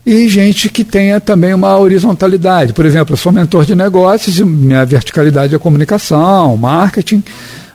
e 0.04 0.28
gente 0.28 0.68
que 0.68 0.82
tenha 0.82 1.20
também 1.20 1.52
uma 1.52 1.78
horizontalidade. 1.78 2.72
Por 2.72 2.86
exemplo, 2.86 3.12
eu 3.12 3.16
sou 3.16 3.30
mentor 3.30 3.64
de 3.64 3.74
negócios 3.74 4.38
e 4.38 4.44
minha 4.44 4.84
verticalidade 4.84 5.54
é 5.54 5.58
comunicação, 5.58 6.56
marketing, 6.56 7.22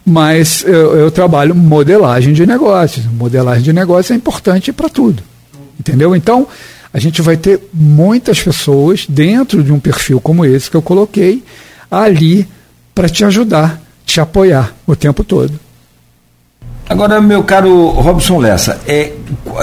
mas 0.05 0.63
eu, 0.63 0.95
eu 0.95 1.11
trabalho 1.11 1.55
modelagem 1.55 2.33
de 2.33 2.45
negócios. 2.45 3.05
Modelagem 3.05 3.63
de 3.63 3.73
negócios 3.73 4.11
é 4.11 4.15
importante 4.15 4.73
para 4.73 4.89
tudo. 4.89 5.21
Entendeu? 5.79 6.15
Então, 6.15 6.47
a 6.93 6.99
gente 6.99 7.21
vai 7.21 7.37
ter 7.37 7.59
muitas 7.73 8.41
pessoas 8.41 9.05
dentro 9.07 9.63
de 9.63 9.71
um 9.71 9.79
perfil 9.79 10.19
como 10.19 10.45
esse 10.45 10.69
que 10.69 10.77
eu 10.77 10.81
coloquei 10.81 11.43
ali 11.91 12.47
para 12.93 13.09
te 13.09 13.25
ajudar, 13.25 13.81
te 14.05 14.19
apoiar 14.19 14.73
o 14.87 14.95
tempo 14.95 15.23
todo. 15.23 15.59
Agora, 16.87 17.19
meu 17.19 17.43
caro 17.43 17.89
Robson 17.89 18.37
Lessa, 18.37 18.79
é, 18.87 19.11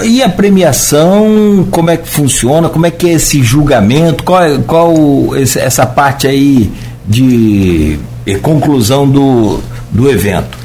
e 0.03 0.21
a 0.21 0.27
premiação, 0.27 1.65
como 1.71 1.89
é 1.89 1.95
que 1.95 2.07
funciona? 2.07 2.67
Como 2.67 2.85
é 2.85 2.91
que 2.91 3.07
é 3.07 3.13
esse 3.13 3.41
julgamento? 3.41 4.25
Qual, 4.25 4.43
é, 4.43 4.57
qual 4.59 4.93
esse, 5.37 5.57
essa 5.57 5.85
parte 5.85 6.27
aí 6.27 6.69
de 7.07 7.97
é, 8.27 8.35
conclusão 8.35 9.07
do, 9.09 9.61
do 9.89 10.09
evento? 10.09 10.57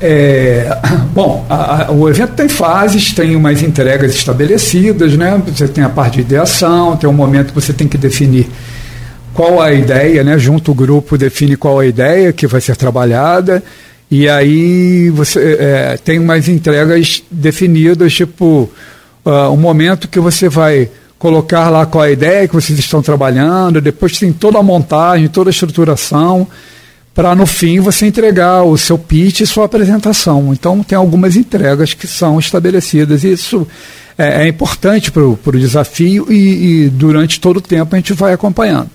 É, 0.00 0.78
bom, 1.12 1.44
a, 1.48 1.88
a, 1.88 1.92
o 1.92 2.08
evento 2.08 2.32
tem 2.32 2.48
fases, 2.48 3.12
tem 3.12 3.36
umas 3.36 3.62
entregas 3.62 4.14
estabelecidas, 4.14 5.14
né? 5.14 5.42
Você 5.46 5.68
tem 5.68 5.84
a 5.84 5.90
parte 5.90 6.16
de 6.16 6.20
ideação, 6.22 6.96
tem 6.96 7.08
um 7.08 7.12
momento 7.12 7.48
que 7.48 7.54
você 7.54 7.74
tem 7.74 7.86
que 7.86 7.98
definir 7.98 8.48
qual 9.34 9.60
a 9.60 9.74
ideia, 9.74 10.24
né? 10.24 10.38
Junto 10.38 10.70
o 10.72 10.74
grupo 10.74 11.18
define 11.18 11.54
qual 11.54 11.78
a 11.80 11.86
ideia 11.86 12.32
que 12.32 12.46
vai 12.46 12.62
ser 12.62 12.76
trabalhada 12.76 13.62
e 14.10 14.28
aí 14.28 15.10
você 15.10 15.56
é, 15.58 15.96
tem 15.96 16.18
umas 16.18 16.48
entregas 16.48 17.22
definidas, 17.30 18.12
tipo 18.12 18.70
uh, 19.24 19.56
momento 19.56 20.06
que 20.06 20.20
você 20.20 20.48
vai 20.48 20.88
colocar 21.18 21.68
lá 21.70 21.86
qual 21.86 22.04
a 22.04 22.10
ideia 22.10 22.46
que 22.46 22.54
vocês 22.54 22.78
estão 22.78 23.02
trabalhando, 23.02 23.80
depois 23.80 24.18
tem 24.18 24.32
toda 24.32 24.58
a 24.58 24.62
montagem, 24.62 25.28
toda 25.28 25.50
a 25.50 25.52
estruturação, 25.52 26.46
para 27.12 27.34
no 27.34 27.46
fim 27.46 27.80
você 27.80 28.06
entregar 28.06 28.62
o 28.62 28.76
seu 28.76 28.98
pitch 28.98 29.40
e 29.40 29.46
sua 29.46 29.64
apresentação. 29.64 30.52
Então 30.52 30.82
tem 30.82 30.96
algumas 30.96 31.34
entregas 31.34 31.94
que 31.94 32.06
são 32.06 32.38
estabelecidas. 32.38 33.24
E 33.24 33.32
isso 33.32 33.66
é, 34.16 34.44
é 34.44 34.48
importante 34.48 35.10
para 35.10 35.22
o 35.24 35.38
desafio 35.52 36.30
e, 36.30 36.84
e 36.84 36.88
durante 36.90 37.40
todo 37.40 37.56
o 37.56 37.62
tempo 37.62 37.94
a 37.94 37.98
gente 37.98 38.12
vai 38.12 38.34
acompanhando. 38.34 38.90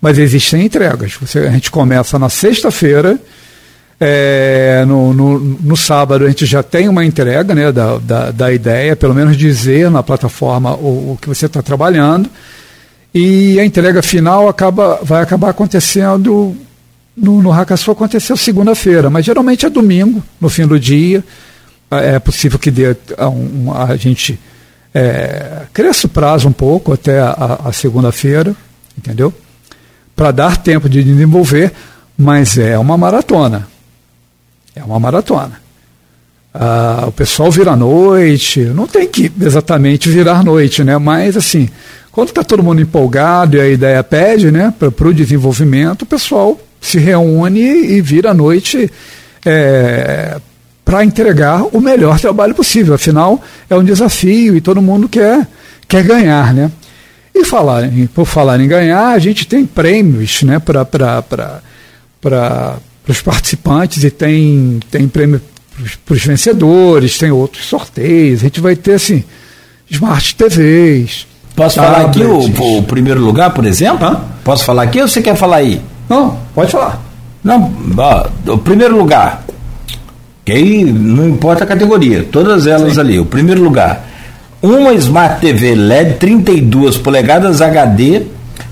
Mas 0.00 0.16
existem 0.18 0.64
entregas. 0.64 1.14
Você, 1.20 1.40
a 1.40 1.50
gente 1.50 1.70
começa 1.70 2.16
na 2.18 2.28
sexta-feira 2.28 3.20
é, 4.00 4.78
É, 4.80 4.84
no, 4.84 5.12
no, 5.12 5.38
no, 5.38 5.76
sábado 5.76 6.24
a 6.24 6.28
gente 6.28 6.46
já 6.46 6.62
tem 6.62 6.88
uma 6.88 7.04
entrega 7.04 7.54
né, 7.54 7.72
da, 7.72 7.98
da, 7.98 8.30
da 8.30 8.52
ideia, 8.52 8.94
pelo 8.94 9.14
menos 9.14 9.36
dizer 9.36 9.90
na 9.90 10.02
plataforma 10.02 10.74
o, 10.74 11.12
o 11.12 11.18
que 11.20 11.28
você 11.28 11.46
está 11.46 11.62
trabalhando. 11.62 12.30
E 13.12 13.58
a 13.58 13.64
entrega 13.64 14.02
final 14.02 14.48
acaba, 14.48 15.00
vai 15.02 15.22
acabar 15.22 15.50
acontecendo 15.50 16.56
no, 17.16 17.42
no 17.42 17.50
Hackathon 17.50 17.92
aconteceu 17.92 18.36
segunda-feira, 18.36 19.10
mas 19.10 19.24
geralmente 19.24 19.66
é 19.66 19.70
domingo, 19.70 20.22
no 20.40 20.48
fim 20.48 20.66
do 20.66 20.78
dia. 20.78 21.24
É 21.90 22.18
possível 22.18 22.58
que 22.58 22.70
dê 22.70 22.96
a, 23.16 23.28
um, 23.28 23.72
a 23.74 23.96
gente 23.96 24.38
é, 24.94 25.62
cresça 25.72 26.06
o 26.06 26.10
prazo 26.10 26.48
um 26.48 26.52
pouco 26.52 26.92
até 26.92 27.18
a, 27.18 27.60
a 27.64 27.72
segunda-feira, 27.72 28.54
entendeu? 28.96 29.32
Para 30.14 30.30
dar 30.30 30.56
tempo 30.58 30.88
de 30.88 31.02
desenvolver, 31.02 31.72
mas 32.16 32.56
é 32.58 32.78
uma 32.78 32.96
maratona. 32.96 33.66
É 34.78 34.84
uma 34.84 34.98
maratona. 34.98 35.60
Ah, 36.54 37.04
o 37.06 37.12
pessoal 37.12 37.50
vira 37.50 37.72
à 37.72 37.76
noite, 37.76 38.60
não 38.60 38.86
tem 38.86 39.06
que 39.06 39.30
exatamente 39.40 40.08
virar 40.08 40.42
noite, 40.42 40.82
né? 40.82 40.96
Mas 40.98 41.36
assim, 41.36 41.68
quando 42.10 42.28
está 42.28 42.42
todo 42.42 42.62
mundo 42.62 42.80
empolgado 42.80 43.56
e 43.56 43.60
a 43.60 43.68
ideia 43.68 44.02
pede, 44.02 44.50
né, 44.50 44.72
para 44.78 45.08
o 45.08 45.14
desenvolvimento, 45.14 46.02
o 46.02 46.06
pessoal 46.06 46.58
se 46.80 46.98
reúne 46.98 47.60
e 47.60 48.00
vira 48.00 48.30
à 48.30 48.34
noite 48.34 48.90
é, 49.44 50.40
para 50.84 51.04
entregar 51.04 51.62
o 51.72 51.80
melhor 51.80 52.18
trabalho 52.18 52.54
possível. 52.54 52.94
Afinal, 52.94 53.40
é 53.68 53.76
um 53.76 53.84
desafio 53.84 54.56
e 54.56 54.60
todo 54.60 54.80
mundo 54.80 55.08
quer, 55.08 55.46
quer 55.86 56.02
ganhar, 56.02 56.54
né? 56.54 56.70
E 57.34 57.44
falar, 57.44 57.88
por 58.14 58.24
falar 58.24 58.58
em 58.58 58.66
ganhar, 58.66 59.10
a 59.10 59.18
gente 59.18 59.46
tem 59.46 59.64
prêmios 59.64 60.42
né, 60.42 60.58
para 60.58 60.84
os 63.08 63.22
participantes 63.22 64.04
e 64.04 64.10
tem, 64.10 64.78
tem 64.90 65.08
prêmio 65.08 65.40
para 66.04 66.14
os 66.14 66.24
vencedores, 66.24 67.18
tem 67.18 67.30
outros 67.30 67.64
sorteios. 67.64 68.40
A 68.40 68.44
gente 68.44 68.60
vai 68.60 68.76
ter 68.76 68.94
assim, 68.94 69.24
Smart 69.90 70.34
TVs. 70.34 71.26
Posso 71.56 71.76
tablets. 71.76 71.96
falar 71.96 72.10
aqui 72.10 72.60
o, 72.60 72.78
o, 72.78 72.82
primeiro 72.82 73.20
lugar, 73.20 73.50
por 73.50 73.64
exemplo? 73.64 74.06
Hã? 74.06 74.20
Posso 74.44 74.64
falar 74.64 74.82
aqui 74.84 75.00
ou 75.00 75.08
você 75.08 75.22
quer 75.22 75.34
falar 75.34 75.56
aí? 75.56 75.80
Não, 76.08 76.38
pode 76.54 76.70
falar. 76.70 77.02
Não, 77.42 77.72
ó, 77.96 78.52
o 78.52 78.58
primeiro 78.58 78.96
lugar, 78.96 79.44
que 80.44 80.52
aí 80.52 80.84
não 80.84 81.28
importa 81.28 81.64
a 81.64 81.66
categoria, 81.66 82.26
todas 82.30 82.66
elas 82.66 82.94
Sim. 82.94 83.00
ali. 83.00 83.18
O 83.18 83.24
primeiro 83.24 83.62
lugar, 83.62 84.06
uma 84.60 84.92
Smart 84.94 85.40
TV 85.40 85.74
LED 85.74 86.14
32 86.18 86.96
polegadas 86.98 87.62
HD 87.62 88.22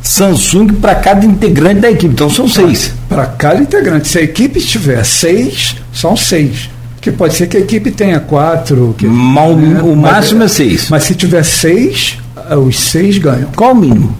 Samsung 0.06 0.68
para 0.74 0.94
cada 0.94 1.26
integrante 1.26 1.80
da 1.80 1.90
equipe. 1.90 2.12
Então 2.14 2.30
são 2.30 2.48
seis. 2.48 2.94
Para 3.08 3.26
cada 3.26 3.60
integrante. 3.60 4.06
Se 4.06 4.18
a 4.18 4.22
equipe 4.22 4.60
tiver 4.60 5.04
seis, 5.04 5.76
são 5.92 6.16
seis. 6.16 6.70
Que 7.00 7.10
pode 7.10 7.34
ser 7.34 7.48
que 7.48 7.56
a 7.56 7.60
equipe 7.60 7.90
tenha 7.90 8.20
quatro. 8.20 8.94
Que, 8.96 9.06
Mal, 9.06 9.56
né? 9.56 9.80
O 9.82 9.96
máximo 9.96 10.40
mas, 10.40 10.52
é 10.52 10.54
seis. 10.54 10.88
Mas 10.88 11.02
se 11.04 11.14
tiver 11.14 11.44
seis, 11.44 12.18
os 12.64 12.78
seis 12.78 13.18
ganham. 13.18 13.50
Qual 13.56 13.72
o 13.72 13.74
mínimo? 13.74 14.16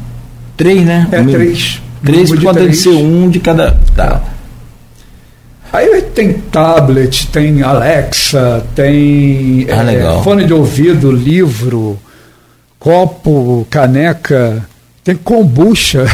Três, 0.56 0.84
né? 0.84 1.06
É 1.12 1.22
três. 1.22 1.80
Três 2.04 2.32
podem 2.32 2.72
ser 2.72 2.90
um 2.90 3.30
de 3.30 3.38
cada. 3.38 3.78
Tá. 3.94 4.22
Aí 5.72 6.02
tem 6.14 6.32
tablet, 6.32 7.28
tem 7.28 7.62
Alexa, 7.62 8.64
tem 8.74 9.66
ah, 9.70 9.92
é, 9.92 10.22
fone 10.22 10.44
de 10.44 10.52
ouvido, 10.54 11.12
livro, 11.12 11.98
copo, 12.78 13.66
caneca, 13.68 14.64
tem 15.06 15.14
kombucha, 15.14 16.04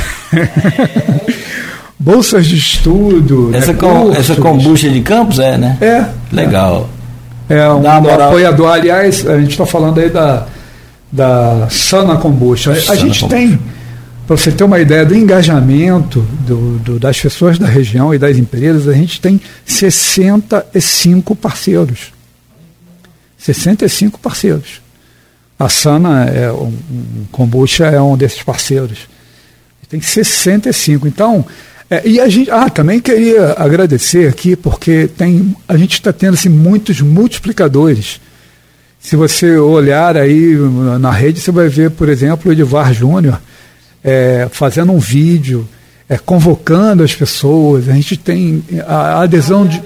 bolsas 1.98 2.44
de 2.44 2.58
estudo. 2.58 3.50
Essa, 3.54 3.72
né, 3.72 3.78
com, 3.78 4.12
essa 4.12 4.36
kombucha 4.36 4.90
de 4.90 5.00
campos 5.00 5.38
é, 5.38 5.56
né? 5.56 5.78
É. 5.80 6.04
Legal. 6.30 6.90
É 7.48 7.66
um, 7.70 7.80
um 7.80 7.88
apoiador, 7.88 8.70
aliás, 8.70 9.26
a 9.26 9.40
gente 9.40 9.52
está 9.52 9.64
falando 9.64 9.98
aí 9.98 10.10
da, 10.10 10.46
da 11.10 11.68
Sana 11.70 12.18
Kombucha. 12.18 12.72
A 12.72 12.94
gente 12.94 13.20
kombucha. 13.20 13.28
tem 13.28 13.58
para 14.26 14.36
você 14.36 14.52
ter 14.52 14.62
uma 14.62 14.78
ideia 14.78 15.06
do 15.06 15.14
engajamento 15.14 16.20
do, 16.46 16.78
do, 16.78 16.98
das 16.98 17.18
pessoas 17.18 17.58
da 17.58 17.66
região 17.66 18.14
e 18.14 18.18
das 18.18 18.36
empresas, 18.36 18.86
a 18.88 18.92
gente 18.92 19.22
tem 19.22 19.40
65 19.64 21.34
parceiros. 21.34 22.12
65 23.38 24.20
parceiros. 24.20 24.81
A 25.64 25.68
Sana, 25.68 26.24
é 26.24 26.50
um, 26.52 26.66
um 26.90 27.24
Kombucha, 27.30 27.86
é 27.86 28.00
um 28.00 28.16
desses 28.16 28.42
parceiros. 28.42 29.08
Tem 29.88 30.00
65. 30.00 31.06
Então, 31.06 31.44
é, 31.90 32.08
e 32.08 32.18
a 32.18 32.28
gente, 32.28 32.50
ah, 32.50 32.70
também 32.70 32.98
queria 32.98 33.54
agradecer 33.58 34.26
aqui, 34.26 34.56
porque 34.56 35.08
tem, 35.08 35.54
a 35.68 35.76
gente 35.76 35.92
está 35.92 36.12
tendo 36.12 36.34
assim, 36.34 36.48
muitos 36.48 37.00
multiplicadores. 37.00 38.20
Se 38.98 39.14
você 39.14 39.56
olhar 39.58 40.16
aí 40.16 40.56
na 40.98 41.10
rede, 41.10 41.40
você 41.40 41.52
vai 41.52 41.68
ver, 41.68 41.90
por 41.90 42.08
exemplo, 42.08 42.48
o 42.48 42.52
Edivar 42.52 42.92
Júnior, 42.94 43.38
é, 44.02 44.48
fazendo 44.50 44.90
um 44.92 44.98
vídeo, 44.98 45.68
é, 46.08 46.16
convocando 46.16 47.02
as 47.02 47.14
pessoas. 47.14 47.88
A 47.88 47.92
gente 47.92 48.16
tem 48.16 48.64
a, 48.86 48.94
a 48.94 49.22
adesão 49.22 49.66
de. 49.66 49.82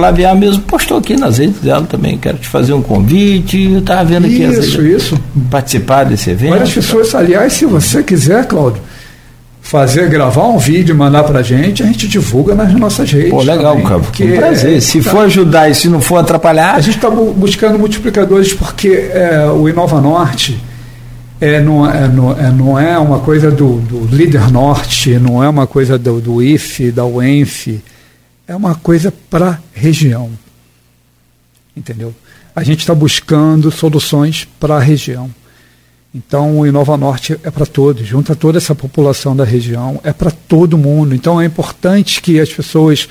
Flaviar 0.00 0.34
mesmo 0.34 0.62
postou 0.62 0.96
aqui 0.96 1.14
nas 1.14 1.36
redes 1.36 1.60
dela 1.60 1.84
também. 1.84 2.16
Quero 2.16 2.38
te 2.38 2.48
fazer 2.48 2.72
um 2.72 2.80
convite. 2.80 3.70
Eu 3.70 3.80
estava 3.80 4.02
vendo 4.02 4.24
aqui 4.24 4.42
isso, 4.42 4.80
isso. 4.80 5.20
participar 5.50 6.04
desse 6.04 6.30
evento. 6.30 6.52
Várias 6.52 6.72
pessoas, 6.72 7.14
aliás, 7.14 7.52
se 7.52 7.66
você 7.66 8.02
quiser, 8.02 8.46
Cláudio, 8.46 8.80
fazer, 9.60 10.08
gravar 10.08 10.48
um 10.48 10.56
vídeo 10.56 10.94
e 10.94 10.96
mandar 10.96 11.24
pra 11.24 11.42
gente, 11.42 11.82
a 11.82 11.86
gente 11.86 12.08
divulga 12.08 12.54
nas 12.54 12.72
nossas 12.72 13.12
redes. 13.12 13.28
Pô, 13.28 13.42
legal, 13.42 13.72
também, 13.74 13.86
cara. 13.86 14.00
Porque 14.00 14.24
um 14.24 14.36
prazer. 14.38 14.78
É, 14.78 14.80
se 14.80 15.02
tá, 15.02 15.10
for 15.10 15.26
ajudar 15.26 15.68
e 15.68 15.74
se 15.74 15.86
não 15.86 16.00
for 16.00 16.16
atrapalhar. 16.16 16.76
A 16.76 16.80
gente 16.80 16.96
está 16.96 17.10
buscando 17.10 17.78
multiplicadores 17.78 18.54
porque 18.54 18.88
é, 18.88 19.50
o 19.54 19.68
Inova 19.68 20.00
Norte 20.00 20.58
é, 21.38 21.60
não, 21.60 21.86
é, 21.86 22.08
não, 22.08 22.32
é, 22.32 22.50
não 22.50 22.78
é 22.78 22.98
uma 22.98 23.18
coisa 23.18 23.50
do, 23.50 23.74
do 23.80 24.06
líder 24.06 24.50
norte, 24.50 25.18
não 25.18 25.44
é 25.44 25.48
uma 25.48 25.66
coisa 25.66 25.98
do, 25.98 26.22
do 26.22 26.42
IFE, 26.42 26.90
da 26.90 27.04
UENF, 27.04 27.82
é 28.50 28.56
uma 28.56 28.74
coisa 28.74 29.14
para 29.30 29.50
a 29.50 29.58
região. 29.72 30.28
Entendeu? 31.76 32.12
A 32.54 32.64
gente 32.64 32.80
está 32.80 32.92
buscando 32.92 33.70
soluções 33.70 34.48
para 34.58 34.74
a 34.74 34.80
região. 34.80 35.30
Então, 36.12 36.58
o 36.58 36.66
Inova 36.66 36.96
Norte 36.96 37.38
é 37.44 37.50
para 37.50 37.64
todos, 37.64 38.04
junta 38.04 38.34
toda 38.34 38.58
essa 38.58 38.74
população 38.74 39.36
da 39.36 39.44
região, 39.44 40.00
é 40.02 40.12
para 40.12 40.32
todo 40.32 40.76
mundo. 40.76 41.14
Então, 41.14 41.40
é 41.40 41.44
importante 41.44 42.20
que 42.20 42.40
as 42.40 42.52
pessoas 42.52 43.08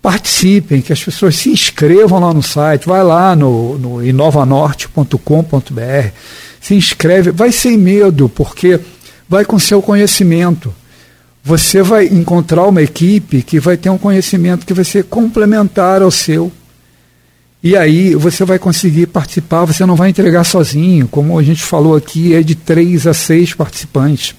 participem, 0.00 0.80
que 0.80 0.92
as 0.92 1.02
pessoas 1.02 1.34
se 1.34 1.50
inscrevam 1.50 2.20
lá 2.20 2.32
no 2.32 2.42
site, 2.42 2.86
vai 2.86 3.02
lá 3.02 3.34
no, 3.34 3.76
no 3.76 4.06
inovanorte.com.br 4.06 5.18
se 6.60 6.76
inscreve, 6.76 7.32
vai 7.32 7.50
sem 7.50 7.76
medo, 7.76 8.28
porque 8.28 8.78
vai 9.28 9.44
com 9.44 9.58
seu 9.58 9.82
conhecimento. 9.82 10.72
Você 11.44 11.82
vai 11.82 12.06
encontrar 12.06 12.66
uma 12.66 12.82
equipe 12.82 13.42
que 13.42 13.58
vai 13.58 13.76
ter 13.76 13.90
um 13.90 13.98
conhecimento 13.98 14.64
que 14.64 14.72
vai 14.72 14.84
ser 14.84 15.04
complementar 15.04 16.00
ao 16.00 16.10
seu. 16.10 16.52
E 17.62 17.76
aí 17.76 18.14
você 18.14 18.44
vai 18.44 18.58
conseguir 18.58 19.06
participar, 19.06 19.64
você 19.64 19.84
não 19.84 19.96
vai 19.96 20.10
entregar 20.10 20.44
sozinho, 20.44 21.08
como 21.08 21.38
a 21.38 21.42
gente 21.42 21.62
falou 21.62 21.96
aqui, 21.96 22.34
é 22.34 22.42
de 22.42 22.54
três 22.54 23.06
a 23.06 23.14
seis 23.14 23.54
participantes. 23.54 24.34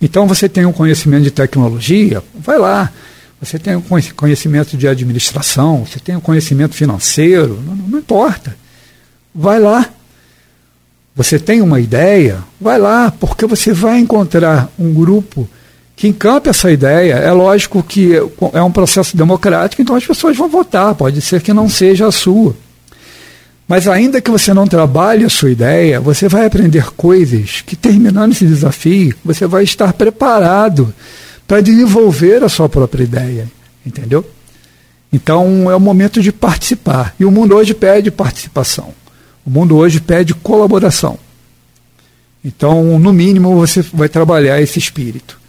Então 0.00 0.26
você 0.26 0.48
tem 0.48 0.66
um 0.66 0.72
conhecimento 0.72 1.24
de 1.24 1.30
tecnologia, 1.30 2.22
vai 2.34 2.58
lá. 2.58 2.92
Você 3.40 3.58
tem 3.58 3.76
um 3.76 3.82
conhecimento 4.16 4.76
de 4.76 4.88
administração, 4.88 5.84
você 5.84 6.00
tem 6.00 6.16
um 6.16 6.20
conhecimento 6.20 6.74
financeiro, 6.74 7.62
não, 7.66 7.74
não 7.76 7.98
importa. 7.98 8.56
Vai 9.34 9.60
lá, 9.60 9.90
você 11.14 11.38
tem 11.38 11.62
uma 11.62 11.80
ideia? 11.80 12.44
Vai 12.60 12.78
lá, 12.78 13.10
porque 13.10 13.46
você 13.46 13.72
vai 13.72 13.98
encontrar 13.98 14.70
um 14.78 14.92
grupo 14.92 15.48
que 15.96 16.06
encampe 16.06 16.50
essa 16.50 16.70
ideia. 16.70 17.14
É 17.14 17.32
lógico 17.32 17.82
que 17.82 18.12
é 18.52 18.62
um 18.62 18.70
processo 18.70 19.16
democrático, 19.16 19.80
então 19.80 19.96
as 19.96 20.06
pessoas 20.06 20.36
vão 20.36 20.48
votar. 20.48 20.94
Pode 20.94 21.22
ser 21.22 21.40
que 21.40 21.54
não 21.54 21.68
seja 21.68 22.06
a 22.06 22.12
sua. 22.12 22.54
Mas 23.66 23.88
ainda 23.88 24.20
que 24.20 24.30
você 24.30 24.54
não 24.54 24.68
trabalhe 24.68 25.24
a 25.24 25.30
sua 25.30 25.50
ideia, 25.50 25.98
você 25.98 26.28
vai 26.28 26.46
aprender 26.46 26.92
coisas 26.92 27.62
que, 27.62 27.74
terminando 27.74 28.32
esse 28.32 28.46
desafio, 28.46 29.16
você 29.24 29.46
vai 29.46 29.64
estar 29.64 29.92
preparado 29.94 30.94
para 31.48 31.62
desenvolver 31.62 32.44
a 32.44 32.48
sua 32.48 32.68
própria 32.68 33.02
ideia. 33.02 33.48
Entendeu? 33.84 34.24
Então 35.12 35.70
é 35.70 35.74
o 35.74 35.80
momento 35.80 36.20
de 36.20 36.30
participar. 36.30 37.14
E 37.18 37.24
o 37.24 37.30
mundo 37.30 37.56
hoje 37.56 37.72
pede 37.72 38.10
participação. 38.10 38.92
O 39.44 39.50
mundo 39.50 39.76
hoje 39.76 40.00
pede 40.00 40.34
colaboração. 40.34 41.18
Então, 42.44 42.98
no 42.98 43.12
mínimo, 43.12 43.56
você 43.56 43.82
vai 43.82 44.08
trabalhar 44.08 44.60
esse 44.60 44.78
espírito. 44.78 45.45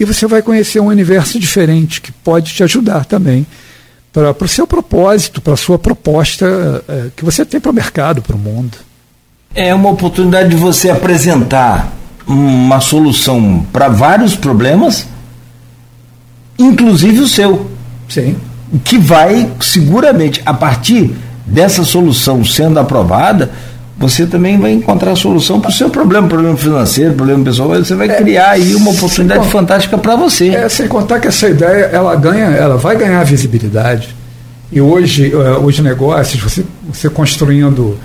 E 0.00 0.04
você 0.06 0.26
vai 0.26 0.40
conhecer 0.40 0.80
um 0.80 0.86
universo 0.86 1.38
diferente 1.38 2.00
que 2.00 2.10
pode 2.10 2.54
te 2.54 2.62
ajudar 2.62 3.04
também 3.04 3.46
para 4.10 4.34
o 4.44 4.48
seu 4.48 4.66
propósito, 4.66 5.42
para 5.42 5.52
a 5.52 5.58
sua 5.58 5.78
proposta 5.78 6.82
é, 6.88 7.08
que 7.14 7.22
você 7.22 7.44
tem 7.44 7.60
para 7.60 7.70
o 7.70 7.74
mercado, 7.74 8.22
para 8.22 8.34
o 8.34 8.38
mundo. 8.38 8.78
É 9.54 9.74
uma 9.74 9.90
oportunidade 9.90 10.48
de 10.48 10.56
você 10.56 10.88
apresentar 10.88 11.92
uma 12.26 12.80
solução 12.80 13.66
para 13.70 13.88
vários 13.88 14.34
problemas, 14.34 15.06
inclusive 16.58 17.20
o 17.20 17.28
seu. 17.28 17.70
Sim. 18.08 18.36
que 18.82 18.98
vai 18.98 19.52
seguramente, 19.60 20.40
a 20.46 20.54
partir 20.54 21.14
dessa 21.44 21.84
solução 21.84 22.44
sendo 22.44 22.80
aprovada, 22.80 23.52
você 24.00 24.24
também 24.24 24.58
vai 24.58 24.72
encontrar 24.72 25.12
a 25.12 25.16
solução 25.16 25.60
para 25.60 25.68
o 25.68 25.72
seu 25.74 25.90
problema, 25.90 26.26
problema 26.26 26.56
financeiro, 26.56 27.12
problema 27.12 27.44
pessoal, 27.44 27.68
você 27.68 27.94
vai 27.94 28.08
é, 28.08 28.14
criar 28.14 28.52
aí 28.52 28.74
uma 28.74 28.92
oportunidade 28.92 29.46
fantástica 29.48 29.98
para 29.98 30.16
você. 30.16 30.48
É, 30.48 30.66
sem 30.70 30.88
contar 30.88 31.20
que 31.20 31.28
essa 31.28 31.46
ideia 31.46 31.84
ela 31.92 32.16
ganha, 32.16 32.46
ela 32.46 32.78
vai 32.78 32.96
ganhar 32.96 33.22
visibilidade. 33.24 34.16
E 34.72 34.80
hoje 34.80 35.34
uh, 35.34 35.62
os 35.62 35.78
negócios, 35.80 36.42
você, 36.42 36.64
você 36.90 37.10
construindo 37.10 37.98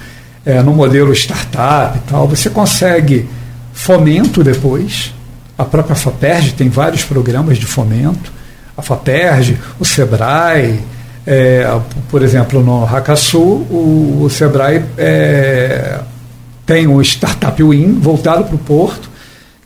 é, 0.46 0.62
no 0.62 0.74
modelo 0.74 1.14
startup 1.14 1.98
e 1.98 2.02
tal, 2.12 2.28
você 2.28 2.50
consegue 2.50 3.30
fomento 3.72 4.44
depois. 4.44 5.14
A 5.58 5.64
própria 5.64 5.96
FAPERJ 5.96 6.56
tem 6.58 6.68
vários 6.68 7.06
programas 7.06 7.58
de 7.58 7.66
fomento. 7.66 8.34
A 8.76 8.82
FAPERJ, 8.82 9.58
o 9.80 9.86
SEBRAE, 9.86 10.78
é, 11.28 11.80
por 12.10 12.22
exemplo, 12.22 12.64
no 12.64 12.84
Hackasul, 12.84 13.66
o, 13.70 14.24
o 14.24 14.30
Sebrae 14.30 14.84
é, 14.98 16.00
tem 16.66 16.88
o 16.88 17.02
Startup 17.02 17.62
Win 17.62 17.94
voltado 18.00 18.44
para 18.44 18.56
o 18.56 18.60
Porto, 18.60 19.10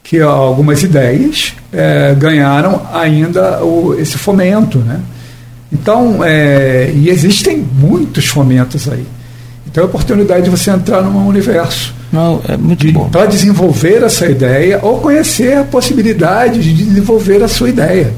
que 0.04 0.22
algumas 0.22 0.82
ideias 0.84 1.54
é, 1.72 2.16
ganharam 2.18 2.82
ainda 2.94 3.64
o, 3.64 3.94
esse 4.00 4.18
fomento. 4.18 4.80
Né? 4.80 5.02
Então, 5.72 6.24
é, 6.24 6.92
e 6.96 7.10
existem 7.10 7.58
muitos 7.58 8.26
fomentos 8.26 8.90
aí. 8.90 9.06
Então, 9.68 9.84
é 9.84 9.86
a 9.86 9.90
oportunidade 9.90 10.46
de 10.46 10.50
você 10.50 10.72
entrar 10.72 11.02
num 11.02 11.28
universo. 11.28 11.94
Não, 12.12 12.42
é 12.48 12.58
muito 12.58 12.88
de, 12.88 12.92
bom. 12.92 13.08
Para 13.10 13.28
desenvolver 13.28 14.02
essa 14.02 14.26
ideia 14.26 14.80
ou 14.82 15.00
conhecer 15.00 15.58
a 15.58 15.64
possibilidade 15.64 16.62
de 16.62 16.86
desenvolver 16.86 17.44
a 17.44 17.48
sua 17.48 17.70
ideia. 17.70 18.12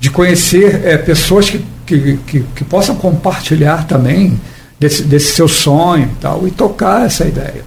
De 0.00 0.10
conhecer 0.10 0.80
é, 0.84 0.96
pessoas 0.96 1.48
que 1.48 1.64
que, 1.86 2.18
que, 2.26 2.44
que 2.54 2.64
possam 2.64 2.94
compartilhar 2.96 3.86
também 3.86 4.38
desse, 4.78 5.02
desse 5.02 5.34
seu 5.34 5.48
sonho 5.48 6.04
e 6.04 6.20
tal, 6.20 6.46
e 6.46 6.50
tocar 6.50 7.06
essa 7.06 7.24
ideia. 7.24 7.64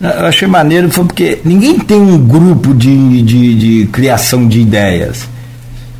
Eu 0.00 0.26
achei 0.26 0.46
maneiro, 0.46 0.90
foi 0.90 1.04
porque 1.04 1.38
ninguém 1.44 1.78
tem 1.78 1.98
um 1.98 2.18
grupo 2.18 2.74
de, 2.74 3.22
de, 3.22 3.54
de 3.54 3.86
criação 3.86 4.46
de 4.46 4.60
ideias, 4.60 5.26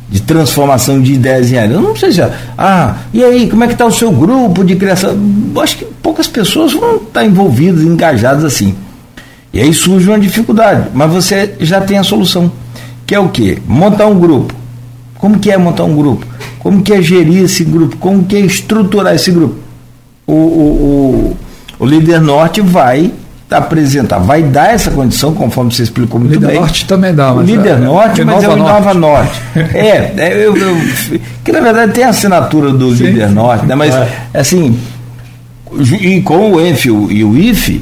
de 0.09 0.21
transformação 0.21 1.01
de 1.01 1.13
ideias 1.13 1.51
em 1.51 1.57
áreas. 1.57 1.81
Não 1.81 1.95
sei 1.95 2.11
se. 2.11 2.21
Ah, 2.57 2.97
e 3.11 3.23
aí, 3.23 3.49
como 3.49 3.63
é 3.63 3.67
que 3.67 3.73
está 3.73 3.85
o 3.85 3.91
seu 3.91 4.11
grupo 4.11 4.63
de 4.63 4.75
criação? 4.75 5.17
Eu 5.53 5.61
acho 5.61 5.77
que 5.77 5.85
poucas 5.85 6.27
pessoas 6.27 6.73
vão 6.73 6.97
estar 6.97 7.25
envolvidas, 7.25 7.81
engajadas 7.81 8.43
assim. 8.43 8.75
E 9.51 9.59
aí 9.59 9.73
surge 9.73 10.07
uma 10.07 10.19
dificuldade, 10.19 10.89
mas 10.93 11.11
você 11.11 11.55
já 11.59 11.81
tem 11.81 11.97
a 11.97 12.03
solução. 12.03 12.51
Que 13.05 13.15
é 13.15 13.19
o 13.19 13.29
quê? 13.29 13.57
Montar 13.65 14.05
um 14.05 14.19
grupo. 14.19 14.53
Como 15.15 15.39
que 15.39 15.49
é 15.49 15.57
montar 15.57 15.85
um 15.85 15.95
grupo? 15.95 16.27
Como 16.67 16.81
que 16.81 16.91
é 16.91 17.01
gerir 17.01 17.45
esse 17.45 17.63
grupo? 17.63 17.95
Como 17.95 18.25
que 18.25 18.35
é 18.35 18.41
estruturar 18.41 19.15
esse 19.15 19.31
grupo? 19.31 19.55
O, 20.27 20.33
o, 20.33 20.35
o, 20.35 21.37
o 21.79 21.85
líder 21.85 22.19
norte 22.19 22.59
vai 22.59 23.13
apresentar, 23.49 24.19
vai 24.19 24.43
dar 24.43 24.73
essa 24.73 24.91
condição, 24.91 25.33
conforme 25.33 25.73
você 25.73 25.83
explicou 25.83 26.19
muito 26.19 26.33
líder 26.33 26.45
bem. 26.45 26.55
Líder 26.55 26.65
norte 26.65 26.85
também 26.85 27.15
dá, 27.15 27.33
mas. 27.33 27.49
O 27.49 27.55
líder 27.55 27.69
é, 27.69 27.77
norte, 27.77 28.21
mas 28.25 28.43
é 28.43 28.49
o 28.49 28.57
Nova 28.57 28.93
Norte. 28.93 29.41
é, 29.55 30.13
é 30.17 30.45
eu, 30.45 30.57
eu, 30.57 30.77
que 31.41 31.53
na 31.53 31.61
verdade 31.61 31.93
tem 31.93 32.03
a 32.03 32.09
assinatura 32.09 32.73
do 32.73 32.93
Sim, 32.93 33.05
líder 33.05 33.29
norte, 33.29 33.65
né? 33.65 33.73
mas 33.73 33.95
é. 33.95 34.09
assim, 34.33 34.77
e 36.01 36.21
com 36.21 36.51
o 36.51 36.59
ENF 36.59 36.89
e 36.89 37.23
o 37.23 37.37
IFE, 37.37 37.81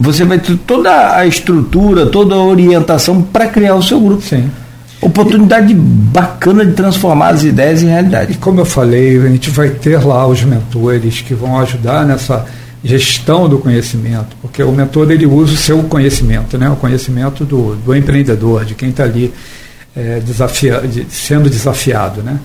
você 0.00 0.24
vai 0.24 0.40
ter 0.40 0.56
toda 0.66 1.14
a 1.14 1.24
estrutura, 1.24 2.06
toda 2.06 2.34
a 2.34 2.42
orientação 2.42 3.22
para 3.22 3.46
criar 3.46 3.76
o 3.76 3.82
seu 3.84 4.00
grupo. 4.00 4.20
Sim 4.20 4.50
oportunidade 5.00 5.74
bacana 5.74 6.64
de 6.64 6.72
transformar 6.72 7.28
as 7.28 7.42
ideias 7.42 7.82
em 7.82 7.86
realidade. 7.86 8.32
E 8.32 8.36
como 8.36 8.60
eu 8.60 8.64
falei, 8.64 9.18
a 9.18 9.28
gente 9.28 9.50
vai 9.50 9.70
ter 9.70 9.98
lá 10.04 10.26
os 10.26 10.42
mentores 10.42 11.20
que 11.20 11.34
vão 11.34 11.58
ajudar 11.58 12.04
nessa 12.04 12.46
gestão 12.82 13.48
do 13.48 13.58
conhecimento, 13.58 14.36
porque 14.40 14.62
o 14.62 14.72
mentor 14.72 15.10
ele 15.10 15.26
usa 15.26 15.52
o 15.52 15.56
seu 15.56 15.82
conhecimento, 15.82 16.56
né? 16.56 16.68
o 16.68 16.76
conhecimento 16.76 17.44
do, 17.44 17.76
do 17.76 17.94
empreendedor, 17.94 18.64
de 18.64 18.74
quem 18.74 18.88
está 18.88 19.04
ali 19.04 19.32
é, 19.94 20.20
desafia, 20.20 20.80
de, 20.80 21.06
sendo 21.10 21.48
desafiado. 21.50 22.22
Né? 22.22 22.38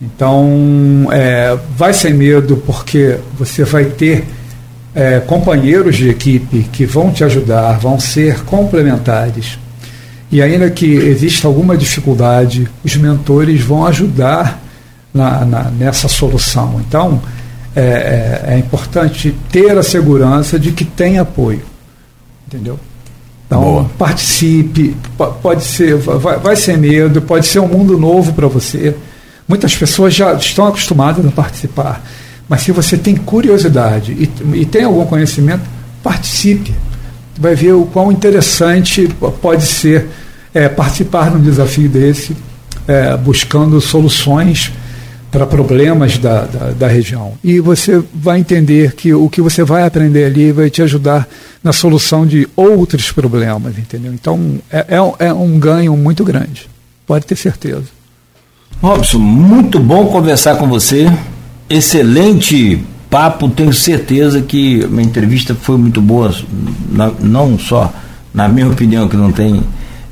Então, 0.00 1.08
é, 1.10 1.56
vai 1.76 1.92
sem 1.92 2.14
medo, 2.14 2.62
porque 2.64 3.18
você 3.38 3.64
vai 3.64 3.86
ter 3.86 4.24
é, 4.94 5.20
companheiros 5.20 5.96
de 5.96 6.08
equipe 6.08 6.66
que 6.72 6.86
vão 6.86 7.10
te 7.10 7.22
ajudar, 7.24 7.78
vão 7.78 8.00
ser 8.00 8.42
complementares 8.44 9.58
e 10.30 10.42
ainda 10.42 10.70
que 10.70 10.86
exista 10.86 11.48
alguma 11.48 11.76
dificuldade, 11.76 12.68
os 12.84 12.96
mentores 12.96 13.62
vão 13.62 13.86
ajudar 13.86 14.62
na, 15.12 15.44
na, 15.44 15.64
nessa 15.64 16.06
solução. 16.06 16.80
Então, 16.86 17.20
é, 17.74 17.80
é, 17.80 18.54
é, 18.54 18.58
importante 18.58 19.34
ter 19.50 19.76
a 19.78 19.82
segurança 19.82 20.58
de 20.58 20.72
que 20.72 20.84
tem 20.84 21.18
apoio. 21.18 21.62
Entendeu? 22.46 22.78
Então, 23.46 23.62
Boa. 23.62 23.90
participe, 23.98 24.94
pode 25.42 25.64
ser, 25.64 25.96
vai, 25.96 26.38
vai 26.38 26.56
ser 26.56 26.76
medo, 26.76 27.22
pode 27.22 27.46
ser 27.46 27.60
um 27.60 27.68
mundo 27.68 27.98
novo 27.98 28.34
para 28.34 28.46
você. 28.46 28.94
Muitas 29.46 29.74
pessoas 29.74 30.14
já 30.14 30.34
estão 30.34 30.66
acostumadas 30.66 31.24
a 31.24 31.30
participar, 31.30 32.04
mas 32.46 32.60
se 32.60 32.72
você 32.72 32.98
tem 32.98 33.16
curiosidade 33.16 34.12
e, 34.12 34.30
e 34.54 34.66
tem 34.66 34.84
algum 34.84 35.06
conhecimento, 35.06 35.62
participe 36.02 36.74
vai 37.38 37.54
ver 37.54 37.72
o 37.72 37.86
quão 37.86 38.10
interessante 38.10 39.08
pode 39.40 39.64
ser 39.64 40.08
é, 40.52 40.68
participar 40.68 41.30
de 41.30 41.36
um 41.36 41.40
desafio 41.40 41.88
desse, 41.88 42.36
é, 42.86 43.16
buscando 43.16 43.80
soluções 43.80 44.72
para 45.30 45.46
problemas 45.46 46.16
da, 46.18 46.42
da, 46.42 46.70
da, 46.70 46.88
região. 46.88 47.34
E 47.44 47.60
você 47.60 48.02
vai 48.14 48.40
entender 48.40 48.94
que 48.94 49.12
o 49.12 49.28
que 49.28 49.42
você 49.42 49.62
vai 49.62 49.84
aprender 49.84 50.24
ali 50.24 50.52
vai 50.52 50.70
te 50.70 50.80
ajudar 50.82 51.28
na 51.62 51.72
solução 51.72 52.26
de 52.26 52.48
outros 52.56 53.12
problemas, 53.12 53.76
entendeu? 53.78 54.12
Então 54.12 54.58
é, 54.70 54.86
é, 54.88 55.26
é 55.26 55.32
um 55.32 55.58
ganho 55.58 55.96
muito 55.96 56.24
grande, 56.24 56.68
pode 57.06 57.26
ter 57.26 57.36
certeza. 57.36 57.84
Robson, 58.80 59.18
muito 59.18 59.78
bom 59.78 60.06
conversar 60.06 60.56
com 60.56 60.66
você. 60.66 61.06
Excelente 61.68 62.82
papo, 63.08 63.48
tenho 63.48 63.72
certeza 63.72 64.40
que 64.42 64.84
a 64.84 65.02
entrevista 65.02 65.54
foi 65.54 65.76
muito 65.76 66.00
boa, 66.00 66.34
não 67.20 67.58
só 67.58 67.92
na 68.32 68.46
minha 68.48 68.68
opinião, 68.68 69.08
que 69.08 69.16
não 69.16 69.32
tem 69.32 69.62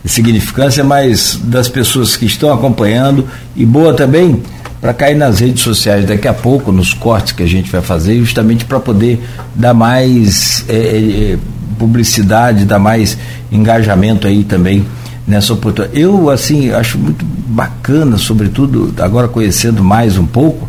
significância, 0.05 0.83
mas 0.85 1.39
das 1.45 1.69
pessoas 1.69 2.17
que 2.17 2.27
estão 2.27 2.53
acompanhando 2.53 3.27
e 3.55 3.65
boa 3.65 3.93
também 3.93 4.43
para 4.81 4.95
cair 4.95 5.17
nas 5.17 5.41
redes 5.41 5.63
sociais 5.63 6.07
daqui 6.07 6.29
a 6.29 6.35
pouco, 6.35 6.71
nos 6.71 6.95
cortes 6.95 7.33
que 7.33 7.43
a 7.43 7.47
gente 7.47 7.71
vai 7.71 7.81
fazer, 7.81 8.19
justamente 8.19 8.65
para 8.65 8.79
poder 8.79 9.21
dar 9.55 9.75
mais 9.75 10.65
é, 10.69 10.77
é, 10.77 11.39
publicidade, 11.79 12.65
dar 12.65 12.79
mais 12.79 13.19
engajamento 13.51 14.27
aí 14.27 14.45
também 14.45 14.85
nessa 15.27 15.53
oportunidade. 15.53 16.01
Eu, 16.01 16.31
assim, 16.31 16.71
acho 16.71 16.99
muito 16.99 17.25
bacana, 17.25 18.17
sobretudo 18.19 18.95
agora 19.03 19.29
conhecendo 19.29 19.83
mais 19.83 20.19
um 20.19 20.27
pouco, 20.27 20.69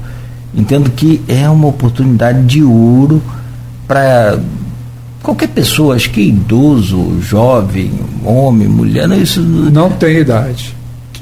Entendo 0.55 0.89
que 0.91 1.21
é 1.27 1.47
uma 1.49 1.67
oportunidade 1.67 2.43
de 2.43 2.63
ouro 2.63 3.21
para 3.87 4.39
qualquer 5.21 5.49
pessoa, 5.49 5.95
acho 5.95 6.09
que 6.09 6.21
idoso, 6.21 7.19
jovem, 7.21 7.91
homem, 8.23 8.67
mulher, 8.67 9.07
não, 9.07 9.21
isso 9.21 9.41
não 9.41 9.89
tem 9.91 10.17
idade. 10.17 10.75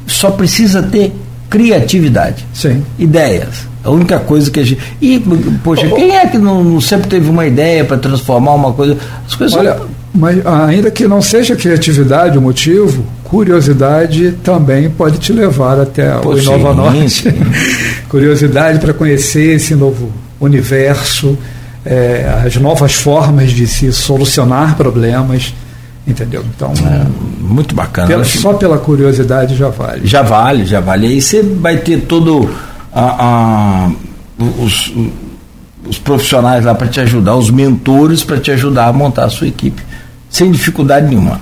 Só 0.06 0.31
precisa 0.31 0.81
ter 0.84 1.14
criatividade, 1.49 2.45
Sim. 2.53 2.84
ideias. 2.97 3.68
A 3.84 3.89
única 3.91 4.19
coisa 4.19 4.49
que 4.49 4.60
a 4.60 4.64
gente. 4.64 4.81
E, 4.99 5.23
poxa, 5.64 5.88
oh, 5.91 5.95
quem 5.95 6.15
é 6.15 6.26
que 6.26 6.38
não, 6.38 6.64
não 6.64 6.81
sempre 6.81 7.07
teve 7.07 7.30
uma 7.30 7.45
ideia 7.45 7.85
para 7.85 7.97
transformar 7.97 8.53
uma 8.53 8.73
coisa? 8.73 8.97
As 9.27 9.35
coisas 9.35 9.56
Olha, 9.56 9.76
são... 9.76 9.88
mas 10.14 10.45
ainda 10.45 10.89
que 10.89 11.07
não 11.07 11.22
seja 11.22 11.56
criatividade 11.56 12.38
o 12.38 12.41
motivo, 12.41 13.06
curiosidade 13.26 14.34
também 14.43 14.89
pode 14.89 15.18
te 15.18 15.34
levar 15.34 15.80
até 15.80 16.11
Pô, 16.19 16.34
o 16.34 16.41
Nova 16.41 16.73
Norte. 16.73 17.27
curiosidade 18.07 18.80
para 18.80 18.93
conhecer 18.93 19.56
esse 19.56 19.76
novo 19.76 20.11
universo, 20.39 21.38
é, 21.85 22.41
as 22.45 22.56
novas 22.56 22.93
formas 22.93 23.52
de 23.52 23.68
se 23.68 23.91
solucionar 23.91 24.76
problemas. 24.76 25.53
Entendeu? 26.07 26.45
Então. 26.56 26.72
É, 26.72 27.06
muito 27.39 27.73
bacana. 27.73 28.07
Pela, 28.07 28.23
só 28.23 28.53
pela 28.53 28.77
curiosidade 28.77 29.56
já 29.56 29.69
vale. 29.69 30.06
Já 30.06 30.22
vale, 30.22 30.64
já 30.64 30.80
vale. 30.80 31.07
Aí 31.07 31.19
você 31.19 31.41
vai 31.41 31.77
ter 31.77 32.02
todo 32.02 32.47
a, 32.93 33.88
a 33.88 33.91
os, 34.60 34.93
os 35.88 35.97
profissionais 35.97 36.64
lá 36.64 36.76
para 36.76 36.88
te 36.88 36.99
ajudar, 36.99 37.35
os 37.35 37.49
mentores 37.49 38.23
para 38.23 38.39
te 38.39 38.52
ajudar 38.52 38.88
a 38.88 38.93
montar 38.93 39.26
a 39.26 39.30
sua 39.30 39.47
equipe, 39.47 39.81
sem 40.30 40.52
dificuldade 40.52 41.07
nenhuma. 41.07 41.39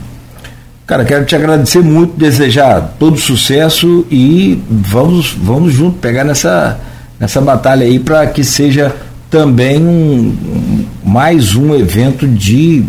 Cara, 0.86 1.06
quero 1.06 1.24
te 1.26 1.34
agradecer 1.34 1.82
muito, 1.82 2.18
desejar 2.18 2.96
todo 3.00 3.18
sucesso 3.18 4.06
e 4.12 4.62
vamos, 4.70 5.32
vamos 5.32 5.74
junto 5.74 5.98
pegar 6.00 6.26
nessa, 6.26 6.78
nessa 7.18 7.40
batalha 7.40 7.86
aí 7.86 8.00
para 8.00 8.28
que 8.28 8.44
seja 8.44 8.94
também 9.30 9.82
um, 9.82 10.86
mais 11.04 11.56
um 11.56 11.74
evento 11.74 12.28
de 12.28 12.84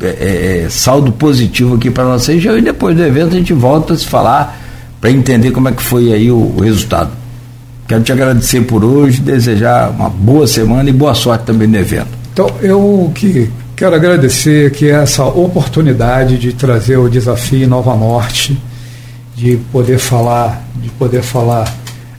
é, 0.00 0.06
é, 0.06 0.64
é 0.64 0.70
saldo 0.70 1.10
positivo 1.10 1.74
aqui 1.74 1.90
para 1.90 2.04
nossa 2.04 2.32
região 2.32 2.56
e 2.56 2.62
depois 2.62 2.96
do 2.96 3.02
evento 3.02 3.34
a 3.34 3.38
gente 3.38 3.52
volta 3.52 3.92
a 3.92 3.98
se 3.98 4.06
falar 4.06 4.58
para 5.00 5.10
entender 5.10 5.50
como 5.50 5.68
é 5.68 5.72
que 5.72 5.82
foi 5.82 6.12
aí 6.12 6.30
o, 6.30 6.36
o 6.36 6.60
resultado. 6.60 7.10
Quero 7.88 8.04
te 8.04 8.12
agradecer 8.12 8.60
por 8.60 8.84
hoje, 8.84 9.20
desejar 9.20 9.90
uma 9.90 10.08
boa 10.08 10.46
semana 10.46 10.88
e 10.88 10.92
boa 10.92 11.12
sorte 11.12 11.44
também 11.44 11.66
no 11.66 11.76
evento. 11.76 12.06
Então, 12.32 12.48
eu 12.62 13.10
que 13.12 13.50
quero 13.80 13.94
agradecer 13.94 14.72
que 14.72 14.90
essa 14.90 15.24
oportunidade 15.24 16.36
de 16.36 16.52
trazer 16.52 16.98
o 16.98 17.08
desafio 17.08 17.66
Nova 17.66 17.96
Norte, 17.96 18.60
de 19.34 19.56
poder 19.72 19.98
falar, 19.98 20.62
de 20.74 20.90
poder 20.90 21.22
falar 21.22 21.74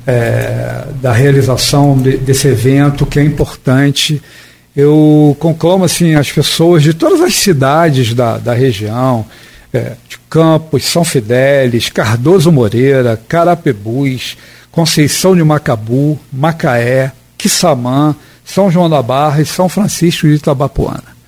é, 0.07 0.85
da 0.99 1.13
realização 1.13 1.95
de, 1.95 2.17
desse 2.17 2.47
evento 2.47 3.05
que 3.05 3.19
é 3.19 3.23
importante. 3.23 4.19
Eu 4.75 5.37
conclamo 5.39 5.83
assim 5.83 6.15
as 6.15 6.31
pessoas 6.31 6.81
de 6.81 6.95
todas 6.95 7.21
as 7.21 7.35
cidades 7.35 8.15
da, 8.15 8.39
da 8.39 8.55
região, 8.55 9.23
é, 9.71 9.93
de 10.09 10.17
Campos, 10.27 10.83
São 10.85 11.03
Fidélis, 11.03 11.89
Cardoso 11.89 12.51
Moreira, 12.51 13.21
Carapebus, 13.27 14.35
Conceição 14.71 15.35
de 15.35 15.43
Macabu, 15.43 16.17
Macaé, 16.33 17.11
Quissamã, 17.37 18.15
São 18.43 18.71
João 18.71 18.89
da 18.89 19.03
Barra 19.03 19.43
e 19.43 19.45
São 19.45 19.69
Francisco 19.69 20.25
de 20.25 20.33
Itabapuana. 20.33 21.20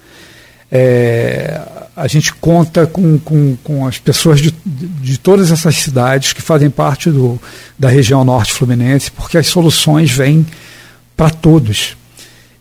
É, 0.76 1.62
a 1.96 2.08
gente 2.08 2.34
conta 2.34 2.88
com, 2.88 3.20
com, 3.20 3.56
com 3.64 3.86
as 3.86 4.00
pessoas 4.00 4.42
de, 4.42 4.52
de 4.66 5.20
todas 5.20 5.52
essas 5.52 5.76
cidades 5.76 6.34
que 6.34 6.42
fazem 6.42 6.68
parte 6.68 7.12
do, 7.12 7.40
da 7.78 7.88
região 7.88 8.26
norte 8.26 8.52
fluminense, 8.52 9.12
porque 9.12 9.38
as 9.38 9.46
soluções 9.46 10.10
vêm 10.10 10.44
para 11.16 11.30
todos. 11.30 11.96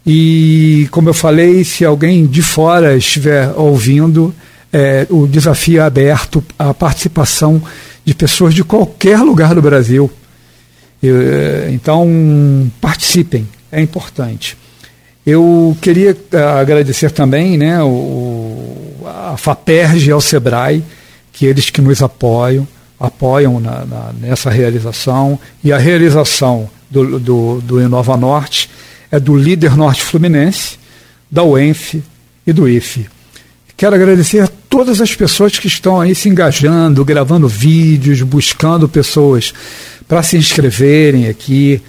E, 0.04 0.86
como 0.90 1.08
eu 1.08 1.14
falei, 1.14 1.64
se 1.64 1.86
alguém 1.86 2.26
de 2.26 2.42
fora 2.42 2.94
estiver 2.94 3.48
ouvindo, 3.56 4.34
é, 4.70 5.06
o 5.08 5.26
desafio 5.26 5.80
é 5.80 5.84
aberto 5.84 6.44
à 6.58 6.74
participação 6.74 7.62
de 8.04 8.14
pessoas 8.14 8.52
de 8.52 8.62
qualquer 8.62 9.20
lugar 9.20 9.54
do 9.54 9.62
Brasil. 9.62 10.10
É, 11.02 11.70
então, 11.72 12.70
participem, 12.78 13.48
é 13.70 13.80
importante. 13.80 14.58
Eu 15.24 15.76
queria 15.80 16.16
é, 16.32 16.42
agradecer 16.60 17.10
também 17.10 17.56
né, 17.56 17.82
o, 17.82 19.06
a 19.06 19.36
FAPERJ 19.36 20.08
e 20.08 20.12
ao 20.12 20.20
SEBRAE, 20.20 20.84
que 21.32 21.46
eles 21.46 21.70
que 21.70 21.80
nos 21.80 22.02
apoiam, 22.02 22.66
apoiam 22.98 23.60
na, 23.60 23.84
na, 23.84 24.12
nessa 24.20 24.50
realização, 24.50 25.38
e 25.62 25.72
a 25.72 25.78
realização 25.78 26.68
do, 26.90 27.18
do, 27.18 27.60
do 27.60 27.80
Inova 27.80 28.16
Norte 28.16 28.68
é 29.10 29.20
do 29.20 29.36
líder 29.36 29.76
norte 29.76 30.02
fluminense, 30.02 30.76
da 31.30 31.44
UENF 31.44 32.02
e 32.46 32.52
do 32.52 32.68
IFE. 32.68 33.08
Quero 33.76 33.94
agradecer 33.94 34.40
a 34.40 34.48
todas 34.68 35.00
as 35.00 35.14
pessoas 35.14 35.58
que 35.58 35.66
estão 35.66 36.00
aí 36.00 36.14
se 36.14 36.28
engajando, 36.28 37.04
gravando 37.04 37.48
vídeos, 37.48 38.22
buscando 38.22 38.88
pessoas 38.88 39.52
para 40.06 40.22
se 40.22 40.36
inscreverem 40.36 41.28
aqui. 41.28 41.82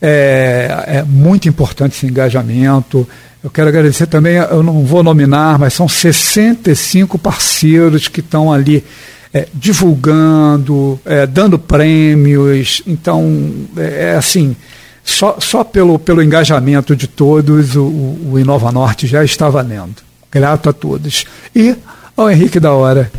É, 0.00 0.84
é, 0.86 1.02
muito 1.02 1.48
importante 1.48 1.96
esse 1.96 2.06
engajamento. 2.06 3.08
Eu 3.42 3.50
quero 3.50 3.68
agradecer 3.68 4.06
também, 4.06 4.36
eu 4.36 4.62
não 4.62 4.84
vou 4.84 5.02
nominar, 5.02 5.58
mas 5.58 5.72
são 5.72 5.88
65 5.88 7.18
parceiros 7.18 8.08
que 8.08 8.20
estão 8.20 8.52
ali 8.52 8.84
é, 9.32 9.46
divulgando, 9.54 10.98
é, 11.04 11.26
dando 11.26 11.58
prêmios. 11.58 12.82
Então, 12.86 13.52
é, 13.76 14.12
é 14.12 14.16
assim, 14.16 14.56
só, 15.04 15.36
só 15.38 15.62
pelo, 15.62 15.98
pelo 15.98 16.22
engajamento 16.22 16.96
de 16.96 17.06
todos, 17.06 17.76
o, 17.76 17.84
o 17.84 18.38
Inova 18.38 18.72
Norte 18.72 19.06
já 19.06 19.24
está 19.24 19.48
valendo. 19.48 19.96
Grato 20.30 20.68
a 20.68 20.72
todos. 20.72 21.24
E 21.54 21.76
ao 22.16 22.30
Henrique 22.30 22.58
da 22.58 22.72
Hora, 22.72 23.10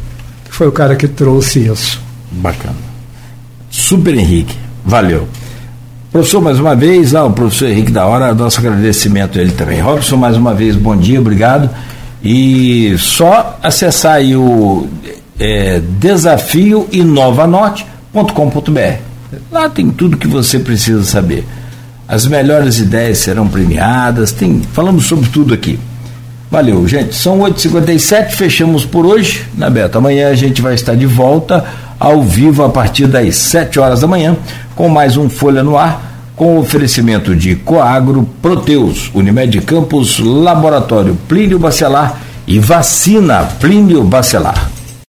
que 0.46 0.54
foi 0.54 0.68
o 0.68 0.72
cara 0.72 0.96
que 0.96 1.08
trouxe 1.08 1.60
isso. 1.60 2.02
Bacana. 2.32 2.76
Super 3.70 4.16
Henrique, 4.16 4.58
valeu. 4.84 5.28
Professor, 6.12 6.42
mais 6.42 6.58
uma 6.58 6.74
vez, 6.74 7.14
ah, 7.14 7.26
o 7.26 7.32
professor 7.32 7.68
Henrique 7.70 7.92
da 7.92 8.06
Hora, 8.06 8.34
nosso 8.34 8.60
agradecimento 8.60 9.38
a 9.38 9.42
ele 9.42 9.52
também. 9.52 9.82
Robson, 9.82 10.16
mais 10.16 10.38
uma 10.38 10.54
vez, 10.54 10.76
bom 10.76 10.96
dia, 10.96 11.20
obrigado. 11.20 11.70
E 12.24 12.96
só 12.98 13.60
acessar 13.62 14.16
aí 14.16 14.36
o 14.36 14.88
é. 18.80 19.00
Lá 19.52 19.70
tem 19.70 19.90
tudo 19.90 20.18
que 20.18 20.28
você 20.28 20.60
precisa 20.60 21.04
saber. 21.04 21.46
As 22.08 22.26
melhores 22.26 22.80
ideias 22.80 23.18
serão 23.18 23.48
premiadas, 23.48 24.32
tem, 24.32 24.62
falamos 24.74 25.06
sobre 25.06 25.30
tudo 25.30 25.54
aqui. 25.54 25.78
Valeu, 26.50 26.88
gente. 26.88 27.14
São 27.14 27.40
8h57, 27.40 28.32
fechamos 28.32 28.86
por 28.86 29.06
hoje, 29.06 29.46
né, 29.56 29.70
Beto? 29.70 29.98
Amanhã 29.98 30.30
a 30.30 30.36
gente 30.36 30.62
vai 30.62 30.74
estar 30.74 30.96
de 30.96 31.06
volta 31.06 31.66
ao 32.00 32.24
vivo 32.24 32.64
a 32.64 32.70
partir 32.70 33.08
das 33.08 33.36
7 33.36 33.80
horas 33.80 34.00
da 34.00 34.08
manhã, 34.08 34.38
com 34.78 34.88
mais 34.88 35.18
um 35.18 35.28
Folha 35.28 35.64
no 35.64 35.76
Ar, 35.76 36.00
com 36.36 36.60
oferecimento 36.60 37.36
de 37.36 37.56
Coagro, 37.56 38.30
Proteus, 38.44 39.10
Unimed 39.12 39.60
Campos, 39.62 40.20
Laboratório 40.20 41.18
Plínio 41.28 41.58
Bacelar 41.58 42.20
e 42.46 42.60
Vacina 42.60 43.44
Plínio 43.60 44.04
Bacelar. 44.04 44.77